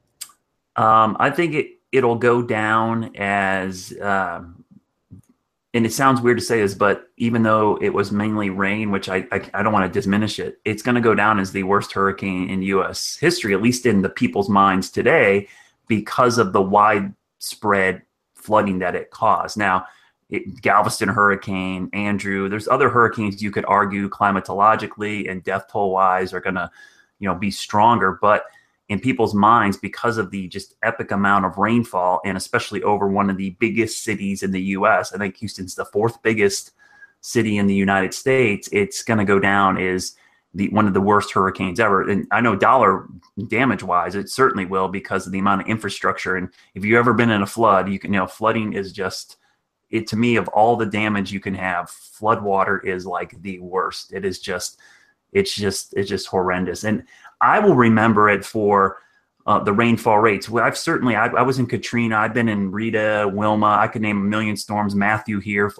Um, 0.78 1.18
I 1.20 1.32
think 1.32 1.56
it 1.56 1.68
it'll 1.92 2.16
go 2.16 2.42
down 2.42 3.16
as, 3.16 3.94
um, 4.02 4.64
and 5.74 5.86
it 5.86 5.94
sounds 5.94 6.22
weird 6.22 6.38
to 6.38 6.44
say 6.44 6.62
this, 6.62 6.76
but 6.76 7.10
even 7.18 7.44
though 7.44 7.78
it 7.82 7.90
was 7.90 8.12
mainly 8.12 8.50
rain, 8.50 8.92
which 8.92 9.10
I 9.10 9.28
I, 9.32 9.50
I 9.54 9.64
don't 9.64 9.74
want 9.74 9.92
to 9.92 10.02
diminish 10.02 10.40
it, 10.40 10.60
it's 10.66 10.84
going 10.84 10.96
to 10.96 11.02
go 11.02 11.16
down 11.16 11.40
as 11.40 11.52
the 11.52 11.64
worst 11.64 11.92
hurricane 11.92 12.50
in 12.50 12.62
U.S. 12.64 13.18
history, 13.18 13.54
at 13.54 13.62
least 13.62 13.86
in 13.86 14.02
the 14.02 14.10
people's 14.10 14.50
minds 14.50 14.90
today, 14.90 15.48
because 15.88 16.38
of 16.38 16.54
the 16.54 16.62
widespread 16.62 18.04
flooding 18.36 18.80
that 18.80 18.96
it 18.96 19.12
caused. 19.12 19.58
Now, 19.58 19.86
it, 20.30 20.62
Galveston 20.62 21.10
hurricane, 21.10 21.90
Andrew, 21.94 22.50
there's 22.50 22.68
other 22.68 22.90
hurricanes 22.90 23.42
you 23.42 23.52
could 23.52 23.66
argue 23.66 24.10
climatologically 24.10 25.30
and 25.30 25.44
death 25.44 25.66
toll 25.72 25.92
wise 25.92 26.34
are 26.34 26.42
going 26.42 26.56
to, 26.56 26.70
you 27.20 27.28
know, 27.28 27.36
be 27.36 27.52
stronger, 27.52 28.18
but 28.22 28.44
in 28.90 29.00
people's 29.00 29.34
minds 29.34 29.78
because 29.78 30.18
of 30.18 30.32
the 30.32 30.48
just 30.48 30.76
epic 30.84 31.12
amount 31.12 31.46
of 31.46 31.58
rainfall 31.58 32.22
and 32.26 32.38
especially 32.38 32.82
over 32.84 33.08
one 33.08 33.30
of 33.30 33.38
the 33.38 33.52
biggest 33.60 34.04
cities 34.04 34.44
in 34.44 34.52
the 34.52 34.62
US. 34.62 35.14
I 35.14 35.18
think 35.18 35.38
Houston's 35.38 35.76
the 35.76 35.86
fourth 35.86 36.22
biggest 36.24 36.72
city 37.22 37.58
in 37.58 37.68
the 37.68 37.76
United 37.76 38.14
States. 38.14 38.70
It's 38.72 39.04
going 39.04 39.18
to 39.18 39.26
go 39.26 39.40
down 39.40 39.78
as 39.78 40.16
the 40.54 40.70
one 40.70 40.88
of 40.88 40.94
the 40.94 41.02
worst 41.02 41.34
hurricanes 41.34 41.80
ever. 41.80 42.10
And 42.10 42.28
I 42.32 42.40
know 42.40 42.56
dollar 42.56 43.08
damage 43.48 43.84
wise, 43.84 44.16
it 44.16 44.30
certainly 44.30 44.66
will 44.66 44.88
because 44.88 45.26
of 45.26 45.34
the 45.34 45.40
amount 45.40 45.62
of 45.62 45.68
infrastructure. 45.68 46.38
And 46.38 46.50
if 46.74 46.86
you've 46.86 46.98
ever 46.98 47.14
been 47.14 47.30
in 47.30 47.42
a 47.42 47.48
flood, 47.48 47.90
you 47.90 48.00
can 48.00 48.14
you 48.14 48.20
know 48.20 48.28
flooding 48.28 48.74
is 48.74 48.94
just 48.94 49.38
it 49.90 50.08
to 50.08 50.18
me 50.18 50.36
of 50.36 50.48
all 50.50 50.76
the 50.76 50.86
damage 50.86 51.32
you 51.32 51.40
can 51.40 51.54
have. 51.54 51.90
Flood 51.90 52.42
water 52.42 52.80
is 52.80 53.06
like 53.06 53.42
the 53.42 53.60
worst. 53.60 54.14
It 54.14 54.24
is 54.24 54.40
just 54.40 54.80
it's 55.34 55.54
just 55.54 55.94
it's 55.96 56.10
just 56.10 56.28
horrendous. 56.28 56.84
And 56.86 57.04
I 57.42 57.60
will 57.60 57.76
remember 57.76 58.30
it 58.30 58.44
for 58.44 58.98
uh, 59.46 59.60
the 59.60 59.74
rainfall 59.74 60.20
rates. 60.20 60.50
Well, 60.50 60.64
I've 60.64 60.78
certainly 60.78 61.16
I, 61.16 61.28
I 61.28 61.42
was 61.42 61.60
in 61.60 61.68
Katrina. 61.68 62.18
I've 62.18 62.34
been 62.34 62.50
in 62.50 62.72
Rita, 62.72 63.30
Wilma. 63.34 63.78
I 63.80 63.88
could 63.88 64.02
name 64.02 64.18
a 64.18 64.24
million 64.24 64.58
storms. 64.58 64.94
Matthew 64.94 65.40
here. 65.40 65.72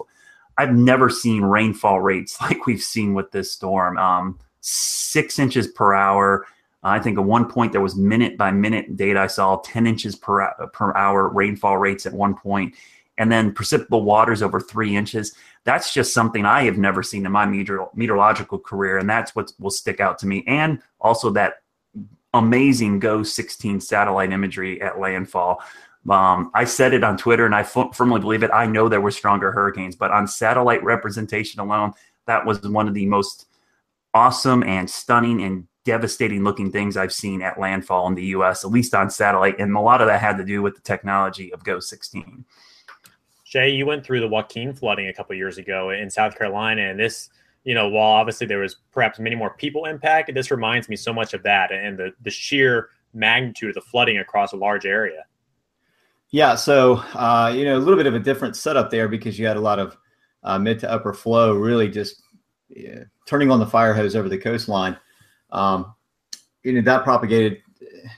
I've 0.56 0.74
never 0.74 1.08
seen 1.08 1.42
rainfall 1.42 2.00
rates 2.00 2.40
like 2.40 2.66
we've 2.66 2.82
seen 2.82 3.14
with 3.14 3.30
this 3.30 3.52
storm. 3.52 3.98
Um, 3.98 4.38
six 4.60 5.38
inches 5.38 5.68
per 5.68 5.94
hour. 5.94 6.46
I 6.82 6.98
think 6.98 7.18
at 7.18 7.24
one 7.24 7.48
point 7.48 7.72
there 7.72 7.80
was 7.80 7.96
minute 7.96 8.38
by 8.38 8.52
minute 8.52 8.96
data 8.96 9.20
I 9.20 9.26
saw 9.26 9.56
10 9.56 9.86
inches 9.86 10.14
per, 10.14 10.50
per 10.72 10.96
hour 10.96 11.28
rainfall 11.28 11.76
rates 11.76 12.06
at 12.06 12.12
one 12.12 12.34
point, 12.34 12.74
and 13.18 13.30
then 13.30 13.52
precipitable 13.52 14.04
waters 14.04 14.42
over 14.42 14.60
three 14.60 14.96
inches. 14.96 15.34
That's 15.64 15.92
just 15.92 16.14
something 16.14 16.44
I 16.44 16.64
have 16.64 16.78
never 16.78 17.02
seen 17.02 17.26
in 17.26 17.32
my 17.32 17.46
meteor, 17.46 17.86
meteorological 17.94 18.58
career, 18.58 18.98
and 18.98 19.08
that's 19.08 19.34
what 19.34 19.52
will 19.58 19.70
stick 19.70 20.00
out 20.00 20.18
to 20.20 20.26
me. 20.26 20.44
And 20.46 20.80
also 21.00 21.30
that 21.30 21.62
amazing 22.34 23.00
GOES 23.00 23.32
16 23.32 23.80
satellite 23.80 24.32
imagery 24.32 24.80
at 24.80 24.98
landfall. 24.98 25.62
Um, 26.08 26.50
I 26.54 26.64
said 26.64 26.94
it 26.94 27.04
on 27.04 27.16
Twitter, 27.16 27.44
and 27.44 27.54
I 27.54 27.60
f- 27.60 27.94
firmly 27.94 28.20
believe 28.20 28.42
it. 28.42 28.50
I 28.52 28.66
know 28.66 28.88
there 28.88 29.00
were 29.00 29.10
stronger 29.10 29.52
hurricanes, 29.52 29.96
but 29.96 30.10
on 30.10 30.26
satellite 30.26 30.82
representation 30.82 31.60
alone, 31.60 31.92
that 32.26 32.46
was 32.46 32.60
one 32.62 32.88
of 32.88 32.94
the 32.94 33.06
most 33.06 33.46
awesome 34.14 34.62
and 34.62 34.88
stunning 34.88 35.42
and 35.42 35.66
devastating 35.84 36.44
looking 36.44 36.70
things 36.70 36.96
I've 36.96 37.12
seen 37.12 37.42
at 37.42 37.58
landfall 37.58 38.06
in 38.08 38.14
the 38.14 38.26
U.S., 38.26 38.64
at 38.64 38.70
least 38.70 38.94
on 38.94 39.10
satellite. 39.10 39.58
And 39.58 39.74
a 39.74 39.80
lot 39.80 40.00
of 40.00 40.08
that 40.08 40.20
had 40.20 40.36
to 40.38 40.44
do 40.44 40.62
with 40.62 40.74
the 40.74 40.82
technology 40.82 41.52
of 41.52 41.64
GOES 41.64 41.88
16. 41.88 42.44
Shay, 43.48 43.70
you 43.70 43.86
went 43.86 44.04
through 44.04 44.20
the 44.20 44.28
Joaquin 44.28 44.74
flooding 44.74 45.08
a 45.08 45.14
couple 45.14 45.34
years 45.34 45.56
ago 45.56 45.88
in 45.88 46.10
South 46.10 46.36
Carolina, 46.36 46.82
and 46.82 47.00
this, 47.00 47.30
you 47.64 47.74
know, 47.74 47.88
while 47.88 48.10
obviously 48.10 48.46
there 48.46 48.58
was 48.58 48.76
perhaps 48.92 49.18
many 49.18 49.36
more 49.36 49.54
people 49.54 49.86
impacted, 49.86 50.34
this 50.34 50.50
reminds 50.50 50.86
me 50.90 50.96
so 50.96 51.14
much 51.14 51.32
of 51.32 51.42
that 51.44 51.72
and 51.72 51.98
the 51.98 52.12
the 52.20 52.30
sheer 52.30 52.90
magnitude 53.14 53.70
of 53.70 53.74
the 53.74 53.80
flooding 53.80 54.18
across 54.18 54.52
a 54.52 54.56
large 54.56 54.84
area. 54.84 55.24
Yeah, 56.28 56.56
so 56.56 56.96
uh, 57.14 57.50
you 57.56 57.64
know 57.64 57.78
a 57.78 57.80
little 57.80 57.96
bit 57.96 58.06
of 58.06 58.14
a 58.14 58.18
different 58.18 58.54
setup 58.54 58.90
there 58.90 59.08
because 59.08 59.38
you 59.38 59.46
had 59.46 59.56
a 59.56 59.60
lot 59.60 59.78
of 59.78 59.96
uh, 60.42 60.58
mid 60.58 60.78
to 60.80 60.90
upper 60.90 61.14
flow 61.14 61.54
really 61.54 61.88
just 61.88 62.20
yeah, 62.68 63.04
turning 63.24 63.50
on 63.50 63.60
the 63.60 63.66
fire 63.66 63.94
hose 63.94 64.14
over 64.14 64.28
the 64.28 64.36
coastline. 64.36 64.94
Um, 65.52 65.94
you 66.64 66.74
know 66.74 66.82
that 66.82 67.02
propagated 67.02 67.62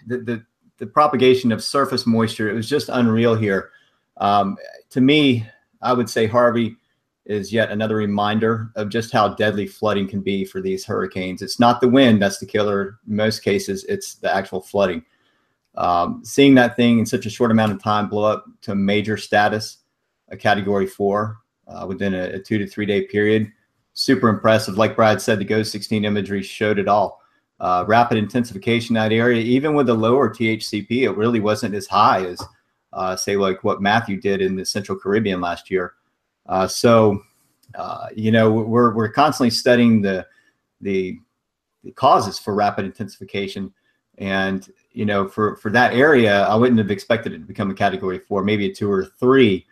the, 0.08 0.18
the, 0.18 0.44
the 0.78 0.86
propagation 0.86 1.52
of 1.52 1.62
surface 1.62 2.04
moisture. 2.04 2.50
It 2.50 2.54
was 2.54 2.68
just 2.68 2.88
unreal 2.88 3.36
here. 3.36 3.70
Um, 4.20 4.56
to 4.90 5.00
me, 5.00 5.46
I 5.82 5.92
would 5.92 6.08
say 6.08 6.26
Harvey 6.26 6.76
is 7.26 7.52
yet 7.52 7.70
another 7.70 7.96
reminder 7.96 8.70
of 8.76 8.88
just 8.88 9.12
how 9.12 9.28
deadly 9.28 9.66
flooding 9.66 10.08
can 10.08 10.20
be 10.20 10.44
for 10.44 10.60
these 10.60 10.84
hurricanes. 10.84 11.42
It's 11.42 11.60
not 11.60 11.80
the 11.80 11.88
wind 11.88 12.20
that's 12.20 12.38
the 12.38 12.46
killer. 12.46 12.98
In 13.08 13.16
most 13.16 13.40
cases, 13.40 13.84
it's 13.84 14.14
the 14.14 14.34
actual 14.34 14.60
flooding. 14.60 15.04
Um, 15.76 16.22
seeing 16.24 16.54
that 16.56 16.76
thing 16.76 16.98
in 16.98 17.06
such 17.06 17.26
a 17.26 17.30
short 17.30 17.50
amount 17.50 17.72
of 17.72 17.82
time 17.82 18.08
blow 18.08 18.24
up 18.24 18.44
to 18.62 18.74
major 18.74 19.16
status, 19.16 19.78
a 20.28 20.36
category 20.36 20.86
four, 20.86 21.38
uh, 21.68 21.86
within 21.86 22.14
a, 22.14 22.24
a, 22.30 22.38
two 22.38 22.58
to 22.58 22.66
three 22.66 22.86
day 22.86 23.02
period, 23.06 23.50
super 23.92 24.28
impressive. 24.28 24.76
Like 24.76 24.96
Brad 24.96 25.22
said, 25.22 25.38
the 25.38 25.44
GOES 25.44 25.70
16 25.70 26.04
imagery 26.04 26.42
showed 26.42 26.78
it 26.78 26.88
all. 26.88 27.20
Uh, 27.60 27.84
rapid 27.86 28.16
intensification 28.16 28.96
in 28.96 29.02
that 29.02 29.14
area, 29.14 29.40
even 29.42 29.74
with 29.74 29.86
the 29.86 29.94
lower 29.94 30.30
TCHP, 30.30 31.02
it 31.02 31.16
really 31.16 31.40
wasn't 31.40 31.74
as 31.74 31.86
high 31.86 32.24
as, 32.24 32.42
uh, 32.92 33.16
say, 33.16 33.36
like 33.36 33.62
what 33.64 33.82
Matthew 33.82 34.20
did 34.20 34.40
in 34.40 34.56
the 34.56 34.64
Central 34.64 34.98
Caribbean 34.98 35.40
last 35.40 35.70
year. 35.70 35.94
Uh, 36.46 36.66
so, 36.66 37.22
uh, 37.74 38.06
you 38.14 38.32
know, 38.32 38.50
we're 38.50 38.94
we're 38.94 39.12
constantly 39.12 39.50
studying 39.50 40.02
the, 40.02 40.26
the 40.80 41.18
the 41.84 41.92
causes 41.92 42.38
for 42.38 42.54
rapid 42.54 42.84
intensification, 42.84 43.72
and 44.18 44.72
you 44.92 45.06
know, 45.06 45.28
for 45.28 45.56
for 45.56 45.70
that 45.70 45.94
area, 45.94 46.42
I 46.42 46.54
wouldn't 46.56 46.78
have 46.78 46.90
expected 46.90 47.32
it 47.32 47.38
to 47.38 47.44
become 47.44 47.70
a 47.70 47.74
category 47.74 48.18
four, 48.18 48.42
maybe 48.42 48.70
a 48.70 48.74
two 48.74 48.90
or 48.90 49.04
three. 49.04 49.66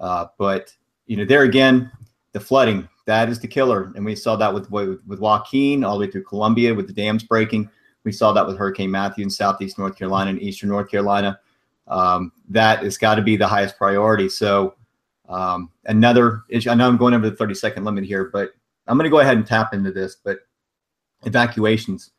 Uh, 0.00 0.26
but 0.38 0.74
you 1.06 1.16
know, 1.16 1.24
there 1.24 1.42
again, 1.42 1.90
the 2.32 2.40
flooding 2.40 2.88
that 3.06 3.28
is 3.28 3.38
the 3.38 3.48
killer, 3.48 3.92
and 3.94 4.04
we 4.04 4.16
saw 4.16 4.34
that 4.36 4.52
with 4.52 4.70
with, 4.70 5.00
with 5.06 5.20
Joaquin 5.20 5.84
all 5.84 5.98
the 5.98 6.06
way 6.06 6.10
through 6.10 6.24
Columbia 6.24 6.74
with 6.74 6.86
the 6.86 6.92
dams 6.92 7.22
breaking. 7.22 7.70
We 8.04 8.12
saw 8.12 8.32
that 8.32 8.46
with 8.46 8.58
Hurricane 8.58 8.90
Matthew 8.90 9.24
in 9.24 9.30
Southeast 9.30 9.78
North 9.78 9.96
Carolina 9.96 10.30
and 10.30 10.42
Eastern 10.42 10.68
North 10.68 10.90
Carolina. 10.90 11.38
Um, 11.86 12.32
that 12.48 12.82
has 12.82 12.96
got 12.96 13.16
to 13.16 13.22
be 13.22 13.36
the 13.36 13.46
highest 13.46 13.76
priority. 13.76 14.28
So 14.28 14.74
um, 15.28 15.70
another 15.86 16.42
issue. 16.48 16.70
I 16.70 16.74
know 16.74 16.88
I'm 16.88 16.96
going 16.96 17.14
over 17.14 17.28
the 17.28 17.36
30 17.36 17.54
second 17.54 17.84
limit 17.84 18.04
here, 18.04 18.24
but 18.32 18.52
I'm 18.86 18.96
going 18.96 19.04
to 19.04 19.10
go 19.10 19.20
ahead 19.20 19.36
and 19.36 19.46
tap 19.46 19.74
into 19.74 19.92
this. 19.92 20.16
But 20.16 20.40
evacuations. 21.24 22.10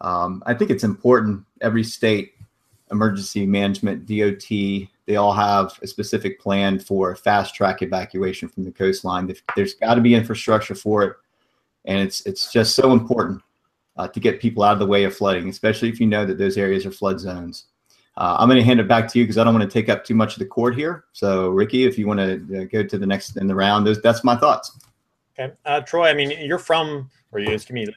Um, 0.00 0.42
I 0.46 0.54
think 0.54 0.70
it's 0.70 0.84
important. 0.84 1.44
Every 1.60 1.84
state 1.84 2.32
emergency 2.90 3.46
management, 3.46 4.06
DOT, 4.06 4.48
they 5.06 5.16
all 5.16 5.32
have 5.32 5.78
a 5.82 5.86
specific 5.86 6.40
plan 6.40 6.78
for 6.78 7.14
fast 7.16 7.54
track 7.54 7.82
evacuation 7.82 8.48
from 8.48 8.64
the 8.64 8.72
coastline. 8.72 9.32
There's 9.56 9.74
got 9.74 9.94
to 9.94 10.00
be 10.00 10.14
infrastructure 10.14 10.74
for 10.74 11.02
it, 11.04 11.16
and 11.84 12.00
it's 12.00 12.24
it's 12.26 12.50
just 12.52 12.74
so 12.74 12.92
important 12.92 13.42
uh, 13.96 14.08
to 14.08 14.20
get 14.20 14.40
people 14.40 14.62
out 14.62 14.74
of 14.74 14.78
the 14.78 14.86
way 14.86 15.04
of 15.04 15.14
flooding, 15.16 15.48
especially 15.48 15.88
if 15.88 16.00
you 16.00 16.06
know 16.06 16.24
that 16.24 16.38
those 16.38 16.56
areas 16.56 16.86
are 16.86 16.90
flood 16.90 17.20
zones. 17.20 17.66
Uh, 18.16 18.36
I'm 18.38 18.48
going 18.48 18.58
to 18.58 18.64
hand 18.64 18.78
it 18.78 18.86
back 18.86 19.08
to 19.08 19.18
you 19.18 19.24
because 19.24 19.38
I 19.38 19.44
don't 19.44 19.54
want 19.54 19.68
to 19.68 19.72
take 19.72 19.88
up 19.88 20.04
too 20.04 20.14
much 20.14 20.34
of 20.34 20.38
the 20.38 20.46
court 20.46 20.76
here. 20.76 21.04
So, 21.12 21.48
Ricky, 21.48 21.84
if 21.84 21.98
you 21.98 22.06
want 22.06 22.20
to 22.20 22.62
uh, 22.62 22.64
go 22.64 22.84
to 22.84 22.98
the 22.98 23.06
next 23.06 23.36
in 23.36 23.48
the 23.48 23.54
round, 23.54 23.86
those, 23.86 24.00
that's 24.00 24.22
my 24.22 24.36
thoughts. 24.36 24.78
Okay, 25.38 25.52
uh, 25.64 25.80
Troy. 25.80 26.08
I 26.08 26.14
mean, 26.14 26.30
you're 26.30 26.58
from, 26.58 27.10
or 27.32 27.40
you 27.40 27.50
excuse 27.50 27.88
me, 27.88 27.94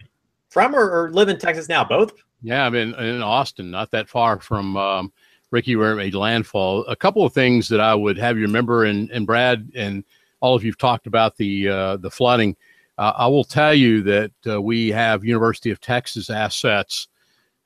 from 0.49 0.75
or, 0.75 0.89
or, 0.89 1.11
live 1.11 1.29
in 1.29 1.37
Texas 1.37 1.69
now? 1.69 1.83
Both. 1.83 2.13
Yeah, 2.41 2.65
I'm 2.65 2.73
in, 2.73 2.95
in 2.95 3.21
Austin, 3.21 3.69
not 3.69 3.91
that 3.91 4.09
far 4.09 4.39
from 4.39 4.75
um, 4.75 5.13
Ricky, 5.51 5.75
where 5.75 5.93
it 5.93 5.97
made 5.97 6.15
landfall. 6.15 6.83
A 6.85 6.95
couple 6.95 7.23
of 7.23 7.33
things 7.33 7.67
that 7.69 7.79
I 7.79 7.93
would 7.93 8.17
have 8.17 8.37
you 8.37 8.43
remember, 8.43 8.85
and, 8.85 9.11
and 9.11 9.27
Brad 9.27 9.71
and 9.75 10.03
all 10.39 10.55
of 10.55 10.63
you've 10.63 10.77
talked 10.77 11.05
about 11.05 11.37
the 11.37 11.67
uh, 11.67 11.97
the 11.97 12.11
flooding. 12.11 12.55
Uh, 12.97 13.13
I 13.15 13.27
will 13.27 13.43
tell 13.43 13.73
you 13.73 14.01
that 14.03 14.31
uh, 14.47 14.59
we 14.59 14.89
have 14.89 15.23
University 15.23 15.69
of 15.69 15.79
Texas 15.79 16.31
assets 16.31 17.07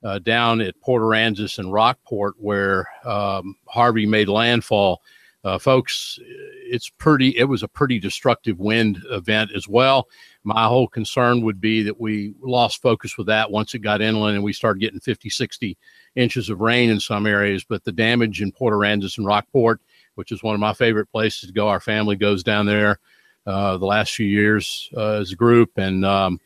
uh, 0.04 0.20
down 0.20 0.62
at 0.62 0.80
Port 0.82 1.02
Aransas 1.02 1.60
and 1.60 1.72
Rockport, 1.72 2.36
where 2.38 2.88
um, 3.06 3.56
Harvey 3.68 4.06
made 4.06 4.30
landfall. 4.30 5.02
Uh, 5.44 5.58
folks, 5.58 6.20
it's 6.22 6.90
pretty. 6.90 7.36
It 7.38 7.46
was 7.46 7.64
a 7.64 7.68
pretty 7.68 8.00
destructive 8.00 8.60
wind 8.60 9.02
event 9.10 9.52
as 9.56 9.68
well. 9.68 10.08
My 10.44 10.66
whole 10.66 10.88
concern 10.88 11.42
would 11.42 11.60
be 11.60 11.82
that 11.84 12.00
we 12.00 12.36
lost 12.42 12.82
focus 12.82 13.18
with 13.18 13.28
that 13.28 13.50
once 13.50 13.74
it 13.74 13.80
got 13.80 14.02
inland 14.02 14.36
and 14.36 14.44
we 14.44 14.54
started 14.54 14.80
getting 14.80 15.00
50, 15.00 15.30
60 15.30 15.78
inches 16.16 16.50
of 16.50 16.62
rain 16.62 16.90
in 16.90 17.00
some 17.00 17.26
areas. 17.26 17.64
But 17.64 17.84
the 17.84 17.92
damage 17.92 18.42
in 18.42 18.52
Port 18.52 18.74
Aransas 18.74 19.18
and 19.18 19.26
Rockport, 19.26 19.82
which 20.16 20.32
is 20.32 20.44
one 20.44 20.54
of 20.54 20.62
my 20.62 20.74
favorite 20.74 21.12
places 21.12 21.50
to 21.50 21.54
go, 21.54 21.68
our 21.68 21.80
family 21.80 22.16
goes 22.16 22.44
down 22.44 22.68
there 22.68 23.00
uh, 23.46 23.78
the 23.78 23.86
last 23.86 24.14
few 24.14 24.28
years 24.28 24.90
uh, 24.96 25.14
as 25.14 25.32
a 25.32 25.36
group, 25.36 25.78
and 25.78 26.06
um, 26.06 26.40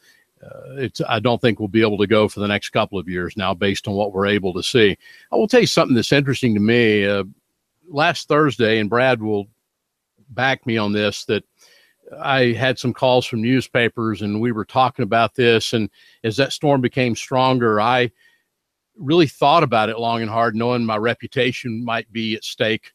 it's 0.78 1.02
I 1.08 1.20
don't 1.20 1.41
think 1.41 1.60
we'll 1.60 1.68
be 1.68 1.82
able 1.82 1.98
to 1.98 2.08
go 2.08 2.28
for 2.28 2.39
the 2.39 2.48
next 2.48 2.70
couple 2.70 3.00
of 3.00 3.10
years 3.10 3.36
now, 3.38 3.54
based 3.54 3.88
on 3.88 3.96
what 3.96 4.14
we're 4.14 4.28
able 4.28 4.54
to 4.54 4.64
see. 4.64 4.98
I 5.32 5.36
will 5.36 5.48
tell 5.48 5.62
you 5.62 5.68
something 5.68 5.96
that's 5.96 6.12
interesting 6.12 6.54
to 6.54 6.60
me. 6.60 7.06
Uh, 7.06 7.24
last 7.88 8.28
Thursday, 8.28 8.80
and 8.80 8.89
Brad 8.89 9.22
will 9.22 9.46
back 10.30 10.66
me 10.66 10.78
on 10.78 10.93
this 10.93 11.26
that. 11.26 11.43
I 12.20 12.52
had 12.54 12.78
some 12.78 12.93
calls 12.93 13.26
from 13.26 13.41
newspapers 13.41 14.22
and 14.22 14.39
we 14.39 14.52
were 14.52 14.64
talking 14.64 15.02
about 15.02 15.34
this. 15.34 15.74
And 15.74 15.89
as 16.24 16.38
that 16.38 16.54
storm 16.54 16.80
became 16.80 17.16
stronger, 17.16 17.82
I 17.82 18.12
really 18.98 19.28
thought 19.28 19.64
about 19.64 19.89
it 19.89 20.00
long 20.00 20.22
and 20.22 20.30
hard, 20.30 20.56
knowing 20.56 20.86
my 20.86 20.98
reputation 20.98 21.84
might 21.84 22.12
be 22.12 22.36
at 22.36 22.43
stake. 22.43 22.91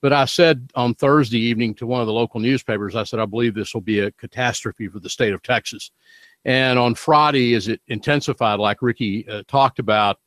But 0.00 0.12
I 0.12 0.24
said 0.24 0.70
on 0.74 0.94
Thursday 0.94 1.38
evening 1.38 1.74
to 1.74 1.86
one 1.86 2.00
of 2.00 2.06
the 2.06 2.12
local 2.12 2.40
newspapers, 2.40 2.96
I 2.96 3.04
said, 3.04 3.20
I 3.20 3.26
believe 3.26 3.54
this 3.54 3.74
will 3.74 3.82
be 3.82 4.00
a 4.00 4.10
catastrophe 4.12 4.88
for 4.88 4.98
the 4.98 5.10
state 5.10 5.32
of 5.32 5.42
Texas. 5.42 5.90
And 6.44 6.78
on 6.78 6.94
Friday, 6.94 7.54
as 7.54 7.68
it 7.68 7.80
intensified, 7.88 8.58
like 8.58 8.82
Ricky 8.82 9.28
uh, 9.28 9.42
talked 9.46 9.78
about, 9.78 10.18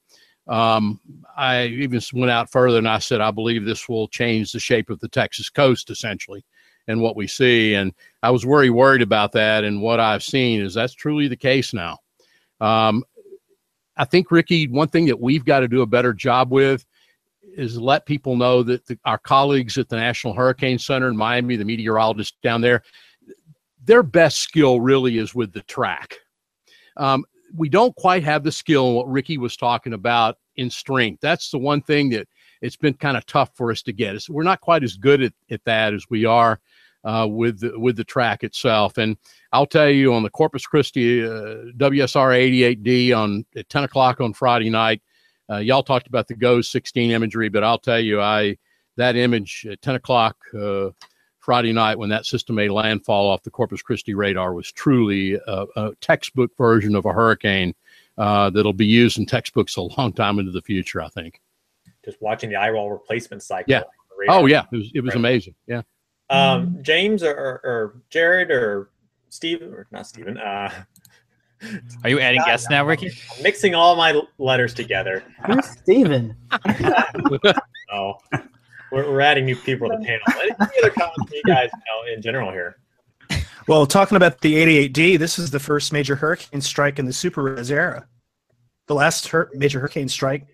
um, 0.47 0.99
I 1.35 1.65
even 1.65 2.01
went 2.13 2.31
out 2.31 2.51
further 2.51 2.77
and 2.77 2.87
I 2.87 2.99
said, 2.99 3.19
I 3.19 3.31
believe 3.31 3.65
this 3.65 3.89
will 3.89 4.07
change 4.07 4.51
the 4.51 4.59
shape 4.59 4.89
of 4.89 4.99
the 4.99 5.09
Texas 5.09 5.49
coast 5.49 5.89
essentially 5.89 6.45
and 6.87 7.01
what 7.01 7.15
we 7.15 7.27
see. 7.27 7.73
And 7.73 7.93
I 8.21 8.31
was 8.31 8.43
very 8.43 8.69
worried 8.69 9.01
about 9.01 9.31
that. 9.33 9.63
And 9.63 9.81
what 9.81 9.99
I've 9.99 10.23
seen 10.23 10.61
is 10.61 10.73
that's 10.73 10.93
truly 10.93 11.27
the 11.27 11.35
case 11.35 11.73
now. 11.73 11.97
Um, 12.61 13.03
I 13.97 14.05
think, 14.05 14.29
Ricky, 14.29 14.67
one 14.67 14.89
thing 14.89 15.05
that 15.07 15.19
we've 15.19 15.45
got 15.45 15.61
to 15.61 15.67
do 15.67 15.81
a 15.81 15.87
better 15.87 16.13
job 16.13 16.51
with 16.51 16.85
is 17.57 17.79
let 17.79 18.05
people 18.05 18.35
know 18.35 18.61
that 18.63 18.85
the, 18.85 18.99
our 19.05 19.17
colleagues 19.17 19.77
at 19.77 19.87
the 19.89 19.95
National 19.95 20.33
Hurricane 20.33 20.77
Center 20.77 21.07
in 21.07 21.15
Miami, 21.15 21.55
the 21.55 21.65
meteorologists 21.65 22.37
down 22.43 22.61
there, 22.61 22.83
their 23.85 24.03
best 24.03 24.39
skill 24.39 24.81
really 24.81 25.17
is 25.17 25.33
with 25.33 25.53
the 25.53 25.61
track. 25.61 26.17
Um, 26.97 27.25
we 27.55 27.69
don't 27.69 27.95
quite 27.95 28.23
have 28.23 28.43
the 28.43 28.51
skill 28.51 28.93
what 28.93 29.09
Ricky 29.09 29.37
was 29.37 29.55
talking 29.55 29.93
about 29.93 30.37
in 30.55 30.69
strength. 30.69 31.21
That's 31.21 31.51
the 31.51 31.57
one 31.57 31.81
thing 31.81 32.09
that 32.09 32.27
it's 32.61 32.75
been 32.75 32.95
kind 32.95 33.17
of 33.17 33.25
tough 33.25 33.51
for 33.55 33.71
us 33.71 33.81
to 33.83 33.93
get. 33.93 34.15
It's, 34.15 34.29
we're 34.29 34.43
not 34.43 34.61
quite 34.61 34.83
as 34.83 34.97
good 34.97 35.21
at, 35.21 35.33
at 35.51 35.63
that 35.65 35.93
as 35.93 36.05
we 36.09 36.25
are 36.25 36.59
uh, 37.03 37.27
with 37.29 37.59
the, 37.59 37.79
with 37.79 37.95
the 37.95 38.03
track 38.03 38.43
itself. 38.43 38.97
And 38.97 39.17
I'll 39.51 39.67
tell 39.67 39.89
you 39.89 40.13
on 40.13 40.23
the 40.23 40.29
Corpus 40.29 40.65
Christi 40.65 41.23
uh, 41.23 41.71
WSR 41.77 42.75
88D 42.83 43.15
on 43.15 43.45
at 43.55 43.69
10 43.69 43.83
o'clock 43.83 44.21
on 44.21 44.33
Friday 44.33 44.69
night. 44.69 45.01
Uh, 45.49 45.57
y'all 45.57 45.83
talked 45.83 46.07
about 46.07 46.27
the 46.27 46.33
GOES 46.33 46.71
16 46.71 47.11
imagery, 47.11 47.49
but 47.49 47.63
I'll 47.63 47.77
tell 47.77 47.99
you, 47.99 48.19
I 48.19 48.57
that 48.97 49.15
image 49.15 49.67
at 49.69 49.81
10 49.81 49.95
o'clock 49.95 50.37
uh, 50.57 50.89
Friday 51.45 51.71
night 51.73 51.99
when 51.99 52.09
that 52.09 52.25
system 52.25 52.55
made 52.55 52.71
landfall 52.71 53.29
off 53.29 53.43
the 53.43 53.51
Corpus 53.51 53.83
Christi 53.83 54.15
radar 54.15 54.55
was 54.55 54.71
truly 54.71 55.35
a, 55.35 55.65
a 55.75 55.91
textbook 56.01 56.49
version 56.57 56.95
of 56.95 57.05
a 57.05 57.13
hurricane 57.13 57.75
uh, 58.17 58.49
that'll 58.49 58.73
be 58.73 58.87
used 58.87 59.19
in 59.19 59.27
textbooks 59.27 59.77
a 59.77 59.81
long 59.81 60.11
time 60.11 60.39
into 60.39 60.51
the 60.51 60.63
future. 60.63 61.03
I 61.03 61.09
think. 61.09 61.39
Just 62.03 62.19
watching 62.19 62.49
the 62.49 62.55
eye 62.55 62.71
wall 62.71 62.89
replacement 62.89 63.43
cycle. 63.43 63.71
Yeah. 63.71 63.83
Oh 64.27 64.47
yeah, 64.47 64.63
it 64.71 64.75
was 64.75 64.91
it 64.95 65.01
was 65.01 65.09
right. 65.09 65.19
amazing. 65.19 65.53
Yeah. 65.67 65.83
Um, 66.31 66.79
James 66.81 67.21
or, 67.21 67.31
or, 67.31 67.61
or, 67.63 68.01
Jared 68.09 68.49
or 68.49 68.89
Steve 69.29 69.61
or 69.61 69.85
not 69.91 70.07
Steven. 70.07 70.39
Uh, 70.39 70.71
Are 72.03 72.09
you 72.09 72.19
adding 72.19 72.41
guests 72.43 72.67
now, 72.71 72.83
Ricky? 72.83 73.11
I'm 73.37 73.43
mixing 73.43 73.75
all 73.75 73.95
my 73.95 74.19
letters 74.39 74.73
together. 74.73 75.23
Who's 75.45 75.67
Steven? 75.67 76.35
oh, 77.91 78.15
we're, 78.95 79.11
we're 79.11 79.21
adding 79.21 79.45
new 79.45 79.55
people 79.55 79.89
to 79.89 79.97
the 79.97 80.05
panel. 80.05 80.21
Any 80.59 80.79
other 80.79 80.89
comments 80.89 81.31
you 81.31 81.43
guys 81.45 81.69
know 81.73 82.13
in 82.13 82.21
general 82.21 82.51
here? 82.51 82.77
Well, 83.67 83.85
talking 83.85 84.15
about 84.15 84.41
the 84.41 84.55
88D, 84.55 85.19
this 85.19 85.37
is 85.37 85.51
the 85.51 85.59
first 85.59 85.91
major 85.91 86.15
hurricane 86.15 86.61
strike 86.61 86.97
in 86.97 87.05
the 87.05 87.13
super 87.13 87.43
res 87.43 87.71
era. 87.71 88.07
The 88.87 88.95
last 88.95 89.27
hur- 89.27 89.49
major 89.53 89.79
hurricane 89.79 90.07
strike, 90.07 90.47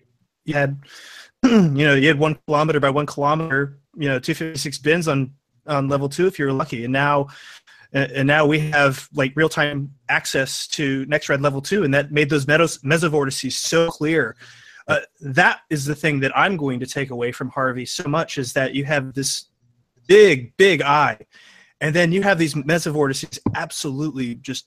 you 0.44 0.54
had, 0.54 0.80
you 1.44 1.50
know, 1.50 1.94
you 1.94 2.08
had 2.08 2.18
one 2.18 2.38
kilometer 2.46 2.80
by 2.80 2.90
one 2.90 3.06
kilometer, 3.06 3.78
you 3.94 4.08
know, 4.08 4.18
256 4.18 4.78
bins 4.78 5.08
on 5.08 5.32
on 5.64 5.86
level 5.86 6.08
two 6.08 6.26
if 6.26 6.40
you're 6.40 6.52
lucky, 6.52 6.82
and 6.84 6.92
now 6.92 7.28
and 7.92 8.26
now 8.26 8.46
we 8.46 8.58
have 8.58 9.08
like 9.12 9.32
real 9.36 9.48
time 9.48 9.92
access 10.08 10.66
to 10.68 11.04
NexRad 11.06 11.42
level 11.42 11.60
two, 11.60 11.84
and 11.84 11.92
that 11.94 12.10
made 12.10 12.30
those 12.30 12.46
mesos- 12.46 12.82
mesovortices 12.82 13.52
so 13.52 13.88
clear. 13.88 14.34
Uh, 14.92 15.00
that 15.20 15.60
is 15.70 15.84
the 15.84 15.94
thing 15.94 16.20
that 16.20 16.36
I'm 16.36 16.56
going 16.56 16.80
to 16.80 16.86
take 16.86 17.10
away 17.10 17.32
from 17.32 17.48
Harvey 17.50 17.86
so 17.86 18.04
much 18.08 18.38
is 18.38 18.52
that 18.54 18.74
you 18.74 18.84
have 18.84 19.14
this 19.14 19.46
big, 20.06 20.56
big 20.56 20.82
eye, 20.82 21.18
and 21.80 21.94
then 21.94 22.12
you 22.12 22.22
have 22.22 22.38
these 22.38 22.54
mesovortices 22.54 23.38
absolutely 23.54 24.36
just 24.36 24.66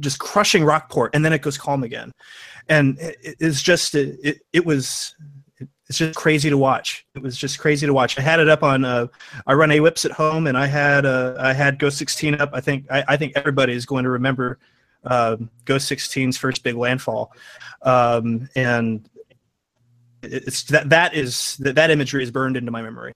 just 0.00 0.18
crushing 0.18 0.64
Rockport, 0.64 1.14
and 1.14 1.24
then 1.24 1.32
it 1.32 1.42
goes 1.42 1.56
calm 1.56 1.84
again, 1.84 2.12
and 2.68 2.98
it, 2.98 3.36
it's 3.40 3.62
just 3.62 3.94
it, 3.94 4.40
it, 4.52 4.66
was 4.66 5.14
it's 5.88 5.98
just 5.98 6.18
crazy 6.18 6.50
to 6.50 6.58
watch. 6.58 7.06
It 7.14 7.22
was 7.22 7.36
just 7.36 7.58
crazy 7.58 7.86
to 7.86 7.92
watch. 7.92 8.18
I 8.18 8.22
had 8.22 8.40
it 8.40 8.48
up 8.48 8.62
on. 8.62 8.84
Uh, 8.84 9.06
I 9.46 9.54
run 9.54 9.70
AWIPS 9.70 10.04
at 10.04 10.12
home, 10.12 10.46
and 10.46 10.56
I 10.56 10.66
had 10.66 11.06
uh, 11.06 11.36
I 11.38 11.52
had 11.52 11.78
GOES 11.78 11.96
16 11.96 12.40
up. 12.40 12.50
I 12.52 12.60
think 12.60 12.86
I, 12.90 13.04
I 13.08 13.16
think 13.16 13.34
everybody 13.36 13.72
is 13.72 13.86
going 13.86 14.04
to 14.04 14.10
remember 14.10 14.58
uh, 15.04 15.36
GOES 15.64 15.84
16's 15.84 16.36
first 16.36 16.64
big 16.64 16.76
landfall, 16.76 17.32
um, 17.82 18.48
and 18.56 19.08
it's 20.32 20.64
that 20.64 20.88
that 20.90 21.14
is 21.14 21.56
that 21.58 21.74
that 21.74 21.90
imagery 21.90 22.22
is 22.22 22.30
burned 22.30 22.56
into 22.56 22.70
my 22.70 22.82
memory. 22.82 23.12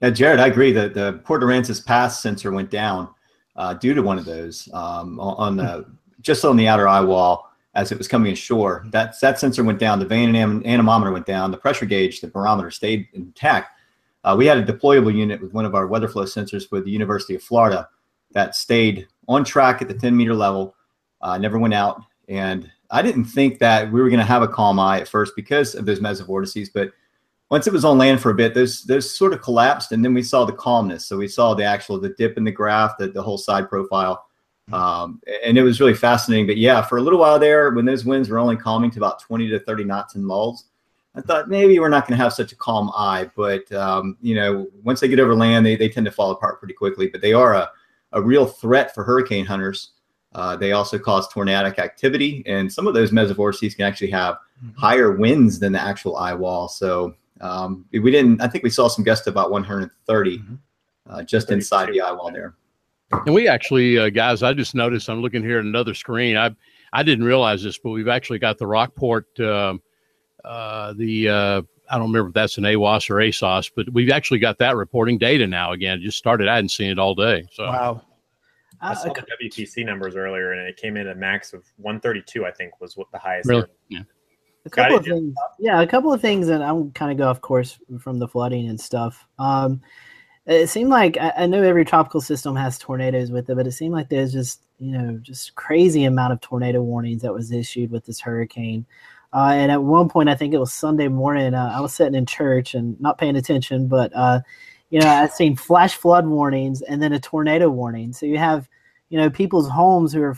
Yeah, 0.00 0.10
Jared, 0.10 0.40
I 0.40 0.48
agree 0.48 0.72
that 0.72 0.94
the 0.94 1.20
Port 1.24 1.42
Aransas 1.42 1.84
pass 1.84 2.20
sensor 2.20 2.50
went 2.50 2.70
down 2.70 3.08
uh, 3.56 3.74
due 3.74 3.94
to 3.94 4.02
one 4.02 4.18
of 4.18 4.24
those 4.24 4.68
um, 4.72 5.20
on 5.20 5.56
the 5.56 5.86
just 6.20 6.44
on 6.44 6.56
the 6.56 6.68
outer 6.68 6.88
eye 6.88 7.00
wall 7.00 7.50
as 7.74 7.92
it 7.92 7.98
was 7.98 8.08
coming 8.08 8.32
ashore. 8.32 8.84
That 8.90 9.14
that 9.20 9.38
sensor 9.38 9.64
went 9.64 9.78
down. 9.78 9.98
The 9.98 10.06
vane 10.06 10.34
and 10.34 10.66
anemometer 10.66 11.12
went 11.12 11.26
down. 11.26 11.50
The 11.50 11.56
pressure 11.56 11.86
gauge, 11.86 12.20
the 12.20 12.28
barometer 12.28 12.70
stayed 12.70 13.08
intact. 13.12 13.78
Uh, 14.24 14.36
we 14.38 14.46
had 14.46 14.58
a 14.58 14.72
deployable 14.72 15.14
unit 15.14 15.40
with 15.40 15.52
one 15.52 15.64
of 15.64 15.74
our 15.74 15.86
weather 15.86 16.08
flow 16.08 16.24
sensors 16.24 16.70
with 16.70 16.84
the 16.84 16.90
University 16.90 17.34
of 17.34 17.42
Florida 17.42 17.88
that 18.32 18.54
stayed 18.54 19.08
on 19.28 19.44
track 19.44 19.82
at 19.82 19.88
the 19.88 19.94
10 19.94 20.16
meter 20.16 20.34
level, 20.34 20.74
uh, 21.20 21.36
never 21.38 21.58
went 21.58 21.74
out. 21.74 22.02
And 22.28 22.70
I 22.92 23.02
didn't 23.02 23.24
think 23.24 23.58
that 23.58 23.90
we 23.90 24.00
were 24.00 24.10
going 24.10 24.20
to 24.20 24.24
have 24.24 24.42
a 24.42 24.48
calm 24.48 24.78
eye 24.78 25.00
at 25.00 25.08
first 25.08 25.34
because 25.34 25.74
of 25.74 25.86
those 25.86 26.00
mesovortices, 26.00 26.68
but 26.72 26.92
once 27.50 27.66
it 27.66 27.72
was 27.72 27.84
on 27.84 27.98
land 27.98 28.20
for 28.20 28.30
a 28.30 28.34
bit, 28.34 28.54
those 28.54 28.82
those 28.84 29.14
sort 29.14 29.32
of 29.32 29.42
collapsed, 29.42 29.92
and 29.92 30.02
then 30.04 30.14
we 30.14 30.22
saw 30.22 30.44
the 30.44 30.52
calmness. 30.52 31.06
So 31.06 31.18
we 31.18 31.28
saw 31.28 31.54
the 31.54 31.64
actual 31.64 31.98
the 31.98 32.10
dip 32.10 32.38
in 32.38 32.44
the 32.44 32.50
graph, 32.50 32.96
the, 32.98 33.08
the 33.08 33.22
whole 33.22 33.36
side 33.36 33.68
profile, 33.68 34.26
um, 34.72 35.20
and 35.44 35.58
it 35.58 35.62
was 35.62 35.80
really 35.80 35.94
fascinating. 35.94 36.46
But 36.46 36.56
yeah, 36.56 36.80
for 36.80 36.98
a 36.98 37.02
little 37.02 37.18
while 37.18 37.38
there, 37.38 37.70
when 37.70 37.84
those 37.84 38.04
winds 38.04 38.30
were 38.30 38.38
only 38.38 38.56
calming 38.56 38.90
to 38.92 38.98
about 38.98 39.20
20 39.20 39.48
to 39.48 39.58
30 39.58 39.84
knots 39.84 40.14
in 40.14 40.26
lulls, 40.26 40.64
I 41.14 41.20
thought 41.20 41.50
maybe 41.50 41.78
we're 41.78 41.90
not 41.90 42.06
going 42.06 42.16
to 42.16 42.22
have 42.24 42.32
such 42.32 42.52
a 42.52 42.56
calm 42.56 42.90
eye. 42.94 43.30
But 43.36 43.70
um, 43.72 44.16
you 44.22 44.34
know, 44.34 44.68
once 44.82 45.00
they 45.00 45.08
get 45.08 45.20
over 45.20 45.34
land, 45.34 45.66
they, 45.66 45.76
they 45.76 45.90
tend 45.90 46.06
to 46.06 46.12
fall 46.12 46.30
apart 46.30 46.58
pretty 46.58 46.74
quickly. 46.74 47.08
But 47.08 47.20
they 47.20 47.34
are 47.34 47.54
a, 47.54 47.70
a 48.12 48.22
real 48.22 48.46
threat 48.46 48.94
for 48.94 49.04
hurricane 49.04 49.44
hunters. 49.44 49.90
Uh, 50.34 50.56
they 50.56 50.72
also 50.72 50.98
cause 50.98 51.28
tornadic 51.28 51.78
activity, 51.78 52.42
and 52.46 52.72
some 52.72 52.86
of 52.86 52.94
those 52.94 53.10
mesovortices 53.10 53.76
can 53.76 53.84
actually 53.84 54.10
have 54.10 54.36
mm-hmm. 54.64 54.78
higher 54.78 55.12
winds 55.12 55.58
than 55.58 55.72
the 55.72 55.80
actual 55.80 56.16
eye 56.16 56.34
wall. 56.34 56.68
So 56.68 57.14
um, 57.40 57.84
we 57.92 58.10
didn't. 58.10 58.40
I 58.40 58.48
think 58.48 58.64
we 58.64 58.70
saw 58.70 58.88
some 58.88 59.04
gusts 59.04 59.26
about 59.26 59.50
130 59.50 60.38
mm-hmm. 60.38 60.54
uh, 61.08 61.22
just 61.24 61.50
inside 61.50 61.92
the 61.92 62.00
eye 62.00 62.12
wall 62.12 62.32
there. 62.32 62.54
And 63.26 63.34
we 63.34 63.46
actually, 63.46 63.98
uh, 63.98 64.08
guys, 64.08 64.42
I 64.42 64.54
just 64.54 64.74
noticed. 64.74 65.10
I'm 65.10 65.20
looking 65.20 65.42
here 65.42 65.58
at 65.58 65.64
another 65.64 65.92
screen. 65.92 66.36
I 66.36 66.54
I 66.92 67.02
didn't 67.02 67.24
realize 67.24 67.62
this, 67.62 67.78
but 67.78 67.90
we've 67.90 68.08
actually 68.08 68.38
got 68.38 68.58
the 68.58 68.66
Rockport, 68.66 69.38
um, 69.40 69.82
uh, 70.44 70.94
the 70.94 71.28
uh, 71.28 71.62
I 71.90 71.98
don't 71.98 72.10
remember 72.10 72.28
if 72.28 72.34
that's 72.34 72.58
an 72.58 72.64
AWOS 72.64 73.10
or 73.10 73.16
ASOS, 73.16 73.70
but 73.74 73.92
we've 73.92 74.10
actually 74.10 74.38
got 74.38 74.58
that 74.58 74.76
reporting 74.76 75.18
data 75.18 75.46
now. 75.46 75.72
Again, 75.72 75.98
it 75.98 76.02
just 76.02 76.18
started. 76.18 76.48
I 76.48 76.54
hadn't 76.54 76.70
seen 76.70 76.90
it 76.90 76.98
all 76.98 77.14
day. 77.14 77.46
So 77.52 77.64
wow. 77.66 78.02
I 78.82 78.94
saw 78.94 79.12
the 79.12 79.24
WPC 79.42 79.86
numbers 79.86 80.16
earlier, 80.16 80.52
and 80.52 80.68
it 80.68 80.76
came 80.76 80.96
in 80.96 81.06
at 81.06 81.16
a 81.16 81.18
max 81.18 81.52
of 81.52 81.64
132. 81.76 82.44
I 82.44 82.50
think 82.50 82.80
was 82.80 82.96
what 82.96 83.10
the 83.12 83.18
highest. 83.18 83.48
Really? 83.48 83.66
Yeah. 83.88 84.02
A 84.64 84.70
couple 84.70 84.96
of 84.96 85.04
things. 85.04 85.34
Yeah, 85.58 85.80
a 85.80 85.86
couple 85.86 86.12
of 86.12 86.20
things, 86.20 86.48
and 86.48 86.62
I'm 86.62 86.90
kind 86.92 87.10
of 87.10 87.18
go 87.18 87.28
off 87.28 87.40
course 87.40 87.78
from 87.98 88.18
the 88.18 88.28
flooding 88.28 88.68
and 88.68 88.80
stuff. 88.80 89.26
Um, 89.38 89.80
it 90.46 90.68
seemed 90.68 90.90
like 90.90 91.16
I, 91.18 91.32
I, 91.38 91.46
know 91.46 91.62
every 91.62 91.84
tropical 91.84 92.20
system 92.20 92.56
has 92.56 92.78
tornadoes 92.78 93.30
with 93.30 93.48
it, 93.48 93.56
but 93.56 93.66
it 93.66 93.72
seemed 93.72 93.94
like 93.94 94.08
there's 94.08 94.32
just 94.32 94.66
you 94.78 94.92
know 94.92 95.18
just 95.22 95.54
crazy 95.54 96.04
amount 96.04 96.32
of 96.32 96.40
tornado 96.40 96.82
warnings 96.82 97.22
that 97.22 97.32
was 97.32 97.52
issued 97.52 97.90
with 97.90 98.04
this 98.06 98.20
hurricane. 98.20 98.86
Uh, 99.32 99.52
and 99.54 99.72
at 99.72 99.82
one 99.82 100.08
point, 100.08 100.28
I 100.28 100.34
think 100.34 100.52
it 100.52 100.58
was 100.58 100.72
Sunday 100.72 101.08
morning, 101.08 101.54
uh, 101.54 101.72
I 101.74 101.80
was 101.80 101.94
sitting 101.94 102.14
in 102.14 102.26
church 102.26 102.74
and 102.74 103.00
not 103.00 103.18
paying 103.18 103.36
attention, 103.36 103.88
but 103.88 104.12
uh, 104.14 104.40
you 104.90 105.00
know 105.00 105.08
I 105.08 105.26
seen 105.28 105.56
flash 105.56 105.96
flood 105.96 106.26
warnings 106.26 106.82
and 106.82 107.02
then 107.02 107.12
a 107.12 107.20
tornado 107.20 107.68
warning. 107.68 108.12
So 108.12 108.26
you 108.26 108.38
have 108.38 108.68
you 109.12 109.18
know 109.18 109.28
people's 109.28 109.68
homes 109.68 110.14
who 110.14 110.22
are 110.22 110.36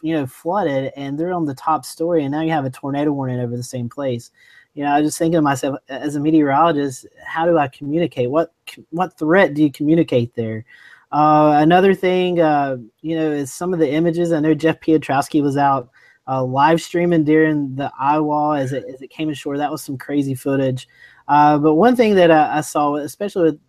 you 0.00 0.14
know 0.14 0.26
flooded 0.26 0.90
and 0.96 1.18
they're 1.18 1.34
on 1.34 1.44
the 1.44 1.54
top 1.54 1.84
story 1.84 2.24
and 2.24 2.32
now 2.32 2.40
you 2.40 2.50
have 2.50 2.64
a 2.64 2.70
tornado 2.70 3.12
warning 3.12 3.38
over 3.38 3.56
the 3.56 3.62
same 3.62 3.90
place. 3.90 4.30
You 4.72 4.84
know 4.84 4.90
i 4.90 5.00
was 5.00 5.08
just 5.08 5.18
thinking 5.18 5.36
to 5.36 5.42
myself 5.42 5.76
as 5.90 6.16
a 6.16 6.20
meteorologist 6.20 7.06
how 7.22 7.44
do 7.44 7.58
i 7.58 7.68
communicate? 7.68 8.30
What 8.30 8.54
what 8.88 9.18
threat 9.18 9.52
do 9.52 9.62
you 9.62 9.70
communicate 9.70 10.34
there? 10.34 10.64
Uh, 11.12 11.58
another 11.58 11.94
thing 11.94 12.40
uh, 12.40 12.78
you 13.02 13.16
know 13.16 13.30
is 13.30 13.52
some 13.52 13.74
of 13.74 13.80
the 13.80 13.90
images. 13.90 14.32
I 14.32 14.40
know 14.40 14.54
jeff 14.54 14.80
piotrowski 14.80 15.42
was 15.42 15.58
out 15.58 15.90
uh, 16.26 16.42
live 16.42 16.80
streaming 16.80 17.24
during 17.24 17.76
the 17.76 17.92
eye 17.98 18.18
wall 18.18 18.54
as 18.54 18.72
it, 18.72 18.84
as 18.92 19.02
it 19.02 19.10
came 19.10 19.28
ashore. 19.28 19.58
That 19.58 19.70
was 19.70 19.84
some 19.84 19.98
crazy 19.98 20.34
footage. 20.34 20.88
Uh, 21.28 21.58
but 21.58 21.74
one 21.74 21.96
thing 21.96 22.14
that 22.14 22.30
I, 22.30 22.58
I, 22.58 22.60
saw 22.62 22.96
especially 22.96 23.42
with 23.42 23.60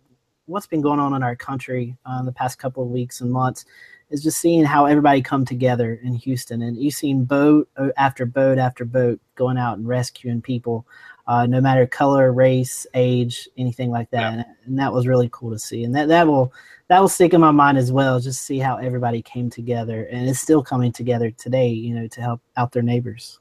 what's 0.48 0.66
been 0.66 0.80
going 0.80 0.98
on 0.98 1.14
in 1.14 1.22
our 1.22 1.36
country 1.36 1.96
uh, 2.06 2.18
in 2.20 2.26
the 2.26 2.32
past 2.32 2.58
couple 2.58 2.82
of 2.82 2.88
weeks 2.88 3.20
and 3.20 3.30
months 3.30 3.64
is 4.10 4.22
just 4.22 4.38
seeing 4.38 4.64
how 4.64 4.86
everybody 4.86 5.20
come 5.20 5.44
together 5.44 6.00
in 6.02 6.14
Houston, 6.14 6.62
and 6.62 6.76
you've 6.78 6.94
seen 6.94 7.24
boat 7.24 7.68
uh, 7.76 7.88
after 7.96 8.24
boat 8.24 8.58
after 8.58 8.84
boat 8.84 9.20
going 9.34 9.58
out 9.58 9.76
and 9.76 9.86
rescuing 9.86 10.40
people, 10.40 10.86
uh, 11.26 11.46
no 11.46 11.60
matter 11.60 11.86
color, 11.86 12.32
race, 12.32 12.86
age, 12.94 13.48
anything 13.58 13.90
like 13.90 14.10
that, 14.10 14.20
yeah. 14.20 14.32
and, 14.32 14.44
and, 14.64 14.78
that 14.78 14.92
was 14.92 15.06
really 15.06 15.28
cool 15.30 15.50
to 15.50 15.58
see, 15.58 15.84
and 15.84 15.94
that 15.94 16.08
that 16.08 16.26
will 16.26 16.52
that 16.88 17.00
will 17.00 17.08
stick 17.08 17.34
in 17.34 17.40
my 17.40 17.50
mind 17.50 17.76
as 17.76 17.92
well. 17.92 18.18
Just 18.18 18.42
see 18.42 18.58
how 18.58 18.78
everybody 18.78 19.20
came 19.20 19.50
together, 19.50 20.04
and 20.04 20.28
it's 20.28 20.40
still 20.40 20.62
coming 20.62 20.90
together 20.90 21.30
today, 21.30 21.68
you 21.68 21.94
know, 21.94 22.06
to 22.08 22.20
help 22.22 22.40
out 22.56 22.72
their 22.72 22.82
neighbors. 22.82 23.38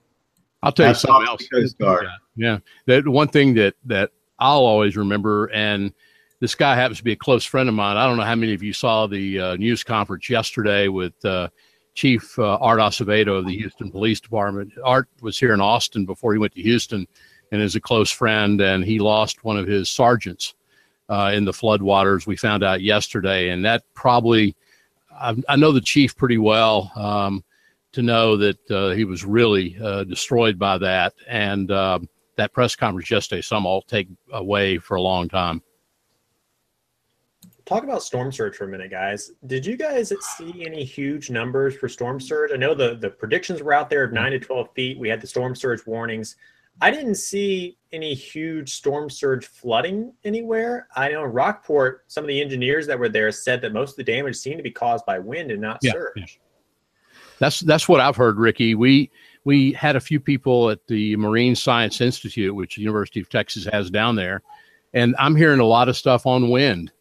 I'll 0.63 0.73
tell 0.73 0.87
That's 0.87 1.01
you 1.03 1.07
something 1.07 1.27
else. 1.29 1.75
Yeah, 1.79 2.09
yeah, 2.35 2.57
that 2.87 3.07
one 3.07 3.29
thing 3.29 3.53
that 3.53 3.75
that 3.85 4.11
I'll 4.37 4.65
always 4.65 4.97
remember 4.97 5.45
and 5.53 5.93
this 6.39 6.55
guy 6.55 6.75
happens 6.75 6.99
to 6.99 7.03
be 7.03 7.13
a 7.13 7.17
close 7.17 7.45
friend 7.45 7.67
of 7.67 7.75
mine. 7.75 7.97
I 7.97 8.05
don't 8.05 8.17
know 8.17 8.23
how 8.23 8.35
many 8.35 8.53
of 8.53 8.61
you 8.61 8.73
saw 8.73 9.07
the 9.07 9.39
uh, 9.39 9.55
news 9.55 9.83
conference 9.83 10.29
yesterday 10.29 10.87
with 10.87 11.13
uh, 11.25 11.49
Chief 11.95 12.37
uh, 12.37 12.57
Art 12.57 12.79
Acevedo 12.79 13.39
of 13.39 13.47
the 13.47 13.57
Houston 13.57 13.89
Police 13.91 14.19
Department. 14.19 14.71
Art 14.83 15.07
was 15.21 15.39
here 15.39 15.53
in 15.53 15.61
Austin 15.61 16.05
before 16.05 16.33
he 16.33 16.39
went 16.39 16.53
to 16.53 16.61
Houston 16.61 17.07
and 17.51 17.61
is 17.61 17.75
a 17.75 17.81
close 17.81 18.11
friend, 18.11 18.61
and 18.61 18.83
he 18.83 18.99
lost 18.99 19.43
one 19.43 19.57
of 19.57 19.65
his 19.65 19.89
sergeants 19.89 20.53
uh, 21.09 21.31
in 21.33 21.43
the 21.43 21.51
floodwaters. 21.51 22.27
We 22.27 22.35
found 22.35 22.63
out 22.63 22.81
yesterday, 22.81 23.49
and 23.49 23.65
that 23.65 23.83
probably, 23.95 24.55
I, 25.11 25.35
I 25.49 25.55
know 25.55 25.71
the 25.71 25.81
chief 25.81 26.15
pretty 26.15 26.37
well 26.37 26.91
um, 26.95 27.43
to 27.93 28.03
know 28.03 28.37
that 28.37 28.71
uh, 28.71 28.89
he 28.89 29.05
was 29.05 29.25
really 29.25 29.75
uh, 29.81 30.03
destroyed 30.03 30.59
by 30.59 30.77
that. 30.77 31.13
And 31.27 31.71
um, 31.71 32.09
that 32.35 32.53
press 32.53 32.75
conference 32.75 33.09
yesterday, 33.09 33.41
some 33.41 33.65
I'll 33.65 33.81
take 33.81 34.09
away 34.31 34.77
for 34.77 34.95
a 34.95 35.01
long 35.01 35.29
time 35.29 35.63
talk 37.67 37.83
about 37.83 38.01
storm 38.01 38.31
surge 38.31 38.55
for 38.55 38.63
a 38.63 38.67
minute, 38.67 38.89
guys. 38.89 39.31
Did 39.45 39.65
you 39.65 39.75
guys 39.75 40.13
see 40.37 40.65
any 40.65 40.83
huge 40.83 41.29
numbers 41.29 41.75
for 41.75 41.89
storm 41.89 42.19
surge? 42.19 42.51
I 42.53 42.57
know 42.57 42.73
the 42.73 42.95
the 42.95 43.09
predictions 43.09 43.61
were 43.61 43.73
out 43.73 43.89
there 43.89 44.03
of 44.03 44.13
nine 44.13 44.31
to 44.31 44.39
twelve 44.39 44.69
feet. 44.73 44.97
We 44.97 45.09
had 45.09 45.21
the 45.21 45.27
storm 45.27 45.55
surge 45.55 45.85
warnings. 45.85 46.35
I 46.79 46.91
didn't 46.91 47.15
see 47.15 47.77
any 47.91 48.13
huge 48.13 48.73
storm 48.73 49.09
surge 49.09 49.47
flooding 49.47 50.13
anywhere. 50.23 50.87
I 50.95 51.09
know 51.09 51.23
Rockport, 51.23 52.03
some 52.07 52.23
of 52.23 52.27
the 52.27 52.39
engineers 52.39 52.85
that 52.85 52.99
were 52.99 53.09
there 53.09 53.31
said 53.31 53.61
that 53.61 53.73
most 53.73 53.91
of 53.91 53.95
the 53.97 54.03
damage 54.03 54.35
seemed 54.35 54.57
to 54.57 54.63
be 54.63 54.71
caused 54.71 55.05
by 55.05 55.17
wind 55.17 55.49
and 55.49 55.59
not 55.61 55.79
yeah, 55.81 55.91
surge. 55.91 56.13
Yeah. 56.15 56.25
That's 57.39 57.59
that's 57.61 57.89
what 57.89 57.99
I've 57.99 58.15
heard, 58.15 58.37
Ricky. 58.37 58.75
We 58.75 59.11
we 59.43 59.73
had 59.73 59.95
a 59.95 59.99
few 59.99 60.19
people 60.19 60.69
at 60.69 60.85
the 60.87 61.15
Marine 61.17 61.55
Science 61.55 61.99
Institute, 62.01 62.53
which 62.55 62.75
the 62.75 62.81
University 62.81 63.19
of 63.19 63.29
Texas 63.29 63.67
has 63.71 63.89
down 63.89 64.15
there, 64.15 64.41
and 64.93 65.15
I'm 65.19 65.35
hearing 65.35 65.59
a 65.59 65.65
lot 65.65 65.89
of 65.89 65.97
stuff 65.97 66.25
on 66.25 66.49
wind. 66.49 66.91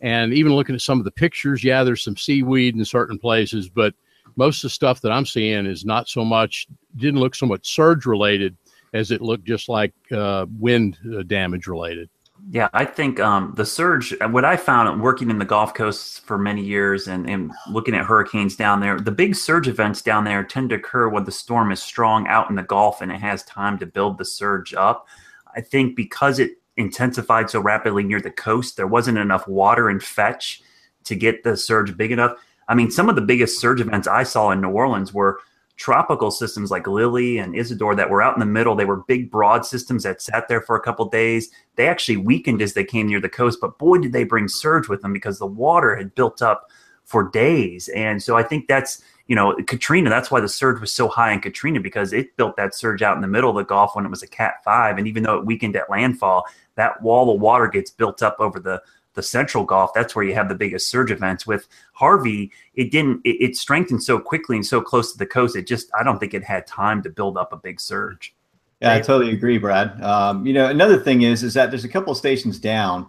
And 0.00 0.32
even 0.32 0.54
looking 0.54 0.74
at 0.74 0.80
some 0.80 0.98
of 0.98 1.04
the 1.04 1.10
pictures, 1.10 1.62
yeah, 1.62 1.84
there's 1.84 2.02
some 2.02 2.16
seaweed 2.16 2.74
in 2.74 2.84
certain 2.84 3.18
places, 3.18 3.68
but 3.68 3.94
most 4.36 4.58
of 4.58 4.62
the 4.62 4.70
stuff 4.70 5.00
that 5.02 5.12
I'm 5.12 5.26
seeing 5.26 5.66
is 5.66 5.84
not 5.84 6.08
so 6.08 6.24
much, 6.24 6.66
didn't 6.96 7.20
look 7.20 7.34
so 7.34 7.46
much 7.46 7.74
surge 7.74 8.06
related 8.06 8.56
as 8.94 9.10
it 9.10 9.20
looked 9.20 9.44
just 9.44 9.68
like 9.68 9.92
uh, 10.12 10.46
wind 10.58 10.98
uh, 11.14 11.22
damage 11.22 11.66
related. 11.66 12.08
Yeah, 12.48 12.68
I 12.72 12.86
think 12.86 13.20
um, 13.20 13.52
the 13.56 13.66
surge, 13.66 14.14
what 14.30 14.46
I 14.46 14.56
found 14.56 15.02
working 15.02 15.28
in 15.28 15.38
the 15.38 15.44
Gulf 15.44 15.74
Coast 15.74 16.24
for 16.24 16.38
many 16.38 16.62
years 16.62 17.06
and, 17.06 17.28
and 17.28 17.52
looking 17.70 17.94
at 17.94 18.06
hurricanes 18.06 18.56
down 18.56 18.80
there, 18.80 18.98
the 18.98 19.10
big 19.10 19.36
surge 19.36 19.68
events 19.68 20.00
down 20.00 20.24
there 20.24 20.42
tend 20.42 20.70
to 20.70 20.76
occur 20.76 21.08
when 21.08 21.24
the 21.24 21.32
storm 21.32 21.70
is 21.70 21.82
strong 21.82 22.26
out 22.28 22.48
in 22.48 22.56
the 22.56 22.62
Gulf 22.62 23.02
and 23.02 23.12
it 23.12 23.20
has 23.20 23.42
time 23.44 23.78
to 23.78 23.86
build 23.86 24.16
the 24.16 24.24
surge 24.24 24.72
up. 24.72 25.06
I 25.54 25.60
think 25.60 25.96
because 25.96 26.38
it 26.38 26.52
intensified 26.80 27.50
so 27.50 27.60
rapidly 27.60 28.02
near 28.02 28.20
the 28.20 28.30
coast, 28.30 28.76
there 28.76 28.86
wasn't 28.86 29.18
enough 29.18 29.46
water 29.46 29.88
and 29.88 30.02
fetch 30.02 30.62
to 31.04 31.14
get 31.14 31.44
the 31.44 31.56
surge 31.56 31.96
big 31.96 32.12
enough. 32.12 32.36
I 32.68 32.74
mean, 32.74 32.90
some 32.90 33.08
of 33.08 33.16
the 33.16 33.22
biggest 33.22 33.60
surge 33.60 33.80
events 33.80 34.08
I 34.08 34.22
saw 34.22 34.50
in 34.50 34.60
New 34.60 34.70
Orleans 34.70 35.12
were 35.12 35.40
tropical 35.76 36.30
systems 36.30 36.70
like 36.70 36.86
Lili 36.86 37.38
and 37.38 37.56
Isidore 37.56 37.94
that 37.96 38.10
were 38.10 38.20
out 38.20 38.34
in 38.34 38.40
the 38.40 38.46
middle. 38.46 38.74
They 38.74 38.84
were 38.84 39.04
big, 39.08 39.30
broad 39.30 39.64
systems 39.64 40.02
that 40.02 40.20
sat 40.20 40.46
there 40.46 40.60
for 40.60 40.76
a 40.76 40.80
couple 40.80 41.08
days. 41.08 41.50
They 41.76 41.88
actually 41.88 42.18
weakened 42.18 42.60
as 42.60 42.74
they 42.74 42.84
came 42.84 43.08
near 43.08 43.20
the 43.20 43.30
coast, 43.30 43.58
but 43.60 43.78
boy, 43.78 43.98
did 43.98 44.12
they 44.12 44.24
bring 44.24 44.46
surge 44.46 44.88
with 44.88 45.00
them 45.00 45.12
because 45.12 45.38
the 45.38 45.46
water 45.46 45.96
had 45.96 46.14
built 46.14 46.42
up 46.42 46.70
for 47.04 47.28
days. 47.30 47.88
And 47.88 48.22
so 48.22 48.36
I 48.36 48.42
think 48.42 48.68
that's 48.68 49.02
you 49.30 49.36
know, 49.36 49.54
Katrina, 49.68 50.10
that's 50.10 50.28
why 50.28 50.40
the 50.40 50.48
surge 50.48 50.80
was 50.80 50.92
so 50.92 51.06
high 51.06 51.32
in 51.32 51.38
Katrina 51.38 51.78
because 51.78 52.12
it 52.12 52.36
built 52.36 52.56
that 52.56 52.74
surge 52.74 53.00
out 53.00 53.14
in 53.14 53.22
the 53.22 53.28
middle 53.28 53.50
of 53.50 53.54
the 53.54 53.62
Gulf 53.62 53.94
when 53.94 54.04
it 54.04 54.10
was 54.10 54.24
a 54.24 54.26
Cat 54.26 54.54
5. 54.64 54.98
And 54.98 55.06
even 55.06 55.22
though 55.22 55.38
it 55.38 55.46
weakened 55.46 55.76
at 55.76 55.88
landfall, 55.88 56.46
that 56.74 57.00
wall 57.00 57.32
of 57.32 57.40
water 57.40 57.68
gets 57.68 57.92
built 57.92 58.24
up 58.24 58.34
over 58.40 58.58
the, 58.58 58.82
the 59.14 59.22
central 59.22 59.62
Gulf. 59.62 59.94
That's 59.94 60.16
where 60.16 60.24
you 60.24 60.34
have 60.34 60.48
the 60.48 60.56
biggest 60.56 60.90
surge 60.90 61.12
events. 61.12 61.46
With 61.46 61.68
Harvey, 61.92 62.50
it 62.74 62.90
didn't, 62.90 63.20
it, 63.22 63.36
it 63.40 63.56
strengthened 63.56 64.02
so 64.02 64.18
quickly 64.18 64.56
and 64.56 64.66
so 64.66 64.80
close 64.80 65.12
to 65.12 65.18
the 65.18 65.26
coast. 65.26 65.54
It 65.54 65.68
just, 65.68 65.92
I 65.96 66.02
don't 66.02 66.18
think 66.18 66.34
it 66.34 66.42
had 66.42 66.66
time 66.66 67.00
to 67.04 67.08
build 67.08 67.38
up 67.38 67.52
a 67.52 67.56
big 67.56 67.80
surge. 67.80 68.34
Yeah, 68.82 68.94
I 68.94 69.00
totally 69.00 69.30
agree, 69.30 69.58
Brad. 69.58 70.02
Um, 70.02 70.44
you 70.44 70.54
know, 70.54 70.66
another 70.66 70.98
thing 70.98 71.22
is, 71.22 71.44
is 71.44 71.54
that 71.54 71.70
there's 71.70 71.84
a 71.84 71.88
couple 71.88 72.12
stations 72.16 72.58
down 72.58 73.08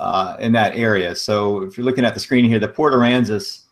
uh, 0.00 0.38
in 0.40 0.52
that 0.52 0.76
area. 0.76 1.14
So 1.14 1.60
if 1.60 1.76
you're 1.76 1.84
looking 1.84 2.06
at 2.06 2.14
the 2.14 2.20
screen 2.20 2.46
here, 2.46 2.58
the 2.58 2.68
Port 2.68 2.94
Aransas 2.94 3.64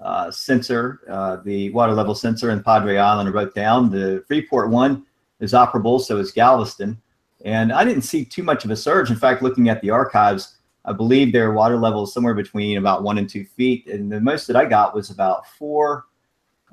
uh, 0.00 0.30
sensor, 0.30 1.00
uh, 1.08 1.36
the 1.44 1.70
water 1.70 1.92
level 1.92 2.14
sensor 2.14 2.50
in 2.50 2.62
Padre 2.62 2.96
Island 2.96 3.28
are 3.28 3.32
both 3.32 3.54
down. 3.54 3.90
The 3.90 4.24
Freeport 4.26 4.70
one 4.70 5.04
is 5.40 5.52
operable, 5.52 6.00
so 6.00 6.18
is 6.18 6.32
Galveston. 6.32 7.00
And 7.44 7.72
I 7.72 7.84
didn't 7.84 8.02
see 8.02 8.24
too 8.24 8.42
much 8.42 8.64
of 8.64 8.70
a 8.70 8.76
surge. 8.76 9.10
In 9.10 9.16
fact, 9.16 9.42
looking 9.42 9.68
at 9.68 9.80
the 9.80 9.90
archives, 9.90 10.56
I 10.84 10.92
believe 10.92 11.32
their 11.32 11.52
water 11.52 11.76
level 11.76 12.04
is 12.04 12.12
somewhere 12.12 12.34
between 12.34 12.78
about 12.78 13.02
one 13.02 13.18
and 13.18 13.28
two 13.28 13.44
feet. 13.44 13.86
And 13.86 14.10
the 14.10 14.20
most 14.20 14.46
that 14.46 14.56
I 14.56 14.64
got 14.64 14.94
was 14.94 15.10
about 15.10 15.46
four, 15.46 16.06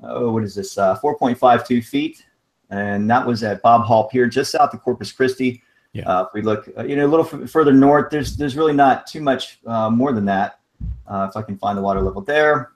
oh, 0.04 0.32
what 0.32 0.44
is 0.44 0.56
this, 0.56 0.78
uh, 0.78 0.98
4.52 1.00 1.86
feet. 1.86 2.24
And 2.70 3.10
that 3.10 3.26
was 3.26 3.44
at 3.44 3.62
Bob 3.62 3.84
Hall 3.84 4.10
Pier, 4.10 4.28
just 4.28 4.52
south 4.52 4.74
of 4.74 4.82
Corpus 4.82 5.12
Christi. 5.12 5.62
Yeah. 5.94 6.04
Uh, 6.04 6.24
if 6.24 6.34
we 6.34 6.42
look, 6.42 6.70
uh, 6.78 6.84
you 6.84 6.96
know, 6.96 7.06
a 7.06 7.08
little 7.08 7.26
f- 7.26 7.50
further 7.50 7.72
north, 7.72 8.12
there's 8.12 8.36
there's 8.36 8.58
really 8.58 8.74
not 8.74 9.08
too 9.08 9.22
much 9.22 9.60
uh, 9.66 9.90
more 9.90 10.12
than 10.12 10.26
that. 10.26 10.60
Uh, 11.08 11.28
if 11.30 11.38
I 11.38 11.42
can 11.42 11.58
find 11.58 11.78
the 11.78 11.82
water 11.82 12.02
level 12.02 12.22
there, 12.22 12.74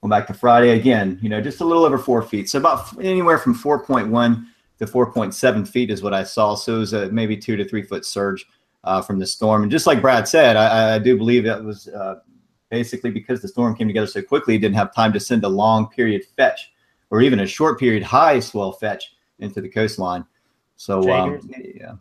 Going 0.00 0.10
back 0.10 0.26
to 0.28 0.34
Friday 0.34 0.70
again, 0.70 1.18
you 1.20 1.28
know, 1.28 1.40
just 1.40 1.60
a 1.60 1.64
little 1.64 1.84
over 1.84 1.98
four 1.98 2.22
feet. 2.22 2.48
So 2.48 2.58
about 2.58 3.02
anywhere 3.02 3.38
from 3.38 3.54
4.1 3.54 4.46
to 4.78 4.86
4.7 4.86 5.68
feet 5.68 5.90
is 5.90 6.02
what 6.02 6.14
I 6.14 6.22
saw. 6.22 6.54
So 6.54 6.76
it 6.76 6.78
was 6.78 6.92
a 6.92 7.10
maybe 7.10 7.36
two 7.36 7.56
to 7.56 7.64
three 7.64 7.82
foot 7.82 8.06
surge 8.06 8.46
uh, 8.84 9.02
from 9.02 9.18
the 9.18 9.26
storm. 9.26 9.62
And 9.62 9.70
just 9.70 9.86
like 9.86 10.00
Brad 10.00 10.28
said, 10.28 10.56
I, 10.56 10.94
I 10.94 10.98
do 10.98 11.16
believe 11.16 11.44
that 11.44 11.62
was 11.62 11.88
uh, 11.88 12.20
basically 12.70 13.10
because 13.10 13.42
the 13.42 13.48
storm 13.48 13.74
came 13.74 13.88
together 13.88 14.06
so 14.06 14.22
quickly, 14.22 14.54
it 14.54 14.58
didn't 14.58 14.76
have 14.76 14.94
time 14.94 15.12
to 15.12 15.20
send 15.20 15.44
a 15.44 15.48
long 15.48 15.88
period 15.88 16.24
fetch 16.36 16.72
or 17.10 17.20
even 17.20 17.40
a 17.40 17.46
short 17.46 17.78
period 17.78 18.02
high 18.02 18.38
swell 18.40 18.72
fetch 18.72 19.16
into 19.38 19.60
the 19.60 19.68
coastline. 19.68 20.24
So, 20.76 21.10
um, 21.10 21.40
yeah. 21.74 21.94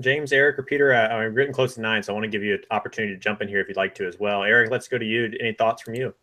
James, 0.00 0.32
Eric, 0.32 0.58
or 0.58 0.62
Peter, 0.62 0.92
uh, 0.92 1.08
I'm 1.08 1.34
written 1.34 1.52
close 1.52 1.74
to 1.74 1.80
nine, 1.80 2.02
so 2.02 2.12
I 2.12 2.14
want 2.14 2.24
to 2.24 2.30
give 2.30 2.44
you 2.44 2.54
an 2.54 2.62
opportunity 2.70 3.14
to 3.14 3.18
jump 3.18 3.42
in 3.42 3.48
here 3.48 3.60
if 3.60 3.68
you'd 3.68 3.76
like 3.76 3.94
to 3.96 4.06
as 4.06 4.18
well. 4.20 4.44
Eric, 4.44 4.70
let's 4.70 4.86
go 4.86 4.96
to 4.96 5.04
you. 5.04 5.32
Any 5.40 5.54
thoughts 5.54 5.82
from 5.82 5.94
you? 5.94 6.14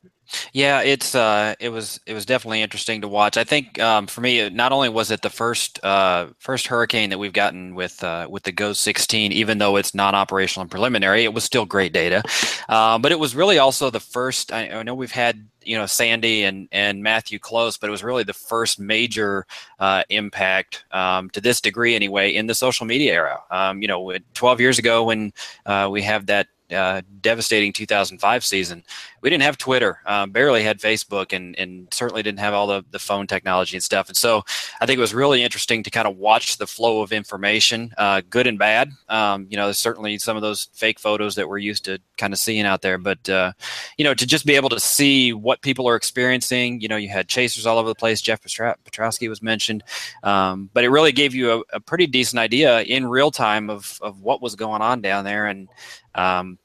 Yeah, 0.53 0.81
it's 0.81 1.15
uh, 1.15 1.55
it 1.59 1.69
was 1.69 1.99
it 2.05 2.13
was 2.13 2.25
definitely 2.25 2.61
interesting 2.61 3.01
to 3.01 3.07
watch. 3.07 3.37
I 3.37 3.43
think 3.43 3.79
um, 3.79 4.07
for 4.07 4.21
me, 4.21 4.49
not 4.49 4.71
only 4.71 4.89
was 4.89 5.11
it 5.11 5.21
the 5.21 5.29
first 5.29 5.83
uh, 5.83 6.27
first 6.39 6.67
hurricane 6.67 7.09
that 7.11 7.17
we've 7.17 7.33
gotten 7.33 7.75
with 7.75 8.03
uh, 8.03 8.27
with 8.29 8.43
the 8.43 8.51
GOES 8.51 8.79
16, 8.79 9.31
even 9.31 9.57
though 9.57 9.75
it's 9.75 9.93
non-operational 9.93 10.63
and 10.63 10.71
preliminary, 10.71 11.23
it 11.23 11.33
was 11.33 11.43
still 11.43 11.65
great 11.65 11.93
data. 11.93 12.23
Uh, 12.69 12.97
but 12.97 13.11
it 13.11 13.19
was 13.19 13.35
really 13.35 13.59
also 13.59 13.89
the 13.89 13.99
first. 13.99 14.51
I, 14.51 14.69
I, 14.69 14.83
know 14.83 14.95
we've 14.95 15.11
had 15.11 15.47
you 15.63 15.77
know 15.77 15.85
Sandy 15.85 16.43
and 16.43 16.67
and 16.71 17.03
Matthew 17.03 17.39
close, 17.39 17.77
but 17.77 17.87
it 17.87 17.91
was 17.91 18.03
really 18.03 18.23
the 18.23 18.33
first 18.33 18.79
major 18.79 19.45
uh, 19.79 20.03
impact 20.09 20.85
um, 20.91 21.29
to 21.31 21.41
this 21.41 21.61
degree 21.61 21.95
anyway 21.95 22.33
in 22.33 22.47
the 22.47 22.55
social 22.55 22.85
media 22.85 23.13
era. 23.13 23.41
Um, 23.51 23.81
you 23.81 23.87
know, 23.87 24.13
12 24.33 24.59
years 24.59 24.79
ago 24.79 25.03
when 25.03 25.33
uh, 25.65 25.87
we 25.91 26.01
have 26.01 26.25
that 26.27 26.47
uh, 26.71 27.01
devastating 27.21 27.73
2005 27.73 28.45
season, 28.45 28.83
we 29.21 29.29
didn't 29.29 29.43
have 29.43 29.57
Twitter, 29.57 29.99
um, 30.05 30.31
barely 30.31 30.63
had 30.63 30.79
Facebook, 30.79 31.33
and 31.33 31.57
and 31.57 31.87
certainly 31.91 32.21
didn't 32.21 32.39
have 32.39 32.53
all 32.53 32.67
the, 32.67 32.85
the 32.91 32.99
phone 32.99 33.27
technology 33.27 33.75
and 33.75 33.83
stuff. 33.83 34.07
And 34.07 34.15
so 34.15 34.43
I 34.79 34.85
think 34.85 34.97
it 34.97 35.01
was 35.01 35.13
really 35.13 35.43
interesting 35.43 35.83
to 35.83 35.89
kind 35.89 36.07
of 36.07 36.17
watch 36.17 36.57
the 36.57 36.67
flow 36.67 37.01
of 37.01 37.11
information, 37.11 37.93
uh, 37.97 38.21
good 38.29 38.47
and 38.47 38.59
bad. 38.59 38.91
Um, 39.09 39.47
you 39.49 39.57
know, 39.57 39.65
there's 39.65 39.79
certainly 39.79 40.17
some 40.19 40.35
of 40.35 40.41
those 40.41 40.69
fake 40.73 40.99
photos 40.99 41.35
that 41.35 41.49
we're 41.49 41.57
used 41.57 41.85
to 41.85 41.99
kind 42.17 42.33
of 42.33 42.39
seeing 42.39 42.65
out 42.65 42.81
there, 42.81 42.97
but 42.97 43.27
uh, 43.29 43.51
you 43.97 44.03
know, 44.03 44.13
to 44.13 44.25
just 44.25 44.45
be 44.45 44.55
able 44.55 44.69
to 44.69 44.79
see 44.79 45.33
what 45.33 45.61
people 45.61 45.87
are 45.89 45.95
experiencing. 45.95 46.81
You 46.81 46.87
know, 46.87 46.97
you 46.97 47.09
had 47.09 47.27
chasers 47.27 47.65
all 47.65 47.77
over 47.77 47.89
the 47.89 47.95
place. 47.95 48.21
Jeff 48.21 48.41
Piotrowski 48.43 49.27
was 49.27 49.41
mentioned, 49.41 49.83
um, 50.23 50.69
but 50.73 50.83
it 50.83 50.89
really 50.89 51.11
gave 51.11 51.33
you 51.33 51.51
a, 51.51 51.63
a 51.73 51.79
pretty 51.79 52.07
decent 52.07 52.39
idea 52.39 52.81
in 52.81 53.07
real 53.07 53.31
time 53.31 53.69
of 53.69 53.99
of 54.01 54.21
what 54.21 54.41
was 54.41 54.55
going 54.55 54.81
on 54.81 55.01
down 55.01 55.25
there 55.25 55.47
and 55.47 55.67
um, 56.15 56.57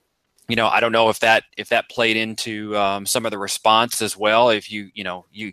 you 0.48 0.56
know, 0.56 0.66
I 0.66 0.80
don't 0.80 0.92
know 0.92 1.10
if 1.10 1.20
that 1.20 1.44
if 1.56 1.68
that 1.68 1.88
played 1.88 2.16
into 2.16 2.76
um, 2.76 3.06
some 3.06 3.24
of 3.24 3.30
the 3.30 3.38
response 3.38 4.02
as 4.02 4.16
well. 4.16 4.50
If 4.50 4.70
you 4.70 4.90
you 4.94 5.04
know 5.04 5.26
you 5.30 5.52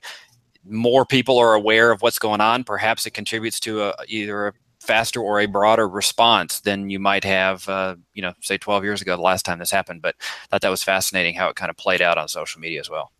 more 0.65 1.05
people 1.05 1.37
are 1.37 1.53
aware 1.53 1.91
of 1.91 2.01
what's 2.01 2.19
going 2.19 2.41
on, 2.41 2.63
perhaps 2.63 3.05
it 3.05 3.11
contributes 3.11 3.59
to 3.61 3.83
a, 3.83 3.93
either 4.07 4.47
a 4.47 4.53
faster 4.79 5.21
or 5.21 5.39
a 5.39 5.45
broader 5.45 5.87
response 5.87 6.61
than 6.61 6.89
you 6.89 6.99
might 6.99 7.23
have, 7.23 7.67
uh, 7.69 7.95
you 8.13 8.21
know, 8.21 8.33
say 8.41 8.57
12 8.57 8.83
years 8.83 9.01
ago, 9.01 9.15
the 9.15 9.21
last 9.21 9.43
time 9.43 9.59
this 9.59 9.71
happened. 9.71 10.01
But 10.01 10.15
I 10.19 10.47
thought 10.49 10.61
that 10.61 10.69
was 10.69 10.83
fascinating 10.83 11.35
how 11.35 11.49
it 11.49 11.55
kind 11.55 11.69
of 11.69 11.77
played 11.77 12.01
out 12.01 12.17
on 12.17 12.27
social 12.27 12.61
media 12.61 12.79
as 12.79 12.89
well. 12.89 13.11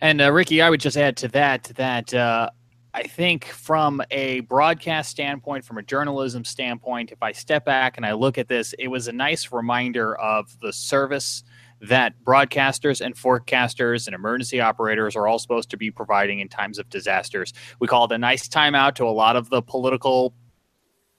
And 0.00 0.20
uh, 0.20 0.32
Ricky, 0.32 0.60
I 0.60 0.68
would 0.68 0.80
just 0.80 0.96
add 0.96 1.16
to 1.18 1.28
that 1.28 1.64
that 1.76 2.12
uh, 2.12 2.50
I 2.96 3.02
think 3.02 3.44
from 3.44 4.00
a 4.10 4.40
broadcast 4.40 5.10
standpoint, 5.10 5.66
from 5.66 5.76
a 5.76 5.82
journalism 5.82 6.46
standpoint, 6.46 7.12
if 7.12 7.22
I 7.22 7.32
step 7.32 7.66
back 7.66 7.98
and 7.98 8.06
I 8.06 8.12
look 8.12 8.38
at 8.38 8.48
this, 8.48 8.72
it 8.78 8.88
was 8.88 9.06
a 9.06 9.12
nice 9.12 9.52
reminder 9.52 10.16
of 10.16 10.58
the 10.62 10.72
service 10.72 11.44
that 11.82 12.14
broadcasters 12.24 13.04
and 13.04 13.14
forecasters 13.14 14.06
and 14.06 14.14
emergency 14.14 14.62
operators 14.62 15.14
are 15.14 15.26
all 15.26 15.38
supposed 15.38 15.68
to 15.72 15.76
be 15.76 15.90
providing 15.90 16.40
in 16.40 16.48
times 16.48 16.78
of 16.78 16.88
disasters. 16.88 17.52
We 17.80 17.86
call 17.86 18.06
it 18.06 18.12
a 18.12 18.18
nice 18.18 18.48
timeout 18.48 18.94
to 18.94 19.04
a 19.04 19.12
lot 19.12 19.36
of 19.36 19.50
the 19.50 19.60
political 19.60 20.32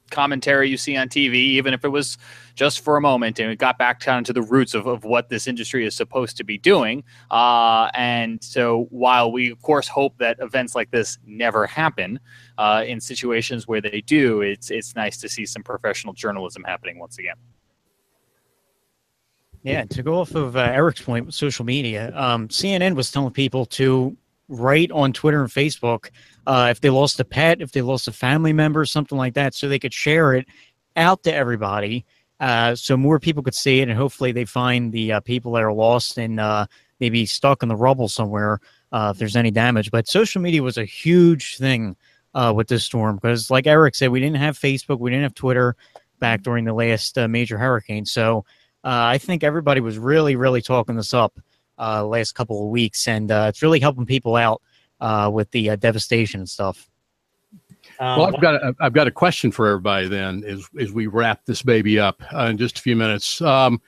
commentary 0.10 0.70
you 0.70 0.78
see 0.78 0.96
on 0.96 1.10
TV, 1.10 1.36
even 1.36 1.74
if 1.74 1.84
it 1.84 1.90
was 1.90 2.18
just 2.56 2.82
for 2.82 2.98
a 2.98 3.02
moment, 3.02 3.40
and 3.40 3.52
it 3.52 3.60
got 3.60 3.78
back 3.78 4.04
down 4.04 4.24
to 4.26 4.34
the 4.34 4.42
roots 4.42 4.74
of, 4.74 4.88
of 4.88 5.04
what 5.04 5.30
this 5.30 5.48
industry 5.48 5.86
is 5.86 5.96
supposed 5.96 6.38
to 6.38 6.44
be 6.44 6.58
doing. 6.58 7.04
Uh, 7.30 7.90
and 7.94 8.44
so, 8.44 8.88
while 8.90 9.32
we, 9.32 9.52
of 9.52 9.62
course, 9.62 9.88
hope 9.88 10.18
that 10.18 10.38
events 10.40 10.76
like 10.76 10.92
this 10.92 11.18
never 11.26 11.68
happen, 11.68 12.20
uh, 12.58 12.84
in 12.88 13.00
situations 13.00 13.68
where 13.68 13.82
they 13.82 14.02
do, 14.02 14.42
it's 14.42 14.72
it's 14.72 14.96
nice 14.96 15.18
to 15.18 15.30
see 15.30 15.46
some 15.46 15.64
professional 15.64 16.14
journalism 16.14 16.64
happening 16.64 16.98
once 17.00 17.18
again. 17.20 17.36
Yeah, 19.64 19.84
to 19.86 20.04
go 20.04 20.20
off 20.20 20.34
of 20.36 20.56
uh, 20.56 20.62
Eric's 20.62 21.02
point 21.02 21.26
with 21.26 21.36
social 21.36 21.66
media, 21.66 22.14
um, 22.16 22.48
CNN 22.48 22.96
was 22.96 23.12
telling 23.12 23.34
people 23.34 23.66
to 23.66 24.16
write 24.50 24.92
on 24.92 25.12
Twitter 25.12 25.42
and 25.42 25.52
Facebook 25.52 26.10
uh, 26.48 26.70
if 26.72 26.80
they 26.80 26.90
lost 26.90 27.20
a 27.20 27.26
pet, 27.26 27.62
if 27.62 27.74
they 27.74 27.82
lost 27.82 28.08
a 28.08 28.12
family 28.12 28.54
member, 28.54 28.86
something 28.86 29.18
like 29.18 29.34
that, 29.34 29.54
so 29.54 29.68
they 29.68 29.78
could 29.78 29.94
share 29.94 30.34
it 30.34 30.48
out 30.96 31.22
to 31.24 31.34
everybody, 31.34 32.06
uh, 32.40 32.74
so 32.74 32.96
more 32.96 33.20
people 33.20 33.44
could 33.44 33.54
see 33.54 33.82
it, 33.82 33.90
and 33.90 33.98
hopefully 33.98 34.32
they 34.32 34.46
find 34.46 34.94
the 34.94 35.12
uh, 35.12 35.20
people 35.20 35.52
that 35.52 35.62
are 35.62 35.74
lost 35.74 36.18
and 36.18 36.40
uh, 36.40 36.66
maybe 37.02 37.26
stuck 37.26 37.64
in 37.64 37.70
the 37.70 37.76
rubble 37.76 38.08
somewhere 38.08 38.62
uh, 38.94 39.12
if 39.14 39.20
there's 39.20 39.36
any 39.36 39.52
damage. 39.52 39.92
But 39.92 40.08
social 40.08 40.42
media 40.42 40.64
was 40.64 40.78
a 40.78 40.86
huge 40.86 41.58
thing 41.58 41.98
uh, 42.34 42.54
with 42.56 42.70
this 42.70 42.86
storm 42.86 43.18
because, 43.18 43.52
like 43.52 43.68
Eric 43.68 43.96
said, 43.96 44.10
we 44.10 44.22
didn't 44.22 44.38
have 44.38 44.58
Facebook, 44.58 45.00
we 45.00 45.12
didn't 45.12 45.24
have 45.24 45.34
Twitter 45.34 45.76
back 46.20 46.44
during 46.44 46.64
the 46.64 46.74
last 46.74 47.18
major 47.28 47.58
hurricane, 47.58 48.06
so 48.06 48.46
I 48.86 49.18
think 49.18 49.44
everybody 49.44 49.82
was 49.82 49.98
really, 49.98 50.38
really 50.38 50.62
talking 50.62 50.96
this 50.96 51.14
up 51.14 51.38
last 51.78 52.36
couple 52.36 52.64
of 52.64 52.70
weeks, 52.70 53.06
and 53.06 53.30
it's 53.30 53.62
really 53.62 53.82
helping 53.82 54.06
people 54.06 54.38
out 54.38 54.62
uh, 55.00 55.30
with 55.34 55.52
the 55.52 55.72
uh, 55.72 55.76
devastation 55.76 56.42
and 56.42 56.50
stuff. 56.50 56.90
Um, 58.00 58.20
well, 58.20 58.36
I've 58.36 58.42
got 58.42 58.56
a, 58.56 58.76
I've 58.80 58.94
got 58.94 59.08
a 59.08 59.12
question 59.12 59.52
for 59.52 59.68
everybody. 59.68 60.08
Then, 60.08 60.44
as 60.44 60.68
as 60.80 60.92
we 60.92 61.08
wrap 61.08 61.46
this 61.46 61.62
baby 61.62 62.00
up 62.00 62.22
uh, 62.34 62.46
in 62.46 62.58
just 62.58 62.80
a 62.80 62.82
few 62.82 62.96
minutes, 62.96 63.42
um, 63.42 63.82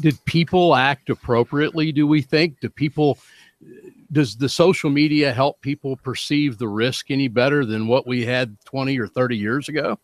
did 0.00 0.22
people 0.24 0.76
act 0.76 1.10
appropriately? 1.10 1.90
Do 1.92 2.06
we 2.06 2.22
think? 2.22 2.60
Do 2.60 2.68
people? 2.68 3.18
Does 4.12 4.36
the 4.36 4.48
social 4.48 4.90
media 4.90 5.32
help 5.32 5.60
people 5.60 5.96
perceive 5.96 6.56
the 6.56 6.68
risk 6.68 7.10
any 7.10 7.28
better 7.28 7.64
than 7.64 7.88
what 7.88 8.06
we 8.06 8.24
had 8.24 8.56
twenty 8.64 8.98
or 8.98 9.06
thirty 9.08 9.36
years 9.36 9.68
ago? 9.68 9.98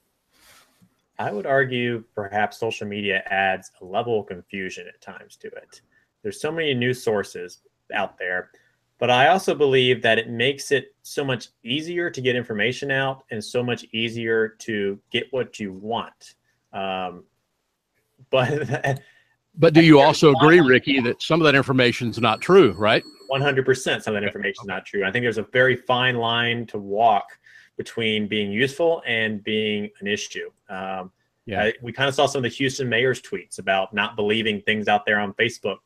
I 1.19 1.31
would 1.31 1.47
argue 1.47 2.03
perhaps 2.15 2.59
social 2.59 2.89
media 2.89 3.23
adds 3.27 3.71
a 3.81 3.85
level 3.85 4.21
of 4.21 4.27
confusion 4.27 4.89
at 4.89 5.01
times 5.01 5.37
to 5.37 5.49
it. 5.49 5.81
There's 6.23 6.41
so 6.41 6.51
many 6.51 6.75
news 6.75 7.03
sources 7.03 7.61
out 7.95 8.19
there 8.19 8.51
but 8.99 9.11
I 9.11 9.29
also 9.29 9.55
believe 9.55 10.03
that 10.03 10.19
it 10.19 10.31
makes 10.31 10.71
it 10.71 10.95
so 11.03 11.25
much 11.25 11.49
easier 11.63 12.11
to 12.11 12.21
get 12.21 12.37
information 12.37 12.91
out 12.91 13.25
and 13.31 13.43
so 13.43 13.63
much 13.63 13.85
easier 13.93 14.49
to 14.61 14.99
get 15.11 15.27
what 15.33 15.59
you 15.59 15.73
want. 15.73 16.35
Um, 16.73 17.25
but 18.31 19.01
But 19.57 19.73
do 19.73 19.83
you 19.83 20.01
also 20.01 20.33
agree, 20.33 20.61
Ricky, 20.61 21.01
that 21.01 21.23
some 21.23 21.41
of 21.41 21.45
that 21.45 21.55
information 21.55 22.09
is 22.09 22.19
not 22.19 22.41
true, 22.41 22.73
right? 22.73 23.05
100% 23.31 24.03
some 24.03 24.15
of 24.15 24.21
that 24.21 24.27
information 24.27 24.63
is 24.63 24.67
not 24.67 24.85
true. 24.85 25.05
I 25.05 25.13
think 25.13 25.23
there's 25.23 25.39
a 25.39 25.47
very 25.53 25.77
fine 25.77 26.17
line 26.17 26.67
to 26.67 26.79
walk 26.79 27.39
between 27.77 28.27
being 28.27 28.51
useful 28.51 29.03
and 29.07 29.43
being 29.45 29.91
an 30.01 30.07
issue. 30.07 30.51
Um, 30.69 31.13
yeah, 31.47 31.65
I, 31.65 31.73
we 31.83 31.93
kind 31.93 32.09
of 32.09 32.15
saw 32.15 32.27
some 32.27 32.41
of 32.41 32.43
the 32.45 32.57
Houston 32.57 32.89
mayor's 32.89 33.21
tweets 33.21 33.59
about 33.59 33.93
not 33.93 34.17
believing 34.17 34.61
things 34.63 34.89
out 34.89 35.05
there 35.05 35.21
on 35.21 35.33
Facebook 35.35 35.79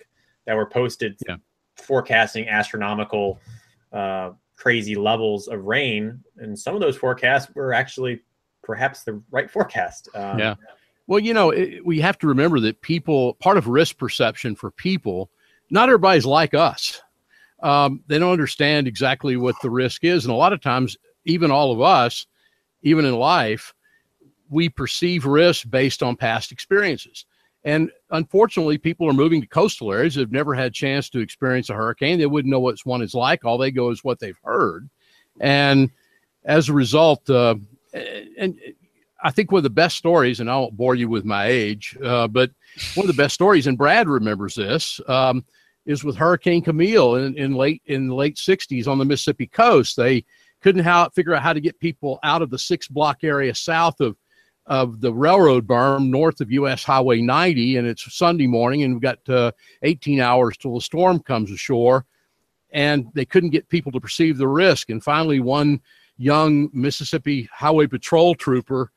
that 0.47 0.55
were 0.55 0.67
posted 0.67 1.19
yeah. 1.27 1.37
Forecasting 1.79 2.49
astronomical, 2.49 3.41
uh, 3.93 4.31
crazy 4.57 4.95
levels 4.95 5.49
of 5.49 5.65
rain, 5.65 6.23
and 6.37 6.59
some 6.59 6.75
of 6.75 6.81
those 6.81 6.97
forecasts 6.97 7.55
were 7.55 7.73
actually 7.73 8.21
perhaps 8.63 9.05
the 9.05 9.23
right 9.31 9.51
forecast. 9.51 10.09
Um, 10.15 10.39
yeah. 10.39 10.55
Well, 11.07 11.21
you 11.21 11.33
know, 11.33 11.51
it, 11.51 11.85
we 11.87 12.01
have 12.01 12.19
to 12.19 12.27
remember 12.27 12.61
that 12.61 12.83
people, 12.83 13.35
part 13.35 13.57
of 13.57 13.67
risk 13.67 13.97
perception 13.97 14.55
for 14.55 14.71
people, 14.71 15.31
not 15.71 15.89
everybody's 15.89 16.27
like 16.27 16.55
us. 16.55 17.01
Um, 17.63 18.03
they 18.07 18.19
don't 18.19 18.33
understand 18.33 18.87
exactly 18.87 19.37
what 19.37 19.57
the 19.63 19.71
risk 19.71 20.05
is. 20.05 20.25
And 20.25 20.33
a 20.33 20.37
lot 20.37 20.53
of 20.53 20.61
times, 20.61 20.97
even 21.25 21.51
all 21.51 21.73
of 21.73 21.81
us, 21.81 22.27
even 22.83 23.05
in 23.05 23.15
life, 23.15 23.75
we 24.51 24.69
perceive 24.69 25.27
risk 25.27 25.69
based 25.69 26.03
on 26.03 26.17
past 26.17 26.53
experiences. 26.53 27.25
And 27.65 27.91
unfortunately, 28.11 28.79
people 28.79 29.09
are 29.09 29.15
moving 29.15 29.41
to 29.41 29.47
coastal 29.47 29.93
areas 29.93 30.15
that 30.15 30.21
have 30.21 30.33
never 30.33 30.55
had 30.55 30.67
a 30.67 30.71
chance 30.71 31.11
to 31.11 31.19
experience 31.19 31.71
a 31.71 31.75
hurricane. 31.75 32.19
They 32.19 32.27
wouldn't 32.27 32.51
know 32.51 32.61
what 32.61 32.79
one 32.85 33.03
is 33.03 33.15
like. 33.15 33.45
All 33.45 33.59
they 33.59 33.71
go 33.71 33.91
is 33.91 34.05
what 34.05 34.21
they've 34.21 34.39
heard. 34.45 34.89
And 35.41 35.91
as 36.45 36.69
a 36.69 36.73
result, 36.73 37.29
uh, 37.29 37.57
and 37.93 38.59
I 39.23 39.31
think 39.31 39.51
one 39.51 39.59
of 39.59 39.65
the 39.65 39.71
best 39.71 39.97
stories, 39.97 40.41
and 40.41 40.51
I 40.51 40.57
won't 40.57 40.77
bore 40.77 40.95
you 40.95 41.09
with 41.09 41.25
my 41.25 41.47
age, 41.47 41.97
uh, 42.03 42.29
but 42.29 42.51
one 42.95 43.09
of 43.09 43.15
the 43.15 43.21
best 43.21 43.35
stories, 43.35 43.67
and 43.67 43.77
Brad 43.77 44.09
remembers 44.09 44.55
this, 44.55 45.01
um, 45.09 45.45
is 45.87 46.05
with 46.05 46.17
Hurricane 46.17 46.63
Camille 46.63 47.17
in, 47.17 47.37
in 47.37 47.55
late 47.55 47.83
in 47.87 48.09
the 48.09 48.15
late 48.15 48.37
'60s 48.37 48.87
on 48.87 48.99
the 48.99 49.05
Mississippi 49.05 49.47
coast. 49.47 49.97
They 49.97 50.25
couldn't 50.61 50.85
how, 50.85 51.09
figure 51.11 51.35
out 51.35 51.43
how 51.43 51.53
to 51.53 51.61
get 51.61 51.81
people 51.81 52.19
out 52.23 52.43
of 52.43 52.51
the 52.51 52.59
six 52.59 52.89
block 52.89 53.25
area 53.25 53.55
south 53.55 54.01
of 54.01 54.17
of 54.69 55.01
the 55.01 55.13
railroad 55.13 55.67
berm 55.67 56.11
north 56.11 56.41
of 56.41 56.53
U.S. 56.53 56.85
Highway 56.85 57.23
90, 57.23 57.79
and 57.79 57.89
it's 57.89 58.15
Sunday 58.15 58.47
morning, 58.47 58.83
and 58.83 58.95
we've 58.95 59.03
got 59.03 59.29
uh, 59.29 59.51
18 59.83 60.21
hours 60.21 60.57
till 60.57 60.75
the 60.75 60.81
storm 60.81 61.21
comes 61.21 61.51
ashore, 61.51 62.05
and 62.71 63.07
they 63.15 63.25
couldn't 63.25 63.51
get 63.51 63.69
people 63.71 63.91
to 63.93 64.01
perceive 64.01 64.37
the 64.37 64.47
risk. 64.47 64.91
And 64.91 65.03
finally, 65.03 65.41
one 65.41 65.81
young 66.19 66.69
Mississippi 66.75 67.49
Highway 67.51 67.87
Patrol 67.87 68.35
trooper, 68.35 68.93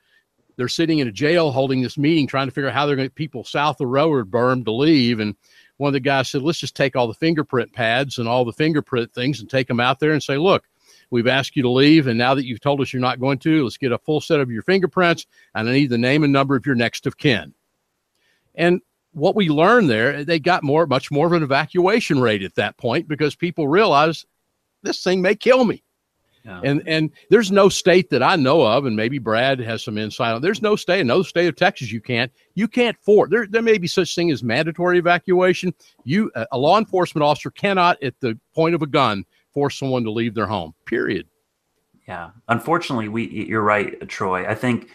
they're 0.57 0.67
sitting 0.67 0.99
in 0.99 1.07
a 1.07 1.11
jail 1.11 1.51
holding 1.51 1.81
this 1.81 1.97
meeting, 1.97 2.27
trying 2.27 2.47
to 2.47 2.53
figure 2.53 2.69
out 2.69 2.75
how 2.75 2.85
they're 2.85 2.97
going 2.97 3.07
to 3.07 3.09
get 3.09 3.15
people 3.15 3.45
south 3.45 3.75
of 3.75 3.79
the 3.79 3.87
railroad 3.87 4.29
berm 4.29 4.65
to 4.65 4.71
leave, 4.73 5.21
and 5.21 5.35
one 5.77 5.87
of 5.87 5.93
the 5.93 5.99
guys 6.01 6.29
said, 6.29 6.41
let's 6.43 6.59
just 6.59 6.75
take 6.75 6.97
all 6.97 7.07
the 7.07 7.13
fingerprint 7.13 7.71
pads 7.73 8.19
and 8.19 8.27
all 8.27 8.43
the 8.43 8.53
fingerprint 8.53 9.11
things 9.13 9.39
and 9.39 9.49
take 9.49 9.67
them 9.67 9.79
out 9.79 9.99
there 9.99 10.11
and 10.11 10.21
say, 10.21 10.37
look, 10.37 10.65
we've 11.11 11.27
asked 11.27 11.55
you 11.55 11.61
to 11.61 11.69
leave. 11.69 12.07
And 12.07 12.17
now 12.17 12.33
that 12.33 12.45
you've 12.45 12.61
told 12.61 12.81
us 12.81 12.91
you're 12.91 13.01
not 13.01 13.19
going 13.19 13.37
to, 13.39 13.63
let's 13.63 13.77
get 13.77 13.91
a 13.91 13.99
full 13.99 14.21
set 14.21 14.39
of 14.39 14.49
your 14.49 14.63
fingerprints. 14.63 15.27
And 15.53 15.69
I 15.69 15.73
need 15.73 15.89
the 15.89 15.97
name 15.97 16.23
and 16.23 16.33
number 16.33 16.55
of 16.55 16.65
your 16.65 16.75
next 16.75 17.05
of 17.05 17.17
kin. 17.17 17.53
And 18.55 18.81
what 19.13 19.35
we 19.35 19.49
learned 19.49 19.89
there, 19.89 20.23
they 20.23 20.39
got 20.39 20.63
more, 20.63 20.87
much 20.87 21.11
more 21.11 21.27
of 21.27 21.33
an 21.33 21.43
evacuation 21.43 22.19
rate 22.19 22.43
at 22.43 22.55
that 22.55 22.77
point 22.77 23.07
because 23.07 23.35
people 23.35 23.67
realized 23.67 24.25
this 24.83 25.03
thing 25.03 25.21
may 25.21 25.35
kill 25.35 25.65
me. 25.65 25.83
Yeah. 26.43 26.61
And 26.63 26.81
and 26.87 27.11
there's 27.29 27.51
no 27.51 27.69
state 27.69 28.09
that 28.09 28.23
I 28.23 28.35
know 28.35 28.65
of, 28.65 28.87
and 28.87 28.95
maybe 28.95 29.19
Brad 29.19 29.59
has 29.59 29.83
some 29.83 29.99
insight 29.99 30.33
on. 30.33 30.41
There's 30.41 30.61
no 30.61 30.75
state, 30.75 31.05
no 31.05 31.21
state 31.21 31.47
of 31.47 31.55
Texas 31.55 31.91
you 31.91 32.01
can't 32.01 32.31
you 32.55 32.67
can't 32.67 32.97
force. 32.99 33.29
There 33.29 33.45
there 33.45 33.61
may 33.61 33.77
be 33.77 33.85
such 33.87 34.15
thing 34.15 34.31
as 34.31 34.41
mandatory 34.41 34.97
evacuation. 34.97 35.71
You 36.03 36.31
a 36.51 36.57
law 36.57 36.79
enforcement 36.79 37.23
officer 37.23 37.51
cannot, 37.51 38.01
at 38.01 38.19
the 38.21 38.39
point 38.55 38.73
of 38.73 38.81
a 38.81 38.87
gun, 38.87 39.23
force 39.53 39.77
someone 39.77 40.03
to 40.03 40.11
leave 40.11 40.33
their 40.33 40.47
home. 40.47 40.73
Period. 40.85 41.27
Yeah, 42.07 42.31
unfortunately, 42.47 43.07
we 43.07 43.27
you're 43.27 43.61
right, 43.61 44.07
Troy. 44.09 44.47
I 44.47 44.55
think 44.55 44.89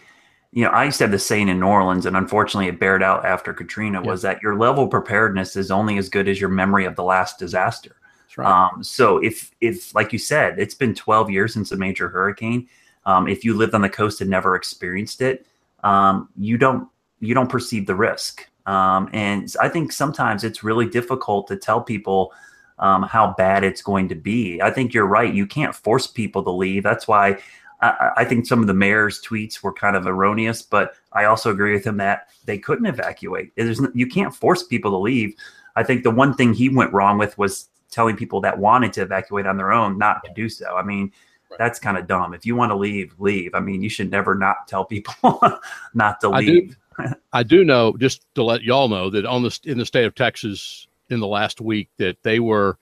you 0.53 0.65
know, 0.65 0.71
I 0.71 0.85
used 0.85 0.99
to 0.99 1.05
have 1.05 1.11
the 1.11 1.19
saying 1.19 1.49
in 1.49 1.61
New 1.61 1.67
Orleans, 1.67 2.07
and 2.07 2.17
unfortunately, 2.17 2.69
it 2.69 2.81
bared 2.81 3.03
out 3.03 3.25
after 3.25 3.53
Katrina. 3.53 4.01
Yeah. 4.01 4.11
Was 4.11 4.23
that 4.23 4.43
your 4.43 4.57
level 4.57 4.85
of 4.85 4.91
preparedness 4.91 5.57
is 5.57 5.71
only 5.71 5.99
as 5.99 6.09
good 6.09 6.29
as 6.29 6.41
your 6.41 6.51
memory 6.51 6.85
of 6.85 6.97
the 6.97 7.05
last 7.05 7.39
disaster. 7.39 7.97
Right. 8.37 8.47
Um, 8.47 8.83
so 8.83 9.19
if 9.19 9.51
if 9.61 9.95
like 9.95 10.13
you 10.13 10.19
said, 10.19 10.59
it's 10.59 10.75
been 10.75 10.95
12 10.95 11.31
years 11.31 11.55
since 11.55 11.73
a 11.73 11.77
major 11.77 12.09
hurricane. 12.09 12.69
Um, 13.07 13.29
if 13.29 13.45
you 13.45 13.55
lived 13.55 13.75
on 13.75 13.83
the 13.83 13.89
coast 13.89 14.21
and 14.21 14.29
never 14.29 14.57
experienced 14.57 15.23
it, 15.23 15.47
um, 15.85 16.29
you 16.37 16.59
don't 16.59 16.89
you 17.21 17.35
don't 17.35 17.49
perceive 17.49 17.87
the 17.87 17.95
risk. 17.95 18.47
Um, 18.67 19.09
and 19.13 19.55
I 19.61 19.69
think 19.69 19.93
sometimes 19.93 20.45
it's 20.45 20.65
really 20.65 20.87
difficult 20.87 21.47
to 21.49 21.57
tell 21.57 21.81
people 21.81 22.33
um, 22.79 23.03
how 23.03 23.35
bad 23.37 23.64
it's 23.64 23.83
going 23.83 24.09
to 24.09 24.14
be. 24.14 24.61
I 24.61 24.70
think 24.70 24.93
you're 24.93 25.07
right. 25.07 25.33
You 25.33 25.47
can't 25.47 25.74
force 25.74 26.07
people 26.07 26.43
to 26.45 26.51
leave. 26.51 26.83
That's 26.83 27.09
why 27.09 27.39
I, 27.81 28.11
I 28.18 28.24
think 28.24 28.47
some 28.47 28.61
of 28.61 28.66
the 28.66 28.74
mayor's 28.74 29.22
tweets 29.22 29.62
were 29.62 29.72
kind 29.72 29.97
of 29.97 30.07
erroneous. 30.07 30.62
But 30.62 30.95
I 31.12 31.24
also 31.24 31.51
agree 31.51 31.72
with 31.72 31.87
him 31.87 31.97
that 31.99 32.29
they 32.45 32.59
couldn't 32.59 32.87
evacuate. 32.87 33.55
There's, 33.57 33.81
you 33.95 34.07
can't 34.07 34.35
force 34.35 34.62
people 34.62 34.91
to 34.91 34.99
leave. 34.99 35.35
I 35.74 35.83
think 35.83 36.03
the 36.03 36.11
one 36.11 36.35
thing 36.35 36.55
he 36.55 36.68
went 36.68 36.93
wrong 36.93 37.18
with 37.18 37.37
was 37.39 37.68
telling 37.91 38.16
people 38.16 38.41
that 38.43 38.59
wanted 38.59 38.93
to 38.95 39.03
evacuate 39.03 39.47
on 39.47 39.57
their 39.57 39.72
own 39.72 39.99
not 39.99 40.24
to 40.24 40.33
do 40.35 40.49
so. 40.49 40.77
I 40.77 40.83
mean, 40.83 41.12
right. 41.51 41.59
that's 41.59 41.79
kind 41.79 41.97
of 41.97 42.07
dumb. 42.07 42.35
If 42.35 42.45
you 42.45 42.57
want 42.57 42.70
to 42.70 42.77
leave, 42.77 43.14
leave. 43.18 43.55
I 43.55 43.61
mean, 43.61 43.83
you 43.83 43.89
should 43.89 44.11
never 44.11 44.35
not 44.35 44.68
tell 44.68 44.85
people 44.85 45.41
not 45.95 46.20
to 46.20 46.31
leave. 46.31 46.77
I 46.99 47.05
do, 47.07 47.14
I 47.33 47.43
do 47.43 47.64
know, 47.64 47.95
just 47.99 48.27
to 48.35 48.43
let 48.43 48.62
y'all 48.62 48.89
know, 48.89 49.11
that 49.11 49.27
on 49.27 49.43
the 49.43 49.59
in 49.64 49.79
the 49.79 49.87
state 49.87 50.05
of 50.05 50.14
Texas 50.14 50.86
in 51.11 51.21
the 51.21 51.27
last 51.27 51.61
week, 51.61 51.89
that 51.99 52.23
they 52.23 52.41
were 52.41 52.79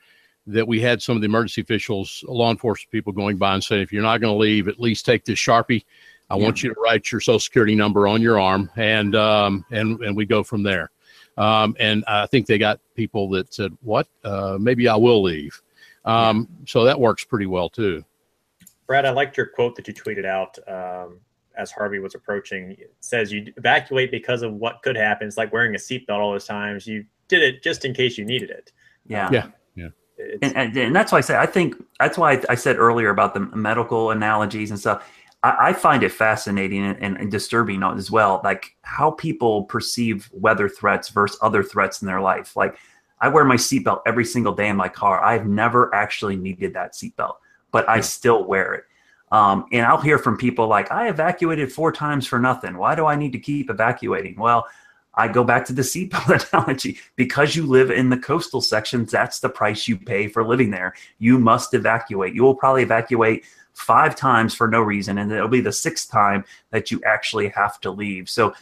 that 0.47 0.67
we 0.67 0.81
had 0.81 1.01
some 1.01 1.17
of 1.17 1.23
the 1.23 1.27
emergency 1.27 1.63
officials, 1.63 2.23
law 2.29 2.51
enforcement 2.51 2.91
people 2.91 3.13
going 3.13 3.37
by 3.37 3.55
and 3.55 3.65
saying, 3.65 3.83
if 3.83 3.93
you're 3.93 4.03
not 4.03 4.21
going 4.21 4.33
to 4.33 4.39
leave, 4.39 4.69
at 4.69 4.79
least 4.79 5.07
take 5.07 5.25
this 5.25 5.39
sharpie. 5.39 5.85
I 6.31 6.37
yeah. 6.37 6.45
want 6.45 6.63
you 6.63 6.73
to 6.73 6.81
write 6.81 7.11
your 7.11 7.21
social 7.21 7.39
security 7.39 7.75
number 7.75 8.07
on 8.07 8.23
your 8.23 8.41
arm, 8.41 8.71
and 8.77 9.15
um, 9.15 9.65
and 9.71 10.01
and 10.01 10.17
we 10.17 10.27
go 10.27 10.43
from 10.43 10.63
there. 10.63 10.91
Um, 11.37 11.77
and 11.79 12.05
I 12.07 12.27
think 12.27 12.47
they 12.47 12.59
got 12.59 12.81
people 12.95 13.29
that 13.31 13.53
said, 13.53 13.77
"What? 13.83 14.09
Uh, 14.23 14.57
maybe 14.61 14.89
I 14.89 14.97
will 14.97 15.23
leave." 15.23 15.61
Um. 16.05 16.49
So 16.67 16.85
that 16.85 16.99
works 16.99 17.25
pretty 17.25 17.47
well 17.47 17.69
too. 17.69 18.05
Brad, 18.87 19.05
I 19.07 19.11
liked 19.11 19.37
your 19.37 19.47
quote 19.47 19.77
that 19.77 19.89
you 19.89 19.95
tweeted 19.95 20.25
out 20.25 20.59
um, 20.69 21.21
as 21.57 21.71
Harvey 21.71 21.99
was 21.99 22.15
approaching. 22.15 22.73
It 22.73 22.95
says 23.01 23.33
you 23.33 23.53
evacuate 23.57 24.11
because 24.11 24.43
of 24.43 24.55
what 24.55 24.83
could 24.83 24.97
happen. 24.97 25.27
It's 25.27 25.37
like 25.37 25.53
wearing 25.53 25.75
a 25.75 25.79
seatbelt 25.79 26.19
all 26.19 26.33
those 26.33 26.47
times. 26.47 26.87
You 26.87 27.05
did 27.29 27.43
it 27.43 27.63
just 27.63 27.85
in 27.85 27.95
case 27.95 28.19
you 28.19 28.25
needed 28.25 28.51
it. 28.51 28.73
Yeah. 29.07 29.29
Yeah. 29.31 29.47
Yeah. 29.75 29.89
And, 30.43 30.57
and, 30.57 30.77
and, 30.77 30.97
that's 30.97 31.13
why 31.13 31.19
I 31.19 31.21
say 31.23 31.37
I 31.37 31.47
think 31.47 31.75
that's 31.99 32.17
why 32.17 32.43
I 32.49 32.55
said 32.55 32.77
earlier 32.77 33.11
about 33.11 33.35
the 33.35 33.41
medical 33.41 34.11
analogies 34.11 34.71
and 34.71 34.79
stuff. 34.79 35.09
I, 35.43 35.69
I 35.69 35.73
find 35.73 36.03
it 36.03 36.13
fascinating 36.13 36.85
and, 36.85 37.17
and, 37.17 37.31
disturbing 37.31 37.83
as 37.83 38.11
well, 38.11 38.41
like 38.45 38.77
how 38.83 39.11
people 39.13 39.65
perceive 39.65 40.31
weather 40.33 40.69
threats 40.69 41.09
versus 41.09 41.39
other 41.43 41.63
threats 41.63 42.01
in 42.01 42.07
their 42.07 42.21
life. 42.21 42.57
Like 42.57 42.79
I 43.21 43.29
wear 43.29 43.45
my 43.45 43.57
seatbelt 43.57 44.03
every 44.07 44.25
single 44.25 44.55
day 44.55 44.69
in 44.69 44.77
my 44.77 44.89
car. 44.89 45.23
I've 45.23 45.47
never 45.47 45.95
actually 45.95 46.37
needed 46.37 46.75
that 46.75 46.95
seatbelt, 46.95 47.37
but 47.71 47.89
I 47.89 48.01
still 48.01 48.45
wear 48.45 48.75
it. 48.75 48.85
Um, 49.33 49.67
and 49.73 49.85
I'll 49.85 50.01
hear 50.01 50.19
from 50.19 50.37
people 50.37 50.69
like, 50.69 50.93
I 50.93 51.09
evacuated 51.09 51.73
four 51.73 51.91
times 51.91 52.27
for 52.27 52.39
nothing. 52.39 52.77
Why 52.77 52.95
do 52.95 53.07
I 53.07 53.17
need 53.17 53.33
to 53.33 53.39
keep 53.39 53.69
evacuating? 53.69 54.37
Well, 54.39 54.67
I 55.17 55.29
go 55.29 55.45
back 55.45 55.65
to 55.67 55.73
the 55.73 55.83
seatbelt 55.83 56.49
analogy. 56.53 56.99
Because 57.17 57.55
you 57.55 57.67
live 57.67 57.91
in 57.91 58.11
the 58.11 58.19
coastal 58.19 58.61
sections, 58.61 59.11
that's 59.11 59.41
the 59.41 59.49
price 59.49 59.89
you 59.89 59.97
pay 59.97 60.29
for 60.29 60.45
living 60.45 60.71
there. 60.71 60.95
You 61.19 61.39
must 61.39 61.75
evacuate. 61.75 62.35
You 62.35 62.43
will 62.43 62.55
probably 62.55 62.83
evacuate 62.83 63.45
five 63.75 64.15
times 64.17 64.55
for 64.55 64.69
no 64.69 64.81
reason, 64.81 65.19
and 65.19 65.31
it'll 65.33 65.49
be 65.49 65.61
the 65.61 65.73
sixth 65.73 66.11
time 66.11 66.45
that 66.71 66.91
you 66.91 67.01
actually 67.05 67.49
have 67.49 67.81
to 67.81 67.91
leave. 67.91 68.31
So 68.31 68.55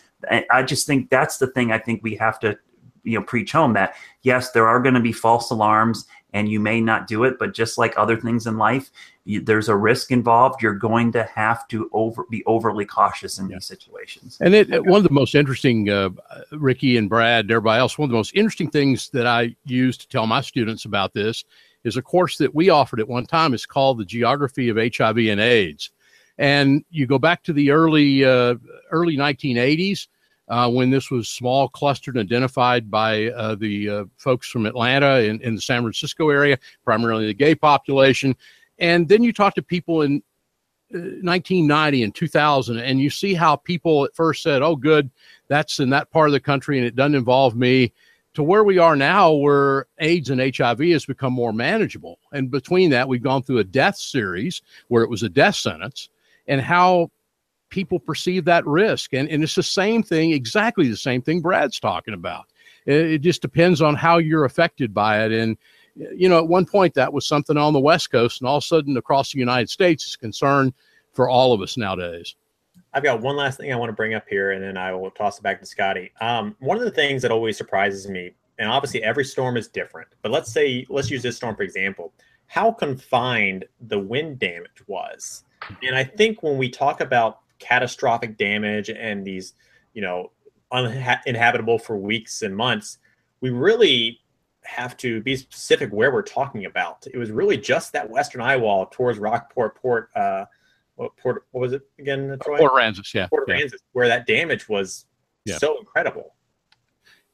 I 0.51 0.63
just 0.63 0.87
think 0.87 1.11
that's 1.11 1.39
the 1.39 1.49
thing 1.49 1.73
I 1.73 1.79
think 1.79 2.03
we 2.03 2.15
have 2.17 2.39
to 2.41 2.59
you 3.05 3.19
know 3.19 3.25
preach 3.25 3.51
home 3.53 3.73
that 3.73 3.95
yes 4.23 4.53
there 4.53 4.69
are 4.69 4.81
going 4.81 4.95
to 4.95 5.01
be 5.01 5.13
false 5.13 5.51
alarms 5.51 6.07
and 6.33 6.49
you 6.49 6.61
may 6.61 6.81
not 6.81 7.07
do 7.07 7.25
it 7.25 7.39
but 7.39 7.55
just 7.55 7.79
like 7.79 7.95
other 7.97 8.17
things 8.17 8.47
in 8.47 8.57
life 8.59 8.91
you, 9.25 9.41
there's 9.41 9.69
a 9.69 9.77
risk 9.77 10.11
involved 10.11 10.63
you're 10.63 10.75
going 10.75 11.13
to 11.13 11.23
have 11.25 11.67
to 11.69 11.89
over 11.93 12.25
be 12.31 12.43
overly 12.47 12.85
cautious 12.85 13.39
in 13.39 13.49
yeah. 13.49 13.57
these 13.57 13.67
situations 13.67 14.39
and 14.41 14.55
it, 14.55 14.69
one 14.87 14.99
of 14.99 15.05
the 15.05 15.11
most 15.11 15.35
interesting 15.35 15.89
uh, 15.89 16.11
ricky 16.53 16.97
and 16.97 17.09
brad 17.09 17.45
and 17.45 17.51
everybody 17.51 17.79
else 17.79 17.99
one 17.99 18.07
of 18.07 18.11
the 18.11 18.17
most 18.17 18.35
interesting 18.35 18.71
things 18.71 19.11
that 19.11 19.27
i 19.27 19.55
use 19.65 19.97
to 19.97 20.09
tell 20.09 20.27
my 20.27 20.41
students 20.41 20.85
about 20.85 21.13
this 21.15 21.45
is 21.85 21.97
a 21.97 22.03
course 22.03 22.39
that 22.39 22.55
we 22.55 22.71
offered 22.71 23.01
at 23.01 23.09
one 23.09 23.27
time. 23.27 23.55
It's 23.55 23.67
called 23.67 23.99
the 23.99 24.05
Geography 24.05 24.69
of 24.69 24.77
HIV 24.77 25.19
and 25.19 25.41
AIDS, 25.41 25.91
and 26.39 26.85
you 26.91 27.07
go 27.07 27.19
back 27.19 27.43
to 27.45 27.53
the 27.53 27.71
early 27.71 28.25
uh, 28.25 28.55
early 28.91 29.17
1980s. 29.17 30.09
Uh, 30.49 30.69
when 30.69 30.91
this 30.91 31.11
was 31.11 31.29
small, 31.29 31.69
clustered, 31.69 32.17
and 32.17 32.27
identified 32.27 32.91
by 32.91 33.29
uh, 33.29 33.55
the 33.55 33.89
uh, 33.89 34.05
folks 34.17 34.49
from 34.49 34.67
Atlanta 34.67 35.21
in, 35.21 35.41
in 35.41 35.55
the 35.55 35.61
San 35.61 35.83
Francisco 35.83 36.31
area, 36.31 36.59
primarily 36.85 37.27
the 37.27 37.35
gay 37.35 37.55
population. 37.55 38.37
And 38.79 39.09
then 39.09 39.23
you 39.23 39.33
talk 39.33 39.55
to 39.55 39.63
people 39.63 40.03
in 40.03 40.23
1990 40.91 42.03
uh, 42.03 42.05
and 42.05 42.15
2000, 42.15 42.79
and 42.79 43.01
you 43.01 43.09
see 43.09 43.35
how 43.35 43.57
people 43.57 44.05
at 44.05 44.15
first 44.15 44.43
said, 44.43 44.63
"Oh, 44.63 44.77
good, 44.77 45.11
that's 45.49 45.81
in 45.81 45.91
that 45.91 46.11
part 46.11 46.29
of 46.29 46.33
the 46.33 46.41
country, 46.41 46.77
and 46.77 46.87
it 46.87 46.97
doesn't 46.97 47.15
involve 47.15 47.57
me." 47.57 47.93
to 48.35 48.43
where 48.43 48.65
we 48.65 48.79
are 48.79 48.97
now, 48.97 49.33
where 49.33 49.87
AIDS 49.99 50.31
and 50.31 50.41
HIV 50.41 50.81
has 50.81 51.05
become 51.05 51.33
more 51.33 51.53
manageable. 51.53 52.19
And 52.33 52.51
between 52.51 52.91
that, 52.91 53.07
we've 53.07 53.23
gone 53.23 53.43
through 53.43 53.59
a 53.59 53.65
death 53.65 53.97
series 53.97 54.63
where 54.89 55.03
it 55.03 55.11
was 55.11 55.23
a 55.23 55.29
death 55.29 55.57
sentence, 55.57 56.09
and 56.47 56.61
how 56.61 57.11
people 57.73 57.99
perceive 57.99 58.45
that 58.45 58.65
risk. 58.67 59.15
And, 59.15 59.29
and 59.29 59.43
it's 59.43 59.57
the 59.57 59.63
same 59.63 60.03
thing, 60.03 60.31
exactly 60.31 60.89
the 60.89 60.97
same 60.97 61.23
thing 61.23 61.41
Brad's 61.41 61.81
talking 61.81 62.15
about. 62.15 62.45
It, 62.87 63.13
it 63.13 63.19
just 63.23 63.43
depends 63.43 63.83
on 63.83 63.97
how 63.97 64.19
you're 64.19 64.45
affected 64.45 64.95
by 64.95 65.25
it. 65.25 65.33
And, 65.33 65.57
you 65.97 66.29
know, 66.29 66.39
at 66.39 66.47
one 66.47 66.67
point 66.67 66.95
that 66.95 67.13
was 67.13 67.27
something 67.27 67.57
on 67.57 67.73
the 67.73 67.81
West 67.81 68.13
Coast, 68.13 68.41
and 68.41 68.49
all 68.49 68.59
of 68.59 68.63
a 68.63 68.67
sudden 68.67 68.97
across 68.97 69.33
the 69.33 69.39
United 69.39 69.71
States 69.71 70.07
is 70.07 70.15
a 70.15 70.19
concern 70.19 70.73
for 71.13 71.29
all 71.29 71.53
of 71.53 71.61
us 71.61 71.77
nowadays. 71.77 72.37
I've 72.95 73.03
got 73.03 73.23
one 73.23 73.37
last 73.37 73.59
thing 73.59 73.73
I 73.73 73.77
want 73.77 73.89
to 73.89 73.95
bring 73.95 74.15
up 74.15 74.29
here, 74.29 74.53
and 74.53 74.63
then 74.63 74.77
I 74.77 74.93
will 74.93 75.11
toss 75.11 75.39
it 75.39 75.43
back 75.43 75.59
to 75.61 75.67
Scotty. 75.67 76.13
Um, 76.21 76.55
one 76.61 76.77
of 76.77 76.85
the 76.85 76.91
things 76.91 77.23
that 77.23 77.31
always 77.31 77.57
surprises 77.57 78.07
me, 78.07 78.33
and 78.59 78.69
obviously 78.69 79.03
every 79.03 79.25
storm 79.25 79.57
is 79.57 79.67
different, 79.67 80.09
but 80.21 80.31
let's 80.31 80.53
say, 80.53 80.87
let's 80.91 81.11
use 81.11 81.23
this 81.23 81.37
storm 81.37 81.57
for 81.57 81.63
example, 81.63 82.13
how 82.47 82.71
confined 82.71 83.65
the 83.89 83.99
wind 83.99 84.39
damage 84.39 84.83
was. 84.87 85.45
And 85.83 85.97
I 85.97 86.05
think 86.05 86.43
when 86.43 86.59
we 86.59 86.69
talk 86.69 87.01
about 87.01 87.42
catastrophic 87.63 88.37
damage 88.37 88.91
and 88.91 89.25
these, 89.25 89.55
you 89.95 90.03
know, 90.03 90.33
uninhabitable 90.73 91.79
for 91.79 91.97
weeks 91.97 92.43
and 92.43 92.57
months, 92.57 92.99
we 93.41 93.51
really 93.51 94.21
have 94.65 94.97
to 94.97 95.21
be 95.23 95.37
specific 95.37 95.91
where 95.91 96.13
we're 96.13 96.23
talking 96.23 96.67
about. 96.67 97.07
It 97.13 97.19
was 97.19 97.31
really 97.31 97.57
just 97.57 97.93
that 97.93 98.09
western 98.09 98.41
eye 98.41 98.57
wall 98.57 98.87
towards 98.87 99.19
Rockport 99.19 99.77
Port. 99.77 100.11
Uh, 100.15 100.45
what, 100.97 101.17
Port, 101.17 101.45
what 101.51 101.61
was 101.61 101.73
it 101.73 101.83
again? 101.99 102.39
Troy? 102.43 102.59
Port 102.59 102.73
Aransas, 102.73 103.13
yeah. 103.15 103.27
Port 103.29 103.49
Aransas, 103.49 103.73
yeah. 103.73 103.79
where 103.93 104.09
that 104.09 104.27
damage 104.27 104.69
was 104.69 105.07
yeah. 105.45 105.59
so 105.59 105.79
incredible. 105.79 106.35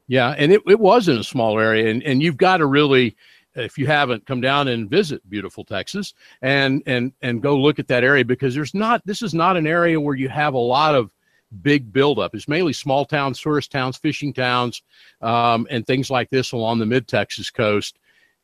Yeah, 0.07 0.35
and 0.39 0.53
it, 0.53 0.62
it 0.66 0.81
was 0.81 1.09
in 1.09 1.18
a 1.18 1.24
small 1.24 1.59
area, 1.59 1.91
and, 1.91 2.03
and 2.03 2.22
you've 2.22 2.39
got 2.39 2.59
to 2.59 2.66
really, 2.66 3.14
if 3.59 3.78
you 3.78 3.86
haven't, 3.86 4.26
come 4.26 4.40
down 4.40 4.68
and 4.68 4.88
visit 4.88 5.28
beautiful 5.28 5.64
Texas 5.64 6.14
and 6.42 6.82
and 6.86 7.12
and 7.22 7.42
go 7.42 7.56
look 7.56 7.78
at 7.78 7.88
that 7.88 8.04
area 8.04 8.24
because 8.24 8.54
there's 8.54 8.74
not 8.74 9.04
this 9.04 9.22
is 9.22 9.34
not 9.34 9.56
an 9.56 9.66
area 9.66 10.00
where 10.00 10.14
you 10.14 10.28
have 10.28 10.54
a 10.54 10.59
lot 10.59 10.94
of 10.94 11.11
big 11.62 11.92
buildup. 11.92 12.34
It's 12.34 12.48
mainly 12.48 12.72
small 12.72 13.04
towns, 13.04 13.40
tourist 13.40 13.70
towns, 13.72 13.96
fishing 13.96 14.32
towns, 14.32 14.82
um, 15.22 15.66
and 15.70 15.86
things 15.86 16.11
like 16.11 16.30
this 16.30 16.52
along 16.52 16.78
the 16.78 16.86
mid 16.86 17.09
Texas 17.09 17.50
coast. 17.50 17.98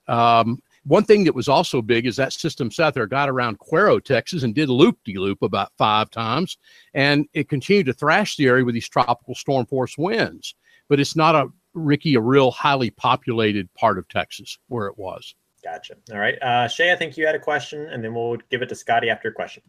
Um, 0.09 0.63
one 0.85 1.05
thing 1.05 1.25
that 1.25 1.35
was 1.35 1.49
also 1.49 1.81
big 1.81 2.07
is 2.07 2.17
that 2.17 2.33
system 2.33 2.71
sat 2.71 2.93
there, 2.93 3.07
got 3.07 3.31
around 3.31 3.59
Cuero, 3.59 4.03
Texas, 4.03 4.43
and 4.43 4.55
did 4.55 4.69
loop 4.69 4.99
de 5.05 5.17
loop 5.17 5.41
about 5.43 5.73
five 5.79 6.11
times. 6.11 6.59
And 6.93 7.27
it 7.33 7.49
continued 7.49 7.87
to 7.87 7.95
thrash 7.95 8.37
the 8.37 8.47
area 8.47 8.65
with 8.65 8.75
these 8.75 8.89
tropical 8.89 9.35
storm 9.35 9.65
force 9.67 9.97
winds. 9.97 10.55
But 10.89 11.01
it's 11.01 11.17
not 11.17 11.35
a, 11.35 11.49
Ricky, 11.75 12.15
a 12.15 12.21
real 12.21 12.51
highly 12.51 12.91
populated 12.91 13.73
part 13.75 13.99
of 13.99 14.09
Texas 14.09 14.59
where 14.69 14.87
it 14.87 14.97
was. 14.97 15.35
Gotcha. 15.63 15.95
All 16.13 16.19
right. 16.19 16.41
Uh, 16.43 16.69
Shay, 16.69 16.93
I 16.93 16.97
think 16.97 17.17
you 17.17 17.27
had 17.27 17.35
a 17.35 17.41
question, 17.41 17.87
and 17.87 18.05
then 18.05 18.15
we'll 18.15 18.37
give 18.51 18.63
it 18.63 18.69
to 18.69 18.75
Scotty 18.75 19.11
after 19.11 19.29
your 19.29 19.35
question. 19.35 19.63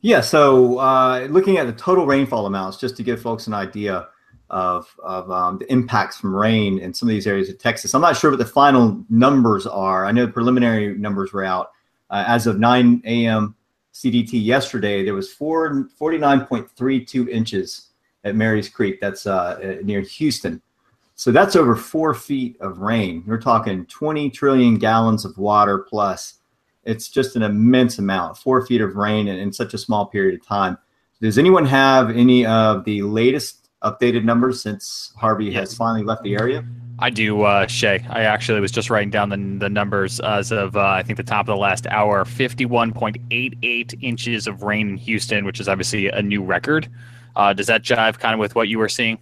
Yeah. 0.00 0.20
So 0.20 0.78
uh, 0.78 1.26
looking 1.30 1.58
at 1.58 1.66
the 1.66 1.72
total 1.72 2.06
rainfall 2.06 2.46
amounts, 2.46 2.76
just 2.76 2.96
to 2.96 3.02
give 3.02 3.20
folks 3.20 3.46
an 3.46 3.54
idea, 3.54 4.08
of, 4.50 4.94
of 5.02 5.30
um, 5.30 5.58
the 5.58 5.70
impacts 5.72 6.18
from 6.18 6.34
rain 6.34 6.78
in 6.78 6.94
some 6.94 7.08
of 7.08 7.14
these 7.14 7.26
areas 7.26 7.48
of 7.48 7.58
Texas. 7.58 7.94
I'm 7.94 8.00
not 8.00 8.16
sure 8.16 8.30
what 8.30 8.38
the 8.38 8.46
final 8.46 9.04
numbers 9.10 9.66
are. 9.66 10.06
I 10.06 10.12
know 10.12 10.26
the 10.26 10.32
preliminary 10.32 10.96
numbers 10.96 11.32
were 11.32 11.44
out. 11.44 11.72
Uh, 12.10 12.24
as 12.26 12.46
of 12.46 12.58
9 12.58 13.02
a.m. 13.04 13.56
CDT 13.92 14.44
yesterday, 14.44 15.04
there 15.04 15.14
was 15.14 15.32
four, 15.32 15.88
49.32 16.00 17.28
inches 17.28 17.88
at 18.22 18.36
Mary's 18.36 18.68
Creek. 18.68 19.00
That's 19.00 19.26
uh, 19.26 19.80
near 19.82 20.00
Houston. 20.02 20.62
So 21.16 21.32
that's 21.32 21.56
over 21.56 21.74
four 21.74 22.12
feet 22.12 22.56
of 22.60 22.78
rain. 22.78 23.24
We're 23.26 23.40
talking 23.40 23.86
20 23.86 24.28
trillion 24.30 24.76
gallons 24.76 25.24
of 25.24 25.36
water 25.38 25.78
plus. 25.78 26.34
It's 26.84 27.08
just 27.08 27.36
an 27.36 27.42
immense 27.42 27.98
amount, 27.98 28.36
four 28.36 28.64
feet 28.66 28.82
of 28.82 28.96
rain 28.96 29.26
in, 29.26 29.38
in 29.38 29.52
such 29.52 29.72
a 29.72 29.78
small 29.78 30.06
period 30.06 30.38
of 30.38 30.46
time. 30.46 30.76
Does 31.22 31.38
anyone 31.38 31.64
have 31.64 32.10
any 32.10 32.44
of 32.44 32.84
the 32.84 33.00
latest 33.02 33.70
updated 33.82 34.24
numbers 34.24 34.62
since 34.62 35.14
Harvey 35.16 35.46
yes. 35.46 35.54
has 35.54 35.74
finally 35.74 36.04
left 36.04 36.22
the 36.22 36.34
area? 36.34 36.62
I 36.98 37.08
do, 37.08 37.42
uh, 37.42 37.66
Shay. 37.66 38.04
I 38.10 38.22
actually 38.22 38.60
was 38.60 38.70
just 38.70 38.90
writing 38.90 39.10
down 39.10 39.30
the, 39.30 39.58
the 39.58 39.70
numbers 39.70 40.20
as 40.20 40.52
of, 40.52 40.76
uh, 40.76 40.86
I 40.86 41.02
think, 41.02 41.16
the 41.16 41.22
top 41.22 41.48
of 41.48 41.54
the 41.54 41.56
last 41.56 41.86
hour 41.86 42.24
51.88 42.24 44.02
inches 44.02 44.46
of 44.46 44.62
rain 44.62 44.90
in 44.90 44.96
Houston, 44.98 45.46
which 45.46 45.60
is 45.60 45.68
obviously 45.68 46.08
a 46.08 46.20
new 46.20 46.42
record. 46.42 46.88
Uh, 47.34 47.54
does 47.54 47.66
that 47.66 47.82
jive 47.82 48.18
kind 48.18 48.34
of 48.34 48.40
with 48.40 48.54
what 48.54 48.68
you 48.68 48.78
were 48.78 48.88
seeing? 48.88 49.18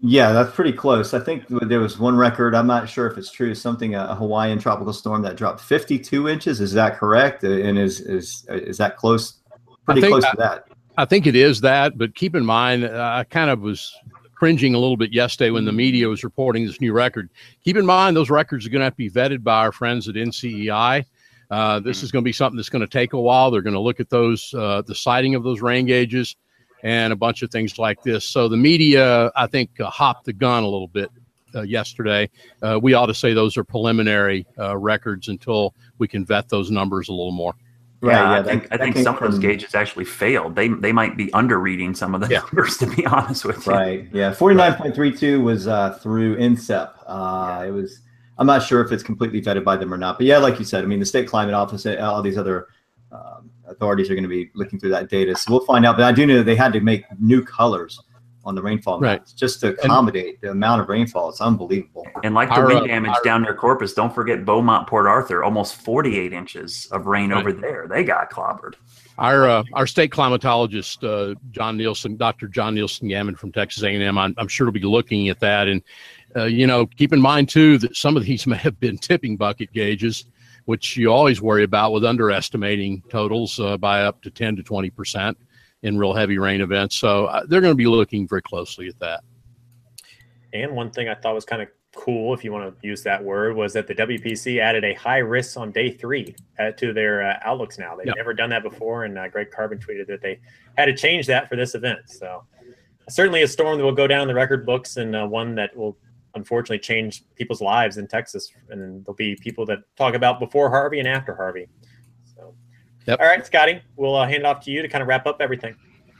Yeah, 0.00 0.32
that's 0.32 0.54
pretty 0.54 0.72
close. 0.72 1.12
I 1.12 1.18
think 1.18 1.44
there 1.48 1.80
was 1.80 1.98
one 1.98 2.16
record. 2.16 2.54
I'm 2.54 2.68
not 2.68 2.88
sure 2.88 3.08
if 3.08 3.18
it's 3.18 3.32
true. 3.32 3.54
Something 3.54 3.96
a 3.96 4.14
Hawaiian 4.14 4.60
tropical 4.60 4.92
storm 4.92 5.22
that 5.22 5.36
dropped 5.36 5.60
52 5.60 6.28
inches. 6.28 6.60
Is 6.60 6.72
that 6.74 6.98
correct? 6.98 7.42
And 7.42 7.76
is 7.76 8.00
is 8.00 8.46
is 8.48 8.78
that 8.78 8.96
close? 8.96 9.40
Pretty 9.86 10.02
close 10.02 10.24
to 10.24 10.36
that. 10.38 10.68
I 10.96 11.04
think 11.04 11.26
it 11.26 11.36
is 11.36 11.60
that, 11.60 11.96
but 11.96 12.14
keep 12.16 12.34
in 12.34 12.44
mind, 12.44 12.84
uh, 12.84 13.12
I 13.18 13.24
kind 13.24 13.50
of 13.50 13.60
was 13.60 13.94
cringing 14.34 14.74
a 14.74 14.78
little 14.78 14.96
bit 14.96 15.12
yesterday 15.12 15.50
when 15.50 15.64
the 15.64 15.72
media 15.72 16.08
was 16.08 16.24
reporting 16.24 16.66
this 16.66 16.80
new 16.80 16.92
record. 16.92 17.30
Keep 17.64 17.76
in 17.76 17.86
mind, 17.86 18.16
those 18.16 18.30
records 18.30 18.66
are 18.66 18.70
going 18.70 18.80
to 18.80 18.84
have 18.84 18.94
to 18.94 18.96
be 18.96 19.10
vetted 19.10 19.44
by 19.44 19.60
our 19.60 19.70
friends 19.70 20.08
at 20.08 20.16
NCEI. 20.16 21.04
Uh, 21.50 21.80
this 21.80 22.02
is 22.02 22.10
going 22.10 22.22
to 22.22 22.28
be 22.28 22.32
something 22.32 22.56
that's 22.56 22.68
going 22.68 22.80
to 22.80 22.88
take 22.88 23.12
a 23.12 23.20
while. 23.20 23.50
They're 23.50 23.62
going 23.62 23.74
to 23.74 23.80
look 23.80 24.00
at 24.00 24.10
those, 24.10 24.52
uh, 24.54 24.82
the 24.82 24.94
sighting 24.94 25.36
of 25.36 25.44
those 25.44 25.60
rain 25.60 25.86
gauges, 25.86 26.36
and 26.82 27.12
a 27.12 27.16
bunch 27.16 27.42
of 27.42 27.50
things 27.50 27.78
like 27.78 28.02
this. 28.02 28.24
So 28.24 28.48
the 28.48 28.56
media, 28.56 29.30
I 29.36 29.46
think, 29.46 29.80
uh, 29.80 29.90
hopped 29.90 30.26
the 30.26 30.32
gun 30.32 30.62
a 30.62 30.68
little 30.68 30.88
bit 30.88 31.10
uh, 31.54 31.62
yesterday. 31.62 32.30
Uh, 32.62 32.78
we 32.80 32.94
ought 32.94 33.06
to 33.06 33.14
say 33.14 33.32
those 33.34 33.56
are 33.56 33.64
preliminary 33.64 34.46
records 34.74 35.28
until 35.28 35.74
we 35.98 36.08
can 36.08 36.24
vet 36.24 36.48
those 36.48 36.70
numbers 36.70 37.08
a 37.08 37.12
little 37.12 37.32
more. 37.32 37.54
Right, 38.00 38.12
yeah, 38.12 38.32
yeah, 38.32 38.38
I 38.38 38.42
think 38.44 38.68
that, 38.68 38.80
I 38.80 38.84
think 38.84 38.96
some 38.98 39.16
from, 39.16 39.26
of 39.26 39.32
those 39.32 39.40
gauges 39.40 39.74
actually 39.74 40.04
failed. 40.04 40.54
They 40.54 40.68
they 40.68 40.92
might 40.92 41.16
be 41.16 41.32
under 41.32 41.58
reading 41.58 41.96
some 41.96 42.14
of 42.14 42.20
the 42.20 42.28
yeah. 42.28 42.40
numbers, 42.40 42.76
to 42.76 42.86
be 42.86 43.04
honest 43.06 43.44
with 43.44 43.66
you. 43.66 43.72
Right. 43.72 44.08
Yeah. 44.12 44.32
Forty 44.32 44.54
nine 44.54 44.74
point 44.74 44.94
three 44.94 45.10
two 45.16 45.42
was 45.42 45.66
uh, 45.66 45.94
through 45.94 46.36
NCEP. 46.36 46.92
Uh, 47.06 47.64
it 47.66 47.72
was. 47.72 48.00
I'm 48.38 48.46
not 48.46 48.62
sure 48.62 48.80
if 48.82 48.92
it's 48.92 49.02
completely 49.02 49.42
vetted 49.42 49.64
by 49.64 49.76
them 49.76 49.92
or 49.92 49.96
not, 49.96 50.16
but 50.16 50.26
yeah, 50.26 50.38
like 50.38 50.60
you 50.60 50.64
said, 50.64 50.84
I 50.84 50.86
mean, 50.86 51.00
the 51.00 51.06
state 51.06 51.26
climate 51.26 51.54
office, 51.54 51.84
uh, 51.86 51.96
all 52.00 52.22
these 52.22 52.38
other 52.38 52.68
um, 53.10 53.50
authorities 53.68 54.10
are 54.10 54.14
going 54.14 54.24
to 54.24 54.28
be 54.28 54.50
looking 54.54 54.78
through 54.78 54.90
that 54.90 55.08
data, 55.08 55.36
so 55.36 55.52
we'll 55.52 55.64
find 55.64 55.86
out. 55.86 55.96
But 55.96 56.04
I 56.04 56.12
do 56.12 56.26
know 56.26 56.38
that 56.38 56.44
they 56.44 56.56
had 56.56 56.72
to 56.72 56.80
make 56.80 57.04
new 57.20 57.44
colors 57.44 58.00
on 58.48 58.54
the 58.54 58.62
rainfall 58.62 58.98
right. 58.98 59.20
maps 59.20 59.32
just 59.32 59.60
to 59.60 59.68
accommodate 59.68 60.34
and, 60.34 60.42
the 60.42 60.50
amount 60.50 60.80
of 60.80 60.88
rainfall. 60.88 61.28
It's 61.28 61.40
unbelievable. 61.40 62.06
And 62.24 62.34
like 62.34 62.48
the 62.48 62.56
our, 62.56 62.66
wind 62.66 62.86
damage 62.86 63.10
our, 63.10 63.22
down 63.22 63.42
near 63.42 63.54
Corpus, 63.54 63.92
don't 63.92 64.12
forget 64.14 64.44
Beaumont, 64.46 64.88
Port 64.88 65.06
Arthur, 65.06 65.44
almost 65.44 65.74
48 65.76 66.32
inches 66.32 66.88
of 66.90 67.06
rain 67.06 67.30
right. 67.30 67.40
over 67.40 67.52
there. 67.52 67.86
They 67.86 68.04
got 68.04 68.30
clobbered. 68.30 68.74
Our 69.18 69.48
uh, 69.48 69.64
our 69.74 69.86
state 69.86 70.10
climatologist, 70.12 71.04
uh, 71.04 71.34
John 71.50 71.76
Nielsen, 71.76 72.16
Dr. 72.16 72.48
John 72.48 72.74
Nielsen 72.74 73.08
Gammon 73.08 73.34
from 73.34 73.52
Texas 73.52 73.82
A&M, 73.82 74.16
I'm, 74.16 74.34
I'm 74.38 74.48
sure 74.48 74.66
will 74.66 74.72
be 74.72 74.80
looking 74.80 75.28
at 75.28 75.40
that. 75.40 75.68
And, 75.68 75.82
uh, 76.34 76.44
you 76.44 76.66
know, 76.66 76.86
keep 76.86 77.12
in 77.12 77.20
mind, 77.20 77.48
too, 77.48 77.78
that 77.78 77.96
some 77.96 78.16
of 78.16 78.24
these 78.24 78.46
may 78.46 78.56
have 78.56 78.80
been 78.80 78.96
tipping 78.96 79.36
bucket 79.36 79.72
gauges, 79.72 80.24
which 80.68 80.98
you 80.98 81.10
always 81.10 81.40
worry 81.40 81.64
about 81.64 81.92
with 81.92 82.04
underestimating 82.04 83.02
totals 83.08 83.58
uh, 83.58 83.78
by 83.78 84.02
up 84.02 84.20
to 84.20 84.30
10 84.30 84.54
to 84.54 84.62
20 84.62 84.90
percent 84.90 85.38
in 85.80 85.96
real 85.96 86.12
heavy 86.12 86.36
rain 86.36 86.60
events. 86.60 86.96
So 86.96 87.24
uh, 87.24 87.46
they're 87.48 87.62
going 87.62 87.72
to 87.72 87.74
be 87.74 87.86
looking 87.86 88.28
very 88.28 88.42
closely 88.42 88.86
at 88.86 88.98
that. 88.98 89.24
And 90.52 90.72
one 90.72 90.90
thing 90.90 91.08
I 91.08 91.14
thought 91.14 91.34
was 91.34 91.46
kind 91.46 91.62
of 91.62 91.68
cool, 91.96 92.34
if 92.34 92.44
you 92.44 92.52
want 92.52 92.78
to 92.78 92.86
use 92.86 93.02
that 93.04 93.24
word, 93.24 93.56
was 93.56 93.72
that 93.72 93.86
the 93.86 93.94
WPC 93.94 94.60
added 94.60 94.84
a 94.84 94.92
high 94.92 95.18
risk 95.18 95.56
on 95.56 95.72
day 95.72 95.90
three 95.90 96.36
uh, 96.58 96.72
to 96.72 96.92
their 96.92 97.30
uh, 97.30 97.38
outlooks 97.40 97.78
now. 97.78 97.96
They've 97.96 98.08
yep. 98.08 98.16
never 98.16 98.34
done 98.34 98.50
that 98.50 98.62
before, 98.62 99.04
and 99.04 99.18
uh, 99.18 99.26
Greg 99.28 99.50
Carbin 99.50 99.78
tweeted 99.78 100.06
that 100.08 100.20
they 100.20 100.38
had 100.76 100.84
to 100.84 100.94
change 100.94 101.26
that 101.28 101.48
for 101.48 101.56
this 101.56 101.76
event. 101.76 102.00
So 102.10 102.44
certainly 103.08 103.40
a 103.40 103.48
storm 103.48 103.78
that 103.78 103.84
will 103.84 103.92
go 103.92 104.06
down 104.06 104.28
the 104.28 104.34
record 104.34 104.66
books 104.66 104.98
and 104.98 105.16
uh, 105.16 105.26
one 105.26 105.54
that 105.54 105.74
will 105.74 105.96
unfortunately 106.38 106.78
change 106.78 107.24
people's 107.34 107.60
lives 107.60 107.98
in 107.98 108.06
Texas. 108.06 108.50
And 108.70 109.04
there'll 109.04 109.14
be 109.14 109.36
people 109.36 109.66
that 109.66 109.80
talk 109.96 110.14
about 110.14 110.40
before 110.40 110.70
Harvey 110.70 110.98
and 110.98 111.06
after 111.06 111.34
Harvey. 111.34 111.68
Yep. 113.08 113.20
All 113.20 113.26
right, 113.26 113.46
Scotty, 113.46 113.80
we'll 113.96 114.14
uh, 114.14 114.26
hand 114.26 114.40
it 114.40 114.44
off 114.44 114.62
to 114.66 114.70
you 114.70 114.82
to 114.82 114.88
kind 114.88 115.00
of 115.00 115.08
wrap 115.08 115.26
up 115.26 115.38
everything. 115.40 115.74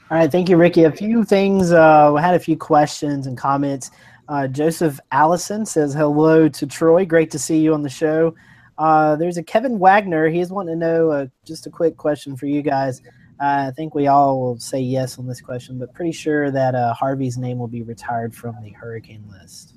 All 0.09 0.17
right, 0.17 0.31
thank 0.31 0.49
you, 0.49 0.57
Ricky. 0.57 0.85
A 0.85 0.91
few 0.91 1.23
things. 1.23 1.71
Uh, 1.71 2.11
we 2.15 2.19
had 2.19 2.33
a 2.33 2.39
few 2.39 2.57
questions 2.57 3.27
and 3.27 3.37
comments. 3.37 3.91
Uh, 4.27 4.47
Joseph 4.47 4.99
Allison 5.11 5.67
says 5.67 5.93
hello 5.93 6.49
to 6.49 6.65
Troy. 6.65 7.05
Great 7.05 7.29
to 7.29 7.37
see 7.37 7.59
you 7.59 7.75
on 7.75 7.83
the 7.83 7.89
show. 7.89 8.33
Uh, 8.79 9.15
there's 9.17 9.37
a 9.37 9.43
Kevin 9.43 9.77
Wagner. 9.77 10.29
He's 10.29 10.49
wanting 10.49 10.79
to 10.79 10.79
know 10.79 11.11
uh, 11.11 11.27
just 11.45 11.67
a 11.67 11.69
quick 11.69 11.95
question 11.95 12.35
for 12.35 12.47
you 12.47 12.63
guys. 12.63 13.03
Uh, 13.39 13.67
I 13.67 13.71
think 13.75 13.93
we 13.93 14.07
all 14.07 14.41
will 14.41 14.59
say 14.59 14.79
yes 14.79 15.19
on 15.19 15.27
this 15.27 15.41
question, 15.41 15.77
but 15.77 15.93
pretty 15.93 16.11
sure 16.11 16.49
that 16.49 16.73
uh, 16.73 16.95
Harvey's 16.95 17.37
name 17.37 17.59
will 17.59 17.67
be 17.67 17.83
retired 17.83 18.33
from 18.33 18.55
the 18.63 18.69
hurricane 18.69 19.25
list. 19.29 19.75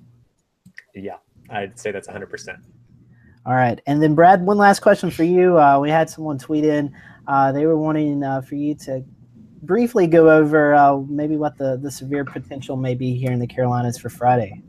Yeah, 0.94 1.16
I'd 1.50 1.78
say 1.78 1.90
that's 1.90 2.08
100%. 2.08 2.58
All 3.44 3.54
right. 3.54 3.80
And 3.86 4.02
then, 4.02 4.14
Brad, 4.14 4.44
one 4.44 4.56
last 4.56 4.80
question 4.80 5.10
for 5.10 5.24
you. 5.24 5.58
Uh, 5.58 5.78
we 5.80 5.90
had 5.90 6.08
someone 6.08 6.38
tweet 6.38 6.64
in. 6.64 6.94
Uh, 7.26 7.50
they 7.52 7.66
were 7.66 7.76
wanting 7.76 8.22
uh, 8.22 8.40
for 8.40 8.54
you 8.54 8.74
to 8.76 9.04
briefly 9.62 10.06
go 10.06 10.30
over 10.30 10.74
uh, 10.74 10.98
maybe 11.08 11.36
what 11.36 11.56
the, 11.56 11.78
the 11.82 11.90
severe 11.90 12.24
potential 12.24 12.76
may 12.76 12.94
be 12.94 13.16
here 13.16 13.32
in 13.32 13.38
the 13.38 13.46
Carolinas 13.46 13.98
for 13.98 14.08
Friday. 14.08 14.62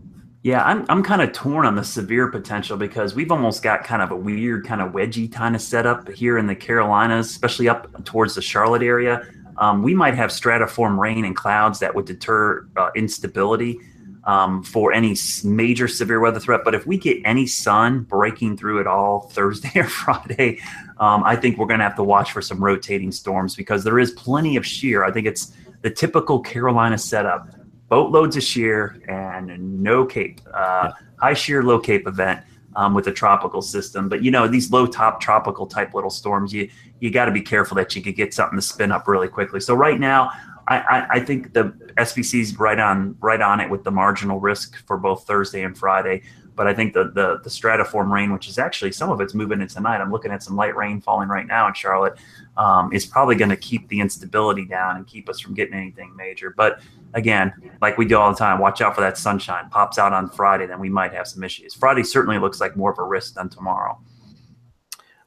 Yeah, 0.43 0.61
I'm 0.63 0.85
I'm 0.89 1.01
kind 1.03 1.21
of 1.21 1.31
torn 1.31 1.65
on 1.65 1.75
the 1.75 1.85
severe 1.85 2.27
potential 2.27 2.75
because 2.75 3.15
we've 3.15 3.31
almost 3.31 3.63
got 3.63 3.85
kind 3.85 4.01
of 4.01 4.11
a 4.11 4.15
weird 4.15 4.67
kind 4.67 4.81
of 4.81 4.91
wedgie 4.91 5.31
kind 5.31 5.55
of 5.55 5.61
setup 5.61 6.09
here 6.09 6.37
in 6.37 6.47
the 6.47 6.55
Carolinas, 6.55 7.29
especially 7.29 7.69
up 7.69 8.03
towards 8.03 8.35
the 8.35 8.41
Charlotte 8.41 8.83
area. 8.83 9.25
Um, 9.57 9.83
we 9.83 9.93
might 9.93 10.15
have 10.15 10.31
stratiform 10.31 10.97
rain 10.97 11.23
and 11.23 11.33
clouds 11.33 11.79
that 11.79 11.95
would 11.95 12.05
deter 12.05 12.67
uh, 12.75 12.89
instability 12.93 13.79
um, 14.25 14.63
for 14.63 14.93
any 14.93 15.15
major 15.43 15.87
severe 15.87 16.19
weather 16.19 16.39
threat. 16.39 16.61
But 16.63 16.75
if 16.75 16.85
we 16.85 16.97
get 16.97 17.21
any 17.25 17.45
sun 17.45 18.01
breaking 18.01 18.57
through 18.57 18.79
at 18.79 18.87
all 18.87 19.21
Thursday 19.21 19.71
or 19.75 19.85
Friday, 19.85 20.59
um, 20.97 21.23
I 21.23 21.35
think 21.35 21.57
we're 21.57 21.67
going 21.67 21.79
to 21.79 21.85
have 21.85 21.95
to 21.95 22.03
watch 22.03 22.31
for 22.31 22.41
some 22.41 22.63
rotating 22.63 23.11
storms 23.11 23.55
because 23.55 23.83
there 23.83 23.99
is 23.99 24.11
plenty 24.11 24.55
of 24.55 24.65
shear. 24.65 25.03
I 25.03 25.11
think 25.11 25.27
it's 25.27 25.53
the 25.81 25.89
typical 25.89 26.39
Carolina 26.39 26.97
setup 26.97 27.49
boatloads 27.89 28.35
of 28.37 28.43
shear 28.43 29.01
and 29.07 29.83
no 29.83 30.05
cape, 30.05 30.41
uh, 30.53 30.91
yeah. 30.91 30.91
high 31.17 31.33
shear, 31.33 31.61
low 31.61 31.79
cape 31.79 32.07
event 32.07 32.43
um, 32.75 32.93
with 32.93 33.07
a 33.07 33.11
tropical 33.11 33.61
system. 33.61 34.09
But 34.09 34.23
you 34.23 34.31
know, 34.31 34.47
these 34.47 34.71
low 34.71 34.87
top 34.87 35.21
tropical 35.21 35.67
type 35.67 35.93
little 35.93 36.09
storms, 36.09 36.53
you 36.53 36.69
you 36.99 37.11
got 37.11 37.25
to 37.25 37.31
be 37.31 37.41
careful 37.41 37.75
that 37.75 37.95
you 37.95 38.01
could 38.01 38.15
get 38.15 38.33
something 38.33 38.57
to 38.57 38.61
spin 38.61 38.91
up 38.91 39.07
really 39.07 39.27
quickly. 39.27 39.59
So 39.59 39.75
right 39.75 39.99
now, 39.99 40.31
I, 40.79 41.07
I, 41.11 41.19
think 41.19 41.53
the 41.53 41.73
SPC's 41.97 42.57
right 42.57 42.79
on 42.79 43.15
right 43.19 43.41
on 43.41 43.59
it 43.59 43.69
with 43.69 43.83
the 43.83 43.91
marginal 43.91 44.39
risk 44.39 44.77
for 44.85 44.97
both 44.97 45.25
Thursday 45.25 45.63
and 45.63 45.77
Friday. 45.77 46.23
But 46.55 46.67
I 46.67 46.73
think 46.73 46.93
the, 46.93 47.05
the 47.05 47.39
the 47.43 47.49
stratiform 47.49 48.11
rain, 48.11 48.31
which 48.31 48.47
is 48.47 48.59
actually 48.59 48.91
some 48.91 49.09
of 49.09 49.19
it's 49.21 49.33
moving 49.33 49.61
into 49.61 49.75
tonight. 49.75 50.01
I'm 50.01 50.11
looking 50.11 50.31
at 50.31 50.43
some 50.43 50.55
light 50.55 50.75
rain 50.75 51.01
falling 51.01 51.29
right 51.29 51.47
now 51.47 51.67
in 51.67 51.73
Charlotte. 51.73 52.13
Um, 52.57 52.93
is 52.93 53.05
probably 53.05 53.35
going 53.35 53.49
to 53.49 53.57
keep 53.57 53.87
the 53.87 53.99
instability 53.99 54.65
down 54.65 54.97
and 54.97 55.07
keep 55.07 55.27
us 55.29 55.39
from 55.39 55.55
getting 55.55 55.73
anything 55.73 56.15
major. 56.15 56.53
But 56.55 56.81
again, 57.15 57.53
like 57.81 57.97
we 57.97 58.05
do 58.05 58.17
all 58.17 58.29
the 58.31 58.37
time, 58.37 58.59
watch 58.59 58.81
out 58.81 58.93
for 58.93 59.01
that 59.01 59.17
sunshine. 59.17 59.69
Pops 59.71 59.97
out 59.97 60.13
on 60.13 60.29
Friday, 60.29 60.67
then 60.67 60.79
we 60.79 60.89
might 60.89 61.13
have 61.13 61.27
some 61.27 61.43
issues. 61.43 61.73
Friday 61.73 62.03
certainly 62.03 62.37
looks 62.37 62.61
like 62.61 62.75
more 62.77 62.91
of 62.91 62.99
a 62.99 63.03
risk 63.03 63.33
than 63.33 63.49
tomorrow. 63.49 63.99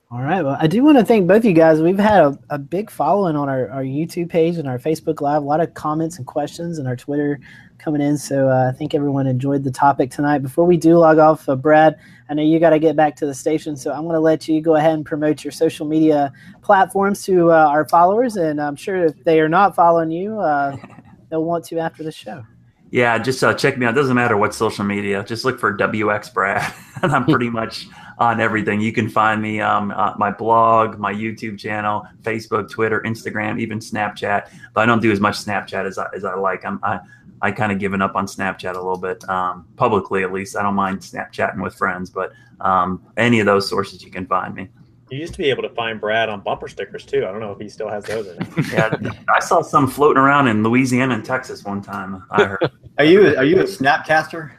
All 0.08 0.22
right. 0.22 0.40
Well, 0.40 0.56
I 0.60 0.68
do 0.68 0.84
want 0.84 0.98
to 0.98 1.04
thank 1.04 1.26
both 1.26 1.38
of 1.38 1.46
you 1.46 1.52
guys. 1.52 1.82
We've 1.82 1.98
had 1.98 2.22
a, 2.22 2.38
a 2.50 2.58
big 2.60 2.92
following 2.92 3.34
on 3.34 3.48
our, 3.48 3.68
our 3.70 3.82
YouTube 3.82 4.28
page 4.28 4.56
and 4.56 4.68
our 4.68 4.78
Facebook 4.78 5.20
Live. 5.20 5.42
A 5.42 5.44
lot 5.44 5.58
of 5.58 5.74
comments 5.74 6.18
and 6.18 6.24
questions, 6.24 6.78
and 6.78 6.86
our 6.86 6.94
Twitter 6.94 7.40
coming 7.78 8.00
in. 8.00 8.16
So 8.16 8.48
uh, 8.48 8.70
I 8.72 8.76
think 8.76 8.94
everyone 8.94 9.26
enjoyed 9.26 9.64
the 9.64 9.70
topic 9.72 10.12
tonight. 10.12 10.38
Before 10.38 10.64
we 10.64 10.76
do 10.76 10.96
log 10.96 11.18
off, 11.18 11.48
uh, 11.48 11.56
Brad, 11.56 11.98
I 12.28 12.34
know 12.34 12.42
you 12.44 12.60
got 12.60 12.70
to 12.70 12.78
get 12.78 12.94
back 12.94 13.16
to 13.16 13.26
the 13.26 13.34
station, 13.34 13.76
so 13.76 13.92
I'm 13.92 14.02
going 14.02 14.14
to 14.14 14.20
let 14.20 14.46
you 14.46 14.60
go 14.60 14.76
ahead 14.76 14.94
and 14.94 15.04
promote 15.04 15.42
your 15.42 15.50
social 15.50 15.88
media 15.88 16.32
platforms 16.62 17.24
to 17.24 17.50
uh, 17.50 17.66
our 17.66 17.84
followers. 17.88 18.36
And 18.36 18.60
I'm 18.60 18.76
sure 18.76 19.06
if 19.06 19.24
they 19.24 19.40
are 19.40 19.48
not 19.48 19.74
following 19.74 20.12
you, 20.12 20.38
uh, 20.38 20.76
they'll 21.30 21.42
want 21.42 21.64
to 21.64 21.80
after 21.80 22.04
the 22.04 22.12
show. 22.12 22.44
Yeah, 22.90 23.18
just 23.18 23.42
uh, 23.42 23.52
check 23.52 23.78
me 23.78 23.86
out. 23.86 23.94
It 23.94 23.96
doesn't 23.96 24.14
matter 24.14 24.36
what 24.36 24.54
social 24.54 24.84
media. 24.84 25.24
Just 25.24 25.44
look 25.44 25.58
for 25.58 25.76
WX 25.76 26.32
Brad, 26.32 26.72
and 27.02 27.12
I'm 27.12 27.24
pretty 27.24 27.50
much 27.50 27.88
on 28.18 28.40
everything. 28.40 28.80
You 28.80 28.92
can 28.92 29.08
find 29.08 29.42
me 29.42 29.60
um, 29.60 29.90
uh, 29.90 30.14
my 30.16 30.30
blog, 30.30 30.98
my 30.98 31.12
YouTube 31.12 31.58
channel, 31.58 32.06
Facebook, 32.22 32.70
Twitter, 32.70 33.02
Instagram, 33.04 33.60
even 33.60 33.80
Snapchat. 33.80 34.48
But 34.72 34.82
I 34.82 34.86
don't 34.86 35.02
do 35.02 35.10
as 35.10 35.20
much 35.20 35.34
Snapchat 35.34 35.84
as 35.84 35.98
I, 35.98 36.06
as 36.14 36.24
I 36.24 36.34
like. 36.34 36.64
I'm 36.64 36.78
I, 36.82 37.00
I 37.42 37.50
kind 37.50 37.72
of 37.72 37.78
given 37.78 38.00
up 38.00 38.14
on 38.14 38.26
Snapchat 38.26 38.74
a 38.74 38.78
little 38.78 38.96
bit 38.96 39.28
um, 39.28 39.66
publicly, 39.76 40.22
at 40.22 40.32
least. 40.32 40.56
I 40.56 40.62
don't 40.62 40.74
mind 40.74 41.00
Snapchatting 41.00 41.62
with 41.62 41.74
friends, 41.74 42.08
but 42.08 42.32
um, 42.60 43.04
any 43.16 43.40
of 43.40 43.46
those 43.46 43.68
sources 43.68 44.02
you 44.02 44.10
can 44.10 44.26
find 44.26 44.54
me. 44.54 44.68
You 45.10 45.18
used 45.18 45.34
to 45.34 45.38
be 45.38 45.50
able 45.50 45.62
to 45.62 45.70
find 45.70 46.00
Brad 46.00 46.28
on 46.28 46.40
bumper 46.40 46.66
stickers 46.66 47.04
too. 47.04 47.26
I 47.26 47.30
don't 47.30 47.40
know 47.40 47.52
if 47.52 47.60
he 47.60 47.68
still 47.68 47.88
has 47.88 48.04
those. 48.04 48.26
yeah, 48.72 48.94
I 49.32 49.38
saw 49.40 49.62
some 49.62 49.86
floating 49.86 50.20
around 50.20 50.48
in 50.48 50.62
Louisiana 50.64 51.14
and 51.14 51.24
Texas 51.24 51.64
one 51.64 51.80
time. 51.80 52.24
I 52.30 52.44
heard. 52.44 52.70
are 52.98 53.04
you 53.04 53.36
are 53.36 53.44
you 53.44 53.60
a 53.60 53.64
Snapcaster? 53.64 54.50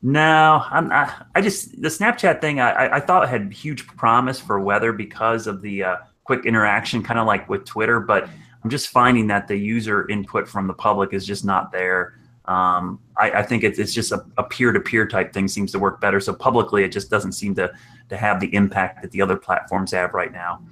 No, 0.00 0.64
I'm. 0.70 0.90
I, 0.90 1.12
I 1.34 1.40
just 1.42 1.80
the 1.80 1.88
Snapchat 1.88 2.40
thing. 2.40 2.58
I, 2.60 2.96
I 2.96 3.00
thought 3.00 3.28
had 3.28 3.52
huge 3.52 3.86
promise 3.86 4.40
for 4.40 4.58
weather 4.60 4.92
because 4.92 5.46
of 5.46 5.60
the 5.60 5.84
uh, 5.84 5.96
quick 6.24 6.46
interaction, 6.46 7.02
kind 7.02 7.20
of 7.20 7.26
like 7.26 7.48
with 7.48 7.64
Twitter. 7.66 8.00
But 8.00 8.28
I'm 8.64 8.70
just 8.70 8.88
finding 8.88 9.26
that 9.28 9.46
the 9.46 9.56
user 9.56 10.08
input 10.08 10.48
from 10.48 10.66
the 10.66 10.74
public 10.74 11.12
is 11.12 11.26
just 11.26 11.44
not 11.44 11.70
there. 11.70 12.18
Um, 12.46 12.98
I, 13.16 13.30
I, 13.30 13.42
think 13.44 13.62
it's, 13.62 13.78
it's 13.78 13.94
just 13.94 14.10
a 14.10 14.42
peer 14.42 14.72
to 14.72 14.80
peer 14.80 15.06
type 15.06 15.32
thing 15.32 15.46
seems 15.46 15.70
to 15.72 15.78
work 15.78 16.00
better. 16.00 16.18
So 16.18 16.32
publicly, 16.32 16.82
it 16.82 16.90
just 16.90 17.08
doesn't 17.08 17.32
seem 17.32 17.54
to 17.54 17.72
to 18.08 18.16
have 18.16 18.40
the 18.40 18.54
impact 18.54 19.02
that 19.02 19.10
the 19.10 19.22
other 19.22 19.36
platforms 19.36 19.92
have 19.92 20.14
right 20.14 20.32
now. 20.32 20.62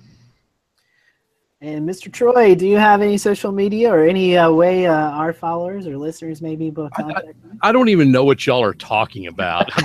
And 1.63 1.87
Mr. 1.87 2.11
Troy, 2.11 2.55
do 2.55 2.67
you 2.67 2.79
have 2.79 3.03
any 3.03 3.19
social 3.19 3.53
media 3.53 3.93
or 3.93 4.03
any 4.03 4.35
uh, 4.35 4.51
way 4.51 4.87
uh, 4.87 4.95
our 4.95 5.35
followers 5.35 5.87
or 5.87 5.99
listeners 5.99 6.41
may 6.41 6.57
be 6.57 6.69
able 6.69 6.89
to 6.89 6.91
contact 6.91 7.27
you? 7.27 7.59
I, 7.61 7.69
I 7.69 7.73
don't 7.73 7.91
even 7.91 8.11
know 8.11 8.25
what 8.25 8.47
y'all 8.47 8.63
are 8.63 8.73
talking 8.73 9.27
about. 9.27 9.71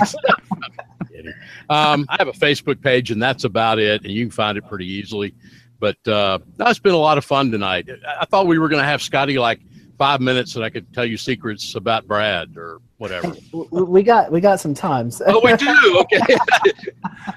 um, 1.68 2.06
I 2.08 2.16
have 2.18 2.28
a 2.28 2.32
Facebook 2.32 2.80
page, 2.80 3.10
and 3.10 3.22
that's 3.22 3.44
about 3.44 3.78
it. 3.78 4.04
And 4.04 4.10
you 4.10 4.24
can 4.24 4.30
find 4.30 4.56
it 4.56 4.66
pretty 4.66 4.86
easily. 4.86 5.34
But 5.78 6.08
uh, 6.08 6.38
that's 6.56 6.78
been 6.78 6.94
a 6.94 6.98
lot 6.98 7.18
of 7.18 7.26
fun 7.26 7.50
tonight. 7.50 7.90
I 8.18 8.24
thought 8.24 8.46
we 8.46 8.58
were 8.58 8.70
going 8.70 8.80
to 8.80 8.88
have 8.88 9.02
Scotty 9.02 9.38
like 9.38 9.60
five 9.96 10.20
minutes, 10.20 10.56
and 10.56 10.64
I 10.64 10.70
could 10.70 10.92
tell 10.92 11.04
you 11.04 11.16
secrets 11.16 11.74
about 11.74 12.06
Brad 12.06 12.56
or 12.56 12.80
whatever. 12.98 13.34
We 13.70 14.02
got 14.02 14.30
we 14.30 14.40
got 14.40 14.60
some 14.60 14.74
time. 14.74 15.10
So. 15.10 15.24
Oh, 15.28 15.40
we 15.42 15.56
do. 15.56 15.66
Okay, 16.06 16.20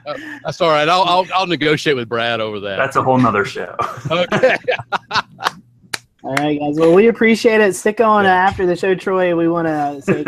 uh, 0.06 0.18
that's 0.44 0.60
all 0.62 0.70
right. 0.70 0.88
I'll, 0.88 1.04
I'll 1.04 1.26
I'll 1.34 1.48
negotiate 1.48 1.96
with 1.96 2.10
Brad 2.10 2.42
over 2.42 2.60
that. 2.60 2.78
That's 2.78 2.96
a 2.96 3.04
whole 3.04 3.18
nother 3.18 3.46
show. 3.46 3.76
okay. 4.12 4.58
all 6.24 6.36
right, 6.36 6.60
guys. 6.60 6.78
Well, 6.78 6.94
we 6.94 7.08
appreciate 7.08 7.62
it. 7.62 7.76
Stick 7.76 8.02
on 8.02 8.26
uh, 8.26 8.30
after 8.30 8.66
the 8.66 8.76
show, 8.76 8.96
Troy. 8.96 9.36
We 9.36 9.48
want 9.48 9.68
to 9.68 10.02
say 10.02 10.24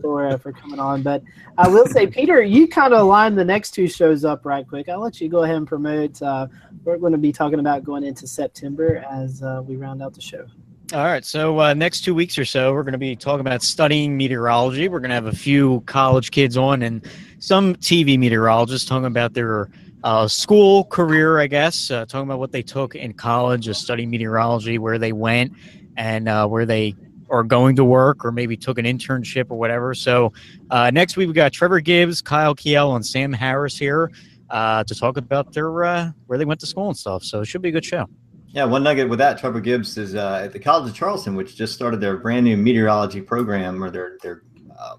for 0.00 0.26
uh, 0.26 0.38
for 0.38 0.52
coming 0.52 0.80
on, 0.80 1.02
but 1.02 1.22
I 1.58 1.68
will 1.68 1.86
say, 1.86 2.06
Peter, 2.06 2.40
you 2.42 2.68
kind 2.68 2.94
of 2.94 3.06
lined 3.06 3.36
the 3.36 3.44
next 3.44 3.72
two 3.72 3.88
shows 3.88 4.24
up 4.24 4.46
right 4.46 4.66
quick. 4.66 4.88
I'll 4.88 5.00
let 5.00 5.20
you 5.20 5.28
go 5.28 5.42
ahead 5.42 5.56
and 5.56 5.66
promote. 5.66 6.20
Uh, 6.22 6.46
we're 6.84 6.98
going 6.98 7.12
to 7.12 7.18
be 7.18 7.32
talking 7.32 7.58
about 7.58 7.84
going 7.84 8.04
into 8.04 8.26
September 8.26 9.04
as 9.10 9.42
uh, 9.42 9.62
we 9.64 9.76
round 9.76 10.02
out 10.02 10.14
the 10.14 10.20
show. 10.20 10.46
All 10.94 11.04
right. 11.04 11.22
So 11.22 11.60
uh, 11.60 11.74
next 11.74 12.00
two 12.00 12.14
weeks 12.14 12.38
or 12.38 12.46
so, 12.46 12.72
we're 12.72 12.82
going 12.82 12.92
to 12.92 12.98
be 12.98 13.14
talking 13.14 13.40
about 13.40 13.62
studying 13.62 14.16
meteorology. 14.16 14.88
We're 14.88 15.00
going 15.00 15.10
to 15.10 15.16
have 15.16 15.26
a 15.26 15.36
few 15.36 15.82
college 15.82 16.30
kids 16.30 16.56
on 16.56 16.80
and 16.80 17.06
some 17.40 17.74
TV 17.74 18.18
meteorologists 18.18 18.88
talking 18.88 19.04
about 19.04 19.34
their 19.34 19.68
uh, 20.02 20.26
school 20.28 20.84
career, 20.84 21.40
I 21.40 21.46
guess, 21.46 21.90
uh, 21.90 22.06
talking 22.06 22.26
about 22.26 22.38
what 22.38 22.52
they 22.52 22.62
took 22.62 22.94
in 22.94 23.12
college 23.12 23.66
to 23.66 23.74
study 23.74 24.06
meteorology, 24.06 24.78
where 24.78 24.96
they 24.96 25.12
went, 25.12 25.52
and 25.98 26.26
uh, 26.26 26.46
where 26.46 26.64
they 26.64 26.94
are 27.28 27.42
going 27.42 27.76
to 27.76 27.84
work, 27.84 28.24
or 28.24 28.32
maybe 28.32 28.56
took 28.56 28.78
an 28.78 28.86
internship 28.86 29.50
or 29.50 29.58
whatever. 29.58 29.92
So 29.94 30.32
uh, 30.70 30.90
next 30.90 31.18
week 31.18 31.28
we 31.28 31.34
got 31.34 31.52
Trevor 31.52 31.80
Gibbs, 31.80 32.22
Kyle 32.22 32.54
Kiel, 32.54 32.96
and 32.96 33.04
Sam 33.04 33.34
Harris 33.34 33.76
here 33.76 34.10
uh, 34.48 34.84
to 34.84 34.94
talk 34.94 35.18
about 35.18 35.52
their 35.52 35.70
where 35.70 36.38
they 36.38 36.46
went 36.46 36.60
to 36.60 36.66
school 36.66 36.88
and 36.88 36.96
stuff. 36.96 37.24
So 37.24 37.42
it 37.42 37.44
should 37.44 37.60
be 37.60 37.68
a 37.68 37.72
good 37.72 37.84
show. 37.84 38.06
Yeah, 38.50 38.64
one 38.64 38.82
nugget 38.82 39.08
with 39.08 39.18
that, 39.18 39.38
Trevor 39.38 39.60
Gibbs 39.60 39.98
is 39.98 40.14
uh, 40.14 40.40
at 40.44 40.52
the 40.52 40.58
College 40.58 40.90
of 40.90 40.96
Charleston, 40.96 41.36
which 41.36 41.54
just 41.54 41.74
started 41.74 42.00
their 42.00 42.16
brand 42.16 42.44
new 42.44 42.56
meteorology 42.56 43.20
program 43.20 43.84
or 43.84 43.90
their 43.90 44.16
their 44.22 44.42
uh, 44.78 44.96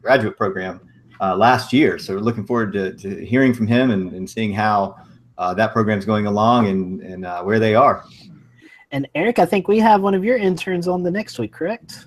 graduate 0.00 0.36
program 0.36 0.80
uh, 1.20 1.36
last 1.36 1.72
year. 1.72 1.98
So 1.98 2.14
we're 2.14 2.20
looking 2.20 2.46
forward 2.46 2.72
to, 2.72 2.94
to 2.94 3.24
hearing 3.26 3.52
from 3.52 3.66
him 3.66 3.90
and, 3.90 4.12
and 4.12 4.28
seeing 4.28 4.52
how 4.52 4.96
uh, 5.36 5.52
that 5.54 5.72
program 5.72 5.98
is 5.98 6.06
going 6.06 6.26
along 6.26 6.68
and 6.68 7.00
and 7.02 7.26
uh, 7.26 7.42
where 7.42 7.58
they 7.58 7.74
are. 7.74 8.04
And 8.90 9.06
Eric, 9.14 9.38
I 9.38 9.44
think 9.44 9.68
we 9.68 9.78
have 9.80 10.00
one 10.00 10.14
of 10.14 10.24
your 10.24 10.38
interns 10.38 10.88
on 10.88 11.02
the 11.02 11.10
next 11.10 11.38
week, 11.38 11.52
correct? 11.52 12.06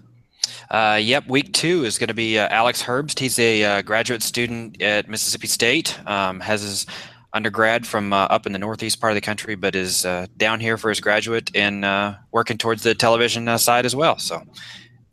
Uh, 0.72 0.98
yep, 1.02 1.28
week 1.28 1.54
two 1.54 1.84
is 1.84 1.98
going 1.98 2.08
to 2.08 2.14
be 2.14 2.40
uh, 2.40 2.48
Alex 2.48 2.82
Herbst. 2.82 3.20
He's 3.20 3.38
a 3.38 3.64
uh, 3.64 3.82
graduate 3.82 4.24
student 4.24 4.82
at 4.82 5.10
Mississippi 5.10 5.48
State. 5.48 6.00
Um, 6.08 6.40
has 6.40 6.62
his 6.62 6.86
undergrad 7.34 7.88
from 7.88 8.14
uh, 8.14 8.28
up 8.30 8.46
in 8.46 8.52
the 8.52 8.60
northeast 8.60 9.00
part 9.00 9.12
of 9.12 9.16
the 9.16 9.22
country, 9.22 9.56
but 9.56 9.76
is 9.76 10.06
uh, 10.06 10.28
down 10.38 10.60
here 10.60 10.78
for 10.78 10.90
his 10.90 11.00
graduate 11.00 11.52
and 11.56 11.86
uh, 11.86 12.16
working 12.32 12.58
towards 12.58 12.84
the 12.84 12.94
television 12.94 13.48
uh, 13.48 13.58
side 13.58 13.86
as 13.86 13.96
well. 13.96 14.18
So 14.18 14.42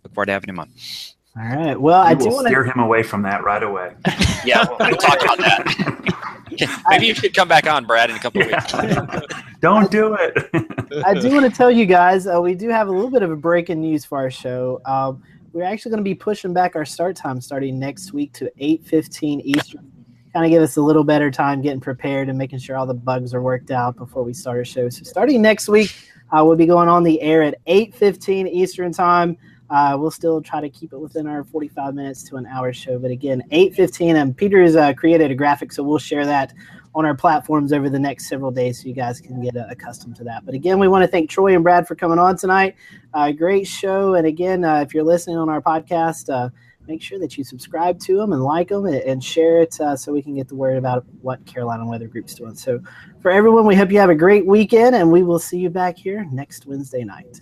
look 0.02 0.14
forward 0.14 0.26
to 0.26 0.32
having 0.32 0.50
him 0.50 0.58
on. 0.58 0.70
All 1.36 1.44
right. 1.44 1.80
Well, 1.80 2.02
we 2.02 2.10
I 2.10 2.14
do 2.14 2.30
want 2.30 2.46
to 2.46 2.50
steer 2.50 2.64
him 2.64 2.80
away 2.80 3.02
from 3.02 3.22
that 3.22 3.44
right 3.44 3.62
away. 3.62 3.94
yeah, 4.44 4.66
we'll, 4.68 4.78
we'll 4.80 4.96
talk 4.96 5.22
about 5.22 5.38
that. 5.38 6.84
Maybe 6.90 7.06
you 7.06 7.14
should 7.14 7.34
come 7.34 7.46
back 7.46 7.68
on, 7.68 7.84
Brad, 7.84 8.10
in 8.10 8.16
a 8.16 8.18
couple 8.18 8.42
of 8.42 8.48
weeks. 8.48 8.72
Don't 9.60 9.90
do 9.90 10.16
it. 10.18 10.50
I 11.04 11.14
do 11.14 11.30
want 11.30 11.44
to 11.44 11.50
tell 11.50 11.70
you 11.70 11.86
guys 11.86 12.26
uh, 12.26 12.40
we 12.40 12.54
do 12.54 12.68
have 12.68 12.88
a 12.88 12.90
little 12.90 13.10
bit 13.10 13.22
of 13.22 13.30
a 13.30 13.36
breaking 13.36 13.80
news 13.80 14.04
for 14.04 14.18
our 14.18 14.30
show. 14.30 14.80
Um, 14.84 15.22
we're 15.52 15.62
actually 15.62 15.90
going 15.90 16.02
to 16.02 16.08
be 16.08 16.14
pushing 16.14 16.52
back 16.52 16.74
our 16.74 16.84
start 16.84 17.14
time 17.14 17.40
starting 17.40 17.78
next 17.78 18.12
week 18.12 18.32
to 18.34 18.50
8:15 18.60 19.42
Eastern 19.44 19.97
kind 20.32 20.44
of 20.44 20.50
give 20.50 20.62
us 20.62 20.76
a 20.76 20.82
little 20.82 21.04
better 21.04 21.30
time 21.30 21.62
getting 21.62 21.80
prepared 21.80 22.28
and 22.28 22.36
making 22.36 22.58
sure 22.58 22.76
all 22.76 22.86
the 22.86 22.94
bugs 22.94 23.34
are 23.34 23.42
worked 23.42 23.70
out 23.70 23.96
before 23.96 24.22
we 24.22 24.32
start 24.32 24.58
our 24.58 24.64
show. 24.64 24.88
So 24.88 25.02
starting 25.04 25.42
next 25.42 25.68
week, 25.68 25.94
uh, 26.30 26.44
we'll 26.44 26.56
be 26.56 26.66
going 26.66 26.88
on 26.88 27.02
the 27.02 27.20
air 27.20 27.42
at 27.42 27.64
8.15 27.66 28.50
Eastern 28.50 28.92
Time. 28.92 29.36
Uh, 29.70 29.96
we'll 29.98 30.10
still 30.10 30.40
try 30.40 30.60
to 30.60 30.70
keep 30.70 30.92
it 30.92 30.98
within 30.98 31.26
our 31.26 31.44
45 31.44 31.94
minutes 31.94 32.22
to 32.24 32.36
an 32.36 32.46
hour 32.46 32.72
show. 32.72 32.98
But 32.98 33.10
again, 33.10 33.42
8.15, 33.50 34.14
and 34.14 34.36
Peter's 34.36 34.76
uh, 34.76 34.94
created 34.94 35.30
a 35.30 35.34
graphic, 35.34 35.72
so 35.72 35.82
we'll 35.82 35.98
share 35.98 36.24
that 36.24 36.54
on 36.94 37.04
our 37.04 37.14
platforms 37.14 37.72
over 37.72 37.90
the 37.90 37.98
next 37.98 38.28
several 38.28 38.50
days 38.50 38.80
so 38.80 38.88
you 38.88 38.94
guys 38.94 39.20
can 39.20 39.42
get 39.42 39.56
uh, 39.56 39.66
accustomed 39.68 40.16
to 40.16 40.24
that. 40.24 40.44
But 40.44 40.54
again, 40.54 40.78
we 40.78 40.88
want 40.88 41.04
to 41.04 41.08
thank 41.08 41.28
Troy 41.28 41.54
and 41.54 41.62
Brad 41.62 41.86
for 41.86 41.94
coming 41.94 42.18
on 42.18 42.36
tonight. 42.36 42.76
Uh, 43.12 43.30
great 43.30 43.66
show. 43.66 44.14
And 44.14 44.26
again, 44.26 44.64
uh, 44.64 44.80
if 44.80 44.94
you're 44.94 45.04
listening 45.04 45.36
on 45.36 45.50
our 45.50 45.60
podcast, 45.60 46.32
uh, 46.32 46.48
make 46.88 47.02
sure 47.02 47.18
that 47.18 47.36
you 47.36 47.44
subscribe 47.44 48.00
to 48.00 48.16
them 48.16 48.32
and 48.32 48.42
like 48.42 48.68
them 48.68 48.86
and, 48.86 48.96
and 48.96 49.22
share 49.22 49.60
it 49.60 49.78
uh, 49.80 49.94
so 49.94 50.12
we 50.12 50.22
can 50.22 50.34
get 50.34 50.48
the 50.48 50.56
word 50.56 50.78
about 50.78 51.04
what 51.20 51.44
Carolina 51.46 51.86
Weather 51.86 52.08
Group's 52.08 52.34
doing. 52.34 52.56
So, 52.56 52.80
for 53.20 53.30
everyone, 53.30 53.66
we 53.66 53.76
hope 53.76 53.92
you 53.92 53.98
have 54.00 54.10
a 54.10 54.14
great 54.14 54.46
weekend, 54.46 54.96
and 54.96 55.12
we 55.12 55.22
will 55.22 55.38
see 55.38 55.58
you 55.58 55.70
back 55.70 55.98
here 55.98 56.26
next 56.32 56.66
Wednesday 56.66 57.04
night. 57.04 57.40